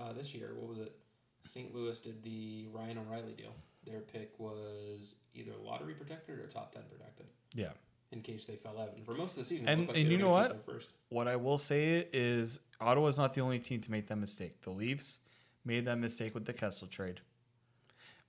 uh, 0.00 0.12
this 0.12 0.34
year, 0.34 0.54
what 0.56 0.68
was 0.68 0.78
it? 0.78 0.94
St. 1.42 1.74
Louis 1.74 1.98
did 2.00 2.22
the 2.22 2.66
Ryan 2.72 2.98
O'Reilly 2.98 3.32
deal. 3.32 3.54
Their 3.86 4.00
pick 4.00 4.38
was 4.38 5.14
either 5.34 5.52
lottery 5.62 5.94
protected 5.94 6.38
or 6.38 6.46
top 6.46 6.72
ten 6.72 6.82
protected 6.90 7.26
yeah. 7.54 7.70
in 8.12 8.20
case 8.20 8.44
they 8.44 8.56
fell 8.56 8.78
out. 8.78 8.94
And 8.94 9.04
for 9.06 9.14
most 9.14 9.30
of 9.32 9.36
the 9.36 9.44
season, 9.44 9.66
And- 9.68 9.88
like 9.88 9.96
and 9.96 10.08
you 10.10 10.18
know 10.18 10.28
what? 10.28 10.64
What 11.08 11.28
I 11.28 11.36
will 11.36 11.56
say 11.58 12.06
is 12.12 12.60
Ottawa's 12.80 13.16
not 13.16 13.32
the 13.34 13.40
only 13.40 13.58
team 13.58 13.80
to 13.80 13.90
make 13.90 14.06
that 14.08 14.16
mistake. 14.16 14.60
The 14.62 14.70
Leafs 14.70 15.20
made 15.64 15.86
that 15.86 15.96
mistake 15.96 16.34
with 16.34 16.44
the 16.44 16.52
Kessel 16.52 16.88
trade. 16.88 17.20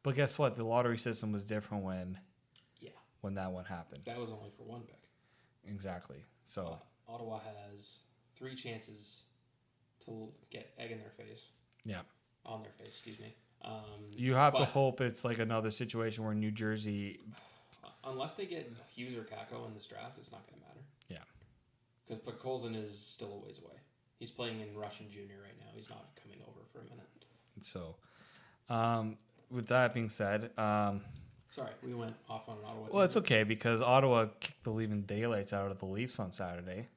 But 0.04 0.16
guess 0.16 0.38
what? 0.40 0.56
The 0.56 0.66
lottery 0.66 0.98
system 0.98 1.32
was 1.34 1.44
different 1.46 1.84
when 1.84 2.18
Yeah, 2.80 2.90
when 3.20 3.34
that 3.36 3.52
one 3.52 3.66
happened. 3.66 4.04
that 4.06 4.18
was 4.18 4.32
only 4.32 4.50
for 4.52 4.64
one 4.64 4.82
pick. 4.84 5.02
Exactly. 5.66 6.24
So 6.46 6.80
Uh, 7.08 7.12
Ottawa 7.14 7.40
has 7.40 8.00
three 8.42 8.56
chances 8.56 9.22
to 10.06 10.30
get 10.50 10.74
egg 10.80 10.92
in 10.92 11.00
their 11.00 11.12
face, 11.12 11.52
yeah. 11.86 12.02
on 12.46 12.64
their 12.64 12.72
face. 12.72 12.88
Excuse 12.88 13.20
me. 13.20 13.36
Um, 13.64 14.10
You 14.12 14.34
have 14.34 14.56
to 14.56 14.66
hope 14.66 15.00
it's 15.00 15.24
like 15.24 15.38
another 15.38 15.70
situation 15.70 16.26
where 16.26 16.34
New 16.34 16.50
Jersey 16.50 17.20
unless 18.04 18.34
they 18.34 18.48
get 18.48 18.72
Hughes 18.94 19.16
or 19.16 19.22
Kakko 19.22 19.68
in 19.68 19.76
this 19.76 19.86
draft, 19.86 20.18
it's 20.18 20.32
not 20.32 20.42
going 20.48 20.60
to 20.60 20.68
matter. 20.68 20.82
Yeah. 21.08 21.18
Because 22.08 22.24
Podkolzin 22.24 22.84
is 22.84 22.98
still 22.98 23.34
a 23.34 23.46
ways 23.46 23.60
away. 23.64 23.76
He's 24.18 24.32
playing 24.32 24.62
in 24.62 24.76
Russian 24.76 25.10
junior 25.12 25.38
right 25.44 25.58
now. 25.60 25.68
He's 25.76 25.90
not 25.90 26.10
coming 26.22 26.40
over 26.48 26.62
for 26.72 26.80
a 26.80 26.84
minute. 26.84 27.08
So 27.62 27.96
um 28.70 29.18
with 29.52 29.68
that 29.68 29.94
being 29.94 30.10
said, 30.10 30.50
um 30.58 31.02
Sorry, 31.52 31.72
we 31.84 31.94
went 31.94 32.16
off 32.30 32.48
on 32.48 32.58
an 32.58 32.64
Ottawa. 32.66 32.88
well 32.92 33.04
it's 33.04 33.18
okay 33.18 33.44
because 33.44 33.82
Ottawa 33.82 34.28
kicked 34.40 34.64
the 34.64 34.72
leaving 34.72 35.02
daylights 35.04 35.54
out 35.54 35.70
of 35.70 35.80
the 35.80 35.86
Leafs 35.86 36.20
on 36.20 36.32
Saturday. 36.32 36.88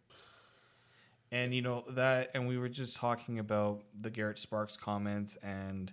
And 1.35 1.53
you 1.53 1.63
know 1.63 1.83
that 1.89 2.31
and 2.35 2.47
we 2.47 2.59
were 2.59 2.69
just 2.69 2.97
talking 2.97 3.41
about 3.41 3.83
the 3.93 4.09
Garret 4.09 4.39
Sparks 4.39 4.77
comments 4.77 5.37
and 5.43 5.91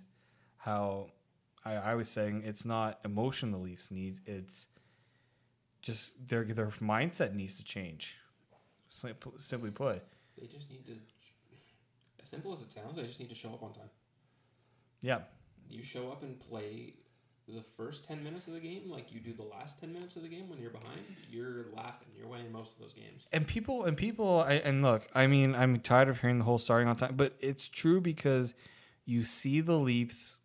how 0.56 1.10
I, 1.64 1.74
I 1.74 1.94
was 1.96 2.08
saying 2.08 2.44
it's 2.46 2.64
not 2.64 3.00
emotion 3.04 3.50
the 3.50 3.58
Leafs 3.58 3.90
need, 3.90 4.20
it's 4.24 4.68
just 5.82 6.28
their 6.28 6.44
their 6.44 6.68
mindset 6.80 7.34
needs 7.34 7.56
to 7.56 7.64
change. 7.64 8.18
Simply 9.36 9.72
put. 9.72 10.04
They 10.38 10.46
just 10.46 10.70
need 10.70 10.86
to, 10.86 10.92
as 12.22 12.28
simple 12.28 12.52
as 12.52 12.60
it 12.60 12.70
sounds, 12.70 12.94
they 12.94 13.02
just 13.02 13.18
need 13.18 13.30
to 13.30 13.34
show 13.34 13.48
up 13.48 13.64
on 13.64 13.72
time. 13.72 13.90
Yeah. 15.00 15.22
You 15.68 15.82
show 15.82 16.12
up 16.12 16.22
and 16.22 16.38
play 16.38 16.94
the 17.48 17.62
first 17.62 18.04
10 18.04 18.22
minutes 18.22 18.46
of 18.46 18.54
the 18.54 18.60
game 18.60 18.90
like 18.90 19.12
you 19.12 19.20
do 19.20 19.32
the 19.32 19.42
last 19.42 19.80
10 19.80 19.92
minutes 19.92 20.16
of 20.16 20.22
the 20.22 20.28
game 20.28 20.48
when 20.48 20.60
you're 20.60 20.70
behind, 20.70 21.00
you're 21.30 21.66
laughing. 21.74 22.08
You're 22.16 22.28
winning 22.28 22.52
most 22.52 22.74
of 22.74 22.78
those 22.78 22.92
games. 22.92 23.26
And 23.32 23.46
people 23.46 23.84
and 23.84 23.96
people 23.96 24.44
I, 24.46 24.54
and 24.54 24.82
look, 24.82 25.08
I 25.14 25.26
mean, 25.26 25.54
I'm 25.54 25.80
tired 25.80 26.08
of 26.08 26.20
hearing 26.20 26.38
the 26.38 26.44
whole 26.44 26.58
starting 26.58 26.88
on 26.88 26.96
time, 26.96 27.14
but 27.16 27.34
it's 27.40 27.68
true 27.68 28.00
because 28.00 28.54
you 29.04 29.24
see 29.24 29.60
the 29.60 29.76
Leafs 29.76 30.38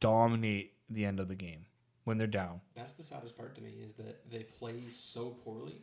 dominate 0.00 0.72
the 0.88 1.04
end 1.04 1.20
of 1.20 1.28
the 1.28 1.34
game 1.34 1.66
when 2.04 2.18
they're 2.18 2.26
down. 2.26 2.60
That's 2.74 2.94
the 2.94 3.04
saddest 3.04 3.36
part 3.36 3.54
to 3.56 3.62
me 3.62 3.74
is 3.84 3.94
that 3.94 4.30
they 4.30 4.44
play 4.44 4.84
so 4.88 5.36
poorly 5.44 5.82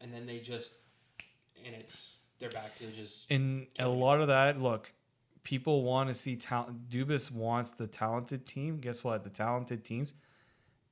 and 0.00 0.12
then 0.12 0.26
they 0.26 0.40
just, 0.40 0.72
and 1.64 1.74
it's, 1.74 2.16
they're 2.38 2.50
back 2.50 2.74
to 2.76 2.90
just, 2.90 3.30
And 3.30 3.68
a 3.78 3.88
lot 3.88 4.20
of 4.20 4.28
that, 4.28 4.60
look, 4.60 4.92
people 5.44 5.82
want 5.82 6.08
to 6.08 6.14
see 6.14 6.36
talent. 6.36 6.88
Dubas 6.88 7.30
wants 7.30 7.72
the 7.72 7.86
talented 7.86 8.46
team. 8.46 8.78
Guess 8.78 9.02
what? 9.04 9.24
The 9.24 9.30
talented 9.30 9.84
teams, 9.84 10.14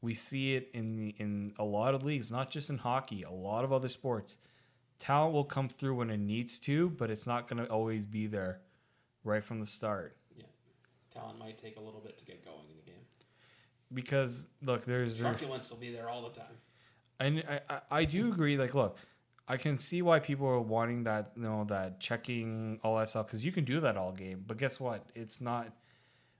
we 0.03 0.15
see 0.15 0.55
it 0.55 0.71
in 0.75 0.97
the, 0.97 1.15
in 1.19 1.53
a 1.59 1.65
lot 1.65 1.95
of 1.95 2.03
leagues, 2.03 2.31
not 2.31 2.51
just 2.51 2.71
in 2.71 2.79
hockey, 2.79 3.23
a 3.23 3.31
lot 3.31 3.65
of 3.65 3.73
other 3.73 3.89
sports. 3.89 4.37
Talent 4.99 5.33
will 5.33 5.45
come 5.45 5.69
through 5.69 5.95
when 5.97 6.11
it 6.11 6.19
needs 6.21 6.59
to, 6.61 6.91
but 6.91 7.11
it's 7.11 7.27
not 7.27 7.49
going 7.49 7.65
to 7.65 7.71
always 7.71 8.07
be 8.07 8.27
there 8.27 8.61
right 9.25 9.43
from 9.43 9.61
the 9.61 9.67
start. 9.67 10.17
yeah, 10.37 10.45
talent 11.13 11.39
might 11.39 11.57
take 11.59 11.77
a 11.77 11.81
little 11.81 12.01
bit 12.01 12.19
to 12.19 12.25
get 12.25 12.45
going 12.45 12.67
in 12.71 12.77
the 12.77 12.83
game. 12.91 13.05
because 13.95 14.47
look, 14.63 14.85
there's, 14.85 15.19
Truculence 15.21 15.71
will 15.71 15.79
be 15.79 15.91
there 15.91 16.09
all 16.09 16.23
the 16.29 16.39
time. 16.39 16.57
and 17.19 17.45
I, 17.49 17.61
I 17.69 17.81
I 18.01 18.05
do 18.05 18.31
agree. 18.33 18.57
Like, 18.59 18.75
look, 18.75 18.99
I 19.51 19.57
can 19.57 19.79
see 19.79 20.01
why 20.03 20.21
people 20.21 20.47
are 20.47 20.61
wanting 20.61 21.05
that, 21.05 21.33
you 21.37 21.43
know, 21.43 21.65
that 21.65 21.99
checking 22.01 22.79
all 22.85 22.97
that 22.99 23.11
stuff 23.11 23.27
because 23.27 23.45
you 23.45 23.51
can 23.53 23.65
do 23.65 23.81
that 23.81 23.97
all 23.97 24.13
game. 24.13 24.45
But 24.47 24.59
guess 24.59 24.79
what? 24.79 25.05
It's 25.15 25.41
not 25.41 25.73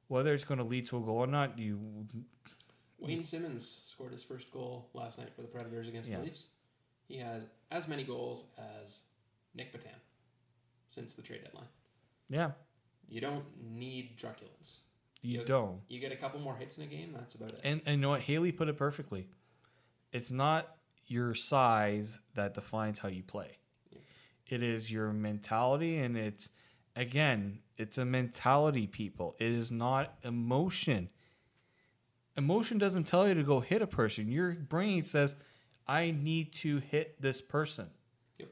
whether 0.09 0.33
it's 0.35 0.45
going 0.45 0.59
to 0.59 0.65
lead 0.65 0.87
to 0.87 0.97
a 0.97 1.01
goal 1.01 1.19
or 1.19 1.27
not. 1.27 1.59
You 1.59 1.79
Wayne 2.99 3.25
Simmonds 3.25 3.81
scored 3.87 4.13
his 4.13 4.23
first 4.23 4.51
goal 4.53 4.89
last 4.95 5.19
night 5.19 5.33
for 5.35 5.43
the 5.43 5.49
Predators 5.49 5.89
against 5.89 6.09
Yeah. 6.09 6.19
the 6.19 6.25
Leafs. 6.25 6.47
He 7.09 7.17
has 7.19 7.47
as 7.71 7.89
many 7.89 8.05
goals 8.05 8.45
as 8.83 9.01
Nic 9.55 9.73
Petan 9.73 9.99
since 10.87 11.15
the 11.15 11.23
trade 11.23 11.43
deadline. 11.45 11.69
yeah, 12.29 12.53
You 13.09 13.21
don't 13.21 13.45
need 13.61 14.17
truculence. 14.19 14.81
you 15.23 15.41
You- 15.41 15.45
don't. 15.45 15.81
You 15.89 15.99
get 15.99 16.13
a 16.13 16.17
couple 16.17 16.39
more 16.41 16.57
hits 16.57 16.79
in 16.79 16.85
a 16.85 16.87
game, 16.87 17.13
that's 17.13 17.35
about 17.35 17.51
it. 17.55 17.61
And 17.65 17.81
and 17.87 17.97
you 17.97 18.01
know 18.03 18.11
what? 18.11 18.23
Hailey 18.23 18.53
put 18.53 18.69
it 18.69 18.77
perfectly. 18.77 19.27
It's 20.13 20.31
not 20.31 20.77
your 21.11 21.35
size 21.35 22.21
that 22.35 22.55
defines 22.55 23.01
how 23.01 23.09
you 23.09 23.23
play. 23.23 23.59
It 24.47 24.63
is 24.63 24.91
your 24.91 25.13
mentality, 25.13 25.99
and 25.99 26.17
it's 26.17 26.49
again, 26.97 27.61
it's 27.77 27.99
a 27.99 28.05
mentality. 28.05 28.87
People, 28.87 29.37
it 29.39 29.51
is 29.51 29.71
not 29.71 30.15
emotion. 30.23 31.09
Emotion 32.37 32.79
doesn't 32.79 33.05
tell 33.05 33.27
you 33.27 33.35
to 33.35 33.43
go 33.43 33.61
hit 33.61 33.83
a 33.83 33.87
person. 33.87 34.31
Your 34.31 34.55
brain 34.55 35.05
says, 35.05 35.35
"I 35.87 36.11
need 36.11 36.53
to 36.55 36.79
hit 36.79 37.21
this 37.21 37.41
person." 37.41 37.91
Yep. 38.39 38.49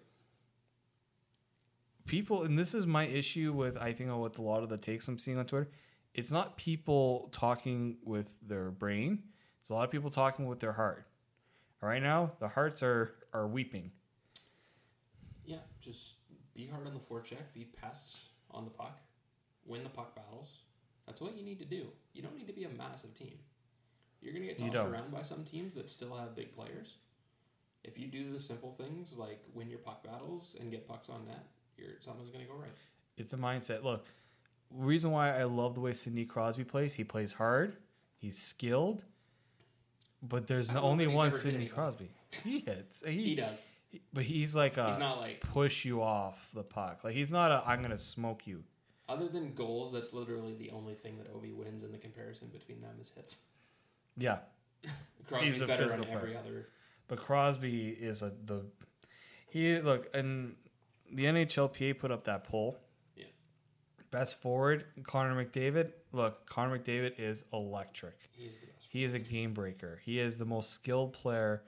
People, 2.07 2.43
and 2.43 2.59
this 2.59 2.75
is 2.75 2.87
my 2.87 3.07
issue 3.07 3.53
with 3.53 3.77
I 3.77 3.93
think 3.93 4.11
with 4.17 4.39
a 4.39 4.43
lot 4.43 4.63
of 4.63 4.69
the 4.69 4.77
takes 4.77 5.09
I'm 5.09 5.19
seeing 5.19 5.39
on 5.39 5.47
Twitter. 5.47 5.71
It's 6.15 6.31
not 6.31 6.57
people 6.57 7.29
talking 7.33 7.99
with 8.03 8.35
their 8.43 8.71
brain. 8.71 9.23
It's 9.61 9.71
a 9.71 9.75
lot 9.75 9.85
of 9.85 9.91
people 9.91 10.11
talking 10.11 10.47
with 10.47 10.59
their 10.59 10.73
heart. 10.73 11.07
Right 11.81 12.03
now, 12.03 12.33
the 12.41 12.49
hearts 12.49 12.83
are 12.83 13.15
are 13.33 13.47
weeping. 13.47 13.93
Yeah, 15.45 15.59
just 15.81 16.15
be 16.55 16.67
hard 16.67 16.87
on 16.87 16.95
the 16.95 17.01
forecheck, 17.01 17.53
be 17.55 17.65
pests 17.81 18.27
on 18.51 18.65
the 18.65 18.71
puck, 18.71 19.01
win 19.65 19.83
the 19.85 19.89
puck 19.91 20.15
battles. 20.15 20.59
That's 21.07 21.21
what 21.21 21.37
you 21.37 21.45
need 21.45 21.59
to 21.61 21.65
do. 21.65 21.87
You 22.13 22.23
don't 22.23 22.37
need 22.37 22.49
to 22.49 22.53
be 22.53 22.65
a 22.65 22.69
massive 22.69 23.15
team. 23.15 23.39
You're 24.21 24.33
going 24.33 24.47
to 24.47 24.55
get 24.55 24.59
tossed 24.59 24.89
around 24.89 25.13
by 25.13 25.23
some 25.23 25.45
teams 25.45 25.75
that 25.75 25.89
still 25.89 26.15
have 26.17 26.35
big 26.35 26.53
players. 26.53 26.97
If 27.85 27.99
you 27.99 28.09
do 28.09 28.33
the 28.33 28.41
simple 28.41 28.75
things 28.79 29.17
like 29.17 29.41
win 29.55 29.71
your 29.71 29.79
puck 29.79 30.03
battles 30.03 30.57
and 30.61 30.71
get 30.71 30.89
pucks 30.89 31.09
on 31.09 31.25
net, 31.25 31.47
you're, 31.77 31.93
something's 32.01 32.31
going 32.31 32.45
to 32.45 32.51
go 32.51 32.59
right. 32.59 32.71
It's 33.17 33.33
a 33.33 33.37
mindset. 33.37 33.85
Look, 33.85 34.07
reason 34.71 35.13
why 35.13 35.39
I 35.39 35.45
love 35.45 35.75
the 35.75 35.81
way 35.81 35.93
Sidney 35.93 36.25
Crosby 36.25 36.65
plays. 36.65 36.95
He 36.95 37.05
plays 37.05 37.35
hard. 37.35 37.77
He's 38.17 38.37
skilled. 38.37 39.05
But 40.23 40.47
there's 40.47 40.71
no 40.71 40.81
only 40.81 41.07
one 41.07 41.33
Sidney. 41.33 41.67
Crosby. 41.67 42.11
He 42.45 42.61
hits. 42.61 43.03
He, 43.07 43.13
He 43.23 43.35
does. 43.35 43.67
But 44.13 44.25
he's 44.25 44.55
like 44.55 44.77
a 44.77 44.89
He's 44.89 44.99
not 44.99 45.19
like 45.19 45.41
push 45.41 45.85
you 45.87 46.03
off 46.03 46.51
the 46.53 46.63
puck. 46.63 47.05
Like 47.05 47.15
he's 47.15 47.31
not 47.31 47.51
a 47.51 47.63
I'm 47.67 47.81
gonna 47.81 47.99
smoke 47.99 48.47
you. 48.47 48.63
other 49.09 49.29
than 49.29 49.55
goals. 49.55 49.93
That's 49.93 50.13
literally 50.13 50.55
the 50.55 50.71
only 50.71 50.93
thing 50.95 51.17
that 51.19 51.33
Ovi 51.35 51.55
wins, 51.55 51.83
and 51.85 51.95
the 51.95 51.99
comparison 51.99 52.49
between 52.49 52.81
them 52.83 52.97
is 53.01 53.11
hits. 53.17 53.39
Yeah. 54.19 54.41
Crosby's 55.29 55.55
He's 55.55 55.63
a 55.63 55.67
better 55.67 55.85
on 55.93 56.05
every 56.05 56.33
player. 56.33 56.39
other. 56.39 56.69
But 57.07 57.19
Crosby 57.21 57.89
is 57.89 58.21
a 58.21 58.33
the 58.45 58.67
he 59.49 59.79
look 59.81 60.15
and 60.15 60.57
the 61.11 61.25
NHLPA 61.25 61.99
put 61.99 62.11
up 62.11 62.25
that 62.25 62.45
poll. 62.45 62.77
Yeah. 63.17 63.25
Best 64.11 64.39
forward, 64.43 64.85
Connor 65.05 65.43
McDavid. 65.43 65.93
Look, 66.13 66.47
Connor 66.47 66.79
McDavid 66.79 67.13
is 67.19 67.45
electric. 67.55 68.19
He's 68.33 68.53
the. 68.59 68.68
He 68.89 69.05
is 69.05 69.15
a 69.15 69.19
game 69.19 69.53
breaker. 69.55 70.01
He 70.03 70.19
is 70.19 70.39
the 70.39 70.45
most 70.45 70.71
skilled 70.71 71.13
player. 71.13 71.63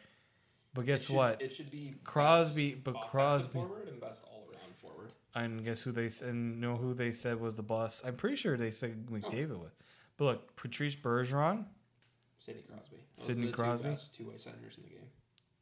But 0.75 0.83
It 0.83 0.87
guess 0.87 1.05
should- 1.05 1.17
what? 1.17 1.43
It 1.43 1.55
should 1.55 1.71
be 1.71 1.95
Crosby- 2.05 2.75
but 2.75 2.95
Crosby- 3.11 3.53
forward 3.53 3.89
and 3.89 4.01
best 4.01 4.25
all 4.25 4.49
around 4.51 4.75
forward. 4.77 5.13
and 5.35 5.65
guess 5.65 5.83
who 5.83 5.93
they 5.93 6.11
and 6.27 6.61
know 6.61 6.77
who 6.77 6.95
they 6.95 7.13
said 7.13 7.39
was 7.41 7.57
the 7.57 7.63
boss. 7.63 8.03
I'm 8.05 8.17
pretty 8.17 8.37
sure 8.37 8.57
they 8.57 8.71
said 8.73 9.07
oh. 9.09 9.13
McDavid 9.13 9.59
was. 9.59 9.73
But 10.17 10.25
look, 10.25 10.57
Patrice 10.57 10.97
Bergeron. 10.97 11.67
Sidney 12.39 12.63
Crosby. 12.63 12.97
Those 13.17 13.25
Sidney 13.27 13.47
the 13.49 13.53
Crosby? 13.53 13.85
Two 13.85 13.91
best 13.91 14.15
two-way 14.15 14.37
centers 14.39 14.77
in 14.79 14.85
the 14.85 14.89
game. 14.91 15.11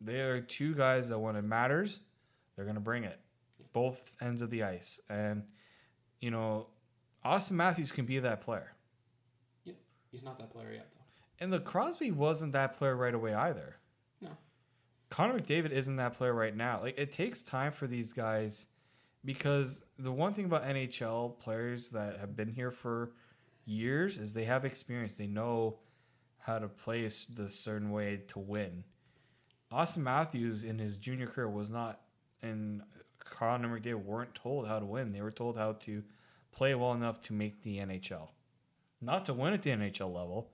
They 0.00 0.20
are 0.20 0.40
two 0.40 0.74
guys 0.74 1.08
that 1.08 1.18
when 1.18 1.34
it 1.36 1.42
matters, 1.42 2.00
they're 2.54 2.64
gonna 2.66 2.78
bring 2.80 3.02
it, 3.04 3.18
both 3.72 4.14
ends 4.20 4.42
of 4.42 4.50
the 4.50 4.62
ice. 4.62 5.00
And 5.08 5.44
you 6.20 6.30
know, 6.30 6.68
Auston 7.24 7.52
Matthews 7.52 7.90
can 7.92 8.04
be 8.06 8.18
that 8.20 8.42
player. 8.42 8.74
Yeah, 9.64 9.74
he's 10.10 10.22
not 10.22 10.38
that 10.38 10.50
player 10.50 10.72
yet 10.72 10.88
though. 10.94 10.97
And 11.40 11.52
the 11.52 11.60
Crosby 11.60 12.10
wasn't 12.10 12.52
that 12.52 12.76
player 12.76 12.96
right 12.96 13.14
away 13.14 13.34
either. 13.34 13.76
No. 14.20 14.30
Connor 15.10 15.38
McDavid 15.38 15.70
isn't 15.70 15.96
that 15.96 16.14
player 16.14 16.34
right 16.34 16.56
now. 16.56 16.80
Like 16.80 16.98
it 16.98 17.12
takes 17.12 17.42
time 17.42 17.72
for 17.72 17.86
these 17.86 18.12
guys 18.12 18.66
because 19.24 19.82
the 19.98 20.12
one 20.12 20.34
thing 20.34 20.46
about 20.46 20.64
NHL 20.64 21.38
players 21.38 21.90
that 21.90 22.18
have 22.18 22.36
been 22.36 22.48
here 22.48 22.70
for 22.70 23.12
years 23.64 24.18
is 24.18 24.32
they 24.32 24.44
have 24.44 24.64
experience. 24.64 25.14
They 25.14 25.26
know 25.26 25.78
how 26.38 26.58
to 26.58 26.68
play 26.68 27.08
the 27.34 27.50
certain 27.50 27.90
way 27.90 28.22
to 28.28 28.38
win. 28.38 28.84
Auston 29.72 29.98
Matthews 29.98 30.64
in 30.64 30.78
his 30.78 30.96
junior 30.96 31.26
career 31.26 31.48
was 31.48 31.68
not, 31.68 32.00
and 32.42 32.82
Connor 33.18 33.78
McDavid 33.78 34.02
weren't 34.02 34.34
told 34.34 34.66
how 34.66 34.78
to 34.78 34.86
win. 34.86 35.12
They 35.12 35.20
were 35.20 35.30
told 35.30 35.58
how 35.58 35.72
to 35.72 36.02
play 36.52 36.74
well 36.74 36.94
enough 36.94 37.20
to 37.22 37.34
make 37.34 37.62
the 37.62 37.78
NHL, 37.78 38.28
not 39.02 39.26
to 39.26 39.34
win 39.34 39.52
at 39.52 39.62
the 39.62 39.70
NHL 39.70 40.12
level, 40.14 40.48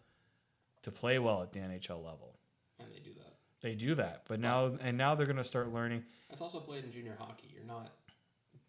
to 0.85 0.91
play 0.91 1.19
well 1.19 1.43
at 1.43 1.53
the 1.53 1.59
NHL 1.59 2.03
level. 2.05 2.37
And 2.79 2.89
they 2.93 3.01
do 3.01 3.13
that. 3.15 3.35
They 3.61 3.75
do 3.75 3.95
that, 3.97 4.23
but 4.29 4.41
now 4.41 4.73
and 4.83 4.97
now 4.97 5.15
they're 5.15 5.27
going 5.27 5.39
to 5.39 5.45
start 5.45 5.73
learning. 5.73 6.05
That's 6.29 6.43
also 6.43 6.61
played 6.61 6.85
in 6.85 6.93
junior 6.93 7.17
hockey. 7.19 7.49
You're 7.55 7.65
not 7.65 7.93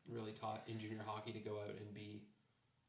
really 0.09 0.31
taught 0.31 0.63
in 0.67 0.79
junior 0.79 1.01
hockey 1.05 1.31
to 1.33 1.39
go 1.39 1.55
out 1.55 1.75
and 1.77 1.93
be 1.93 2.21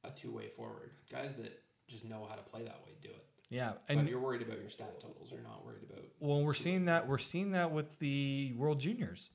a 0.04 0.10
two-way 0.10 0.48
forward. 0.48 0.90
Guys 1.10 1.34
that 1.34 1.60
just 1.88 2.04
know 2.04 2.26
how 2.28 2.36
to 2.36 2.42
play 2.42 2.62
that 2.62 2.80
way 2.84 2.92
do 3.02 3.08
it. 3.08 3.26
Yeah, 3.48 3.72
but 3.86 3.96
and 3.96 4.08
you're 4.08 4.20
worried 4.20 4.42
about 4.42 4.60
your 4.60 4.70
stat 4.70 5.00
totals. 5.00 5.30
You're 5.30 5.40
not 5.42 5.64
worried 5.64 5.82
about. 5.88 6.04
well, 6.20 6.42
we're 6.42 6.54
seeing 6.54 6.84
that 6.86 7.06
we're 7.08 7.18
seeing 7.18 7.52
that 7.52 7.70
with 7.72 7.98
the 7.98 8.52
World 8.56 8.80
Juniors. 8.80 9.30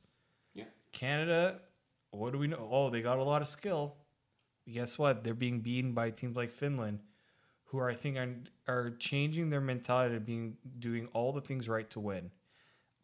Yeah. 0.53 0.65
Canada, 0.91 1.59
what 2.11 2.31
do 2.33 2.39
we 2.39 2.47
know? 2.47 2.67
Oh, 2.71 2.89
they 2.89 3.01
got 3.01 3.17
a 3.17 3.23
lot 3.23 3.41
of 3.41 3.47
skill. 3.47 3.95
Guess 4.69 4.97
what? 4.97 5.23
They're 5.23 5.33
being 5.33 5.59
beaten 5.61 5.93
by 5.93 6.11
teams 6.11 6.35
like 6.35 6.51
Finland, 6.51 6.99
who 7.71 7.77
are 7.79 7.89
I 7.89 7.95
think 7.95 8.17
are, 8.17 8.35
are 8.67 8.89
changing 8.91 9.49
their 9.49 9.61
mentality 9.61 10.15
to 10.15 10.19
being 10.19 10.57
doing 10.79 11.07
all 11.13 11.31
the 11.31 11.39
things 11.41 11.69
right 11.69 11.89
to 11.91 11.99
win. 12.01 12.29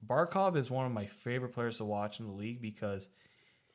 Barkov 0.06 0.58
is 0.58 0.70
one 0.70 0.86
of 0.86 0.92
my 0.92 1.06
favorite 1.06 1.54
players 1.54 1.78
to 1.78 1.86
watch 1.86 2.20
in 2.20 2.28
the 2.28 2.34
league 2.34 2.62
because 2.62 3.10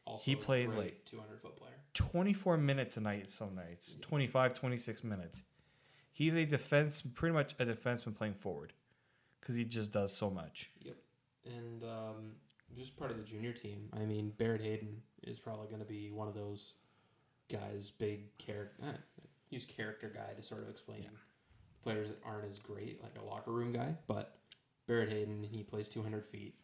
Also, 0.05 0.23
He 0.24 0.36
plays 0.36 0.74
like- 0.74 1.05
200 1.06 1.40
foot 1.40 1.56
player. 1.56 1.73
24 1.94 2.56
minutes 2.56 2.97
a 2.97 3.01
night 3.01 3.31
some 3.31 3.55
nights 3.55 3.97
25 4.01 4.55
26 4.55 5.05
minutes 5.05 5.43
he's 6.12 6.35
a 6.35 6.47
defense 6.47 7.02
pretty 7.02 7.35
much 7.35 7.52
a 7.59 7.66
defenseman 7.66 8.14
playing 8.14 8.32
forward 8.32 8.73
because 9.40 9.55
he 9.55 9.64
just 9.64 9.93
does 9.93 10.10
so 10.16 10.31
much 10.31 10.70
Yep. 10.81 10.97
And 11.44 11.82
um, 11.82 12.32
just 12.77 12.97
part 12.97 13.10
of 13.10 13.19
the 13.19 13.24
junior 13.24 13.52
team. 13.52 13.89
I 13.93 14.05
mean, 14.06 14.32
Barrett 14.39 14.62
Hayton 14.62 15.02
is 15.24 15.39
probably 15.40 15.66
going 15.66 15.81
to 15.81 15.86
be 15.86 16.10
one 16.10 16.28
of 16.28 16.35
those 16.35 16.74
guys, 17.51 17.90
big 17.90 18.36
character. 18.39 18.82
Use 19.53 19.65
character 19.65 20.11
guy 20.15 20.33
to 20.35 20.43
sort 20.43 20.62
of 20.62 20.69
explain 20.69 21.09
players 21.83 22.09
that 22.09 22.19
aren't 22.24 22.49
as 22.49 22.59
great, 22.59 23.03
like 23.03 23.12
a 23.20 23.24
locker 23.24 23.53
room 23.53 23.73
guy. 23.73 23.95
But 24.07 24.37
Barrett 24.87 25.11
Hayton, 25.11 25.43
he 25.43 25.62
plays 25.62 25.89
200 25.89 26.27
feet. 26.27 26.55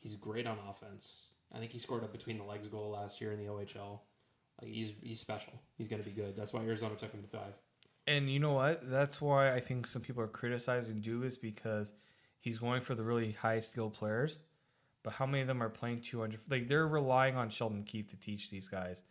He's 0.00 0.16
great 0.16 0.46
on 0.46 0.58
offense. 0.68 1.32
I 1.54 1.58
think 1.58 1.72
he 1.72 1.78
scored 1.78 2.02
a 2.04 2.08
between 2.08 2.38
the 2.38 2.44
legs 2.44 2.68
goal 2.68 2.90
last 2.90 3.20
year 3.20 3.32
in 3.32 3.38
the 3.38 3.50
OHL. 3.50 4.00
Like 4.60 4.70
he's 4.72 4.92
he's 5.02 5.20
special. 5.20 5.52
He's 5.78 5.88
going 5.88 6.02
to 6.02 6.08
be 6.08 6.14
good. 6.14 6.36
That's 6.36 6.52
why 6.52 6.60
Arizona 6.62 6.94
took 6.96 7.12
him 7.12 7.22
to 7.22 7.28
five. 7.28 7.54
and 8.06 8.30
you 8.30 8.38
know 8.40 8.52
what 8.54 8.90
that's 8.90 9.20
why 9.20 9.52
i 9.54 9.60
think 9.60 9.86
some 9.86 10.00
people 10.02 10.22
are 10.22 10.26
criticizing 10.40 11.00
Dubas 11.02 11.38
because 11.40 11.92
he's 12.40 12.58
going 12.58 12.80
for 12.80 12.94
the 12.94 13.02
really 13.04 13.32
high 13.32 13.60
skilled 13.60 13.92
players 13.94 14.38
but 15.02 15.12
how 15.12 15.26
many 15.26 15.42
of 15.42 15.46
them 15.46 15.62
are 15.62 15.68
playing 15.68 16.00
200 16.00 16.40
like 16.48 16.66
they're 16.66 16.88
relying 16.88 17.36
on 17.36 17.50
sheldon 17.50 17.84
Keefe 17.84 18.08
to 18.08 18.16
teach 18.16 18.50
these 18.50 18.68
guys 18.68 19.02
Yeah. 19.02 19.09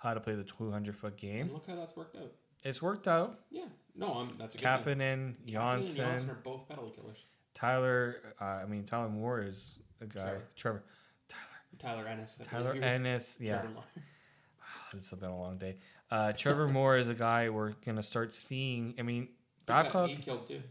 How 0.00 0.14
to 0.14 0.20
play 0.20 0.34
the 0.34 0.44
200 0.44 0.96
foot 0.96 1.16
game 1.16 1.42
And 1.46 1.52
look 1.52 1.66
how 1.68 1.76
that's 1.76 1.94
worked 1.96 2.16
out. 2.16 2.32
it's 2.64 2.80
worked 2.82 3.06
out 3.08 3.38
Yeah. 3.50 3.64
No, 3.96 4.12
I'm, 4.14 4.36
that's 4.38 4.54
a 4.54 4.58
good 4.58 4.84
thing. 4.84 4.96
Kapanen, 4.96 4.98
Kapanen 4.98 5.00
and 5.00 5.36
Johnsson, 5.46 5.96
Johnsson 5.96 6.30
are 6.30 6.34
both 6.34 6.68
penalty 6.68 6.92
killers. 6.96 7.24
Tyler. 7.54 8.34
Uh, 8.40 8.44
I 8.44 8.64
mean, 8.66 8.84
Tyler 8.84 9.08
Moore 9.08 9.40
is 9.42 9.78
a 10.00 10.06
guy. 10.06 10.20
Trevor. 10.22 10.42
Trevor. 10.56 10.82
Tyler 11.78 12.06
Ennis. 12.06 12.36
I 12.40 12.44
Tyler 12.44 12.74
you 12.74 12.80
were- 12.80 12.86
Ennis. 12.86 13.36
Yeah, 13.40 13.58
Trevor 13.58 13.68
Moore. 13.74 13.84
it's 14.94 15.10
been 15.10 15.28
a 15.30 15.38
long 15.38 15.58
day. 15.58 15.76
Uh, 16.10 16.32
Trevor 16.32 16.68
Moore 16.68 16.96
is 16.98 17.08
a 17.08 17.14
guy 17.14 17.48
we're 17.50 17.72
gonna 17.84 18.02
start 18.02 18.34
seeing. 18.34 18.94
I 18.98 19.02
mean, 19.02 19.28
Babcock, 19.66 20.08
He 20.10 20.16
killed 20.16 20.46
too. 20.46 20.62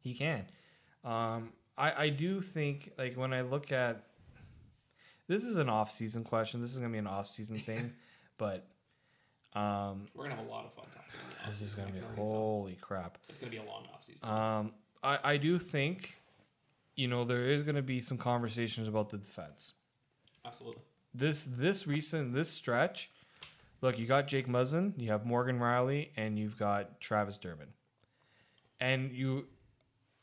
he 0.00 0.14
can. 0.14 0.44
Um, 1.04 1.50
I 1.78 2.04
I 2.04 2.08
do 2.10 2.40
think 2.40 2.92
like 2.98 3.14
when 3.16 3.32
I 3.32 3.40
look 3.42 3.72
at 3.72 4.04
this 5.28 5.44
is 5.44 5.56
an 5.56 5.68
off 5.68 5.90
season 5.90 6.24
question. 6.24 6.60
This 6.60 6.70
is 6.72 6.78
gonna 6.78 6.90
be 6.90 6.98
an 6.98 7.06
off 7.06 7.28
season 7.30 7.56
thing, 7.56 7.92
but 8.38 8.66
um, 9.54 10.06
We're 10.14 10.24
gonna 10.24 10.36
have 10.36 10.46
a 10.46 10.48
lot 10.50 10.64
of 10.64 10.72
fun 10.74 10.84
talking. 10.86 11.20
In 11.44 11.50
this 11.50 11.60
is 11.62 11.74
gonna 11.74 11.88
I 11.88 11.90
be 11.92 11.98
already 12.00 12.16
tell. 12.16 12.26
holy 12.26 12.78
crap. 12.80 13.18
It's 13.28 13.38
gonna 13.38 13.50
be 13.50 13.58
a 13.58 13.64
long 13.64 13.84
off 13.92 14.02
season. 14.04 14.28
Um, 14.28 14.72
I, 15.02 15.18
I 15.32 15.36
do 15.36 15.58
think, 15.58 16.14
you 16.96 17.08
know, 17.08 17.24
there 17.24 17.44
is 17.50 17.62
to 17.76 17.82
be 17.82 18.00
some 18.00 18.16
conversations 18.18 18.88
about 18.88 19.10
the 19.10 19.18
defense. 19.18 19.74
Absolutely. 20.44 20.82
this 21.14 21.44
this 21.44 21.86
recent 21.86 22.34
this 22.34 22.48
stretch, 22.50 23.10
look, 23.80 23.98
you 23.98 24.06
got 24.06 24.26
Jake 24.28 24.48
Muzzin, 24.48 24.92
you 24.96 25.10
have 25.10 25.24
Morgan 25.26 25.58
Rielly, 25.58 26.08
and 26.16 26.38
you've 26.38 26.58
got 26.58 27.00
Travis 27.00 27.36
Dermott, 27.38 27.68
and 28.80 29.12
you 29.12 29.46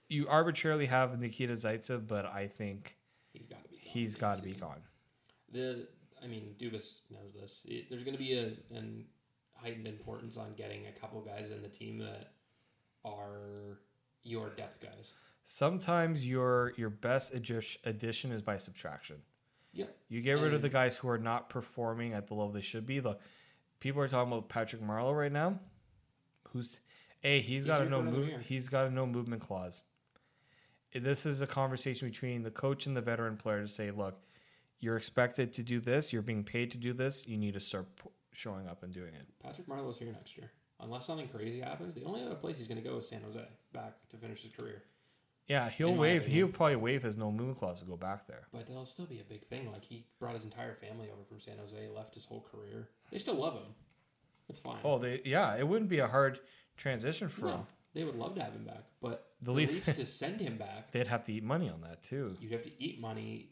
you 0.08 0.28
arbitrarily 0.28 0.88
have 0.88 1.20
Nikita 1.20 1.54
Zaitsev, 1.54 2.08
but 2.08 2.26
I 2.26 2.48
think 2.48 2.96
He's 3.32 3.46
got 3.46 3.64
to 3.64 3.70
be. 3.70 3.76
gone 3.76 3.84
he's 3.86 4.16
at 4.16 4.20
the 4.20 4.26
end 4.26 4.36
got 4.36 4.38
to 4.38 4.42
be 4.50 4.54
gone. 4.56 4.82
The 5.52 5.88
I 6.24 6.28
mean, 6.28 6.56
Dubas 6.60 7.02
knows 7.10 7.34
this. 7.40 7.62
It, 7.66 7.90
there's 7.90 8.04
going 8.04 8.16
to 8.16 8.24
be 8.24 8.34
a 8.34 8.52
an 8.76 9.06
heightened 9.56 9.88
importance 9.88 10.38
on 10.38 10.54
getting 10.56 10.88
a 10.88 11.00
couple 11.00 11.22
guys 11.22 11.52
in 11.52 11.62
the 11.62 11.68
team 11.68 11.98
that 12.00 12.34
are 13.06 13.80
your 14.24 14.50
depth 14.50 14.82
guys. 14.82 15.14
Sometimes 15.46 16.28
your 16.28 16.74
your 16.78 16.90
best 16.90 17.34
addition 17.34 18.32
is 18.32 18.42
by 18.42 18.58
subtraction. 18.58 19.18
Yep. 19.74 19.96
You 20.10 20.22
get 20.22 20.40
rid 20.40 20.54
of 20.54 20.62
the 20.62 20.70
guys 20.70 20.98
who 20.98 21.10
are 21.10 21.18
not 21.18 21.50
performing 21.50 22.14
at 22.14 22.28
the 22.28 22.34
level 22.34 22.52
they 22.52 22.62
should 22.62 22.86
be. 22.86 23.00
The 23.00 23.18
people 23.80 24.02
are 24.02 24.08
talking 24.08 24.32
about 24.32 24.50
Patrick 24.50 24.82
Marleau 24.82 25.16
right 25.16 25.32
now. 25.32 25.60
Who's 26.50 26.80
a 27.24 27.40
he's 27.42 27.64
He's 27.64 27.66
got 27.66 27.82
a 27.82 27.90
no 27.90 28.02
move, 28.02 28.42
he's 28.42 28.70
got 28.70 28.88
a 28.88 28.92
no 28.92 29.06
movement 29.06 29.42
clause. 29.42 29.84
This 30.94 31.26
is 31.26 31.42
a 31.42 31.48
conversation 31.48 32.10
between 32.10 32.42
the 32.42 32.50
coach 32.50 32.88
and 32.88 32.98
the 32.98 33.02
veteran 33.02 33.38
player 33.38 33.62
to 33.62 33.68
say, 33.70 33.92
look, 33.92 34.20
you're 34.80 34.98
expected 34.98 35.54
to 35.54 35.64
do 35.64 35.80
this. 35.80 36.12
You're 36.14 36.22
being 36.22 36.44
paid 36.44 36.72
to 36.72 36.78
do 36.78 36.94
this. 36.94 37.28
You 37.28 37.38
need 37.38 37.54
to 37.54 37.60
start 37.60 37.88
p- 38.02 38.10
showing 38.34 38.68
up 38.68 38.84
and 38.84 38.94
doing 38.94 39.14
it. 39.14 39.26
Patrick 39.44 39.68
Marleau's 39.68 39.98
here 39.98 40.12
next 40.12 40.38
year. 40.38 40.52
Unless 40.82 41.06
something 41.08 41.28
crazy 41.28 41.60
happens, 41.60 41.94
the 41.94 42.04
only 42.06 42.24
other 42.24 42.36
place 42.36 42.58
he's 42.58 42.68
going 42.70 42.82
to 42.82 42.88
go 42.90 42.98
is 42.98 43.08
San 43.08 43.22
Jose, 43.22 43.44
back 43.74 43.96
to 44.10 44.18
finish 44.18 44.42
his 44.44 44.54
career. 44.54 44.84
Yeah, 45.48 45.68
he'll 45.70 45.90
In 45.90 45.96
my 45.96 46.02
waive. 46.02 46.22
opinion. 46.22 46.38
He'll 46.38 46.48
probably 46.54 46.76
waive 46.78 47.04
his 47.04 47.18
no 47.18 47.32
movement 47.32 47.58
clause 47.58 47.80
to 47.80 47.86
go 47.86 47.98
back 47.98 48.28
there. 48.28 48.48
But 48.54 48.68
that'll 48.68 48.86
still 48.86 49.08
be 49.08 49.20
a 49.20 49.24
big 49.24 49.44
thing. 49.46 49.72
Like 49.72 49.84
he 49.84 50.06
brought 50.20 50.36
his 50.36 50.44
entire 50.46 50.76
family 50.76 51.10
over 51.12 51.24
from 51.28 51.40
San 51.42 51.58
Jose, 51.58 51.76
left 51.94 52.14
his 52.14 52.24
whole 52.24 52.46
career. 52.52 52.88
They 53.12 53.18
still 53.18 53.36
love 53.36 53.56
him. 53.56 53.74
It's 54.48 54.60
fine. 54.60 54.78
Oh, 54.84 54.98
they 55.00 55.22
yeah, 55.26 55.56
it 55.58 55.68
wouldn't 55.68 55.90
be 55.90 56.00
a 56.00 56.08
hard 56.08 56.40
transition 56.78 57.28
for 57.30 57.42
him. 57.48 57.52
no, 57.58 57.68
they 57.94 58.04
would 58.04 58.16
love 58.16 58.36
to 58.36 58.42
have 58.44 58.54
him 58.54 58.64
back, 58.64 58.84
but 59.02 59.32
The 59.42 59.46
the 59.48 59.52
Leafs- 59.54 59.74
Leafs, 59.88 59.98
to 60.00 60.06
send 60.06 60.40
him 60.40 60.58
back, 60.58 60.92
They'd 60.92 61.08
have 61.08 61.24
to 61.26 61.34
eat 61.34 61.44
money 61.44 61.68
on 61.70 61.82
that 61.82 62.04
too. 62.04 62.38
you'd 62.40 62.52
have 62.54 62.64
to 62.64 62.72
eat 62.82 63.00
money, 63.02 63.50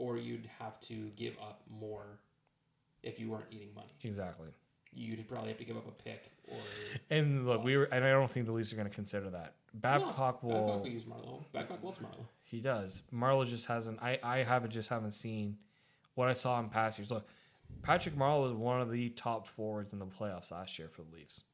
or 0.00 0.16
you'd 0.16 0.48
have 0.58 0.80
to 0.80 1.10
give 1.16 1.34
up 1.40 1.62
more 1.68 2.18
if 3.02 3.20
you 3.20 3.30
weren't 3.30 3.44
eating 3.50 3.68
money. 3.74 3.92
Exactly. 4.02 4.48
You'd 4.92 5.28
probably 5.28 5.50
have 5.50 5.58
to 5.58 5.64
give 5.64 5.76
up 5.76 5.86
a 5.86 6.02
pick 6.02 6.32
or. 6.48 6.56
And 7.10 7.46
look, 7.46 7.62
we 7.62 7.76
were, 7.76 7.84
and 7.84 8.04
I 8.04 8.10
don't 8.10 8.30
think 8.30 8.46
the 8.46 8.52
Leafs 8.52 8.72
are 8.72 8.76
going 8.76 8.88
to 8.88 8.94
consider 8.94 9.30
that. 9.30 9.54
Babcock 9.74 10.42
no, 10.42 10.48
will. 10.48 10.66
Babcock 10.66 10.82
will 10.82 10.90
use 10.90 11.04
Marleau. 11.04 11.44
Babcock 11.52 11.84
loves 11.84 11.98
Marleau. 11.98 12.26
He 12.42 12.60
does. 12.60 13.02
Marleau 13.14 13.46
just 13.46 13.66
hasn't. 13.66 14.02
I 14.02 14.18
I 14.22 14.38
haven't 14.38 14.72
just 14.72 14.88
haven't 14.88 15.12
seen 15.12 15.58
what 16.14 16.28
I 16.28 16.32
saw 16.32 16.58
in 16.58 16.68
past 16.70 16.98
years. 16.98 17.10
Look, 17.10 17.28
Patrick 17.82 18.16
Marleau 18.16 18.42
was 18.42 18.52
one 18.52 18.80
of 18.80 18.90
the 18.90 19.10
top 19.10 19.46
forwards 19.46 19.92
in 19.92 20.00
the 20.00 20.06
playoffs 20.06 20.50
last 20.50 20.76
year 20.78 20.88
for 20.88 21.02
the 21.02 21.14
Leafs. 21.14 21.44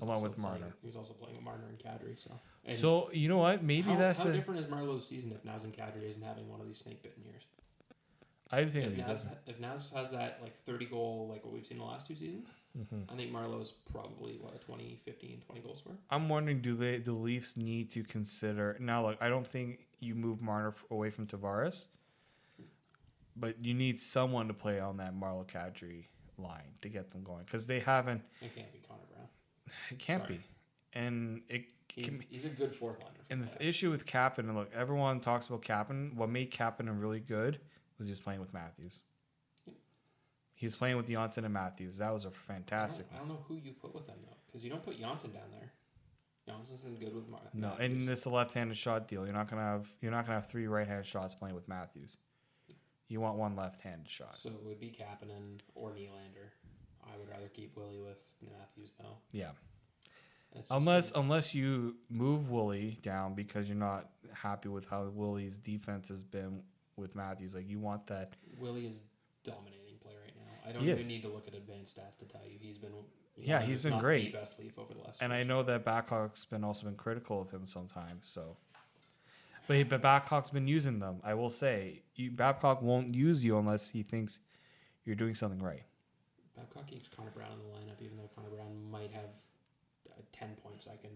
Along 0.00 0.22
with 0.22 0.32
playing- 0.32 0.60
Marner. 0.60 0.74
He 0.80 0.86
was 0.86 0.96
also 0.96 1.14
playing 1.14 1.36
with 1.36 1.44
Marner 1.44 1.64
and 1.68 1.78
Kadri. 1.78 2.18
So. 2.22 2.30
And 2.64 2.78
So 2.78 3.10
you 3.12 3.28
know 3.28 3.38
what? 3.38 3.62
Maybe 3.62 3.90
how, 3.90 3.96
that's 3.96 4.22
how 4.22 4.28
a. 4.28 4.32
different 4.32 4.60
is 4.60 4.66
Marleau's 4.66 5.06
season 5.06 5.32
if 5.32 5.42
Nazem 5.44 5.74
Kadri 5.74 6.08
isn't 6.08 6.22
having 6.22 6.48
one 6.48 6.60
of 6.60 6.66
these 6.66 6.78
snake 6.78 7.02
bitten 7.02 7.22
years? 7.24 7.46
I 8.50 8.64
think 8.64 8.86
If 8.86 8.92
it'd 8.92 8.98
Naz, 9.06 9.26
if 9.46 9.60
Naz 9.60 9.90
has 9.94 10.10
that 10.12 10.38
like 10.42 10.56
30 10.64 10.86
goal, 10.86 11.28
like 11.30 11.44
what 11.44 11.52
we've 11.52 11.66
seen 11.66 11.78
the 11.78 11.84
last 11.84 12.06
two 12.06 12.14
seasons, 12.14 12.50
Mm-hmm. 12.78 13.12
I 13.12 13.16
think 13.16 13.32
Marleau's 13.32 13.72
probably 13.90 14.38
what 14.40 14.54
a 14.54 14.58
20, 14.58 15.00
15, 15.04 15.42
20 15.46 15.60
goal 15.62 15.74
scorer. 15.74 15.96
I'm 16.10 16.28
wondering, 16.28 16.60
do 16.60 16.76
they 16.76 16.98
the 16.98 17.12
Leafs 17.12 17.56
need 17.56 17.90
to 17.90 18.04
consider 18.04 18.76
now? 18.78 19.04
Look, 19.04 19.18
I 19.20 19.28
don't 19.28 19.46
think 19.46 19.80
you 19.98 20.14
move 20.14 20.40
Marner 20.40 20.74
away 20.90 21.10
from 21.10 21.26
Tavares, 21.26 21.86
but 23.36 23.56
you 23.64 23.74
need 23.74 24.00
someone 24.00 24.48
to 24.48 24.54
play 24.54 24.78
on 24.80 24.96
that 24.98 25.14
Marleau 25.14 25.44
Kadri 25.46 26.04
line 26.38 26.70
to 26.82 26.88
get 26.88 27.10
them 27.10 27.24
going 27.24 27.44
because 27.44 27.66
they 27.66 27.80
haven't. 27.80 28.22
It 28.40 28.54
can't 28.54 28.72
be 28.72 28.78
Connor 28.86 29.00
Brown. 29.12 29.26
It 29.90 29.98
can't 29.98 30.22
Sorry. 30.22 30.34
be, 30.36 30.98
and 30.98 31.42
it 31.48 31.64
He's, 31.88 32.06
can. 32.06 32.22
he's 32.30 32.44
a 32.44 32.48
good 32.50 32.74
fourth 32.74 32.98
liner. 33.00 33.10
And 33.30 33.42
the 33.42 33.46
the 33.46 33.50
playoffs. 33.64 33.68
issue 33.68 33.90
with 33.90 34.06
Kapanen, 34.06 34.38
and 34.40 34.56
look, 34.56 34.70
everyone 34.72 35.18
talks 35.20 35.48
about 35.48 35.62
Kapanen. 35.62 36.14
What 36.14 36.28
made 36.30 36.52
Kapanen 36.52 37.00
really 37.00 37.18
good 37.20 37.58
was 37.98 38.08
he 38.08 38.12
was 38.12 38.20
playing 38.20 38.40
with 38.40 38.52
Matthews. 38.54 39.00
He 40.54 40.66
was 40.66 40.74
playing 40.74 40.96
with 40.96 41.08
Johnsson 41.08 41.44
and 41.44 41.54
Matthews. 41.54 41.98
That 41.98 42.12
was 42.12 42.24
a 42.24 42.30
fantastic. 42.30 43.08
don't, 43.10 43.16
I 43.16 43.18
don't 43.20 43.28
know 43.28 43.44
who 43.46 43.56
you 43.56 43.72
put 43.72 43.94
with 43.94 44.06
them 44.06 44.16
though, 44.24 44.36
because 44.46 44.64
you 44.64 44.70
don't 44.70 44.82
put 44.84 44.98
Johnsson 44.98 45.32
down 45.32 45.50
there. 45.52 45.70
Johnsson's 46.48 46.82
been 46.82 46.96
good 46.96 47.14
with 47.14 47.28
Mar- 47.28 47.40
No, 47.54 47.68
Matthews. 47.70 47.90
and 47.90 48.08
it's 48.08 48.24
a 48.24 48.30
left-handed 48.30 48.76
shot 48.76 49.06
deal. 49.06 49.24
You're 49.24 49.34
not 49.34 49.48
gonna 49.48 49.62
have 49.62 49.86
you're 50.00 50.10
not 50.10 50.24
gonna 50.26 50.38
have 50.38 50.46
three 50.50 50.66
right-handed 50.66 51.06
shots 51.06 51.34
playing 51.34 51.54
with 51.54 51.68
Matthews. 51.68 52.16
You 53.08 53.20
want 53.20 53.36
one 53.38 53.54
left-handed 53.56 54.08
shot. 54.10 54.36
so 54.36 54.48
it 54.50 54.64
would 54.64 54.80
be 54.80 54.88
Kapanen 54.88 55.60
or 55.74 55.90
Nylander. 55.90 56.50
I 57.04 57.16
would 57.18 57.28
rather 57.28 57.48
keep 57.48 57.76
Willie 57.76 58.00
with 58.00 58.18
Matthews 58.42 58.92
though. 58.98 59.16
Yeah. 59.32 59.50
Unless 60.70 61.12
a- 61.12 61.20
unless 61.20 61.54
you 61.54 61.96
move 62.10 62.50
Wooly 62.50 62.98
down 63.02 63.34
because 63.34 63.68
you're 63.68 63.76
not 63.78 64.10
happy 64.32 64.68
with 64.70 64.88
how 64.88 65.04
Wooly's 65.04 65.58
defense 65.58 66.08
has 66.08 66.24
been 66.24 66.62
with 66.98 67.14
Matthews. 67.14 67.54
Like 67.54 67.68
you 67.68 67.78
want 67.78 68.06
that 68.08 68.34
Willie 68.58 68.86
is 68.86 69.00
dominating 69.44 69.96
play 70.02 70.14
right 70.22 70.34
now. 70.36 70.68
I 70.68 70.72
don't 70.72 70.82
He 70.82 70.88
even 70.90 71.00
is. 71.02 71.08
need 71.08 71.22
to 71.22 71.28
look 71.28 71.46
at 71.48 71.54
advanced 71.54 71.96
stats 71.96 72.18
to 72.18 72.24
tell 72.24 72.42
you 72.44 72.58
he's 72.60 72.78
been. 72.78 72.92
Yeah, 73.36 73.62
he's 73.62 73.80
been 73.80 73.92
not 73.92 74.00
great. 74.00 74.32
The 74.32 74.38
best 74.38 74.58
Leaf 74.58 74.78
over 74.78 74.92
the 74.94 75.00
last. 75.00 75.22
And 75.22 75.32
I 75.32 75.44
know 75.44 75.62
that 75.62 75.84
Babcock's 75.84 76.44
been 76.44 76.64
also 76.64 76.86
been 76.86 76.96
critical 76.96 77.40
of 77.40 77.50
him 77.50 77.66
sometimes. 77.66 78.22
So, 78.24 78.56
but 79.68 79.76
he, 79.76 79.82
but 79.84 80.02
Babcock's 80.02 80.50
been 80.50 80.66
using 80.66 80.98
them. 80.98 81.20
I 81.22 81.34
will 81.34 81.50
say, 81.50 82.02
you, 82.16 82.32
Babcock 82.32 82.82
won't 82.82 83.14
use 83.14 83.44
you 83.44 83.56
unless 83.56 83.90
he 83.90 84.02
thinks 84.02 84.40
you're 85.04 85.14
doing 85.14 85.36
something 85.36 85.62
right. 85.62 85.84
Babcock 86.56 86.88
keeps 86.88 87.08
Connor 87.08 87.30
Brown 87.30 87.52
in 87.52 87.58
the 87.58 87.64
lineup, 87.92 88.02
even 88.04 88.16
though 88.16 88.28
Connor 88.34 88.48
Brown 88.50 88.90
might 88.90 89.12
have 89.12 89.30
uh, 90.10 90.20
ten 90.32 90.56
points 90.60 90.88
I 90.92 90.96
can 90.96 91.10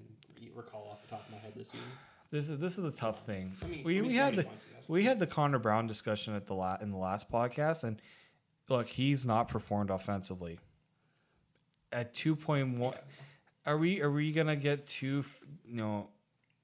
recall 0.54 0.88
off 0.92 1.02
the 1.02 1.08
top 1.08 1.26
of 1.26 1.32
my 1.32 1.38
head 1.38 1.54
this 1.56 1.70
season. 1.70 1.86
This 2.32 2.48
is 2.48 2.58
this 2.58 2.78
is 2.78 2.84
the 2.84 2.90
tough 2.90 3.26
thing. 3.26 3.52
I 3.62 3.66
mean, 3.66 3.84
we 3.84 4.00
we 4.00 4.14
had 4.14 4.36
the 4.36 4.46
we 4.88 5.04
had 5.04 5.18
the 5.18 5.26
Connor 5.26 5.58
Brown 5.58 5.86
discussion 5.86 6.34
at 6.34 6.46
the 6.46 6.54
la- 6.54 6.78
in 6.80 6.90
the 6.90 6.96
last 6.96 7.30
podcast, 7.30 7.84
and 7.84 8.00
look, 8.70 8.88
he's 8.88 9.24
not 9.24 9.48
performed 9.48 9.90
offensively. 9.90 10.58
At 11.92 12.14
two 12.14 12.34
point 12.34 12.78
one, 12.78 12.94
are 13.66 13.76
we 13.76 14.00
are 14.00 14.10
we 14.10 14.32
gonna 14.32 14.56
get 14.56 14.86
two, 14.86 15.24
f- 15.26 15.44
you 15.66 15.76
know, 15.76 16.08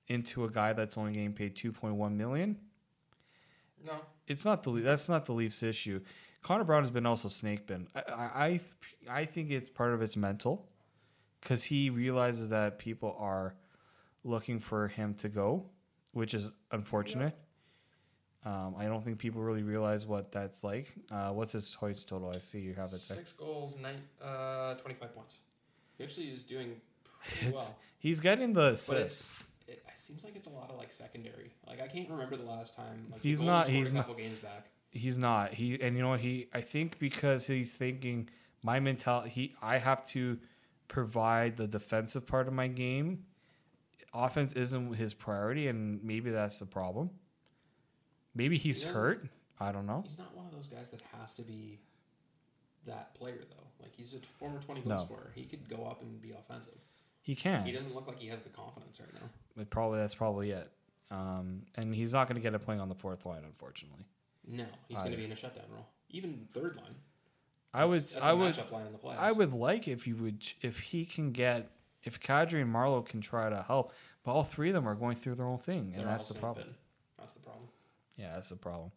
into 0.06 0.44
a 0.44 0.50
guy 0.50 0.72
that's 0.72 0.96
only 0.96 1.12
getting 1.12 1.34
paid 1.34 1.54
two 1.54 1.70
point 1.70 1.96
one 1.96 2.16
million? 2.16 2.56
No, 3.86 3.92
it's 4.26 4.46
not 4.46 4.62
the 4.62 4.72
that's 4.72 5.06
not 5.06 5.26
the 5.26 5.32
Leafs 5.32 5.62
issue. 5.62 6.00
Connor 6.42 6.64
Brown 6.64 6.82
has 6.82 6.90
been 6.90 7.04
also 7.04 7.28
snake 7.28 7.66
bitten. 7.66 7.88
I 7.94 8.00
I 8.00 8.24
I, 8.46 8.60
I 9.20 9.24
think 9.26 9.50
it's 9.50 9.68
part 9.68 9.92
of 9.92 10.00
it's 10.00 10.16
mental, 10.16 10.66
because 11.42 11.64
he 11.64 11.90
realizes 11.90 12.48
that 12.48 12.78
people 12.78 13.14
are 13.20 13.54
looking 14.28 14.58
for 14.60 14.88
him 14.88 15.14
to 15.14 15.28
go, 15.28 15.64
which 16.12 16.34
is 16.34 16.50
unfortunate. 16.70 17.36
Um, 18.44 18.74
I 18.78 18.86
don't 18.86 19.04
think 19.04 19.18
people 19.18 19.42
really 19.42 19.62
realize 19.64 20.06
what 20.06 20.30
that's 20.30 20.62
like. 20.62 20.92
Uh, 21.10 21.30
what's 21.30 21.52
his 21.52 21.74
points 21.78 22.04
total? 22.04 22.30
I 22.30 22.38
see 22.38 22.60
you 22.60 22.74
have 22.74 22.92
it 22.92 23.02
there. 23.08 23.16
six 23.18 23.32
goals, 23.32 23.76
nine, 23.82 23.96
uh, 24.22 24.74
twenty-five 24.74 25.14
points. 25.14 25.38
He 25.96 26.04
actually 26.04 26.26
is 26.26 26.44
doing 26.44 26.80
pretty 27.14 27.52
well. 27.54 27.76
He's 27.98 28.20
getting 28.20 28.52
the 28.52 28.66
assists. 28.74 29.28
it, 29.66 29.82
it 29.86 29.98
seems 29.98 30.22
like 30.22 30.36
it's 30.36 30.46
a 30.46 30.50
lot 30.50 30.70
of 30.70 30.76
like 30.78 30.92
secondary. 30.92 31.50
Like 31.66 31.80
I 31.82 31.88
can't 31.88 32.08
remember 32.08 32.36
the 32.36 32.44
last 32.44 32.74
time. 32.74 33.06
Like 33.10 33.20
He's 33.22 33.40
not- 33.40 33.66
he's 33.66 33.90
a 33.90 33.96
not- 33.96 34.00
couple 34.06 34.14
games 34.14 34.38
back. 34.38 34.66
He's 34.92 35.18
not. 35.18 35.52
He 35.52 35.78
and 35.82 35.96
you 35.96 36.02
know 36.02 36.14
he. 36.14 36.46
I 36.54 36.60
think 36.60 36.98
because 37.00 37.46
he's 37.46 37.72
thinking 37.72 38.28
my 38.62 38.78
mentality. 38.80 39.30
He 39.30 39.54
I 39.60 39.78
have 39.78 40.06
to 40.10 40.38
provide 40.86 41.56
the 41.58 41.66
defensive 41.66 42.24
part 42.26 42.46
of 42.48 42.54
my 42.54 42.68
game. 42.68 43.24
Offense 44.14 44.52
isn't 44.54 44.94
his 44.94 45.12
priority, 45.14 45.68
and 45.68 46.02
maybe 46.02 46.30
that's 46.30 46.58
the 46.58 46.66
problem. 46.66 47.10
Maybe 48.34 48.56
he's 48.58 48.80
doesn't- 48.80 48.94
hurt. 48.94 49.28
I 49.60 49.72
don't 49.72 49.86
know. 49.86 50.02
He's 50.06 50.18
not 50.18 50.34
one 50.36 50.46
of 50.46 50.52
those 50.52 50.68
guys 50.68 50.90
that 50.90 51.00
has 51.18 51.34
to 51.34 51.42
be 51.42 51.80
that 52.86 53.14
player 53.14 53.40
though. 53.50 53.66
Like 53.82 53.94
he's 53.94 54.14
a 54.14 54.20
former 54.20 54.60
twenty 54.60 54.80
goal 54.82 54.90
No. 54.90 54.98
scorer. 55.04 55.32
He 55.34 55.44
could 55.44 55.68
go 55.68 55.84
up 55.84 56.00
and 56.00 56.20
be 56.22 56.30
offensive. 56.32 56.78
He 57.22 57.34
can. 57.34 57.66
He 57.66 57.72
doesn't 57.72 57.94
look 57.94 58.06
like 58.06 58.18
he 58.18 58.28
has 58.28 58.40
the 58.40 58.48
confidence 58.50 59.00
right 59.00 59.12
now. 59.14 59.28
But 59.56 59.68
probably 59.68 59.98
that's 59.98 60.14
probably 60.14 60.52
it. 60.52 60.70
Um, 61.10 61.62
and 61.74 61.94
he's 61.94 62.12
not 62.12 62.28
going 62.28 62.36
to 62.36 62.40
get 62.42 62.54
a 62.54 62.58
playing 62.58 62.80
on 62.80 62.88
the 62.88 62.94
fourth 62.94 63.26
line, 63.26 63.42
unfortunately. 63.44 64.04
No, 64.46 64.64
he's 64.88 64.98
going 64.98 65.10
to 65.10 65.16
be 65.16 65.24
in 65.24 65.32
a 65.32 65.36
shutdown 65.36 65.64
role. 65.72 65.86
Even 66.10 66.46
third 66.54 66.76
line. 66.76 66.94
I 67.74 67.84
would. 67.84 68.02
That's- 68.06 68.14
that's 68.14 68.26
I 68.26 68.32
would. 68.32 68.56
line 68.72 68.86
in 68.86 68.92
the. 68.92 69.08
I 69.08 69.32
would 69.32 69.52
like 69.52 69.88
if 69.88 70.06
you 70.06 70.16
would 70.16 70.42
if 70.62 70.78
he 70.78 71.04
can 71.04 71.32
get 71.32 71.70
if 72.08 72.18
Kadri 72.18 72.62
and 72.62 72.74
Marleau 72.74 73.04
can 73.04 73.20
try 73.20 73.50
to 73.50 73.62
help, 73.62 73.92
but 74.24 74.32
all 74.32 74.42
three 74.42 74.70
of 74.70 74.74
them 74.74 74.88
are 74.88 74.94
going 74.94 75.16
through 75.16 75.34
their 75.34 75.46
own 75.46 75.58
thing, 75.58 75.90
They're 75.90 76.00
and 76.00 76.08
that's 76.08 76.28
the 76.28 76.34
problem. 76.34 76.74
That's 77.18 77.32
the 77.34 77.40
problem. 77.40 77.68
Yeah, 78.16 78.32
that's 78.34 78.48
the 78.48 78.56
problem. 78.56 78.90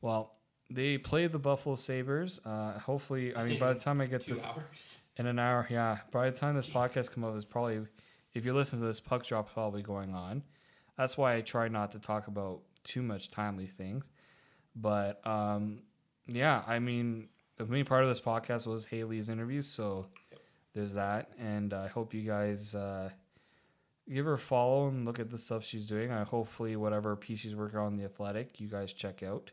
Well, 0.00 0.34
they 0.68 0.98
play 0.98 1.28
the 1.28 1.38
Buffalo 1.38 1.76
Sabres. 1.76 2.40
Uh, 2.44 2.78
hopefully, 2.78 3.34
I 3.34 3.44
mean, 3.44 3.58
by 3.60 3.72
the 3.72 3.78
time 3.78 4.00
I 4.00 4.06
get 4.06 4.20
Two 4.22 4.34
this 4.34 4.44
hours. 4.44 4.98
in 5.16 5.26
an 5.26 5.38
hour, 5.38 5.66
yeah, 5.70 5.98
by 6.10 6.28
the 6.30 6.36
time 6.36 6.56
this 6.56 6.68
podcast 6.68 7.12
comes 7.12 7.24
out, 7.24 7.36
is 7.36 7.44
probably 7.44 7.86
if 8.34 8.44
you 8.44 8.52
listen 8.52 8.80
to 8.80 8.86
this, 8.86 9.00
puck 9.00 9.24
drop 9.24 9.52
probably 9.52 9.82
going 9.82 10.14
on. 10.14 10.42
That's 10.96 11.16
why 11.16 11.36
I 11.36 11.40
try 11.42 11.68
not 11.68 11.92
to 11.92 12.00
talk 12.00 12.26
about 12.26 12.62
too 12.82 13.02
much 13.02 13.30
timely 13.30 13.66
things. 13.66 14.04
But 14.74 15.24
um, 15.26 15.82
yeah, 16.26 16.62
I 16.66 16.80
mean, 16.80 17.28
the 17.56 17.66
main 17.66 17.84
part 17.84 18.02
of 18.02 18.08
this 18.08 18.20
podcast 18.20 18.66
was 18.66 18.86
Hailey's 18.86 19.28
interview, 19.28 19.62
so 19.62 20.06
there's 20.74 20.94
that. 20.94 21.30
And 21.38 21.72
I 21.74 21.88
hope 21.88 22.14
you 22.14 22.22
guys 22.22 22.74
uh, 22.74 23.10
give 24.12 24.24
her 24.26 24.34
a 24.34 24.38
follow 24.38 24.88
and 24.88 25.04
look 25.04 25.18
at 25.18 25.30
the 25.30 25.38
stuff 25.38 25.64
she's 25.64 25.86
doing. 25.86 26.10
I 26.12 26.24
hopefully 26.24 26.76
whatever 26.76 27.14
piece 27.16 27.40
she's 27.40 27.54
working 27.56 27.78
on 27.78 27.96
the 27.96 28.04
athletic, 28.04 28.60
you 28.60 28.68
guys 28.68 28.92
check 28.92 29.22
out. 29.22 29.50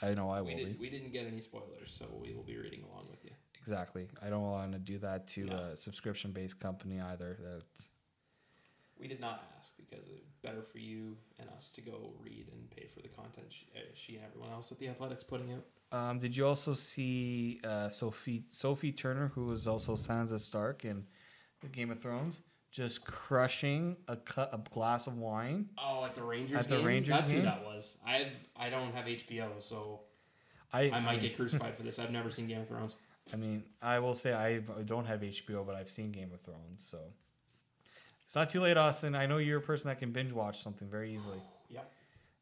I 0.00 0.14
know 0.14 0.30
I 0.30 0.40
will 0.40 0.48
We, 0.48 0.54
be. 0.54 0.64
did, 0.64 0.80
we 0.80 0.90
didn't 0.90 1.12
get 1.12 1.26
any 1.26 1.40
spoilers, 1.40 1.94
so 1.98 2.06
we 2.22 2.32
will 2.32 2.44
be 2.44 2.56
reading 2.56 2.84
along 2.90 3.08
with 3.10 3.24
you. 3.24 3.32
Exactly. 3.60 4.06
I 4.22 4.30
don't 4.30 4.42
want 4.42 4.72
to 4.72 4.78
do 4.78 4.98
that 4.98 5.26
to 5.28 5.44
No. 5.44 5.56
a 5.72 5.76
subscription 5.76 6.30
based 6.32 6.58
company 6.60 7.00
either. 7.00 7.36
That's 7.42 7.88
We 9.00 9.06
did 9.08 9.20
not 9.20 9.44
ask 9.58 9.72
because 9.76 10.04
it's 10.08 10.34
better 10.42 10.62
for 10.62 10.78
you 10.78 11.16
and 11.38 11.48
us 11.50 11.70
to 11.72 11.80
go 11.80 12.12
read 12.20 12.48
and 12.52 12.70
pay 12.70 12.86
for 12.92 13.00
the 13.00 13.08
content 13.08 13.46
she, 13.50 13.66
uh, 13.76 13.80
she 13.94 14.16
and 14.16 14.24
everyone 14.24 14.50
else 14.50 14.72
at 14.72 14.78
the 14.78 14.88
Athletics 14.88 15.22
putting 15.22 15.52
out. 15.52 15.64
Um, 15.96 16.18
did 16.18 16.36
you 16.36 16.46
also 16.46 16.74
see 16.74 17.60
uh, 17.64 17.88
Sophie 17.90 18.44
Sophie 18.50 18.92
Turner, 18.92 19.28
who 19.34 19.46
was 19.46 19.66
also 19.66 19.94
Sansa 19.94 20.38
Stark 20.40 20.84
in 20.84 21.04
the 21.60 21.68
Game 21.68 21.90
of 21.90 22.00
Thrones, 22.02 22.40
just 22.70 23.04
crushing 23.06 23.96
a 24.08 24.16
cut 24.16 24.50
a 24.52 24.58
glass 24.70 25.06
of 25.06 25.16
wine? 25.16 25.70
Oh, 25.78 26.04
at 26.04 26.14
the 26.14 26.22
Rangers 26.22 26.58
At 26.58 26.68
the 26.68 26.76
game? 26.76 26.84
Rangers 26.86 27.14
That's 27.14 27.30
game? 27.32 27.40
who 27.40 27.46
that 27.46 27.64
was. 27.64 27.96
I've 28.06 28.32
I 28.56 28.68
don't 28.68 28.92
have 28.94 29.06
HBO, 29.06 29.48
so 29.62 30.00
I 30.72 30.90
I 30.90 31.00
might 31.00 31.12
mean, 31.12 31.20
get 31.20 31.36
crucified 31.36 31.74
for 31.76 31.82
this. 31.84 31.98
I've 31.98 32.10
never 32.10 32.30
seen 32.30 32.46
Game 32.48 32.60
of 32.60 32.68
Thrones. 32.68 32.96
I 33.32 33.36
mean, 33.36 33.62
I 33.80 33.98
will 34.00 34.14
say 34.14 34.34
I 34.34 34.56
I 34.78 34.82
don't 34.84 35.06
have 35.06 35.20
HBO, 35.20 35.64
but 35.64 35.74
I've 35.74 35.90
seen 35.90 36.12
Game 36.12 36.32
of 36.34 36.40
Thrones, 36.42 36.84
so 36.90 36.98
it's 38.28 38.36
not 38.36 38.50
too 38.50 38.60
late, 38.60 38.76
Austin. 38.76 39.14
I 39.14 39.24
know 39.24 39.38
you're 39.38 39.56
a 39.56 39.62
person 39.62 39.88
that 39.88 39.98
can 39.98 40.12
binge 40.12 40.32
watch 40.32 40.62
something 40.62 40.86
very 40.86 41.14
easily. 41.14 41.40
Yep. 41.70 41.92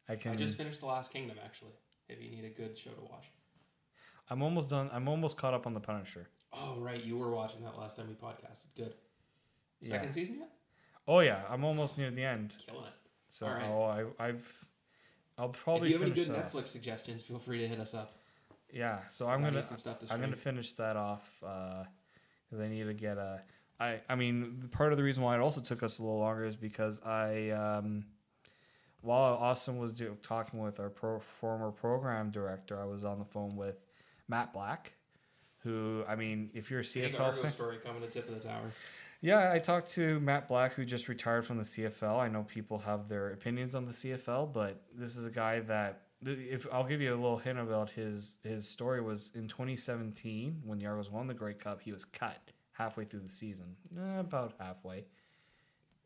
I 0.08 0.14
can. 0.16 0.32
I 0.32 0.36
just 0.36 0.56
finished 0.56 0.78
The 0.80 0.86
Last 0.86 1.12
Kingdom 1.12 1.36
actually. 1.44 1.72
If 2.08 2.22
you 2.22 2.30
need 2.30 2.44
a 2.44 2.48
good 2.48 2.78
show 2.78 2.90
to 2.90 3.00
watch. 3.02 3.26
I'm 4.30 4.40
almost 4.40 4.70
done. 4.70 4.88
I'm 4.92 5.08
almost 5.08 5.36
caught 5.36 5.52
up 5.54 5.66
on 5.66 5.74
the 5.74 5.80
Punisher. 5.80 6.28
Oh 6.52 6.76
right, 6.78 7.02
you 7.04 7.16
were 7.16 7.30
watching 7.32 7.62
that 7.64 7.76
last 7.76 7.96
time 7.96 8.06
we 8.08 8.14
podcasted. 8.14 8.66
Good. 8.76 8.94
Second 9.84 10.04
Yeah. 10.06 10.10
season 10.12 10.38
yet? 10.38 10.50
Oh 11.08 11.18
yeah, 11.20 11.42
I'm 11.48 11.64
almost 11.64 11.98
near 11.98 12.10
the 12.12 12.22
end. 12.22 12.54
Killing 12.64 12.84
it. 12.84 12.92
So 13.30 13.46
All 13.46 13.52
right. 13.54 13.64
oh, 13.68 14.14
I, 14.20 14.26
I've. 14.28 14.66
I'll 15.38 15.48
probably 15.48 15.88
if 15.88 15.94
you 15.94 15.98
have 16.06 16.06
any 16.16 16.24
good 16.24 16.34
that 16.34 16.44
off. 16.46 16.52
Netflix 16.52 16.68
suggestions, 16.68 17.22
feel 17.22 17.38
free 17.40 17.58
to 17.58 17.66
hit 17.68 17.80
us 17.80 17.94
up. 17.94 18.16
Yeah, 18.72 19.00
so 19.10 19.28
I'm 19.28 19.42
gonna 19.42 19.66
some 19.66 19.78
stuff 19.78 19.98
to 20.00 20.12
I'm 20.12 20.20
gonna 20.20 20.36
finish 20.36 20.72
that 20.74 20.96
off 20.96 21.28
uh, 21.44 21.84
because 22.48 22.64
I 22.64 22.68
need 22.68 22.84
to 22.84 22.94
get 22.94 23.18
a. 23.18 23.42
I 23.78 24.00
I 24.08 24.14
mean 24.14 24.68
part 24.72 24.92
of 24.92 24.98
the 24.98 25.04
reason 25.04 25.22
why 25.22 25.34
it 25.34 25.40
also 25.40 25.60
took 25.60 25.82
us 25.82 25.98
a 25.98 26.02
little 26.02 26.18
longer 26.18 26.44
is 26.44 26.56
because 26.56 27.00
I 27.04 27.50
um, 27.50 28.04
while 29.02 29.34
Austin 29.34 29.78
was 29.78 29.92
do, 29.92 30.16
talking 30.22 30.60
with 30.60 30.80
our 30.80 30.90
pro, 30.90 31.20
former 31.40 31.70
program 31.70 32.30
director, 32.30 32.80
I 32.80 32.86
was 32.86 33.04
on 33.04 33.18
the 33.18 33.24
phone 33.24 33.54
with 33.56 33.76
Matt 34.28 34.52
Black, 34.52 34.92
who 35.58 36.04
I 36.08 36.16
mean 36.16 36.50
if 36.54 36.70
you're 36.70 36.80
a 36.80 36.84
CFL 36.84 37.42
fan, 37.42 37.50
story 37.50 37.78
coming 37.84 38.02
to 38.02 38.08
tip 38.08 38.28
of 38.28 38.34
the 38.34 38.48
tower. 38.48 38.72
yeah, 39.20 39.52
I 39.52 39.58
talked 39.58 39.90
to 39.90 40.20
Matt 40.20 40.48
Black, 40.48 40.74
who 40.74 40.84
just 40.84 41.08
retired 41.08 41.46
from 41.46 41.58
the 41.58 41.64
CFL. 41.64 42.18
I 42.18 42.28
know 42.28 42.44
people 42.44 42.78
have 42.78 43.08
their 43.08 43.30
opinions 43.30 43.74
on 43.74 43.84
the 43.84 43.92
CFL, 43.92 44.52
but 44.52 44.82
this 44.94 45.16
is 45.16 45.24
a 45.24 45.30
guy 45.30 45.60
that, 45.60 46.02
if 46.24 46.66
I'll 46.72 46.84
give 46.84 47.00
you 47.00 47.12
a 47.12 47.16
little 47.16 47.38
hint 47.38 47.58
about 47.58 47.90
his 47.90 48.38
his 48.42 48.66
story, 48.66 49.02
was 49.02 49.30
in 49.34 49.48
2017 49.48 50.62
when 50.64 50.78
the 50.78 50.86
Argos 50.86 51.10
won 51.10 51.26
the 51.26 51.34
Grey 51.34 51.54
Cup, 51.54 51.82
he 51.82 51.92
was 51.92 52.04
cut 52.06 52.52
halfway 52.76 53.04
through 53.04 53.20
the 53.20 53.28
season, 53.28 53.76
eh, 53.96 54.20
about 54.20 54.54
halfway. 54.58 55.04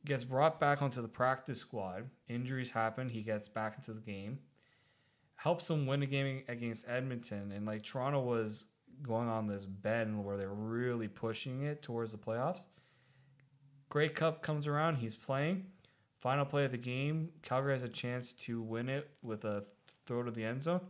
Gets 0.05 0.25
brought 0.25 0.59
back 0.59 0.81
onto 0.81 1.03
the 1.03 1.09
practice 1.09 1.59
squad. 1.59 2.09
Injuries 2.29 2.71
happen. 2.71 3.09
He 3.09 3.23
gets 3.23 3.49
back 3.49 3.75
into 3.77 3.93
the 3.93 4.01
game. 4.01 4.39
Helps 5.35 5.69
them 5.69 5.87
win 5.87 6.03
a 6.03 6.07
game 6.07 6.43
against 6.49 6.89
Edmonton, 6.89 7.53
and 7.53 7.67
like 7.67 7.83
Toronto 7.83 8.21
was 8.21 8.67
going 9.03 9.29
on 9.29 9.47
this 9.47 9.65
bend 9.65 10.25
where 10.25 10.37
they're 10.37 10.49
really 10.49 11.09
pushing 11.09 11.63
it 11.63 11.83
towards 11.83 12.13
the 12.13 12.19
playoffs. 12.19 12.65
Grey 13.89 14.09
Cup 14.09 14.43
comes 14.43 14.67
around, 14.67 14.97
he's 14.97 15.17
playing. 15.17 15.67
Final 16.21 16.45
play 16.45 16.67
of 16.67 16.71
the 16.73 16.79
game, 16.79 17.31
Calgary 17.43 17.73
has 17.73 17.83
a 17.83 17.89
chance 17.89 18.33
to 18.35 18.61
win 18.61 18.91
it 18.91 19.09
with 19.23 19.45
a 19.45 19.65
throw 20.05 20.23
to 20.23 20.31
the 20.31 20.45
end 20.45 20.63
zone. 20.63 20.83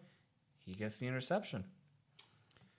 He 0.59 0.75
gets 0.75 0.99
the 0.99 1.07
interception. 1.07 1.65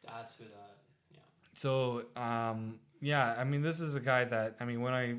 That's 0.06 0.36
who 0.36 0.44
that. 0.44 0.78
Yeah. 1.14 1.20
So, 1.54 2.04
um, 2.16 2.80
yeah, 3.02 3.36
I 3.38 3.44
mean, 3.44 3.62
this 3.62 3.80
is 3.82 3.96
a 3.96 4.00
guy 4.00 4.24
that, 4.26 4.56
I 4.60 4.66
mean, 4.66 4.82
when 4.82 4.94
I, 4.94 5.16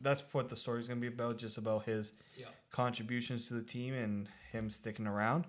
that's 0.00 0.22
what 0.32 0.48
the 0.48 0.56
story's 0.56 0.86
going 0.88 1.00
to 1.00 1.10
be 1.10 1.12
about, 1.14 1.36
just 1.38 1.58
about 1.58 1.84
his 1.84 2.12
Yeah. 2.38 2.46
contributions 2.70 3.48
to 3.48 3.54
the 3.54 3.62
team 3.62 3.94
and 3.94 4.28
him 4.52 4.70
sticking 4.70 5.06
around. 5.06 5.46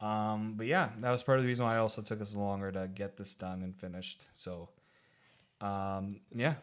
Um, 0.00 0.54
but 0.56 0.66
yeah, 0.66 0.90
that 1.00 1.10
was 1.10 1.22
part 1.24 1.38
of 1.38 1.44
the 1.44 1.48
reason 1.48 1.64
why 1.64 1.74
it 1.76 1.80
also 1.80 2.02
took 2.02 2.20
us 2.20 2.34
longer 2.34 2.70
to 2.72 2.86
get 2.88 3.16
this 3.16 3.34
done 3.34 3.62
and 3.62 3.74
finished. 3.76 4.26
So, 4.32 4.68
um, 5.60 6.20
yeah, 6.32 6.54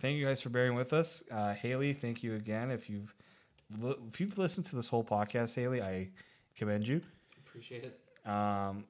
thank 0.00 0.16
you 0.18 0.24
guys 0.24 0.40
for 0.40 0.50
bearing 0.50 0.74
with 0.76 0.92
us. 0.92 1.24
Uh, 1.30 1.52
Hailey, 1.54 1.92
thank 1.94 2.22
you 2.22 2.34
again. 2.36 2.70
If 2.70 2.88
you've 2.88 3.12
li- 3.78 3.96
if 4.12 4.20
you've 4.20 4.38
listened 4.38 4.66
to 4.66 4.76
this 4.76 4.86
whole 4.86 5.02
podcast, 5.02 5.54
Hailey, 5.56 5.82
I 5.82 6.10
commend 6.56 6.86
you. 6.86 7.00
Appreciate 7.44 7.84
it. 7.84 8.28
Um, 8.28 8.84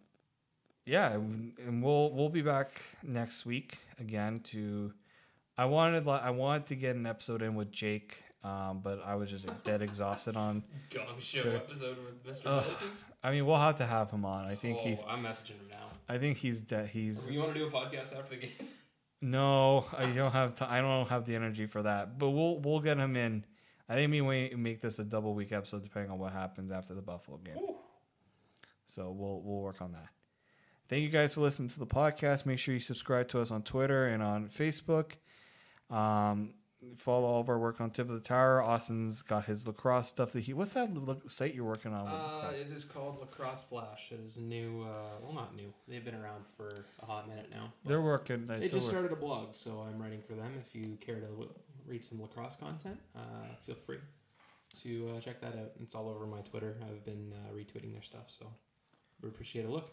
yeah, 0.86 1.12
and 1.12 1.82
we'll 1.82 2.12
we'll 2.12 2.28
be 2.28 2.42
back 2.42 2.80
next 3.02 3.46
week 3.46 3.78
again 3.98 4.40
to. 4.44 4.92
I 5.56 5.66
wanted 5.66 6.06
I 6.08 6.30
wanted 6.30 6.66
to 6.66 6.74
get 6.76 6.96
an 6.96 7.06
episode 7.06 7.40
in 7.42 7.54
with 7.54 7.70
Jake, 7.70 8.16
um, 8.42 8.80
but 8.82 9.00
I 9.04 9.14
was 9.14 9.30
just 9.30 9.46
dead 9.64 9.82
exhausted 9.88 10.36
on. 10.36 10.64
Gong 10.90 11.06
show 11.18 11.42
Sure. 11.42 11.56
episode 11.56 11.96
with. 12.24 12.40
Ugh. 12.44 12.62
Pelican. 12.64 12.88
I 13.22 13.30
mean, 13.30 13.46
we'll 13.46 13.56
have 13.56 13.78
to 13.78 13.86
have 13.86 14.10
him 14.10 14.24
on. 14.24 14.44
I 14.46 14.54
think 14.54 14.78
oh, 14.80 14.88
he's. 14.88 15.00
I'm 15.08 15.22
messaging 15.22 15.50
him 15.60 15.68
now. 15.70 15.86
I 16.08 16.18
think 16.18 16.38
he's 16.38 16.60
dead. 16.60 16.88
he's. 16.88 17.30
You 17.30 17.40
want 17.40 17.54
to 17.54 17.60
do 17.60 17.66
a 17.66 17.70
podcast 17.70 18.16
after 18.18 18.36
the 18.36 18.42
game? 18.42 18.50
No, 19.22 19.86
I 19.96 20.06
don't 20.06 20.32
have 20.32 20.54
time. 20.54 20.68
I 20.70 20.80
don't 20.82 21.08
have 21.08 21.24
the 21.24 21.34
energy 21.34 21.64
for 21.66 21.82
that. 21.82 22.18
But 22.18 22.30
we'll 22.30 22.58
we'll 22.58 22.80
get 22.80 22.98
him 22.98 23.16
in. 23.16 23.44
I 23.88 23.94
think 23.94 24.10
we 24.10 24.20
may 24.20 24.50
make 24.50 24.80
this 24.82 24.98
a 24.98 25.04
double 25.04 25.34
week 25.34 25.52
episode 25.52 25.82
depending 25.82 26.10
on 26.10 26.18
what 26.18 26.32
happens 26.32 26.70
after 26.72 26.94
the 26.94 27.00
Buffalo 27.02 27.38
game. 27.38 27.56
So 28.86 29.10
we'll 29.12 29.40
we'll 29.40 29.60
work 29.60 29.80
on 29.80 29.92
that. 29.92 30.08
Thank 30.94 31.02
you 31.02 31.08
guys 31.08 31.34
for 31.34 31.40
listening 31.40 31.68
to 31.70 31.78
the 31.80 31.88
podcast. 31.88 32.46
Make 32.46 32.60
sure 32.60 32.72
you 32.72 32.78
subscribe 32.78 33.26
to 33.30 33.40
us 33.40 33.50
on 33.50 33.64
Twitter 33.64 34.06
and 34.06 34.22
on 34.22 34.48
Facebook. 34.48 35.14
Um, 35.90 36.50
follow 36.96 37.26
all 37.26 37.40
of 37.40 37.48
our 37.48 37.58
work 37.58 37.80
on 37.80 37.90
Tip 37.90 38.08
of 38.08 38.14
the 38.14 38.20
Tower. 38.20 38.62
Austin's 38.62 39.20
got 39.20 39.46
his 39.46 39.66
lacrosse 39.66 40.06
stuff 40.06 40.30
that 40.34 40.44
he. 40.44 40.52
What's 40.52 40.74
that 40.74 40.90
site 41.26 41.52
you're 41.52 41.64
working 41.64 41.92
on? 41.92 42.06
Uh, 42.06 42.52
it 42.52 42.72
is 42.72 42.84
called 42.84 43.18
Lacrosse 43.18 43.64
Flash. 43.64 44.12
It 44.12 44.20
is 44.20 44.36
new, 44.36 44.82
uh, 44.82 45.18
well, 45.20 45.32
not 45.32 45.56
new. 45.56 45.74
They've 45.88 46.04
been 46.04 46.14
around 46.14 46.44
for 46.56 46.86
a 47.02 47.06
hot 47.06 47.28
minute 47.28 47.48
now. 47.50 47.72
They're 47.84 48.00
working. 48.00 48.46
They 48.46 48.60
just 48.60 48.74
over- 48.74 48.84
started 48.84 49.10
a 49.10 49.16
blog, 49.16 49.56
so 49.56 49.84
I'm 49.90 50.00
writing 50.00 50.22
for 50.22 50.34
them. 50.34 50.52
If 50.64 50.76
you 50.76 50.96
care 51.00 51.18
to 51.18 51.26
read 51.88 52.04
some 52.04 52.22
lacrosse 52.22 52.54
content, 52.54 53.00
uh, 53.16 53.56
feel 53.62 53.74
free 53.74 53.98
to 54.84 55.14
uh, 55.16 55.20
check 55.20 55.40
that 55.40 55.56
out. 55.56 55.72
It's 55.82 55.96
all 55.96 56.08
over 56.08 56.24
my 56.24 56.42
Twitter. 56.42 56.76
I've 56.88 57.04
been 57.04 57.32
uh, 57.34 57.52
retweeting 57.52 57.92
their 57.92 58.02
stuff, 58.02 58.26
so 58.28 58.46
we 59.20 59.28
appreciate 59.28 59.64
a 59.66 59.68
look. 59.68 59.90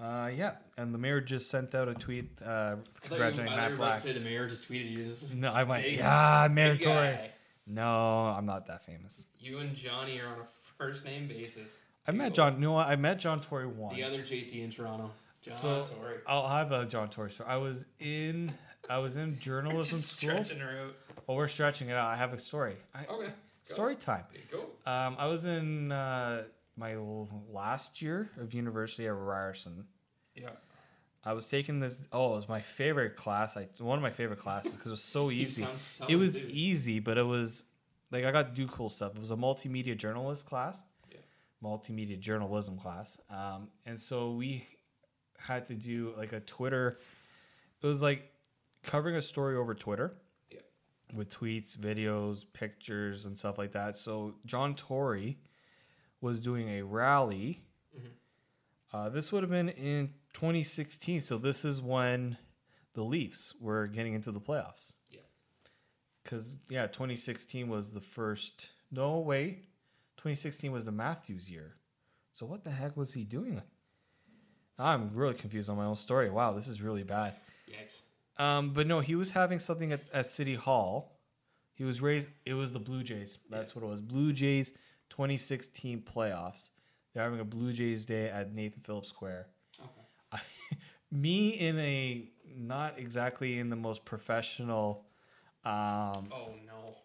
Uh, 0.00 0.30
yeah, 0.34 0.52
and 0.76 0.92
the 0.92 0.98
mayor 0.98 1.20
just 1.22 1.48
sent 1.50 1.74
out 1.74 1.88
a 1.88 1.94
tweet 1.94 2.30
uh, 2.44 2.46
I 2.46 2.48
thought 2.50 2.76
you, 2.76 2.76
I 2.76 3.08
congratulating 3.08 3.56
Matt 3.56 3.76
Black. 3.78 3.98
say 3.98 4.12
the 4.12 4.20
mayor 4.20 4.46
just 4.46 4.68
tweeted 4.68 4.90
you. 4.90 5.04
This 5.08 5.32
No, 5.32 5.52
I 5.52 5.62
went. 5.62 5.84
big- 5.84 5.98
Yeah, 5.98 6.48
Mayor 6.50 6.76
Tory. 6.76 7.18
No, 7.66 8.26
I'm 8.36 8.44
not 8.46 8.66
that 8.66 8.84
famous. 8.84 9.24
You 9.40 9.58
and 9.58 9.74
Johnny 9.74 10.20
are 10.20 10.26
on 10.28 10.40
a 10.40 10.44
first 10.78 11.04
name 11.04 11.26
basis. 11.28 11.78
I 12.06 12.12
met 12.12 12.28
You- 12.28 12.34
John. 12.34 12.60
No, 12.60 12.76
I 12.76 12.94
met 12.96 13.18
John 13.18 13.40
Tory 13.40 13.66
once. 13.66 13.94
The 13.96 14.02
other 14.04 14.18
JT 14.18 14.62
in 14.62 14.70
Toronto, 14.70 15.10
John 15.42 15.54
so 15.54 15.84
Tory. 15.86 16.16
I'll 16.26 16.46
have 16.48 16.72
a 16.72 16.84
John 16.84 17.08
Tory 17.08 17.30
story. 17.30 17.48
I 17.48 17.56
was 17.56 17.86
in. 17.98 18.52
I 18.90 18.98
was 18.98 19.16
in 19.16 19.38
journalism 19.40 19.98
Just 19.98 20.12
school. 20.12 20.30
stretching 20.30 20.58
her 20.60 20.78
out. 20.84 20.94
Well, 21.26 21.36
we're 21.38 21.48
stretching 21.48 21.88
it 21.88 21.94
out. 21.94 22.06
I 22.06 22.16
have 22.16 22.32
a 22.34 22.38
story. 22.38 22.76
I, 22.94 23.06
Okay. 23.06 23.30
Story 23.64 23.96
time. 23.96 24.22
Go. 24.52 24.60
Um, 24.88 25.16
I 25.18 25.26
was 25.26 25.44
in 25.44 25.90
uh, 25.90 26.44
my 26.76 26.96
last 27.50 28.02
year 28.02 28.30
of 28.38 28.52
university 28.54 29.06
at 29.06 29.14
Ryerson. 29.14 29.84
Yeah. 30.34 30.50
I 31.24 31.32
was 31.32 31.48
taking 31.48 31.80
this. 31.80 32.00
Oh, 32.12 32.32
it 32.34 32.36
was 32.36 32.48
my 32.48 32.60
favorite 32.60 33.16
class. 33.16 33.56
I 33.56 33.66
one 33.78 33.98
of 33.98 34.02
my 34.02 34.10
favorite 34.10 34.38
classes 34.38 34.72
because 34.72 34.86
it 34.86 34.90
was 34.90 35.02
so 35.02 35.30
easy. 35.32 35.66
it 36.08 36.16
was 36.16 36.40
easy, 36.42 37.00
but 37.00 37.18
it 37.18 37.24
was 37.24 37.64
like 38.12 38.24
I 38.24 38.30
got 38.30 38.48
to 38.48 38.52
do 38.54 38.68
cool 38.68 38.90
stuff. 38.90 39.14
It 39.16 39.20
was 39.20 39.32
a 39.32 39.36
multimedia 39.36 39.96
journalist 39.96 40.46
class, 40.46 40.82
Yeah. 41.10 41.18
multimedia 41.64 42.20
journalism 42.20 42.78
class, 42.78 43.18
um, 43.30 43.68
and 43.86 44.00
so 44.00 44.32
we 44.32 44.64
had 45.38 45.66
to 45.66 45.74
do 45.74 46.14
like 46.16 46.32
a 46.32 46.40
Twitter. 46.40 47.00
It 47.82 47.86
was 47.86 48.02
like 48.02 48.30
covering 48.84 49.16
a 49.16 49.22
story 49.22 49.56
over 49.56 49.74
Twitter 49.74 50.14
Yeah. 50.52 50.60
with 51.12 51.28
tweets, 51.30 51.76
videos, 51.76 52.44
pictures, 52.52 53.24
and 53.26 53.36
stuff 53.36 53.58
like 53.58 53.72
that. 53.72 53.96
So 53.96 54.36
John 54.46 54.76
Tory 54.76 55.38
was 56.26 56.40
doing 56.40 56.68
a 56.68 56.82
rally. 56.82 57.62
Uh, 58.92 59.08
this 59.08 59.30
would 59.32 59.42
have 59.42 59.50
been 59.50 59.68
in 59.68 60.10
2016. 60.34 61.20
So 61.20 61.38
this 61.38 61.64
is 61.64 61.80
when 61.80 62.36
the 62.94 63.02
Leafs 63.02 63.54
were 63.60 63.86
getting 63.86 64.14
into 64.14 64.32
the 64.32 64.40
playoffs. 64.40 64.94
Yeah. 65.10 65.20
Because 66.22 66.56
yeah, 66.68 66.86
2016 66.86 67.68
was 67.68 67.92
the 67.92 68.00
first. 68.00 68.70
No 68.90 69.18
wait, 69.18 69.64
2016 70.16 70.72
was 70.72 70.84
the 70.84 70.92
Matthews 70.92 71.48
year. 71.50 71.76
So 72.32 72.46
what 72.46 72.64
the 72.64 72.70
heck 72.70 72.96
was 72.96 73.12
he 73.12 73.24
doing? 73.24 73.62
I'm 74.78 75.10
really 75.14 75.34
confused 75.34 75.70
on 75.70 75.76
my 75.76 75.84
own 75.84 75.96
story. 75.96 76.30
Wow, 76.30 76.52
this 76.52 76.68
is 76.68 76.82
really 76.82 77.02
bad. 77.02 77.34
Yikes. 77.70 78.42
Um, 78.42 78.72
but 78.74 78.86
no, 78.86 79.00
he 79.00 79.14
was 79.14 79.30
having 79.30 79.58
something 79.58 79.92
at, 79.92 80.02
at 80.12 80.26
City 80.26 80.54
Hall. 80.54 81.18
He 81.74 81.84
was 81.84 82.00
raised. 82.02 82.28
It 82.44 82.54
was 82.54 82.72
the 82.72 82.78
Blue 82.78 83.02
Jays. 83.02 83.38
That's 83.50 83.74
what 83.74 83.84
it 83.84 83.88
was. 83.88 84.00
Blue 84.00 84.32
Jays 84.32 84.72
2016 85.16 86.02
playoffs. 86.02 86.70
They're 87.14 87.24
having 87.24 87.40
a 87.40 87.44
Blue 87.44 87.72
Jays 87.72 88.04
day 88.04 88.28
at 88.28 88.54
Nathan 88.54 88.82
Phillips 88.82 89.08
Square. 89.08 89.46
Okay. 89.80 90.42
Me 91.10 91.48
in 91.48 91.78
a 91.78 92.28
not 92.54 92.98
exactly 92.98 93.58
in 93.58 93.70
the 93.70 93.76
most 93.76 94.04
professional. 94.04 95.06
Um, 95.64 96.28
Oh 96.30 96.50
no. 96.66 96.96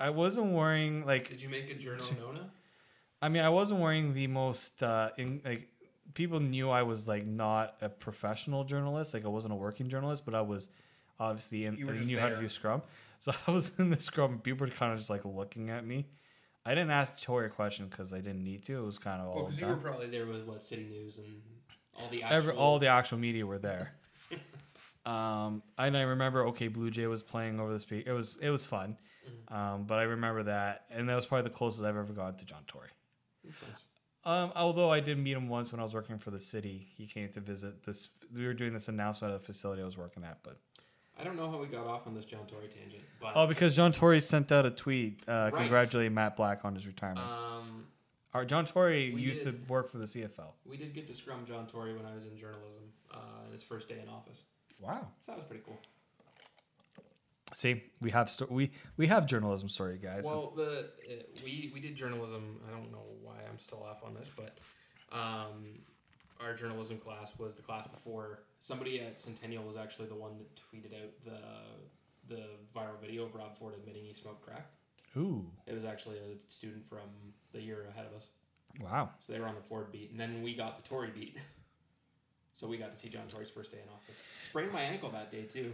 I 0.00 0.10
wasn't 0.10 0.52
wearing 0.52 1.06
like 1.06 1.28
Did 1.28 1.40
you 1.40 1.48
make 1.48 1.70
a 1.70 1.74
journal 1.74 2.06
Nona? 2.20 2.50
I 3.22 3.28
mean, 3.28 3.42
I 3.42 3.50
wasn't 3.50 3.80
wearing 3.80 4.14
the 4.14 4.26
most 4.26 4.82
uh, 4.82 5.10
in 5.16 5.40
like 5.44 5.68
people 6.14 6.40
knew 6.40 6.70
I 6.70 6.82
was 6.82 7.06
like 7.06 7.24
not 7.24 7.76
a 7.80 7.88
professional 7.88 8.64
journalist. 8.64 9.14
Like 9.14 9.24
I 9.24 9.28
wasn't 9.28 9.52
a 9.52 9.56
working 9.56 9.88
journalist, 9.88 10.24
but 10.24 10.34
I 10.34 10.42
was 10.42 10.68
obviously 11.20 11.64
in. 11.64 11.76
You 11.76 11.86
were 11.86 11.92
I 11.92 11.94
just 11.94 12.08
knew 12.08 12.18
how 12.18 12.28
to 12.28 12.40
do 12.40 12.48
Scrum, 12.48 12.82
so 13.20 13.32
I 13.46 13.52
was 13.52 13.70
in 13.78 13.90
the 13.90 14.00
Scrum. 14.00 14.40
People 14.40 14.66
were 14.66 14.72
kind 14.72 14.92
of 14.92 14.98
just 14.98 15.10
like 15.10 15.24
looking 15.24 15.70
at 15.70 15.86
me. 15.86 16.06
I 16.66 16.74
didn't 16.74 16.90
ask 16.90 17.20
Tory 17.20 17.46
a 17.46 17.50
question 17.50 17.88
because 17.88 18.12
I 18.12 18.18
didn't 18.20 18.42
need 18.42 18.64
to. 18.66 18.78
It 18.78 18.86
was 18.86 18.98
kind 18.98 19.20
of 19.20 19.28
all 19.28 19.34
Well, 19.34 19.44
because 19.46 19.60
you 19.60 19.66
were 19.66 19.76
probably 19.76 20.06
there 20.08 20.26
with 20.26 20.44
what 20.44 20.64
City 20.64 20.84
News 20.84 21.18
and 21.18 21.42
all 21.94 22.08
the 22.10 22.22
actual. 22.22 22.36
Every, 22.36 22.54
all 22.54 22.78
the 22.78 22.86
actual 22.88 23.18
media 23.18 23.46
were 23.46 23.58
there. 23.58 23.92
um, 25.06 25.62
and 25.78 25.96
I 25.96 26.02
remember, 26.02 26.46
okay, 26.48 26.68
Blue 26.68 26.90
Jay 26.90 27.06
was 27.06 27.22
playing 27.22 27.60
over 27.60 27.72
the 27.72 27.80
speak. 27.80 28.06
It 28.06 28.12
was 28.12 28.38
it 28.40 28.50
was 28.50 28.64
fun, 28.64 28.96
Mm-hmm. 29.24 29.54
um, 29.56 29.84
but 29.84 29.98
I 29.98 30.02
remember 30.02 30.42
that, 30.44 30.84
and 30.90 31.08
that 31.08 31.14
was 31.14 31.24
probably 31.24 31.48
the 31.50 31.54
closest 31.56 31.82
I've 31.82 31.96
ever 31.96 32.12
gone 32.12 32.34
to 32.36 32.44
John 32.44 32.62
Tory. 32.66 32.90
Um, 34.26 34.52
although 34.56 34.90
I 34.90 35.00
did 35.00 35.18
meet 35.18 35.32
him 35.36 35.48
once 35.48 35.72
when 35.72 35.80
I 35.80 35.84
was 35.84 35.94
working 35.94 36.18
for 36.18 36.30
the 36.30 36.40
city, 36.40 36.88
he 36.96 37.06
came 37.06 37.28
to 37.30 37.40
visit 37.40 37.84
this. 37.84 38.08
We 38.34 38.46
were 38.46 38.54
doing 38.54 38.72
this 38.72 38.88
announcement 38.88 39.34
at 39.34 39.40
a 39.40 39.42
facility 39.42 39.82
I 39.82 39.84
was 39.84 39.96
working 39.98 40.24
at, 40.24 40.38
but 40.42 40.58
I 41.18 41.22
don't 41.24 41.36
know 41.36 41.50
how 41.50 41.58
we 41.58 41.66
got 41.66 41.86
off 41.86 42.06
on 42.06 42.14
this 42.14 42.24
John 42.24 42.46
Tory 42.46 42.66
tangent, 42.68 43.02
but 43.20 43.32
oh, 43.36 43.46
because 43.46 43.76
John 43.76 43.92
Tory 43.92 44.20
sent 44.20 44.50
out 44.50 44.66
a 44.66 44.70
tweet 44.70 45.20
uh, 45.28 45.50
Right. 45.52 45.54
congratulating 45.54 46.12
Matt 46.14 46.36
Black 46.36 46.64
on 46.64 46.74
his 46.74 46.86
retirement. 46.86 47.24
um, 47.26 47.86
Our 48.32 48.44
John 48.44 48.66
Tory 48.66 49.12
we 49.14 49.20
used 49.20 49.44
to 49.44 49.54
work 49.68 49.90
for 49.90 49.98
the 49.98 50.06
CFL. 50.06 50.52
we 50.66 50.76
did 50.76 50.92
get 50.94 51.06
to 51.06 51.14
scrum 51.14 51.44
John 51.46 51.66
Tory 51.66 51.94
when 51.94 52.04
I 52.04 52.14
was 52.14 52.24
in 52.24 52.36
journalism, 52.36 52.82
uh, 53.12 53.18
his 53.52 53.62
first 53.62 53.88
day 53.88 54.00
in 54.02 54.08
office. 54.08 54.42
Wow. 54.80 55.06
So 55.20 55.32
that 55.32 55.36
was 55.38 55.44
pretty 55.46 55.62
cool. 55.64 55.78
See, 57.54 57.84
we 58.00 58.10
have 58.10 58.28
sto- 58.28 58.48
we 58.50 58.72
we 58.96 59.06
have 59.06 59.26
journalism 59.26 59.68
story, 59.68 59.98
guys. 60.02 60.24
Well, 60.24 60.52
the 60.56 60.88
uh, 61.08 61.22
we 61.44 61.70
we 61.72 61.78
did 61.78 61.94
journalism. 61.94 62.58
I 62.66 62.72
don't 62.72 62.90
know 62.90 63.04
why 63.22 63.34
I'm 63.48 63.58
still 63.58 63.84
off 63.88 64.02
on 64.04 64.14
this, 64.14 64.28
but 64.34 64.58
um, 65.12 65.78
our 66.40 66.54
journalism 66.54 66.98
class 66.98 67.32
was 67.38 67.54
the 67.54 67.62
class 67.62 67.86
before. 67.86 68.40
Somebody 68.64 68.98
at 69.00 69.20
Centennial 69.20 69.62
was 69.62 69.76
actually 69.76 70.08
the 70.08 70.14
one 70.14 70.38
that 70.38 70.48
tweeted 70.56 70.94
out 70.94 71.10
the 71.22 72.34
the 72.34 72.44
viral 72.74 72.98
video 72.98 73.24
of 73.26 73.34
Rob 73.34 73.54
Ford 73.58 73.74
admitting 73.78 74.04
he 74.04 74.14
smoked 74.14 74.40
crack. 74.40 74.66
Ooh, 75.18 75.44
It 75.66 75.74
was 75.74 75.84
actually 75.84 76.16
a 76.16 76.50
student 76.50 76.82
from 76.86 77.00
the 77.52 77.60
year 77.60 77.84
ahead 77.90 78.06
of 78.06 78.16
us, 78.16 78.30
wow. 78.80 79.10
so 79.20 79.34
they 79.34 79.38
were 79.38 79.46
on 79.46 79.54
the 79.54 79.60
Ford 79.60 79.92
beat, 79.92 80.10
and 80.12 80.18
then 80.18 80.42
we 80.42 80.54
got 80.54 80.82
the 80.82 80.88
Tory 80.88 81.10
beat. 81.14 81.36
So 82.56 82.68
we 82.68 82.76
got 82.78 82.92
to 82.92 82.96
see 82.96 83.08
John 83.08 83.26
Tory's 83.28 83.50
first 83.50 83.72
day 83.72 83.78
in 83.82 83.88
office. 83.92 84.14
Sprained 84.40 84.70
my 84.70 84.80
ankle 84.80 85.10
that 85.10 85.32
day 85.32 85.42
too. 85.42 85.72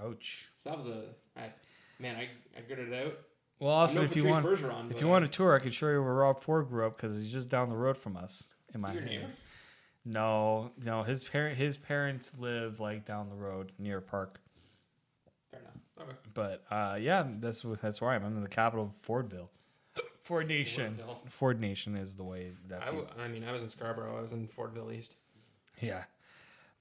Ouch. 0.00 0.48
So 0.56 0.70
that 0.70 0.76
was 0.78 0.86
a 0.86 1.02
I, 1.36 1.50
man. 1.98 2.14
I 2.14 2.28
I 2.56 2.60
gritted 2.64 2.92
it 2.92 3.04
out. 3.04 3.14
Well, 3.58 3.72
also, 3.72 4.02
if 4.04 4.14
you 4.14 4.24
want, 4.26 4.46
Bergeron, 4.46 4.92
if 4.92 5.00
you 5.00 5.08
I- 5.08 5.10
want 5.10 5.24
a 5.24 5.28
tour, 5.28 5.56
I 5.56 5.58
can 5.58 5.72
show 5.72 5.88
you 5.90 6.00
where 6.00 6.14
Rob 6.14 6.40
Ford 6.40 6.68
grew 6.68 6.86
up 6.86 6.96
because 6.96 7.18
he's 7.18 7.32
just 7.32 7.48
down 7.48 7.68
the 7.68 7.76
road 7.76 7.96
from 7.96 8.16
us. 8.16 8.44
In 8.72 8.80
my 8.80 8.92
your 8.92 9.02
neighbor? 9.02 9.26
No, 10.04 10.72
no, 10.82 11.02
his 11.02 11.22
parent 11.22 11.56
his 11.58 11.76
parents 11.76 12.32
live 12.38 12.80
like 12.80 13.04
down 13.04 13.28
the 13.28 13.34
road 13.36 13.72
near 13.78 13.98
a 13.98 14.02
park. 14.02 14.40
Fair 15.50 15.60
enough. 15.60 15.76
Okay. 16.00 16.18
But 16.32 16.64
uh, 16.70 16.96
yeah, 17.00 17.26
that's 17.38 17.64
that's 17.82 18.00
where 18.00 18.10
I 18.10 18.14
am. 18.16 18.24
I'm 18.24 18.36
in 18.36 18.42
the 18.42 18.48
capital 18.48 18.86
of 18.86 18.92
Fordville. 19.06 19.48
Ford 20.22 20.48
Nation. 20.48 20.96
Fordville. 20.96 21.30
Ford 21.30 21.60
Nation 21.60 21.96
is 21.96 22.14
the 22.14 22.24
way 22.24 22.52
that. 22.68 22.82
I, 22.82 22.86
w- 22.86 23.06
I 23.22 23.28
mean, 23.28 23.44
I 23.44 23.52
was 23.52 23.62
in 23.62 23.68
Scarborough. 23.68 24.16
I 24.16 24.20
was 24.22 24.32
in 24.32 24.48
Fordville 24.48 24.92
East. 24.94 25.16
yeah. 25.80 26.04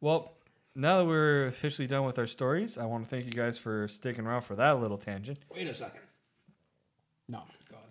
Well, 0.02 0.34
now 0.76 1.00
that 1.00 1.06
we're 1.06 1.48
officially 1.48 1.88
done 1.90 2.06
with 2.06 2.18
our 2.18 2.28
stories, 2.28 2.78
I 2.78 2.86
want 2.86 3.04
to 3.04 3.10
thank 3.10 3.26
you 3.26 3.34
guys 3.34 3.58
for 3.58 3.90
sticking 3.90 4.26
around 4.26 4.44
for 4.44 4.56
that 4.56 4.80
little 4.80 4.98
tangent. 4.98 5.40
Wait 5.54 5.68
a 5.68 5.74
second. 5.74 6.00
No. 7.28 7.44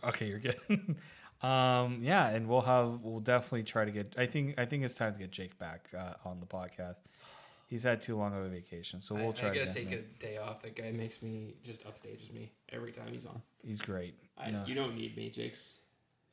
Okay, 0.04 0.26
you're 0.26 0.38
good. 0.38 0.56
um, 1.42 2.00
yeah, 2.02 2.28
and 2.28 2.48
we'll 2.48 2.62
have 2.62 3.00
we'll 3.02 3.20
definitely 3.20 3.62
try 3.62 3.84
to 3.84 3.90
get. 3.90 4.14
I 4.18 4.26
think 4.26 4.58
I 4.58 4.64
think 4.64 4.84
it's 4.84 4.94
time 4.94 5.12
to 5.12 5.18
get 5.18 5.30
Jake 5.30 5.58
back 5.58 5.88
uh, 5.96 6.14
on 6.24 6.40
the 6.40 6.46
podcast. 6.46 6.96
He's 7.68 7.82
had 7.82 8.00
too 8.00 8.16
long 8.16 8.34
of 8.34 8.44
a 8.44 8.48
vacation, 8.48 9.02
so 9.02 9.14
we'll 9.14 9.28
I, 9.28 9.32
try. 9.32 9.48
I 9.50 9.52
to 9.52 9.58
gotta 9.58 9.74
get 9.74 9.76
him 9.76 9.88
take 9.88 9.98
in. 9.98 10.04
a 10.04 10.18
day 10.18 10.38
off. 10.38 10.62
That 10.62 10.74
guy 10.74 10.90
makes 10.90 11.20
me 11.20 11.54
just 11.62 11.84
upstages 11.84 12.32
me 12.32 12.50
every 12.72 12.92
time 12.92 13.08
he's 13.12 13.26
on. 13.26 13.42
He's 13.62 13.80
great. 13.80 14.14
I, 14.38 14.50
No. 14.50 14.64
You 14.66 14.74
don't 14.74 14.96
need 14.96 15.16
me, 15.16 15.28
Jake's. 15.28 15.76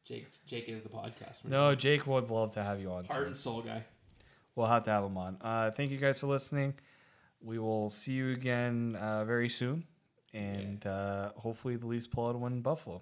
Jake, 0.06 0.28
Jake 0.46 0.70
is 0.70 0.82
the 0.82 0.90
podcast. 0.90 1.44
No. 1.44 1.74
Jake 1.76 2.06
would 2.08 2.30
love 2.30 2.54
to 2.54 2.64
have 2.64 2.80
you 2.80 2.92
on. 2.92 3.06
heart 3.06 3.22
too. 3.22 3.28
and 3.28 3.38
soul 3.38 3.62
guy. 3.62 3.84
We'll 4.56 4.68
have 4.68 4.84
to 4.84 4.92
have 4.92 5.04
him 5.04 5.18
on. 5.18 5.38
Uh, 5.42 5.72
thank 5.72 5.92
you 5.92 5.98
guys 5.98 6.20
for 6.20 6.28
listening. 6.28 6.76
We 7.42 7.60
will 7.60 7.90
see 7.90 8.14
you 8.14 8.32
again 8.32 8.96
uh, 8.96 9.26
very 9.26 9.50
soon, 9.50 9.84
and 10.34 10.86
uh, 10.88 11.32
hopefully 11.36 11.76
the 11.76 11.86
Leafs 11.88 12.08
pull 12.08 12.28
out 12.30 12.36
a 12.36 12.38
win 12.38 12.54
in 12.54 12.62
Buffalo. 12.62 13.02